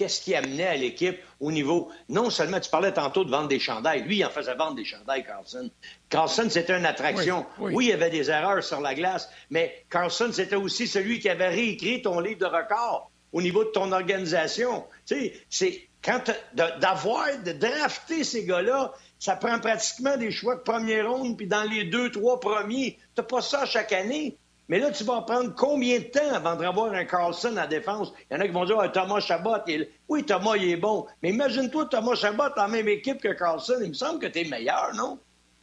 qu'est-ce 0.03 0.19
qui 0.19 0.35
amenait 0.35 0.67
à 0.67 0.75
l'équipe 0.75 1.17
au 1.39 1.49
niveau. 1.49 1.89
Non 2.09 2.29
seulement, 2.29 2.59
tu 2.59 2.69
parlais 2.69 2.91
tantôt 2.91 3.23
de 3.23 3.29
vendre 3.31 3.47
des 3.47 3.59
chandails. 3.59 4.03
Lui, 4.03 4.17
il 4.17 4.25
en 4.25 4.29
faisait 4.29 4.53
vendre 4.53 4.75
des 4.75 4.83
chandails, 4.83 5.23
Carlson. 5.23 5.69
Carlson, 6.09 6.47
c'était 6.49 6.77
une 6.77 6.85
attraction. 6.85 7.45
Oui, 7.57 7.85
il 7.85 7.89
y 7.89 7.93
avait 7.93 8.09
des 8.09 8.29
erreurs 8.29 8.61
sur 8.61 8.81
la 8.81 8.95
glace, 8.95 9.29
mais 9.49 9.85
Carlson, 9.89 10.29
c'était 10.33 10.57
aussi 10.57 10.87
celui 10.87 11.19
qui 11.19 11.29
avait 11.29 11.47
réécrit 11.47 12.01
ton 12.01 12.19
livre 12.19 12.39
de 12.39 12.45
record 12.45 13.11
au 13.31 13.41
niveau 13.41 13.63
de 13.63 13.69
ton 13.69 13.93
organisation. 13.93 14.83
Tu 15.05 15.15
sais, 15.15 15.33
c'est 15.49 15.87
quand 16.03 16.21
d'avoir, 16.53 17.25
de 17.45 17.53
drafter 17.53 18.25
ces 18.25 18.43
gars-là, 18.43 18.91
ça 19.19 19.37
prend 19.37 19.57
pratiquement 19.59 20.17
des 20.17 20.31
choix 20.31 20.57
de 20.57 20.61
première 20.63 21.09
ronde, 21.09 21.37
puis 21.37 21.47
dans 21.47 21.63
les 21.63 21.85
deux, 21.85 22.11
trois 22.11 22.41
premiers. 22.41 22.99
T'as 23.15 23.23
pas 23.23 23.41
ça 23.41 23.65
chaque 23.65 23.93
année. 23.93 24.35
Mais 24.69 24.79
là, 24.79 24.91
tu 24.91 25.03
vas 25.03 25.21
prendre 25.21 25.53
combien 25.55 25.99
de 25.99 26.05
temps 26.05 26.33
avant 26.33 26.55
d'avoir 26.55 26.93
un 26.93 27.05
Carlson 27.05 27.57
à 27.57 27.67
défense? 27.67 28.13
Il 28.29 28.35
y 28.35 28.37
en 28.37 28.41
a 28.41 28.45
qui 28.45 28.53
vont 28.53 28.65
dire 28.65 28.79
ah, 28.79 28.89
Thomas 28.89 29.19
Chabot, 29.19 29.57
il... 29.67 29.89
oui, 30.07 30.23
Thomas, 30.23 30.55
il 30.55 30.69
est 30.71 30.77
bon. 30.77 31.05
Mais 31.21 31.31
imagine-toi 31.31 31.85
Thomas 31.85 32.15
Chabot 32.15 32.49
en 32.55 32.67
même 32.69 32.87
équipe 32.87 33.21
que 33.21 33.33
Carlson. 33.33 33.79
Il 33.81 33.89
me 33.89 33.93
semble 33.93 34.19
que 34.19 34.27
tu 34.27 34.39
es 34.39 34.45
meilleur, 34.45 34.93
non? 34.95 35.19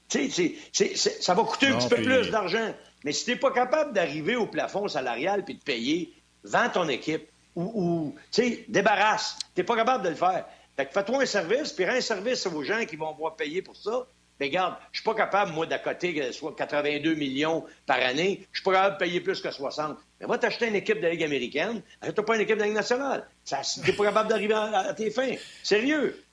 Tu 0.09 0.31
sais, 0.31 0.57
ça 0.97 1.35
va 1.35 1.45
coûter 1.45 1.69
un 1.69 1.79
petit 1.79 1.89
peu 1.89 1.97
plus 1.97 2.31
d'argent. 2.31 2.75
Mais 3.05 3.13
si 3.13 3.25
tu 3.25 3.31
n'es 3.31 3.37
pas 3.37 3.53
capable 3.53 3.93
d'arriver 3.93 4.37
au 4.37 4.47
plafond 4.47 4.89
salarial 4.89 5.45
puis 5.45 5.55
de 5.55 5.63
payer, 5.63 6.13
vends 6.45 6.69
ton 6.69 6.89
équipe 6.89 7.29
ou, 7.57 8.15
tu 8.31 8.43
sais, 8.43 8.65
débarrasse. 8.69 9.37
Tu 9.55 9.61
n'es 9.61 9.65
pas 9.65 9.77
capable 9.77 10.05
de 10.05 10.11
le 10.11 10.15
faire. 10.15 10.47
Fait 10.77 10.87
que 10.87 10.93
fais-toi 10.93 11.23
un 11.23 11.27
service, 11.27 11.73
puis 11.73 11.85
rends 11.85 11.97
un 11.97 12.01
service 12.01 12.47
aux 12.47 12.63
gens 12.63 12.85
qui 12.87 12.97
vont 12.97 13.13
voir 13.15 13.37
payer 13.37 13.63
pour 13.63 13.77
ça. 13.77 14.07
Mais 14.41 14.47
regarde, 14.47 14.77
je 14.91 15.01
suis 15.01 15.05
pas 15.05 15.15
capable, 15.15 15.53
moi, 15.53 15.67
d'accoter 15.67 16.33
soit 16.33 16.57
82 16.57 17.15
millions 17.15 17.67
par 17.85 17.99
année. 17.99 18.47
Je 18.53 18.61
suis 18.61 18.65
pas 18.65 18.73
capable 18.73 18.95
de 18.95 19.05
payer 19.05 19.21
plus 19.21 19.39
que 19.41 19.51
60. 19.51 19.99
Mais 20.19 20.27
va 20.27 20.39
t'acheter 20.39 20.69
une 20.69 20.75
équipe 20.75 20.97
de 20.97 21.03
la 21.03 21.11
Ligue 21.11 21.25
américaine. 21.25 21.83
Achète-toi 22.01 22.25
pas 22.25 22.37
une 22.37 22.41
équipe 22.41 22.57
de 22.57 22.61
la 22.61 22.67
Ligue 22.67 22.75
nationale. 22.75 23.29
Tu 23.45 23.55
n'es 23.55 23.93
pas 23.93 24.05
capable 24.05 24.31
d'arriver 24.31 24.55
à, 24.55 24.95
tes 24.95 25.11
fins. 25.11 25.35
Sérieux. 25.63 26.25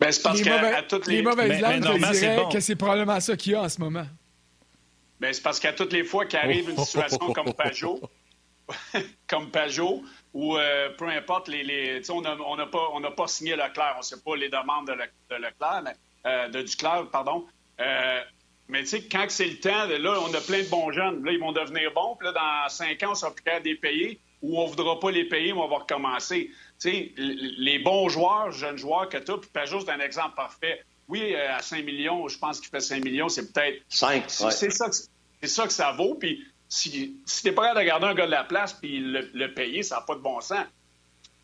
Ben, 0.00 0.10
c'est 0.10 0.22
parce 0.22 0.40
qu'à 0.40 0.82
toutes 0.82 1.06
les... 1.06 1.16
les 1.16 1.22
mauvaises 1.22 1.60
langues, 1.60 1.84
je 1.84 2.18
dirais 2.18 2.42
que 2.50 2.60
c'est 2.60 2.76
probablement 2.76 3.20
ça 3.20 3.36
qu'il 3.36 3.52
y 3.52 3.54
a 3.54 3.62
en 3.62 3.68
ce 3.68 3.80
moment. 3.80 4.06
Ben, 5.20 5.32
c'est 5.32 5.42
parce 5.42 5.60
qu'à 5.60 5.74
toutes 5.74 5.92
les 5.92 6.04
fois 6.04 6.24
qu'arrive 6.24 6.70
une 6.70 6.78
situation 6.78 7.32
comme 7.32 7.52
Pajot, 7.52 8.00
comme 9.26 9.50
Pajot, 9.50 10.02
ou 10.32 10.56
euh, 10.56 10.90
peu 10.96 11.08
importe, 11.08 11.48
les, 11.48 11.62
les 11.62 12.10
on 12.10 12.20
n'a 12.22 12.66
pas, 12.66 12.88
on 12.92 13.00
pas 13.12 13.26
signé 13.26 13.56
Leclerc, 13.56 13.94
on 13.96 13.98
ne 13.98 14.04
sait 14.04 14.20
pas 14.20 14.36
les 14.36 14.48
demandes 14.48 14.86
de, 14.86 14.92
de 14.94 15.40
Leclerc, 15.40 15.82
mais 15.84 15.92
euh, 16.26 16.48
de 16.48 16.62
Duclair, 16.62 17.06
pardon. 17.10 17.46
Euh, 17.80 18.20
mais 18.68 18.82
tu 18.82 18.88
sais, 18.88 19.02
quand 19.02 19.26
c'est 19.28 19.46
le 19.46 19.60
temps, 19.60 19.86
là, 19.86 20.20
on 20.20 20.34
a 20.34 20.40
plein 20.40 20.62
de 20.62 20.68
bons 20.68 20.90
jeunes. 20.90 21.24
Là, 21.24 21.32
ils 21.32 21.38
vont 21.38 21.52
devenir 21.52 21.92
bons. 21.92 22.16
Puis 22.16 22.26
là, 22.26 22.32
dans 22.32 22.68
cinq 22.68 23.02
ans, 23.04 23.12
on 23.12 23.14
sera 23.14 23.32
plus 23.32 23.44
de 23.44 23.64
les 23.64 23.76
payer 23.76 24.20
ou 24.42 24.60
on 24.60 24.64
ne 24.64 24.70
voudra 24.70 24.98
pas 24.98 25.10
les 25.10 25.24
payer, 25.24 25.52
mais 25.52 25.60
on 25.60 25.68
va 25.68 25.78
recommencer. 25.78 26.50
Tu 26.80 26.90
sais, 26.90 27.12
les 27.16 27.78
bons 27.78 28.08
joueurs, 28.08 28.50
jeunes 28.50 28.76
joueurs 28.76 29.08
que 29.08 29.16
tu 29.18 29.32
as, 29.32 29.38
puis 29.38 29.50
Pajot, 29.52 29.80
c'est 29.80 29.90
un 29.90 30.00
exemple 30.00 30.34
parfait. 30.36 30.84
Oui, 31.08 31.34
euh, 31.34 31.56
à 31.56 31.62
5 31.62 31.84
millions, 31.84 32.26
je 32.28 32.38
pense 32.38 32.60
qu'il 32.60 32.68
fait 32.68 32.80
5 32.80 33.04
millions, 33.04 33.28
c'est 33.28 33.52
peut-être... 33.52 33.82
5, 33.88 34.24
C'est 34.28 34.70
ça, 34.70 34.90
ça, 34.90 35.66
que 35.66 35.72
ça 35.72 35.92
vaut. 35.92 36.16
Puis 36.16 36.44
si, 36.68 37.16
si 37.24 37.42
tu 37.42 37.48
n'es 37.48 37.54
pas 37.54 37.62
capable 37.62 37.80
de 37.80 37.86
garder 37.86 38.06
un 38.06 38.14
gars 38.14 38.26
de 38.26 38.30
la 38.32 38.44
place 38.44 38.72
puis 38.72 38.98
le, 38.98 39.54
payer, 39.54 39.82
ça 39.82 39.96
n'a 39.96 40.02
pas 40.02 40.16
de 40.16 40.20
bon 40.20 40.40
sens. 40.40 40.66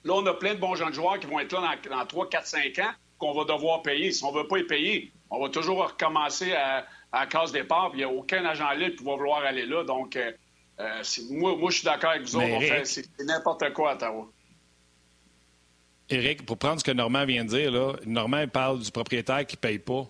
Là, 0.05 0.15
on 0.15 0.27
a 0.27 0.35
plein 0.35 0.55
de 0.55 0.59
bons 0.59 0.75
jeunes 0.75 0.93
joueurs 0.93 1.21
qui 1.21 1.29
vont 1.29 1.39
être 1.39 1.53
là 1.53 1.77
dans, 1.89 1.97
dans 1.97 2.07
3, 2.07 2.29
4, 2.29 2.47
5 2.47 2.79
ans 2.81 2.93
qu'on 3.23 3.33
va 3.33 3.45
devoir 3.45 3.83
payer. 3.83 4.11
Si 4.11 4.25
on 4.25 4.33
ne 4.33 4.39
veut 4.39 4.49
pas 4.49 4.59
y 4.59 4.65
payer, 4.65 5.13
on 5.31 5.41
va 5.41 5.49
toujours 5.49 5.87
recommencer 5.87 6.53
à, 6.55 6.85
à 7.13 7.27
case 7.27 7.53
départ, 7.53 7.91
il 7.95 7.99
n'y 7.99 8.03
a 8.03 8.09
aucun 8.09 8.45
agent 8.45 8.69
libre 8.73 8.97
qui 8.97 9.05
va 9.05 9.15
vouloir 9.15 9.45
aller 9.45 9.65
là. 9.65 9.85
Donc, 9.85 10.17
euh, 10.17 10.33
euh, 10.81 11.03
moi, 11.31 11.57
moi 11.57 11.71
je 11.71 11.77
suis 11.77 11.85
d'accord 11.85 12.11
avec 12.11 12.23
vous 12.23 12.35
autres. 12.35 12.85
C'est 12.85 13.07
n'importe 13.25 13.73
quoi 13.75 13.93
à 13.93 13.95
Ottawa. 13.95 14.29
Éric, 16.11 16.45
pour 16.45 16.59
prendre 16.59 16.81
ce 16.81 16.85
que 16.85 16.91
Normand 16.91 17.25
vient 17.25 17.45
de 17.45 17.51
dire, 17.51 17.71
là, 17.71 17.93
Normand 18.05 18.47
parle 18.49 18.81
du 18.81 18.91
propriétaire 18.91 19.47
qui 19.47 19.57
ne 19.57 19.61
paye 19.61 19.79
pas. 19.79 20.05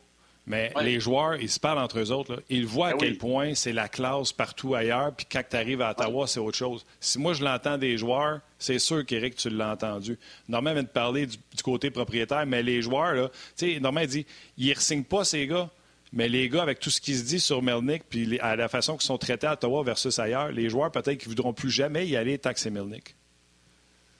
Mais 0.45 0.73
les 0.83 0.99
joueurs, 0.99 1.37
ils 1.37 1.49
se 1.49 1.61
parlent 1.61 1.79
entre 1.79 2.01
eux 2.01 2.11
autres. 2.11 2.43
Ils 2.49 2.67
voient 2.67 2.89
à 2.89 2.91
ben 2.93 2.99
quel 2.99 3.17
point 3.17 3.55
c'est 3.55 3.73
la 3.73 3.89
classe 3.89 4.33
partout 4.33 4.75
ailleurs, 4.75 5.15
puis 5.15 5.25
quand 5.31 5.43
tu 5.49 5.57
arrives 5.57 5.81
à 5.81 5.93
Ottawa, 5.93 6.27
c'est 6.27 6.41
autre 6.41 6.59
chose. 6.59 6.85
Si 6.99 7.21
moi, 7.21 7.33
je 7.33 7.45
l'entends 7.45 7.79
des 7.79 7.97
joueurs, 7.97 8.41
c'est 8.59 8.81
sûr 8.81 9.07
qu'Éric, 9.07 9.37
tu 9.37 9.51
l'as 9.51 9.71
entendu. 9.73 10.19
Normand 10.49 10.73
vient 10.73 10.83
de 10.83 10.89
parler 10.89 11.27
du, 11.27 11.37
côté 11.63 11.91
propriétaire, 11.91 12.45
mais 12.45 12.63
les 12.63 12.83
joueurs, 12.83 13.15
là, 13.15 13.29
tu 13.57 13.75
sais, 13.75 13.81
Normand 13.81 14.05
dit, 14.05 14.27
ils 14.59 14.71
ne 14.71 14.75
signent 14.75 15.05
pas 15.05 15.25
ces 15.25 15.47
gars. 15.47 15.71
Mais 16.13 16.29
les 16.29 16.49
gars, 16.51 16.63
avec 16.63 16.79
tout 16.79 16.91
ce 16.91 17.01
qui 17.01 17.15
se 17.15 17.25
dit 17.25 17.41
sur 17.41 17.63
Melnick, 17.63 18.03
puis 18.09 18.39
à 18.41 18.55
la 18.55 18.69
façon 18.69 18.95
qu'ils 18.95 19.07
sont 19.07 19.17
traités 19.17 19.47
à 19.47 19.55
Ottawa 19.55 19.83
versus 19.83 20.19
ailleurs, 20.19 20.53
les 20.53 20.69
joueurs, 20.69 20.91
peut-être 20.91 21.17
qu'ils 21.17 21.29
ne 21.29 21.37
voudront 21.37 21.55
plus 21.55 21.71
jamais 21.71 22.07
y 22.07 22.17
aller 22.17 22.37
tant 22.37 22.53
que 22.53 22.61
c'est 22.61 22.71
Melnick. 22.71 23.15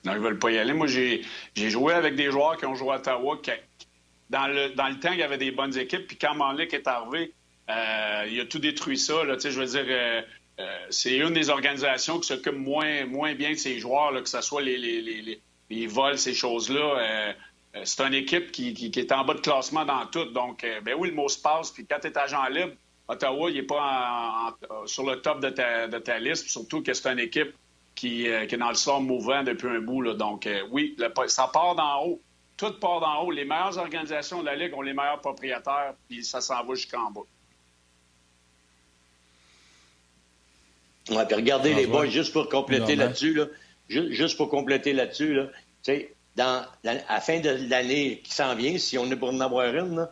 Non, 0.03 0.13
ils 0.13 0.19
ne 0.19 0.23
veulent 0.23 0.39
pas 0.39 0.51
y 0.51 0.57
aller. 0.57 0.73
Moi, 0.73 0.87
j'ai 0.87 1.21
joué 1.55 1.93
avec 1.93 2.15
des 2.15 2.31
joueurs 2.31 2.57
qui 2.57 2.65
ont 2.65 2.75
joué 2.75 2.93
à 2.93 2.95
Ottawa, 2.95 3.39
dans 4.33 4.47
le, 4.47 4.99
temps, 4.99 5.11
il 5.11 5.19
y 5.19 5.23
avait 5.23 5.37
des 5.37 5.51
bonnes 5.51 5.77
équipes. 5.77 6.07
Puis 6.07 6.17
quand 6.17 6.33
Manlick 6.33 6.73
est 6.73 6.87
arrivé, 6.87 7.31
euh, 7.69 8.25
il 8.29 8.39
a 8.41 8.45
tout 8.45 8.57
détruit 8.57 8.97
ça. 8.97 9.13
Je 9.23 9.59
veux 9.59 9.65
dire, 9.65 9.85
euh, 9.87 10.21
euh, 10.59 10.77
c'est 10.89 11.17
une 11.17 11.33
des 11.33 11.51
organisations 11.51 12.19
qui 12.19 12.27
s'occupe 12.27 12.55
moins, 12.55 13.05
moins 13.05 13.35
bien 13.35 13.51
de 13.51 13.57
ses 13.57 13.77
joueurs, 13.77 14.11
que 14.11 14.27
ce 14.27 14.41
soit 14.41 14.63
les, 14.63 15.39
vols, 15.87 16.17
ces 16.17 16.33
choses-là. 16.33 17.35
c'est 17.83 18.03
une 18.03 18.15
équipe 18.15 18.51
qui, 18.51 18.91
est 18.95 19.11
en 19.11 19.23
bas 19.23 19.35
de 19.35 19.41
classement 19.41 19.85
dans 19.85 20.05
tout. 20.07 20.25
Donc, 20.25 20.65
ben 20.83 20.95
oui, 20.97 21.09
le 21.09 21.15
mot 21.15 21.29
se 21.29 21.39
passe. 21.39 21.69
Puis 21.69 21.85
quand 21.85 21.99
tu 22.01 22.07
es 22.07 22.17
agent 22.17 22.47
libre, 22.47 22.73
Ottawa, 23.07 23.51
il 23.51 23.55
n'est 23.55 23.63
pas 23.63 24.57
sur 24.87 25.07
le 25.07 25.21
top 25.21 25.41
de 25.41 25.49
ta, 25.49 26.19
liste. 26.19 26.49
Surtout 26.49 26.81
que 26.81 26.93
c'est 26.93 27.11
une 27.11 27.19
équipe 27.19 27.53
qui, 27.93 28.25
est 28.25 28.57
dans 28.57 28.69
le 28.69 28.75
sort 28.75 29.01
mouvant 29.01 29.43
depuis 29.43 29.67
un 29.67 29.79
bout. 29.79 30.13
Donc, 30.13 30.49
oui, 30.71 30.95
ça 31.27 31.47
part 31.53 31.75
d'en 31.75 32.03
haut 32.03 32.19
tout 32.57 32.73
part 32.79 32.99
d'en 32.99 33.23
haut. 33.23 33.31
Les 33.31 33.45
meilleures 33.45 33.77
organisations 33.77 34.41
de 34.41 34.45
la 34.45 34.55
Ligue 34.55 34.73
ont 34.73 34.81
les 34.81 34.93
meilleurs 34.93 35.19
propriétaires, 35.19 35.93
puis 36.07 36.23
ça 36.23 36.41
s'en 36.41 36.63
va 36.63 36.75
jusqu'en 36.75 37.11
bas. 37.11 37.21
Ouais, 41.09 41.25
puis 41.25 41.35
regardez 41.35 41.73
les 41.73 41.87
boys, 41.87 42.07
juste 42.07 42.31
pour 42.31 42.47
compléter 42.47 42.95
là-dessus, 42.95 43.33
là, 43.33 43.45
juste, 43.89 44.37
pour 44.37 44.49
compléter 44.49 44.93
là-dessus, 44.93 45.33
là, 45.33 45.47
dans 46.35 46.65
la, 46.83 46.91
à 47.07 47.15
la 47.15 47.21
fin 47.21 47.39
de 47.39 47.69
l'année 47.69 48.21
qui 48.23 48.33
s'en 48.33 48.55
vient, 48.55 48.77
si 48.77 48.97
on 48.97 49.05
est 49.11 49.15
pour 49.15 49.29
en 49.29 49.39
avoir 49.41 49.67
une, 49.67 49.97
là, 49.97 50.11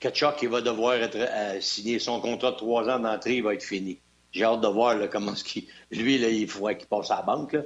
Kachuk, 0.00 0.40
il 0.42 0.48
va 0.48 0.62
devoir 0.62 0.94
être, 0.94 1.16
euh, 1.16 1.60
signer 1.60 1.98
son 1.98 2.20
contrat 2.20 2.52
de 2.52 2.56
trois 2.56 2.88
ans 2.88 2.98
d'entrée, 2.98 3.36
il 3.36 3.42
va 3.42 3.54
être 3.54 3.62
fini. 3.62 3.98
J'ai 4.32 4.44
hâte 4.44 4.62
de 4.62 4.68
voir 4.68 4.96
là, 4.96 5.08
comment 5.08 5.34
ce 5.34 5.44
qui. 5.44 5.68
Lui, 5.90 6.16
là, 6.16 6.28
il 6.28 6.48
faudrait 6.48 6.78
qu'il 6.78 6.88
passe 6.88 7.10
à 7.10 7.16
la 7.16 7.22
banque. 7.22 7.52
Là. 7.52 7.62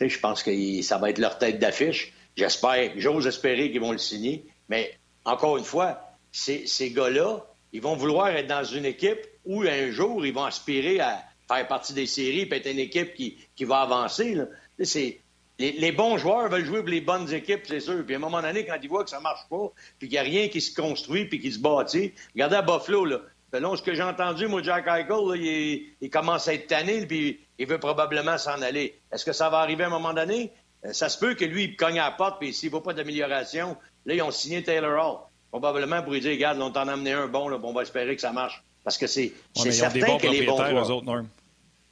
Je 0.00 0.18
pense 0.18 0.42
que 0.42 0.82
ça 0.82 0.98
va 0.98 1.10
être 1.10 1.18
leur 1.18 1.38
tête 1.38 1.58
d'affiche. 1.58 2.12
J'espère, 2.36 2.92
j'ose 2.96 3.26
espérer 3.26 3.70
qu'ils 3.70 3.80
vont 3.80 3.92
le 3.92 3.98
signer. 3.98 4.44
Mais 4.68 4.98
encore 5.24 5.56
une 5.56 5.64
fois, 5.64 6.00
ces, 6.32 6.90
gars-là, 6.90 7.44
ils 7.72 7.80
vont 7.80 7.96
vouloir 7.96 8.28
être 8.28 8.46
dans 8.46 8.64
une 8.64 8.84
équipe 8.84 9.20
où 9.44 9.62
un 9.62 9.90
jour, 9.90 10.24
ils 10.26 10.34
vont 10.34 10.44
aspirer 10.44 11.00
à 11.00 11.22
faire 11.48 11.66
partie 11.66 11.94
des 11.94 12.06
séries 12.06 12.42
et 12.42 12.54
être 12.54 12.70
une 12.70 12.78
équipe 12.78 13.14
qui, 13.14 13.64
va 13.64 13.80
avancer. 13.80 14.36
Les, 15.58 15.92
bons 15.92 16.18
joueurs 16.18 16.50
veulent 16.50 16.66
jouer 16.66 16.80
pour 16.80 16.90
les 16.90 17.00
bonnes 17.00 17.32
équipes, 17.32 17.62
c'est 17.66 17.80
sûr. 17.80 18.04
Puis 18.04 18.14
à 18.14 18.18
un 18.18 18.20
moment 18.20 18.42
donné, 18.42 18.66
quand 18.66 18.76
ils 18.82 18.88
voient 18.88 19.04
que 19.04 19.10
ça 19.10 19.20
marche 19.20 19.48
pas, 19.48 19.72
puis 19.98 20.08
qu'il 20.08 20.16
n'y 20.16 20.18
a 20.18 20.22
rien 20.22 20.48
qui 20.48 20.60
se 20.60 20.74
construit, 20.74 21.24
puis 21.24 21.40
qui 21.40 21.52
se 21.52 21.58
bâtit, 21.58 22.12
regardez 22.34 22.56
à 22.56 22.62
Buffalo, 22.62 23.04
là. 23.04 23.20
Selon 23.54 23.74
ce 23.76 23.80
que 23.80 23.94
j'ai 23.94 24.02
entendu, 24.02 24.48
moi, 24.48 24.60
Jack 24.62 24.86
Eichel, 24.86 25.40
il, 25.40 25.94
il, 26.02 26.10
commence 26.10 26.46
à 26.48 26.52
être 26.52 26.66
tanné, 26.66 27.06
puis 27.06 27.40
il 27.58 27.66
veut 27.66 27.78
probablement 27.78 28.36
s'en 28.36 28.60
aller. 28.60 29.00
Est-ce 29.10 29.24
que 29.24 29.32
ça 29.32 29.48
va 29.48 29.58
arriver 29.60 29.84
à 29.84 29.86
un 29.86 29.90
moment 29.90 30.12
donné? 30.12 30.52
Euh, 30.86 30.92
ça 30.92 31.08
se 31.08 31.18
peut 31.18 31.34
que 31.34 31.44
lui, 31.44 31.64
il 31.64 31.76
cogne 31.76 31.98
à 31.98 32.04
la 32.04 32.10
porte, 32.12 32.38
puis 32.38 32.54
s'il 32.54 32.68
ne 32.68 32.72
voit 32.72 32.82
pas 32.82 32.94
d'amélioration, 32.94 33.76
là, 34.04 34.14
ils 34.14 34.22
ont 34.22 34.30
signé 34.30 34.62
Taylor 34.62 34.92
Hall. 34.92 35.18
Probablement 35.50 36.02
pour 36.02 36.12
lui 36.12 36.20
dire, 36.20 36.32
regarde, 36.32 36.60
on 36.60 36.70
t'en 36.70 36.88
a 36.88 36.92
amené 36.92 37.12
un 37.12 37.28
bon, 37.28 37.48
là, 37.48 37.58
on 37.62 37.72
va 37.72 37.82
espérer 37.82 38.14
que 38.14 38.22
ça 38.22 38.32
marche. 38.32 38.62
Parce 38.84 38.98
que 38.98 39.06
c'est 39.06 39.32
certain 39.54 40.18
que 40.18 40.28
les 40.28 40.46
bons 40.46 40.56
joueurs... 40.56 40.90
Autres, 40.90 41.24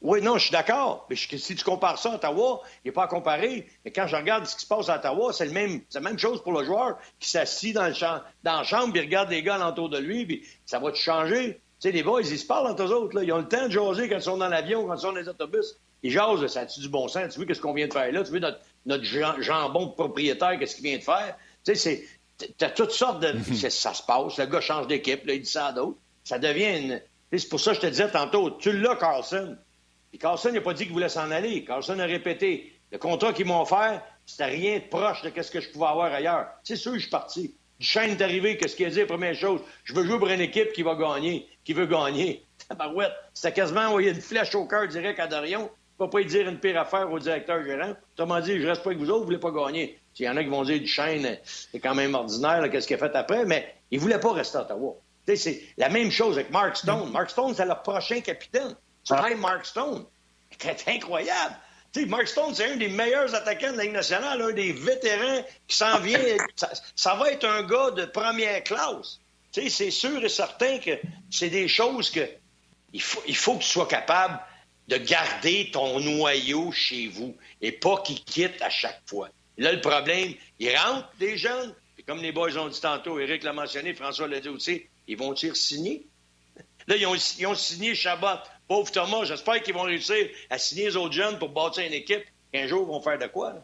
oui, 0.05 0.20
non, 0.20 0.36
je 0.36 0.45
suis 0.45 0.53
d'accord. 0.53 1.07
Mais 1.09 1.16
si 1.16 1.57
tu 1.57 1.64
compares 1.64 1.99
ça 1.99 2.12
à 2.12 2.14
Ottawa, 2.16 2.61
il 2.84 2.88
n'est 2.88 2.92
pas 2.92 3.05
à 3.05 3.07
comparer. 3.07 3.66
Mais 3.84 3.90
quand 3.90 4.07
je 4.07 4.14
regarde 4.14 4.45
ce 4.45 4.55
qui 4.55 4.61
se 4.61 4.66
passe 4.66 4.90
à 4.90 4.97
Ottawa, 4.97 5.32
c'est 5.32 5.49
même, 5.49 5.80
la 5.95 6.01
même 6.01 6.18
chose 6.18 6.42
pour 6.42 6.53
le 6.53 6.62
joueur 6.62 6.99
qui 7.18 7.30
s'assit 7.30 7.74
dans, 7.74 7.86
le 7.86 7.95
dans 8.42 8.57
la 8.59 8.64
chambre, 8.64 8.92
puis 8.92 9.01
regarde 9.01 9.30
les 9.30 9.42
gars 9.42 9.55
alentour 9.55 9.88
de 9.88 9.97
lui, 9.97 10.26
puis 10.26 10.47
ça 10.66 10.78
va 10.78 10.92
te 10.92 10.99
changer. 10.99 11.55
Tu 11.80 11.88
sais, 11.88 11.90
les 11.90 12.03
boys, 12.03 12.20
ils 12.20 12.38
se 12.38 12.47
parlent 12.47 12.66
entre 12.66 12.82
eux 12.82 12.92
autres. 12.92 13.16
Là. 13.16 13.24
Ils 13.24 13.32
ont 13.32 13.38
le 13.38 13.49
temps 13.49 13.66
de 13.66 13.70
jaser 13.70 14.11
quand 14.11 14.16
ils 14.16 14.22
sont 14.22 14.36
dans 14.36 14.49
l'avion, 14.49 14.86
quand 14.86 14.95
ils 14.95 15.01
sont 15.01 15.12
dans 15.12 15.20
les 15.20 15.28
autobus. 15.28 15.78
Ils 16.03 16.11
jasent, 16.11 16.47
ça 16.49 16.61
a-tu 16.61 16.80
du 16.80 16.90
bon 16.90 17.09
sens? 17.09 17.32
Tu 17.32 17.42
vois 17.42 17.55
ce 17.55 17.61
qu'on 17.62 17.72
vient 17.72 17.88
de 17.88 17.92
faire 17.95 18.12
là? 18.12 18.22
Tu 18.22 18.30
vois 18.30 18.40
notre, 18.40 18.61
notre 18.87 19.05
jambon 19.41 19.87
de 19.87 19.93
propriétaire, 19.93 20.59
qu'est-ce 20.59 20.76
qu'il 20.76 20.85
vient 20.85 20.99
de 20.99 21.03
faire? 21.03 21.37
Tu 21.64 21.74
sais, 21.74 22.05
t'as 22.59 22.70
toutes 22.70 22.91
sortes 22.91 23.20
de... 23.20 23.32
Mhm. 23.32 23.55
ça 23.70 23.95
se 23.95 24.03
passe, 24.03 24.39
le 24.39 24.47
gars 24.47 24.61
change 24.61 24.87
d'équipe, 24.87 25.22
il 25.26 25.41
dit 25.41 25.51
ça 25.51 25.68
à 25.68 25.72
d'autres. 25.72 25.99
Ça 26.24 26.39
devient 26.39 26.78
une... 26.78 27.03
C'est 27.32 27.49
pour 27.49 27.61
ça 27.61 27.72
que 27.72 27.76
je 27.76 27.80
te 27.82 27.87
disais 27.87 28.11
tantôt, 28.11 28.51
tu 28.53 28.72
l'as, 28.72 28.97
Carlson. 28.97 29.57
Puis 30.11 30.18
Carlson 30.18 30.53
n'a 30.53 30.61
pas 30.61 30.74
dit 30.74 30.85
qu'il 30.85 30.93
voulait 30.93 31.09
s'en 31.09 31.30
aller. 31.30 31.64
Carlson 31.64 31.99
a 31.99 32.05
répété, 32.05 32.72
le 32.93 32.99
contrat 32.99 33.32
qu'ils 33.32 33.47
m'ont 33.47 33.62
offert, 33.62 34.03
c'était 34.24 34.45
rien 34.45 34.78
de 34.78 34.85
proche 34.85 35.22
de 35.22 35.43
ce 35.43 35.51
que 35.51 35.61
je 35.61 35.70
pouvais 35.70 35.87
avoir 35.87 36.12
ailleurs. 36.12 36.47
C'est 36.62 36.76
sûr, 36.76 36.95
je 36.95 37.01
suis 37.01 37.11
parti. 37.11 37.57
Duchesne 37.80 38.12
est 38.12 38.22
arrivé, 38.22 38.57
qu'est-ce 38.57 38.76
qu'il 38.76 38.87
a 38.87 38.91
dit 38.91 39.05
première 39.05 39.35
chose? 39.35 39.61
Je 39.82 39.93
veux 39.93 40.05
jouer 40.05 40.18
pour 40.18 40.28
une 40.28 40.41
équipe 40.41 40.72
qui 40.72 40.82
va 40.82 40.95
gagner, 40.95 41.49
qui 41.64 41.72
veut 41.72 41.87
gagner. 41.87 42.47
Tabarouette, 42.68 43.12
c'était 43.32 43.53
quasiment 43.53 43.89
envoyer 43.89 44.11
une 44.11 44.20
flèche 44.20 44.55
au 44.55 44.66
cœur 44.66 44.87
direct 44.87 45.18
à 45.18 45.26
Dorion 45.26 45.70
ne 46.07 46.11
pas 46.11 46.20
y 46.20 46.26
dire 46.26 46.48
une 46.48 46.59
pire 46.59 46.80
affaire 46.80 47.11
au 47.11 47.18
directeur 47.18 47.62
gérant. 47.64 47.94
Autrement 48.14 48.40
dit, 48.40 48.61
je 48.61 48.66
reste 48.66 48.82
pas 48.82 48.90
avec 48.90 48.98
vous 48.98 49.11
autres, 49.11 49.20
vous 49.20 49.24
voulez 49.26 49.38
pas 49.38 49.50
gagner. 49.50 49.98
Il 50.18 50.26
y 50.26 50.28
en 50.28 50.36
a 50.36 50.44
qui 50.44 50.50
vont 50.50 50.62
dire 50.62 50.78
du 50.78 50.86
chêne, 50.86 51.38
c'est 51.44 51.80
quand 51.80 51.94
même 51.94 52.14
ordinaire, 52.14 52.70
qu'est-ce 52.70 52.86
qu'il 52.86 52.96
a 52.96 52.98
fait 52.98 53.16
après, 53.16 53.44
mais 53.44 53.74
il 53.90 53.98
voulait 53.98 54.20
pas 54.20 54.32
rester 54.32 54.59
à 54.59 54.62
Ottawa. 54.62 54.94
C'est 55.26 55.62
la 55.76 55.88
même 55.88 56.11
chose 56.11 56.36
avec 56.36 56.50
Mark 56.50 56.76
Stone. 56.76 57.11
Mark 57.11 57.30
Stone, 57.30 57.55
c'est 57.55 57.64
le 57.64 57.74
prochain 57.82 58.20
capitaine. 58.20 58.76
Tu 59.05 59.12
ah. 59.14 59.28
Mark 59.36 59.64
Stone. 59.66 60.05
C'est 60.59 60.88
incroyable. 60.88 61.57
Mark 62.09 62.26
Stone, 62.26 62.55
c'est 62.55 62.72
un 62.72 62.76
des 62.76 62.88
meilleurs 62.88 63.34
attaquants 63.34 63.72
de 63.72 63.76
la 63.76 63.84
Ligue 63.84 63.92
nationale, 63.92 64.42
un 64.42 64.52
des 64.52 64.72
vétérans 64.72 65.44
qui 65.66 65.76
s'en 65.76 65.98
vient. 66.00 66.18
ça, 66.96 67.14
va 67.14 67.30
être 67.30 67.44
un 67.44 67.62
gars 67.62 67.90
de 67.92 68.05
première 68.05 68.62
classe. 68.64 69.20
C'est 69.52 69.90
sûr 69.90 70.24
et 70.24 70.28
certain 70.28 70.78
que 70.78 70.98
c'est 71.30 71.50
des 71.50 71.68
choses 71.68 72.11
que 72.11 72.28
il 72.92 73.02
faut, 73.02 73.22
il 73.26 73.36
faut 73.36 73.55
que 73.55 73.62
tu 73.62 73.68
sois 73.68 73.86
capable 73.86 74.40
de 74.89 74.97
garder 74.97 75.70
ton 75.72 76.01
noyau 76.01 76.72
chez 76.72 77.09
vous 77.09 77.37
et 77.61 77.72
pas 77.72 78.03
qu'il 78.03 78.22
quitte 78.22 78.61
à 78.61 78.70
chaque 78.70 79.01
fois. 79.07 79.28
Là, 79.57 79.72
le 79.72 79.80
problème, 79.80 80.35
ils 80.59 80.76
rentrent 80.76 81.12
des 81.18 81.39
jeunes, 81.39 81.74
et 81.99 82.03
comme 82.03 82.20
les 82.20 82.32
boys 82.32 82.57
ont 82.59 82.68
dit 82.68 82.80
tantôt, 82.80 83.18
Eric 83.18 83.45
l'a 83.45 83.53
mentionné, 83.53 83.95
François 83.95 84.28
l'a 84.28 84.41
dit 84.41 84.49
aussi, 84.49 84.82
ils 85.07 85.16
vont-ils 85.16 85.55
signer? 85.55 86.07
Là, 86.87 86.97
ils 86.97 87.07
ont, 87.07 87.14
ils 87.14 87.47
ont 87.47 87.55
signé 87.55 87.95
Chabot. 87.95 88.41
Pauvre 88.66 88.91
Thomas, 88.91 89.24
j'espère 89.24 89.62
qu'ils 89.62 89.74
vont 89.74 89.82
réussir 89.82 90.28
à 90.51 90.59
signer 90.59 90.87
les 90.87 90.97
autres 90.97 91.12
jeunes 91.12 91.39
pour 91.39 91.51
bâtir 91.51 91.85
une 91.85 91.93
équipe 91.93 92.24
qu'un 92.52 92.66
jour 92.66 92.86
vont 92.86 93.01
faire 93.01 93.19
de 93.19 93.27
quoi? 93.27 93.55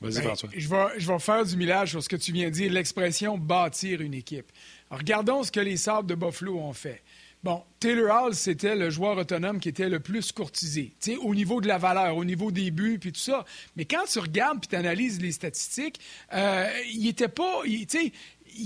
Vas-y, 0.00 0.14
ben, 0.14 0.22
François. 0.22 0.50
Je 0.54 0.68
vais, 0.68 0.86
je 0.98 1.10
vais 1.10 1.18
faire 1.18 1.44
du 1.44 1.56
millage 1.56 1.90
sur 1.90 2.02
ce 2.02 2.08
que 2.08 2.16
tu 2.16 2.32
viens 2.32 2.48
de 2.48 2.54
dire, 2.54 2.70
l'expression 2.70 3.38
bâtir 3.38 4.00
une 4.00 4.14
équipe. 4.14 4.50
regardons 4.90 5.42
ce 5.42 5.50
que 5.50 5.60
les 5.60 5.76
Sables 5.76 6.08
de 6.08 6.14
Buffalo 6.14 6.58
ont 6.58 6.74
fait. 6.74 7.02
Bon, 7.46 7.62
Taylor 7.78 8.24
Hall, 8.24 8.34
c'était 8.34 8.74
le 8.74 8.90
joueur 8.90 9.16
autonome 9.18 9.60
qui 9.60 9.68
était 9.68 9.88
le 9.88 10.00
plus 10.00 10.32
courtisé, 10.32 10.92
au 11.22 11.32
niveau 11.32 11.60
de 11.60 11.68
la 11.68 11.78
valeur, 11.78 12.16
au 12.16 12.24
niveau 12.24 12.50
des 12.50 12.72
buts, 12.72 12.98
puis 12.98 13.12
tout 13.12 13.20
ça. 13.20 13.44
Mais 13.76 13.84
quand 13.84 14.02
tu 14.10 14.18
regardes 14.18 14.58
puis 14.58 14.66
tu 14.66 14.74
analyses 14.74 15.20
les 15.20 15.30
statistiques, 15.30 16.00
euh, 16.32 16.68
il 16.92 17.04
n'était 17.04 17.30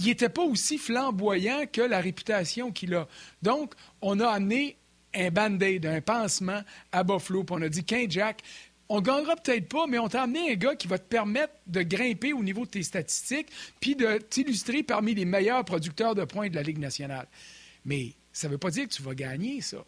était 0.06 0.28
pas 0.30 0.42
aussi 0.44 0.78
flamboyant 0.78 1.66
que 1.70 1.82
la 1.82 2.00
réputation 2.00 2.72
qu'il 2.72 2.94
a. 2.94 3.06
Donc, 3.42 3.74
on 4.00 4.18
a 4.18 4.26
amené 4.26 4.78
un 5.12 5.30
band-aid, 5.30 5.84
un 5.84 6.00
pansement 6.00 6.62
à 6.90 7.04
Buffalo, 7.04 7.44
puis 7.44 7.56
on 7.58 7.60
a 7.60 7.68
dit, 7.68 7.84
qu'un 7.84 8.06
Jack, 8.08 8.40
on 8.88 9.02
gagnera 9.02 9.36
peut-être 9.36 9.68
pas, 9.68 9.86
mais 9.88 9.98
on 9.98 10.08
t'a 10.08 10.22
amené 10.22 10.52
un 10.52 10.56
gars 10.56 10.74
qui 10.74 10.88
va 10.88 10.96
te 10.96 11.06
permettre 11.06 11.52
de 11.66 11.82
grimper 11.82 12.32
au 12.32 12.42
niveau 12.42 12.64
de 12.64 12.70
tes 12.70 12.82
statistiques, 12.82 13.48
puis 13.78 13.94
de 13.94 14.16
t'illustrer 14.16 14.82
parmi 14.82 15.12
les 15.14 15.26
meilleurs 15.26 15.66
producteurs 15.66 16.14
de 16.14 16.24
points 16.24 16.48
de 16.48 16.54
la 16.54 16.62
Ligue 16.62 16.78
nationale. 16.78 17.28
Mais 17.84 18.14
ça 18.32 18.48
ne 18.48 18.52
veut 18.52 18.58
pas 18.58 18.70
dire 18.70 18.88
que 18.88 18.92
tu 18.92 19.02
vas 19.02 19.14
gagner 19.14 19.60
ça. 19.60 19.84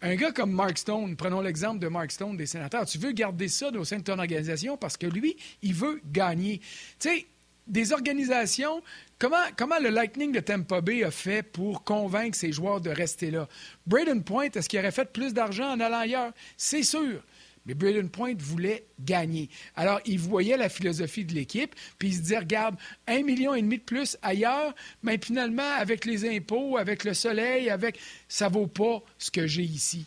Un 0.00 0.14
gars 0.14 0.30
comme 0.30 0.52
Mark 0.52 0.78
Stone, 0.78 1.16
prenons 1.16 1.40
l'exemple 1.40 1.80
de 1.80 1.88
Mark 1.88 2.12
Stone 2.12 2.36
des 2.36 2.46
sénateurs, 2.46 2.86
tu 2.86 2.98
veux 2.98 3.12
garder 3.12 3.48
ça 3.48 3.70
au 3.70 3.84
sein 3.84 3.98
de 3.98 4.04
ton 4.04 4.18
organisation 4.18 4.76
parce 4.76 4.96
que 4.96 5.06
lui, 5.06 5.36
il 5.62 5.74
veut 5.74 6.00
gagner. 6.04 6.60
Tu 7.00 7.08
sais, 7.08 7.26
des 7.66 7.92
organisations, 7.92 8.82
comment, 9.18 9.78
le 9.80 9.90
Lightning 9.90 10.32
de 10.32 10.40
Tampa 10.40 10.80
Bay 10.80 11.04
a 11.04 11.10
fait 11.10 11.42
pour 11.42 11.84
convaincre 11.84 12.36
ses 12.36 12.52
joueurs 12.52 12.80
de 12.80 12.90
rester 12.90 13.30
là? 13.30 13.48
Braden 13.86 14.24
Point, 14.24 14.50
est-ce 14.54 14.68
qu'il 14.68 14.78
aurait 14.78 14.90
fait 14.90 15.12
plus 15.12 15.34
d'argent 15.34 15.72
en 15.72 15.80
allant 15.80 15.98
ailleurs? 15.98 16.32
C'est 16.56 16.82
sûr. 16.82 17.22
Mais 17.68 17.74
Braden 17.74 18.08
Point 18.08 18.34
voulait 18.38 18.86
gagner. 18.98 19.50
Alors, 19.76 20.00
il 20.06 20.18
voyait 20.18 20.56
la 20.56 20.70
philosophie 20.70 21.26
de 21.26 21.34
l'équipe, 21.34 21.74
puis 21.98 22.08
il 22.08 22.14
se 22.14 22.20
disait, 22.20 22.38
regarde, 22.38 22.76
un 23.06 23.22
million 23.22 23.54
et 23.54 23.60
demi 23.60 23.76
de 23.76 23.82
plus 23.82 24.16
ailleurs, 24.22 24.74
mais 25.02 25.20
finalement, 25.22 25.70
avec 25.76 26.06
les 26.06 26.26
impôts, 26.26 26.78
avec 26.78 27.04
le 27.04 27.12
soleil, 27.12 27.68
avec 27.68 27.98
ça 28.26 28.48
vaut 28.48 28.66
pas 28.66 29.02
ce 29.18 29.30
que 29.30 29.46
j'ai 29.46 29.64
ici. 29.64 30.06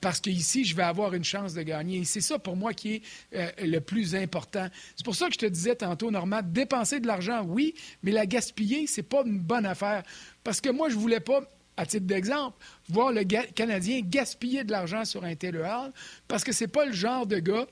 parce 0.00 0.20
qu'ici, 0.20 0.64
je 0.64 0.74
vais 0.74 0.82
avoir 0.82 1.14
une 1.14 1.24
chance 1.24 1.54
de 1.54 1.62
gagner. 1.62 1.98
Et 1.98 2.04
c'est 2.04 2.20
ça 2.20 2.40
pour 2.40 2.56
moi 2.56 2.74
qui 2.74 2.96
est 2.96 3.02
euh, 3.34 3.50
le 3.62 3.78
plus 3.78 4.16
important. 4.16 4.68
C'est 4.96 5.04
pour 5.04 5.14
ça 5.14 5.28
que 5.28 5.34
je 5.34 5.38
te 5.38 5.46
disais 5.46 5.76
tantôt, 5.76 6.10
Normand, 6.10 6.40
dépenser 6.42 6.98
de 6.98 7.06
l'argent, 7.06 7.44
oui, 7.44 7.74
mais 8.02 8.10
la 8.10 8.26
gaspiller, 8.26 8.88
c'est 8.88 9.04
pas 9.04 9.22
une 9.24 9.38
bonne 9.38 9.64
affaire. 9.64 10.02
Parce 10.42 10.60
que 10.60 10.70
moi, 10.70 10.88
je 10.88 10.96
voulais 10.96 11.20
pas 11.20 11.40
à 11.76 11.86
titre 11.86 12.06
d'exemple, 12.06 12.56
voir 12.88 13.12
le 13.12 13.24
Canadien 13.24 14.00
gaspiller 14.02 14.64
de 14.64 14.72
l'argent 14.72 15.04
sur 15.04 15.24
un 15.24 15.34
Taylor 15.34 15.90
parce 16.28 16.44
que 16.44 16.52
c'est 16.52 16.68
pas 16.68 16.86
le 16.86 16.92
genre 16.92 17.26
de 17.26 17.38
gars 17.38 17.66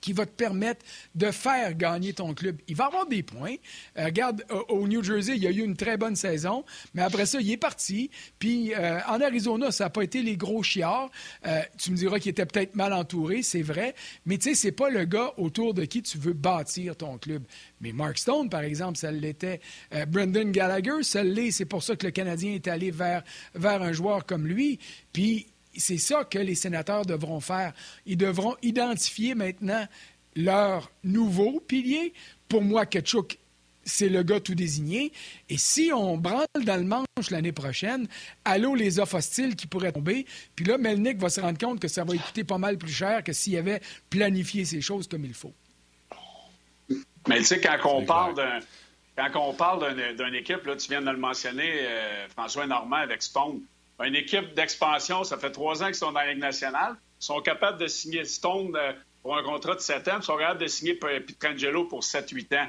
qui 0.00 0.12
va 0.12 0.26
te 0.26 0.32
permettre 0.32 0.84
de 1.14 1.30
faire 1.30 1.74
gagner 1.74 2.12
ton 2.12 2.34
club. 2.34 2.58
Il 2.68 2.76
va 2.76 2.86
avoir 2.86 3.06
des 3.06 3.22
points. 3.22 3.54
Euh, 3.98 4.06
regarde, 4.06 4.44
au, 4.68 4.86
New 4.86 5.02
Jersey, 5.02 5.36
il 5.36 5.42
y 5.42 5.46
a 5.46 5.50
eu 5.50 5.62
une 5.62 5.76
très 5.76 5.96
bonne 5.96 6.16
saison, 6.16 6.64
mais 6.94 7.02
après 7.02 7.26
ça, 7.26 7.40
il 7.40 7.50
est 7.50 7.56
parti. 7.56 8.10
Puis 8.38 8.74
euh, 8.74 9.00
en 9.08 9.20
Arizona, 9.20 9.70
ça 9.70 9.84
n'a 9.84 9.90
pas 9.90 10.02
été 10.02 10.22
les 10.22 10.36
gros 10.36 10.62
chiards. 10.62 11.10
Euh, 11.46 11.60
tu 11.78 11.90
me 11.90 11.96
diras 11.96 12.18
qu'il 12.18 12.30
était 12.30 12.46
peut-être 12.46 12.74
mal 12.74 12.92
entouré, 12.92 13.42
c'est 13.42 13.62
vrai, 13.62 13.94
mais 14.26 14.38
tu 14.38 14.50
sais, 14.50 14.54
c'est 14.54 14.72
pas 14.72 14.90
le 14.90 15.04
gars 15.04 15.32
autour 15.36 15.74
de 15.74 15.84
qui 15.84 16.02
tu 16.02 16.18
veux 16.18 16.32
bâtir 16.32 16.96
ton 16.96 17.18
club. 17.18 17.42
Mais 17.80 17.92
Mark 17.92 18.18
Stone, 18.18 18.50
par 18.50 18.62
exemple, 18.62 18.98
ça 18.98 19.10
l'était. 19.10 19.60
Brendan 20.08 20.52
Gallagher, 20.52 21.02
ça 21.02 21.22
l'est. 21.22 21.50
C'est 21.50 21.64
pour 21.64 21.82
ça 21.82 21.96
que 21.96 22.06
le 22.06 22.12
Canadien 22.12 22.52
est 22.52 22.68
allé 22.68 22.90
vers, 22.90 23.22
vers 23.54 23.82
un 23.82 23.92
joueur 23.92 24.26
comme 24.26 24.46
lui. 24.46 24.78
Puis 25.12 25.46
c'est 25.76 25.98
ça 25.98 26.24
que 26.24 26.38
les 26.38 26.54
sénateurs 26.54 27.06
devront 27.06 27.40
faire. 27.40 27.72
Ils 28.06 28.16
devront 28.16 28.56
identifier 28.62 29.34
maintenant 29.34 29.86
leur 30.36 30.90
nouveau 31.04 31.60
pilier. 31.60 32.12
Pour 32.48 32.62
moi, 32.62 32.86
Ketchuk, 32.86 33.38
c'est 33.84 34.08
le 34.08 34.22
gars 34.22 34.40
tout 34.40 34.54
désigné. 34.54 35.12
Et 35.48 35.58
si 35.58 35.90
on 35.94 36.16
branle 36.16 36.46
dans 36.64 36.76
le 36.76 36.84
manche 36.84 37.30
l'année 37.30 37.52
prochaine, 37.52 38.08
allô 38.44 38.74
les 38.74 38.98
offres 38.98 39.16
hostiles 39.16 39.56
qui 39.56 39.66
pourraient 39.66 39.92
tomber. 39.92 40.26
Puis 40.54 40.64
là, 40.64 40.78
Melnick 40.78 41.18
va 41.18 41.28
se 41.28 41.40
rendre 41.40 41.58
compte 41.58 41.80
que 41.80 41.88
ça 41.88 42.04
va 42.04 42.16
coûter 42.16 42.44
pas 42.44 42.58
mal 42.58 42.78
plus 42.78 42.92
cher 42.92 43.22
que 43.24 43.32
s'il 43.32 43.56
avait 43.56 43.80
planifié 44.08 44.64
ces 44.64 44.80
choses 44.80 45.08
comme 45.08 45.24
il 45.24 45.34
faut. 45.34 45.54
Mais 47.28 47.38
tu 47.38 47.44
sais, 47.44 47.60
quand 47.60 47.78
on 47.84 48.04
parle 48.04 48.34
d'un. 48.34 48.60
Quand 49.16 49.50
on 49.50 49.52
parle 49.52 49.94
d'une 50.16 50.34
équipe, 50.34 50.64
là, 50.64 50.76
tu 50.76 50.88
viens 50.88 51.02
de 51.02 51.10
le 51.10 51.18
mentionner, 51.18 51.80
euh, 51.82 52.26
François 52.28 52.66
Normand 52.66 52.96
avec 52.96 53.22
Stone, 53.22 53.60
une 54.04 54.14
équipe 54.14 54.54
d'expansion, 54.54 55.24
ça 55.24 55.36
fait 55.36 55.50
trois 55.50 55.82
ans 55.82 55.86
qu'ils 55.86 55.94
sont 55.96 56.12
dans 56.12 56.20
la 56.20 56.32
Ligue 56.32 56.42
nationale, 56.42 56.96
sont 57.18 57.40
capables 57.40 57.78
de 57.78 57.86
signer 57.86 58.24
Stone 58.24 58.74
euh, 58.76 58.92
pour 59.22 59.36
un 59.36 59.42
contrat 59.42 59.74
de 59.74 59.80
7 59.80 60.08
ans, 60.08 60.22
sont 60.22 60.36
capables 60.36 60.60
de 60.60 60.66
signer 60.66 60.94
Pietrangelo 60.94 61.84
pour 61.84 62.00
7-8 62.00 62.58
ans. 62.58 62.68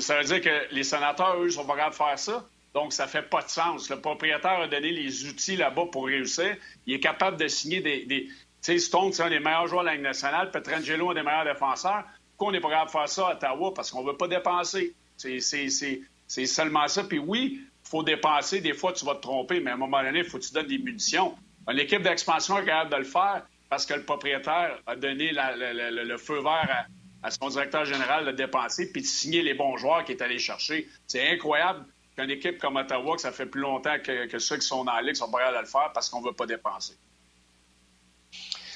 ça 0.00 0.18
veut 0.18 0.24
dire 0.24 0.40
que 0.40 0.74
les 0.74 0.84
sénateurs, 0.84 1.40
eux, 1.40 1.50
sont 1.50 1.64
pas 1.64 1.74
capables 1.74 1.92
de 1.92 1.96
faire 1.96 2.18
ça. 2.18 2.48
Donc, 2.74 2.92
ça 2.92 3.06
fait 3.06 3.22
pas 3.22 3.42
de 3.42 3.48
sens. 3.48 3.88
Le 3.88 4.00
propriétaire 4.00 4.60
a 4.60 4.68
donné 4.68 4.92
les 4.92 5.26
outils 5.26 5.56
là-bas 5.56 5.86
pour 5.90 6.06
réussir. 6.06 6.56
Il 6.86 6.94
est 6.94 7.00
capable 7.00 7.38
de 7.38 7.48
signer 7.48 7.80
des... 7.80 8.06
Tu 8.06 8.32
sais, 8.60 8.78
Stone, 8.78 9.12
c'est 9.12 9.22
un 9.22 9.30
des 9.30 9.40
meilleurs 9.40 9.66
joueurs 9.66 9.82
de 9.82 9.86
la 9.86 9.94
Ligue 9.94 10.04
nationale. 10.04 10.50
Pietrangelo, 10.50 11.10
un 11.10 11.14
des 11.14 11.22
meilleurs 11.22 11.46
défenseurs. 11.46 12.04
Pourquoi 12.30 12.48
on 12.48 12.52
n'est 12.52 12.60
pas 12.60 12.68
capable 12.68 12.88
de 12.88 12.92
faire 12.92 13.08
ça 13.08 13.28
à 13.28 13.32
Ottawa? 13.32 13.72
Parce 13.74 13.90
qu'on 13.90 14.02
ne 14.02 14.10
veut 14.10 14.16
pas 14.16 14.28
dépenser. 14.28 14.94
C'est 15.16 16.46
seulement 16.46 16.86
ça. 16.86 17.04
Puis 17.04 17.18
oui, 17.18 17.62
faut 17.86 18.02
dépenser. 18.02 18.60
Des 18.60 18.74
fois, 18.74 18.92
tu 18.92 19.04
vas 19.04 19.14
te 19.14 19.22
tromper, 19.22 19.60
mais 19.60 19.70
à 19.70 19.74
un 19.74 19.78
moment 19.78 20.02
donné, 20.02 20.20
il 20.20 20.24
faut 20.24 20.38
que 20.38 20.44
tu 20.44 20.52
donnes 20.52 20.66
des 20.66 20.78
munitions. 20.78 21.34
Une 21.70 21.78
équipe 21.78 22.02
d'expansion 22.02 22.58
est 22.58 22.64
capable 22.64 22.90
de 22.90 22.96
le 22.96 23.04
faire 23.04 23.42
parce 23.68 23.86
que 23.86 23.94
le 23.94 24.02
propriétaire 24.02 24.78
a 24.86 24.96
donné 24.96 25.32
le, 25.32 26.16
feu 26.18 26.40
vert 26.40 26.86
à, 27.22 27.30
son 27.30 27.48
directeur 27.48 27.84
général 27.84 28.24
de 28.26 28.32
dépenser 28.32 28.92
puis 28.92 29.02
de 29.02 29.06
signer 29.06 29.42
les 29.42 29.54
bons 29.54 29.76
joueurs 29.76 30.04
qu'il 30.04 30.16
est 30.16 30.22
allé 30.22 30.38
chercher. 30.38 30.88
C'est 31.06 31.28
incroyable 31.28 31.84
qu'une 32.16 32.30
équipe 32.30 32.58
comme 32.58 32.76
Ottawa, 32.76 33.16
que 33.16 33.22
ça 33.22 33.32
fait 33.32 33.46
plus 33.46 33.60
longtemps 33.60 33.96
que, 34.02 34.38
ceux 34.38 34.56
qui 34.56 34.66
sont 34.66 34.84
dans 34.84 34.94
la 34.94 35.02
Ligue 35.02 35.14
sont 35.14 35.30
pas 35.30 35.38
capables 35.38 35.56
de 35.56 35.62
le 35.62 35.68
faire 35.68 35.90
parce 35.92 36.08
qu'on 36.08 36.20
ne 36.20 36.26
veut 36.26 36.32
pas 36.32 36.46
dépenser. 36.46 36.94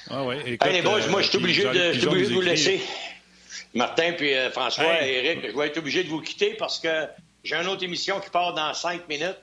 Ah 0.09 0.25
oui, 0.25 0.35
écoute, 0.45 0.83
boys, 0.83 1.07
moi, 1.07 1.21
je 1.21 1.29
suis 1.29 1.37
obligé, 1.37 1.63
de, 1.63 2.33
vous 2.33 2.41
laisser. 2.41 2.81
Martin 3.73 4.11
puis 4.13 4.33
euh, 4.33 4.49
François 4.51 5.01
et 5.05 5.25
Eric, 5.25 5.51
je 5.51 5.57
vais 5.57 5.67
être 5.67 5.77
obligé 5.77 6.03
de 6.03 6.09
vous 6.09 6.19
quitter 6.19 6.55
parce 6.55 6.79
que 6.79 7.07
j'ai 7.43 7.55
une 7.55 7.67
autre 7.67 7.83
émission 7.83 8.19
qui 8.19 8.29
part 8.29 8.53
dans 8.53 8.73
cinq 8.73 9.07
minutes. 9.07 9.39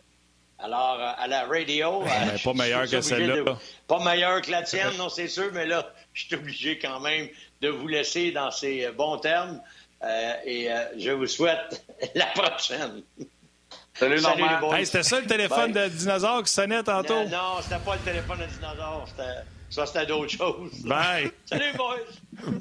Alors, 0.61 0.99
euh, 1.01 1.13
à 1.17 1.29
la 1.29 1.47
radio. 1.47 2.03
Euh, 2.03 2.39
pas 2.43 2.53
meilleur 2.53 2.89
que 2.89 3.01
celle-là. 3.01 3.57
Pas 3.87 4.05
meilleur 4.05 4.43
que 4.43 4.51
la 4.51 4.63
tienne, 4.63 4.97
non, 4.99 5.09
c'est 5.09 5.29
sûr, 5.29 5.51
mais 5.53 5.67
là, 5.67 5.93
je 6.13 6.25
suis 6.25 6.35
obligé 6.35 6.79
quand 6.79 6.99
même 7.01 7.29
de 7.61 7.69
vous 7.69 7.87
laisser 7.87 8.33
dans 8.33 8.51
ces 8.51 8.87
euh, 8.87 8.93
bons 8.93 9.19
termes. 9.19 9.61
et 10.45 10.69
je 10.97 11.11
vous 11.11 11.27
souhaite 11.27 11.85
la 12.15 12.27
prochaine. 12.27 13.03
Salut, 13.95 14.19
Salut 14.19 14.45
hey, 14.77 14.87
C'était 14.87 15.03
ça 15.03 15.21
le 15.21 15.27
téléphone 15.27 15.73
de 15.73 15.89
dinosaure 15.89 16.43
qui 16.45 16.53
sonnait 16.53 16.83
tantôt? 16.85 17.25
Non, 17.25 17.31
non 17.31 17.63
c'était 17.63 17.81
pas 17.85 17.95
le 17.97 18.03
téléphone 18.03 18.39
de 18.39 18.47
dinosaure. 18.47 19.09
Ça, 19.71 19.87
c'était 19.87 20.07
d'autres 20.07 20.31
choses. 20.39 20.83
Bye. 20.85 21.31
Salut, 21.45 21.73
boys. 21.77 21.97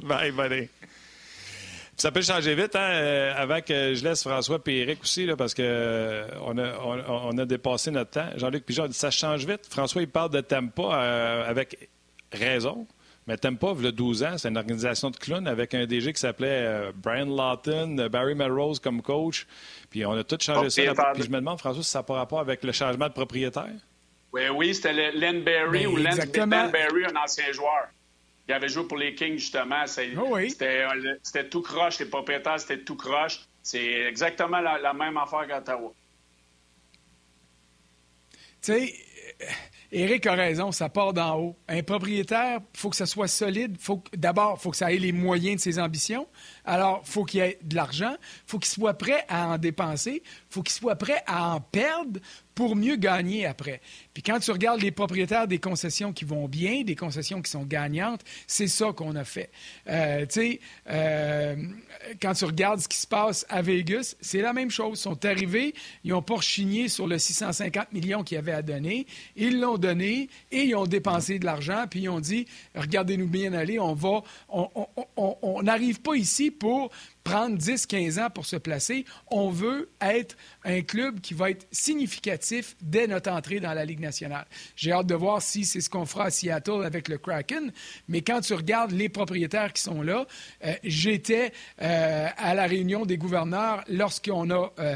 Bye, 0.04 0.32
buddy. 0.32 0.70
Ça 1.98 2.12
peut 2.12 2.22
changer 2.22 2.54
vite, 2.54 2.76
hein, 2.76 2.92
euh, 2.92 3.34
avant 3.36 3.60
que 3.60 3.96
je 3.96 4.04
laisse 4.04 4.22
François 4.22 4.60
et 4.68 4.78
Eric 4.78 5.02
aussi, 5.02 5.26
là, 5.26 5.36
parce 5.36 5.56
qu'on 5.56 5.64
euh, 5.64 6.28
a, 6.30 7.12
on, 7.12 7.36
a 7.40 7.46
dépassé 7.46 7.90
notre 7.90 8.12
temps. 8.12 8.30
Jean-Luc 8.36 8.66
Pigeon 8.66 8.86
dit 8.86 8.94
ça 8.94 9.10
change 9.10 9.48
vite. 9.48 9.66
François, 9.68 10.04
il 10.04 10.08
parle 10.08 10.30
de 10.30 10.42
Tempa 10.42 10.84
euh, 10.84 11.50
avec 11.50 11.90
raison. 12.32 12.86
Mais 13.26 13.36
Tempa, 13.36 13.74
il 13.80 13.86
y 13.86 13.88
a 13.88 13.92
12 13.92 14.24
ans, 14.24 14.38
c'est 14.38 14.48
une 14.48 14.58
organisation 14.58 15.10
de 15.10 15.18
clowns 15.18 15.48
avec 15.48 15.74
un 15.74 15.88
DG 15.88 16.14
qui 16.14 16.20
s'appelait 16.22 16.92
Brian 16.96 17.26
Lawton, 17.26 18.08
Barry 18.10 18.36
Melrose 18.36 18.80
comme 18.80 19.02
coach. 19.02 19.48
Puis 19.90 20.06
on 20.06 20.12
a 20.12 20.24
tout 20.24 20.38
changé 20.40 20.70
ça. 20.70 21.12
Puis 21.14 21.24
je 21.24 21.30
me 21.30 21.38
demande, 21.38 21.60
François, 21.60 21.84
si 21.84 21.90
ça 21.90 22.00
n'a 22.00 22.04
pas 22.04 22.14
rapport 22.14 22.40
avec 22.40 22.64
le 22.64 22.72
changement 22.72 23.08
de 23.08 23.14
propriétaire? 23.14 23.74
Oui, 24.32 24.44
oui, 24.56 24.76
c'était 24.76 25.12
Len 25.12 25.44
Barry 25.44 25.86
ben, 25.86 25.88
ou 25.88 25.98
Len 25.98 26.16
Barry, 26.48 27.06
un 27.06 27.22
ancien 27.22 27.52
joueur. 27.52 27.88
Il 28.48 28.54
avait 28.54 28.70
joué 28.70 28.88
pour 28.88 28.98
les 28.98 29.14
Kings, 29.14 29.38
justement. 29.38 29.82
Ah 29.82 29.88
c'était 29.88 31.50
tout 31.50 31.62
croche. 31.62 32.00
Les 32.00 32.06
propriétaires, 32.06 32.60
c'était 32.60 32.84
tout 32.84 32.96
croche. 32.96 33.42
C'est 33.62 34.08
exactement 34.08 34.62
la, 34.62 34.94
même 34.94 35.18
affaire 35.18 35.46
qu'Ottawa. 35.48 35.92
Tu 38.62 38.74
sais, 38.74 38.94
Eric 39.92 40.26
a 40.28 40.34
raison, 40.34 40.72
ça 40.72 40.90
part 40.90 41.14
d'en 41.14 41.40
haut. 41.40 41.56
Un 41.68 41.84
propriétaire, 41.84 42.60
il 42.74 42.80
faut 42.80 42.90
que 42.90 42.96
ça 42.96 43.06
soit 43.06 43.28
solide. 43.28 43.78
D'abord, 44.16 44.56
il 44.58 44.62
faut 44.62 44.72
que 44.72 44.78
ça 44.78 44.92
ait 44.92 44.98
les 44.98 45.12
moyens 45.12 45.58
de 45.58 45.62
ses 45.62 45.80
ambitions. 45.80 46.28
Alors, 46.64 47.04
il 47.06 47.12
faut 47.12 47.26
qu'il 47.26 47.42
y 47.42 47.44
ait 47.44 47.60
de 47.62 47.76
l'argent. 47.76 48.16
Il 48.20 48.50
faut 48.52 48.60
qu'il 48.60 48.72
soit 48.72 48.94
prêt 48.94 49.26
à 49.28 49.50
en 49.50 49.58
dépenser. 49.58 50.24
Il 50.26 50.54
faut 50.54 50.64
qu'il 50.64 50.74
soit 50.74 50.96
prêt 50.96 51.22
à 51.26 51.54
en 51.54 51.60
perdre 51.60 52.20
pour 52.58 52.76
mieux 52.76 52.96
gagner 52.96 53.46
après. 53.46 53.82
Puis 54.16 54.24
quand 54.24 54.40
tu 54.40 54.50
regardes 54.50 54.82
les 54.82 54.90
propriétaires 54.90 55.48
des 55.48 55.60
concessions 55.60 56.12
qui 56.12 56.26
vont 56.26 56.48
bien, 56.48 56.82
des 56.82 56.96
concessions 56.96 57.40
qui 57.40 57.52
sont 57.52 57.66
gagnantes, 57.66 58.22
c'est 58.48 58.68
ça 58.68 58.92
qu'on 58.94 59.16
a 59.16 59.24
fait. 59.24 59.52
Euh, 59.88 60.26
tu 60.26 60.42
sais, 60.42 60.60
euh, 60.90 61.56
quand 62.20 62.34
tu 62.34 62.46
regardes 62.46 62.80
ce 62.80 62.88
qui 62.88 62.98
se 62.98 63.06
passe 63.06 63.46
à 63.50 63.62
Vegas, 63.62 64.16
c'est 64.22 64.42
la 64.42 64.54
même 64.54 64.72
chose. 64.72 64.98
Ils 64.98 65.04
sont 65.04 65.24
arrivés, 65.24 65.76
ils 66.04 66.16
ont 66.16 66.24
porchigné 66.24 66.88
sur 66.88 67.06
le 67.06 67.20
650 67.20 67.94
millions 67.94 68.24
qu'ils 68.24 68.40
avaient 68.40 68.54
à 68.54 68.64
donner. 68.64 69.06
Ils 69.36 69.60
l'ont 69.60 69.78
donné 69.78 70.28
et 70.52 70.64
ils 70.64 70.76
ont 70.76 70.88
dépensé 70.88 71.38
de 71.38 71.46
l'argent. 71.46 71.86
Puis 71.88 72.02
ils 72.02 72.10
ont 72.10 72.20
dit, 72.20 72.48
regardez-nous 72.74 73.28
bien 73.28 73.54
aller, 73.54 73.78
on 73.78 73.94
va, 73.94 74.24
on 74.50 75.62
n'arrive 75.62 76.02
pas 76.02 76.16
ici 76.16 76.50
pour 76.50 76.90
prendre 77.28 77.58
10-15 77.58 78.24
ans 78.24 78.30
pour 78.30 78.46
se 78.46 78.56
placer. 78.56 79.04
On 79.30 79.50
veut 79.50 79.90
être 80.00 80.38
un 80.64 80.82
club 80.82 81.20
qui 81.20 81.34
va 81.34 81.50
être 81.50 81.68
significatif 81.72 82.78
dès 82.82 83.06
notre 83.06 83.30
entrée 83.30 83.60
dans 83.60 83.74
la 83.74 83.84
Ligue 83.84 84.00
nationale. 84.00 84.46
J'ai 84.78 84.94
hâte 84.94 85.08
de 85.08 85.16
voir 85.16 85.42
si 85.42 85.66
c'est 85.66 85.82
ce 85.82 85.90
qu'on 85.90 86.06
fera 86.06 86.26
à 86.26 86.30
Seattle 86.30 86.86
avec 86.86 87.10
le 87.10 87.18
Kraken. 87.18 87.74
Mais 88.08 88.22
quand 88.22 88.40
tu 88.40 88.54
regardes 88.54 88.92
les 88.92 89.10
propriétaires 89.10 89.74
qui 89.74 89.82
sont 89.82 90.02
là, 90.02 90.26
euh, 90.64 90.74
j'étais 90.86 91.52
euh, 91.82 92.30
à 92.38 92.54
la 92.54 92.66
réunion 92.66 93.06
des 93.06 93.18
gouverneurs 93.18 93.84
lorsqu'on 93.90 94.50
a 94.50 94.72
euh, 94.80 94.96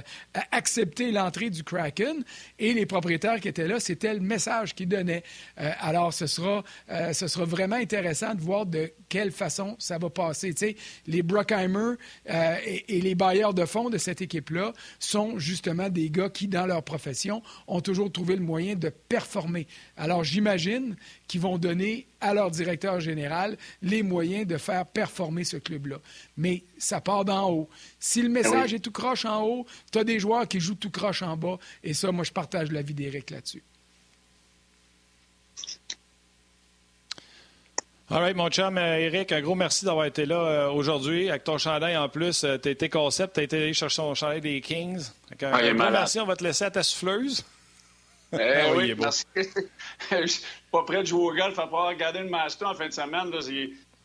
accepté 0.54 1.12
l'entrée 1.12 1.50
du 1.50 1.66
Kraken 1.66 2.24
et 2.60 2.74
les 2.74 2.86
propriétaires 2.86 3.42
qui 3.42 3.50
étaient 3.50 3.68
là, 3.68 3.82
c'était 3.82 4.14
le 4.14 4.22
message 4.22 4.74
qu'ils 4.74 4.88
donnaient. 4.88 5.24
alors, 5.58 6.14
ce 6.14 6.28
sera, 6.28 6.64
ce 7.12 7.28
sera 7.28 7.44
vraiment 7.44 7.76
intéressant 7.76 8.34
de 8.36 8.42
voir 8.42 8.66
de 8.66 8.94
quelle 9.10 9.32
façon 9.32 9.76
ça 9.80 9.98
va 9.98 10.10
passer. 10.10 10.54
Tu 10.54 10.76
les 11.08 11.24
Brockheimer, 11.24 11.96
euh, 12.30 12.56
et, 12.66 13.02
les 13.02 13.16
bailleurs 13.16 13.54
de 13.54 13.66
fonds 13.66 13.90
de 13.90 13.98
cette 13.98 14.22
équipe-là 14.22 14.74
sont 15.00 15.40
justement 15.40 15.90
des 15.90 16.10
gars 16.10 16.30
qui, 16.30 16.48
dans 16.48 16.66
leur 16.66 16.84
profession, 16.84 17.42
ont 17.68 17.82
toujours 17.82 18.12
trouvé 18.12 18.36
le 18.36 18.44
moyen 18.44 18.76
de 18.76 18.90
performer. 18.90 19.68
Alors, 19.98 20.24
j'imagine 20.24 20.96
qu'ils 21.28 21.42
vont 21.42 21.58
donner 21.58 22.08
à 22.20 22.34
leur 22.34 22.52
directeur 22.52 23.00
général 23.00 23.58
les 23.82 24.04
moyens 24.04 24.46
de 24.46 24.58
faire 24.58 24.86
performer 24.86 25.44
ce 25.44 25.58
club-là. 25.58 25.98
Mais 26.38 26.64
ça 26.78 27.02
part 27.02 27.26
d'en 27.26 27.50
haut. 27.50 27.70
Si 28.00 28.22
le 28.22 28.30
message 28.30 28.74
est 28.74 28.80
tout 28.80 28.92
croche 28.92 29.26
en 29.26 29.44
haut, 29.44 29.66
tu 29.92 29.98
as 29.98 30.04
des 30.04 30.20
joueurs 30.20 30.48
qui 30.48 30.60
jouent 30.60 30.76
tout 30.76 30.92
croche 30.92 31.24
en 31.24 31.36
bas. 31.36 31.58
Et 31.84 31.94
ça, 31.94 32.12
moi, 32.12 32.24
je 32.24 32.32
partage 32.32 32.72
l'avis 32.72 32.94
d'Éric 32.94 33.32
là-dessus. 33.32 33.64
All 38.12 38.20
right, 38.20 38.36
mon 38.36 38.50
chum, 38.50 38.78
Eric, 38.78 39.32
euh, 39.32 39.38
un 39.38 39.42
gros 39.42 39.56
merci 39.56 39.86
d'avoir 39.86 40.06
été 40.06 40.26
là 40.26 40.36
euh, 40.36 40.70
aujourd'hui. 40.70 41.30
Avec 41.30 41.46
ton 41.46 41.58
chandail 41.58 41.96
en 41.96 42.10
plus, 42.10 42.44
euh, 42.44 42.58
tu 42.58 42.68
été 42.68 42.90
concept, 42.90 43.36
tu 43.36 43.40
as 43.40 43.44
été 43.44 43.56
allé 43.56 43.74
chercher 43.74 44.02
ton 44.02 44.14
chandail 44.16 44.42
des 44.42 44.60
Kings. 44.60 45.02
Un, 45.42 45.52
ah, 45.54 45.74
gros 45.74 45.90
merci, 45.90 46.20
on 46.20 46.26
va 46.26 46.36
te 46.36 46.44
laisser 46.44 46.66
à 46.66 46.72
ta 46.72 46.84
souffleuse. 46.84 47.46
Eh 48.34 48.38
ah 48.42 48.74
oui, 48.76 48.94
que 49.34 49.42
je 50.12 50.26
suis 50.28 50.44
pas 50.74 50.84
prêt 50.84 51.04
de 51.04 51.08
jouer 51.08 51.22
au 51.22 51.34
golf 51.34 51.58
à 51.58 51.64
pouvoir 51.64 51.88
regarder 51.88 52.20
le 52.20 52.30
Master 52.30 52.68
en 52.68 52.74
fin 52.74 52.88
de 52.90 52.94
semaine. 52.94 53.32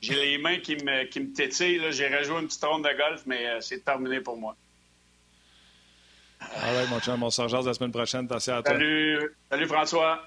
J'ai 0.00 0.14
les 0.14 0.38
mains 0.38 0.60
qui 0.60 0.76
me, 0.76 1.04
qui 1.06 1.18
me 1.18 1.32
tétillent. 1.32 1.90
J'ai 1.90 2.06
rejoué 2.06 2.40
une 2.40 2.46
petite 2.46 2.64
ronde 2.64 2.84
de 2.84 2.96
golf, 2.96 3.22
mais 3.26 3.44
euh, 3.48 3.60
c'est 3.60 3.84
terminé 3.84 4.20
pour 4.20 4.36
moi. 4.36 4.54
Ah 6.40 6.72
ouais, 6.74 6.86
mon 6.90 7.00
chum, 7.00 7.20
on 7.24 7.30
s'en 7.30 7.48
la 7.48 7.74
semaine 7.74 7.90
prochaine. 7.90 8.26
Attention 8.26 8.54
à 8.54 8.62
toi. 8.62 8.72
Salut, 8.72 9.36
salut 9.50 9.66
François. 9.66 10.22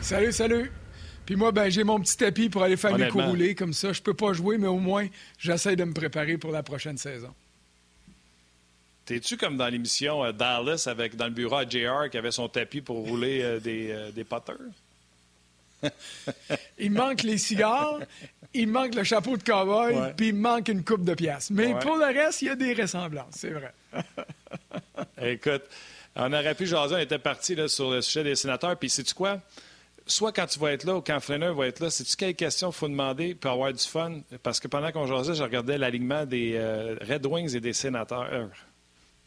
Salut, 0.00 0.32
salut. 0.32 0.72
Puis 1.30 1.36
moi, 1.36 1.52
ben, 1.52 1.70
j'ai 1.70 1.84
mon 1.84 2.00
petit 2.00 2.16
tapis 2.16 2.48
pour 2.48 2.64
aller 2.64 2.76
faire 2.76 2.98
mes 2.98 3.06
coups 3.06 3.24
roulés. 3.24 3.54
Comme 3.54 3.72
ça, 3.72 3.92
je 3.92 4.02
peux 4.02 4.14
pas 4.14 4.32
jouer, 4.32 4.58
mais 4.58 4.66
au 4.66 4.80
moins, 4.80 5.06
j'essaie 5.38 5.76
de 5.76 5.84
me 5.84 5.92
préparer 5.92 6.38
pour 6.38 6.50
la 6.50 6.64
prochaine 6.64 6.98
saison. 6.98 7.32
T'es-tu 9.04 9.36
comme 9.36 9.56
dans 9.56 9.68
l'émission 9.68 10.24
euh, 10.24 10.32
Dallas 10.32 10.88
avec 10.90 11.14
dans 11.14 11.26
le 11.26 11.30
bureau 11.30 11.54
à 11.54 11.68
JR 11.68 12.10
qui 12.10 12.18
avait 12.18 12.32
son 12.32 12.48
tapis 12.48 12.80
pour 12.80 13.06
rouler 13.06 13.42
euh, 13.42 13.60
des, 13.60 13.92
euh, 13.92 14.10
des 14.10 14.24
potters? 14.24 14.56
il 16.80 16.90
manque 16.90 17.22
les 17.22 17.38
cigares, 17.38 18.00
il 18.52 18.66
manque 18.66 18.96
le 18.96 19.04
chapeau 19.04 19.36
de 19.36 19.44
cowboy, 19.44 20.12
puis 20.16 20.30
il 20.30 20.34
manque 20.34 20.66
une 20.66 20.82
coupe 20.82 21.04
de 21.04 21.14
pièces. 21.14 21.50
Mais 21.50 21.78
pour 21.78 21.96
le 21.96 22.06
reste, 22.06 22.42
il 22.42 22.46
y 22.46 22.50
a 22.50 22.56
des 22.56 22.74
ressemblances, 22.74 23.36
c'est 23.36 23.50
vrai. 23.50 23.72
Écoute, 25.22 25.62
on 26.16 26.32
aurait 26.32 26.56
pu 26.56 26.66
jaser, 26.66 26.96
on 26.96 26.98
était 26.98 27.20
parti 27.20 27.54
là, 27.54 27.68
sur 27.68 27.92
le 27.92 28.02
sujet 28.02 28.24
des 28.24 28.34
sénateurs, 28.34 28.76
puis 28.76 28.90
sais-tu 28.90 29.14
quoi? 29.14 29.40
Soit 30.10 30.32
quand 30.32 30.46
tu 30.46 30.58
vas 30.58 30.72
être 30.72 30.84
là 30.84 30.96
ou 30.96 31.00
quand 31.00 31.20
Frenner 31.20 31.52
va 31.52 31.68
être 31.68 31.78
là, 31.78 31.88
sais-tu 31.88 32.16
quelle 32.16 32.34
question 32.34 32.70
il 32.70 32.74
faut 32.74 32.88
demander 32.88 33.36
pour 33.36 33.52
avoir 33.52 33.72
du 33.72 33.82
fun? 33.82 34.20
Parce 34.42 34.58
que 34.58 34.66
pendant 34.66 34.90
qu'on 34.90 35.06
jasait, 35.06 35.34
je 35.34 35.42
regardais 35.42 35.78
l'alignement 35.78 36.26
des 36.26 36.54
euh, 36.56 36.96
Red 37.00 37.26
Wings 37.26 37.54
et 37.54 37.60
des 37.60 37.72
sénateurs. 37.72 38.50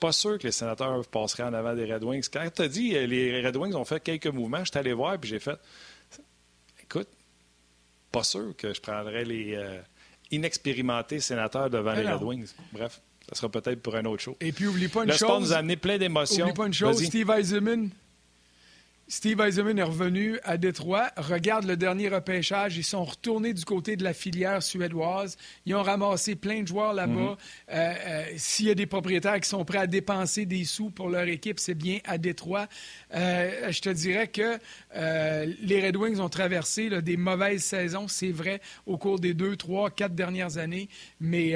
Pas 0.02 0.12
sûr 0.12 0.38
que 0.38 0.44
les 0.44 0.52
sénateurs 0.52 1.08
passeraient 1.08 1.44
en 1.44 1.54
avant 1.54 1.74
des 1.74 1.92
Red 1.92 2.04
Wings. 2.04 2.28
Quand 2.32 2.46
tu 2.54 2.62
as 2.62 2.68
dit 2.68 2.98
euh, 2.98 3.08
les 3.08 3.46
Red 3.46 3.56
Wings 3.56 3.76
ont 3.76 3.86
fait 3.86 4.02
quelques 4.02 4.28
mouvements, 4.28 4.66
je 4.66 4.72
suis 4.72 4.78
allé 4.78 4.92
voir 4.92 5.18
puis 5.18 5.30
j'ai 5.30 5.40
fait 5.40 5.58
écoute, 6.84 7.08
pas 8.12 8.24
sûr 8.24 8.54
que 8.58 8.74
je 8.74 8.82
prendrais 8.82 9.24
les 9.24 9.56
euh, 9.56 9.80
inexpérimentés 10.32 11.22
sénateurs 11.22 11.70
devant 11.70 11.94
les 11.94 12.06
Red 12.06 12.24
Wings. 12.24 12.50
Bref, 12.74 13.00
ça 13.30 13.36
sera 13.36 13.50
peut-être 13.50 13.82
pour 13.82 13.96
un 13.96 14.04
autre 14.04 14.22
show. 14.22 14.36
Et 14.42 14.52
puis, 14.52 14.68
oublie 14.68 14.90
pas 14.90 15.06
une 15.06 15.12
chose. 15.14 15.30
Le 15.30 15.40
nous 15.40 15.54
a 15.54 15.58
amené 15.58 15.78
plein 15.78 15.98
d'émotions. 15.98 16.46
Oublie 16.46 16.56
pas 16.56 16.68
une 16.68 16.74
chose, 16.74 17.02
Steve 17.04 17.30
Eisenman. 17.30 17.90
Steve 19.10 19.42
Eisenman 19.42 19.78
est 19.78 19.84
revenu 19.84 20.40
à 20.44 20.58
Détroit. 20.58 21.12
Regarde 21.18 21.66
le 21.66 21.76
dernier 21.76 22.08
repêchage. 22.08 22.78
Ils 22.78 22.86
sont 22.86 23.04
retournés 23.04 23.54
du 23.54 23.66
côté 23.66 23.98
de 23.98 24.04
la 24.04 24.14
filière 24.14 24.64
suédoise. 24.64 25.38
Ils 25.66 25.76
ont 25.76 25.84
ramassé 25.84 26.36
plein 26.36 26.62
de 26.62 26.68
joueurs 26.68 26.94
là-bas. 26.94 27.14
Mhm. 27.14 27.36
Euh, 27.72 27.94
euh, 28.08 28.26
s'il 28.38 28.68
y 28.68 28.72
a 28.72 28.76
des 28.76 28.86
propriétaires 28.86 29.40
qui 29.42 29.50
sont 29.50 29.66
prêts 29.66 29.80
à 29.80 29.88
dépenser 29.88 30.46
des 30.46 30.64
sous 30.64 30.90
pour 30.90 31.10
leur 31.10 31.28
équipe, 31.28 31.60
c'est 31.60 31.76
bien 31.76 32.00
à 32.06 32.18
Détroit. 32.18 32.68
Euh, 33.14 33.72
je 33.72 33.82
te 33.82 33.90
dirais 33.90 34.30
que 34.30 34.58
les 34.96 35.86
Red 35.86 35.98
Wings 35.98 36.20
ont 36.20 36.30
traversé 36.30 36.90
des 37.02 37.18
mauvaises 37.18 37.64
saisons, 37.64 38.08
c'est 38.08 38.32
vrai, 38.32 38.62
au 38.86 38.98
cours 38.98 39.20
des 39.20 39.34
deux, 39.34 39.58
trois, 39.58 39.90
quatre 39.90 40.16
dernières 40.16 40.58
années. 40.58 40.88
Mais 41.20 41.56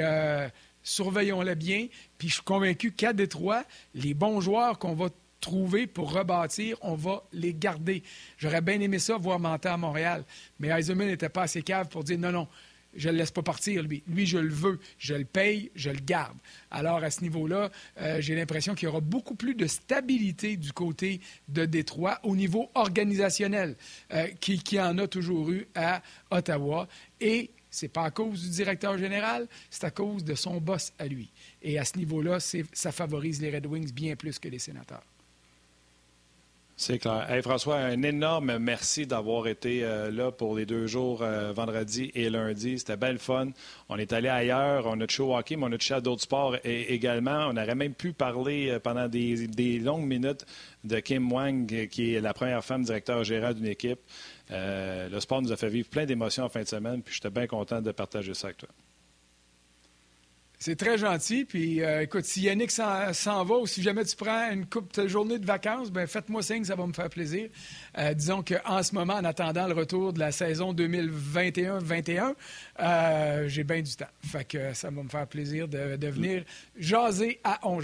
surveillons-les 0.82 1.54
bien. 1.54 1.86
Puis 2.18 2.28
je 2.28 2.34
suis 2.34 2.42
convaincu 2.42 2.92
qu'à 2.92 3.12
Détroit, 3.12 3.64
les 3.94 4.12
bons 4.12 4.40
joueurs 4.40 4.78
qu'on 4.78 4.94
va 4.94 5.08
trouver 5.40 5.86
pour 5.86 6.12
rebâtir, 6.12 6.76
on 6.82 6.94
va 6.94 7.22
les 7.32 7.54
garder. 7.54 8.02
J'aurais 8.38 8.60
bien 8.60 8.80
aimé 8.80 8.98
ça, 8.98 9.16
voir 9.16 9.38
monter 9.38 9.68
à 9.68 9.76
Montréal. 9.76 10.24
Mais 10.58 10.68
Eisenman 10.68 11.08
n'était 11.08 11.28
pas 11.28 11.42
assez 11.42 11.62
cave 11.62 11.88
pour 11.88 12.04
dire 12.04 12.18
non, 12.18 12.32
non, 12.32 12.48
je 12.94 13.08
ne 13.08 13.12
le 13.12 13.18
laisse 13.18 13.30
pas 13.30 13.42
partir, 13.42 13.82
lui. 13.82 14.02
Lui, 14.08 14.26
je 14.26 14.38
le 14.38 14.52
veux, 14.52 14.80
je 14.98 15.14
le 15.14 15.24
paye, 15.24 15.70
je 15.74 15.90
le 15.90 16.00
garde. 16.00 16.36
Alors, 16.70 17.02
à 17.02 17.10
ce 17.10 17.22
niveau-là, 17.22 17.70
euh, 18.00 18.20
j'ai 18.20 18.34
l'impression 18.34 18.74
qu'il 18.74 18.86
y 18.86 18.88
aura 18.88 19.00
beaucoup 19.00 19.34
plus 19.34 19.54
de 19.54 19.66
stabilité 19.66 20.56
du 20.56 20.72
côté 20.72 21.20
de 21.48 21.64
Détroit 21.64 22.18
au 22.22 22.34
niveau 22.34 22.70
organisationnel 22.74 23.76
euh, 24.12 24.26
qui, 24.40 24.58
qui 24.58 24.80
en 24.80 24.98
a 24.98 25.06
toujours 25.06 25.50
eu 25.50 25.66
à 25.74 26.02
Ottawa. 26.30 26.88
Et 27.20 27.50
c'est 27.70 27.88
pas 27.88 28.04
à 28.04 28.10
cause 28.10 28.42
du 28.42 28.50
directeur 28.50 28.96
général, 28.96 29.46
c'est 29.70 29.84
à 29.84 29.90
cause 29.90 30.24
de 30.24 30.34
son 30.34 30.60
boss 30.60 30.92
à 30.98 31.06
lui. 31.06 31.30
Et 31.62 31.78
à 31.78 31.84
ce 31.84 31.98
niveau-là, 31.98 32.38
ça 32.40 32.92
favorise 32.92 33.40
les 33.40 33.54
Red 33.54 33.66
Wings 33.66 33.92
bien 33.92 34.16
plus 34.16 34.38
que 34.38 34.48
les 34.48 34.58
sénateurs. 34.58 35.04
C'est 36.80 37.00
clair. 37.00 37.26
François, 37.42 37.78
un 37.78 38.04
énorme 38.04 38.56
merci 38.58 39.04
d'avoir 39.04 39.48
été 39.48 39.82
euh, 39.82 40.12
là 40.12 40.30
pour 40.30 40.56
les 40.56 40.64
deux 40.64 40.86
jours, 40.86 41.22
euh, 41.22 41.52
vendredi 41.52 42.12
et 42.14 42.30
lundi. 42.30 42.78
C'était 42.78 42.96
belle 42.96 43.18
fun. 43.18 43.48
On 43.88 43.98
est 43.98 44.12
allé 44.12 44.28
ailleurs, 44.28 44.86
on 44.86 45.00
a 45.00 45.06
touché 45.08 45.24
au 45.24 45.36
hockey, 45.36 45.56
mais 45.56 45.64
on 45.64 45.72
a 45.72 45.76
touché 45.76 45.94
à 45.94 46.00
d'autres 46.00 46.22
sports 46.22 46.56
également. 46.62 47.48
On 47.48 47.56
aurait 47.56 47.74
même 47.74 47.94
pu 47.94 48.12
parler 48.12 48.70
euh, 48.70 48.78
pendant 48.78 49.08
des, 49.08 49.80
longues 49.80 50.06
minutes 50.06 50.46
de 50.84 51.00
Kim 51.00 51.32
Wang, 51.32 51.88
qui 51.88 52.14
est 52.14 52.20
la 52.20 52.32
première 52.32 52.64
femme 52.64 52.84
directeur 52.84 53.24
général 53.24 53.54
d'une 53.54 53.66
équipe. 53.66 53.98
le 54.48 55.18
sport 55.18 55.42
nous 55.42 55.50
a 55.50 55.56
fait 55.56 55.70
vivre 55.70 55.88
plein 55.88 56.06
d'émotions 56.06 56.44
en 56.44 56.48
fin 56.48 56.62
de 56.62 56.68
semaine, 56.68 57.02
puis 57.02 57.12
j'étais 57.12 57.30
bien 57.30 57.48
content 57.48 57.82
de 57.82 57.90
partager 57.90 58.34
ça 58.34 58.46
avec 58.46 58.58
toi. 58.58 58.68
C'est 60.58 60.76
très 60.76 60.98
gentil. 60.98 61.44
Puis, 61.44 61.82
euh, 61.82 62.02
écoute, 62.02 62.24
si 62.24 62.42
Yannick 62.42 62.70
s'en 62.70 63.44
va 63.44 63.58
ou 63.58 63.66
si 63.66 63.82
jamais 63.82 64.04
tu 64.04 64.16
prends 64.16 64.50
une 64.50 64.66
coupe 64.66 64.92
de 64.94 65.06
journée 65.06 65.38
de 65.38 65.46
vacances, 65.46 65.90
ben 65.90 66.06
faites-moi 66.06 66.42
signe, 66.42 66.64
ça 66.64 66.74
va 66.74 66.86
me 66.86 66.92
faire 66.92 67.08
plaisir. 67.08 67.48
Euh, 67.96 68.12
disons 68.12 68.42
qu'en 68.42 68.82
ce 68.82 68.94
moment, 68.94 69.14
en 69.14 69.24
attendant 69.24 69.68
le 69.68 69.74
retour 69.74 70.12
de 70.12 70.18
la 70.18 70.32
saison 70.32 70.74
2021-21, 70.74 72.34
euh, 72.80 73.48
j'ai 73.48 73.62
bien 73.62 73.82
du 73.82 73.94
temps. 73.94 74.06
Fait 74.20 74.44
que 74.44 74.74
ça 74.74 74.90
va 74.90 75.02
me 75.02 75.08
faire 75.08 75.28
plaisir 75.28 75.68
de, 75.68 76.08
venir 76.08 76.44
jaser 76.76 77.40
à 77.44 77.60
On 77.62 77.80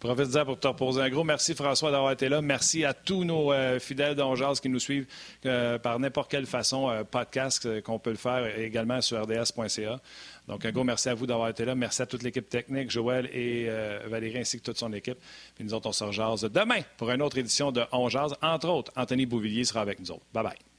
Profite-en 0.00 0.46
pour 0.46 0.58
te 0.58 0.66
reposer. 0.66 1.02
Un 1.02 1.10
gros 1.10 1.24
merci, 1.24 1.54
François, 1.54 1.90
d'avoir 1.90 2.12
été 2.12 2.30
là. 2.30 2.40
Merci 2.40 2.86
à 2.86 2.94
tous 2.94 3.22
nos 3.22 3.52
euh, 3.52 3.78
fidèles 3.78 4.14
d'Ongeaz 4.14 4.58
qui 4.58 4.70
nous 4.70 4.78
suivent 4.78 5.06
euh, 5.44 5.78
par 5.78 5.98
n'importe 5.98 6.30
quelle 6.30 6.46
façon, 6.46 6.88
euh, 6.88 7.04
podcast 7.04 7.82
qu'on 7.82 7.98
peut 7.98 8.10
le 8.10 8.16
faire 8.16 8.58
également 8.58 9.02
sur 9.02 9.22
rds.ca. 9.22 10.00
Donc, 10.48 10.64
un 10.64 10.72
gros 10.72 10.84
merci 10.84 11.10
à 11.10 11.14
vous 11.14 11.26
d'avoir 11.26 11.50
été 11.50 11.66
là. 11.66 11.74
Merci 11.74 12.00
à 12.00 12.06
toute 12.06 12.22
l'équipe 12.22 12.48
technique, 12.48 12.90
Joël 12.90 13.26
et 13.26 13.68
Valérie, 14.06 14.38
ainsi 14.38 14.58
que 14.58 14.64
toute 14.64 14.78
son 14.78 14.92
équipe. 14.94 15.18
Puis 15.54 15.64
nous 15.64 15.74
autres, 15.74 15.88
on 15.88 15.92
se 15.92 16.46
demain 16.46 16.80
pour 16.96 17.10
une 17.10 17.20
autre 17.20 17.36
édition 17.36 17.70
de 17.70 17.82
Ongeaz. 17.92 18.34
Entre 18.42 18.68
autres, 18.68 18.90
Anthony 18.96 19.26
Bouvillier 19.26 19.64
sera 19.64 19.82
avec 19.82 20.00
nous 20.00 20.10
autres. 20.10 20.24
Bye-bye. 20.34 20.69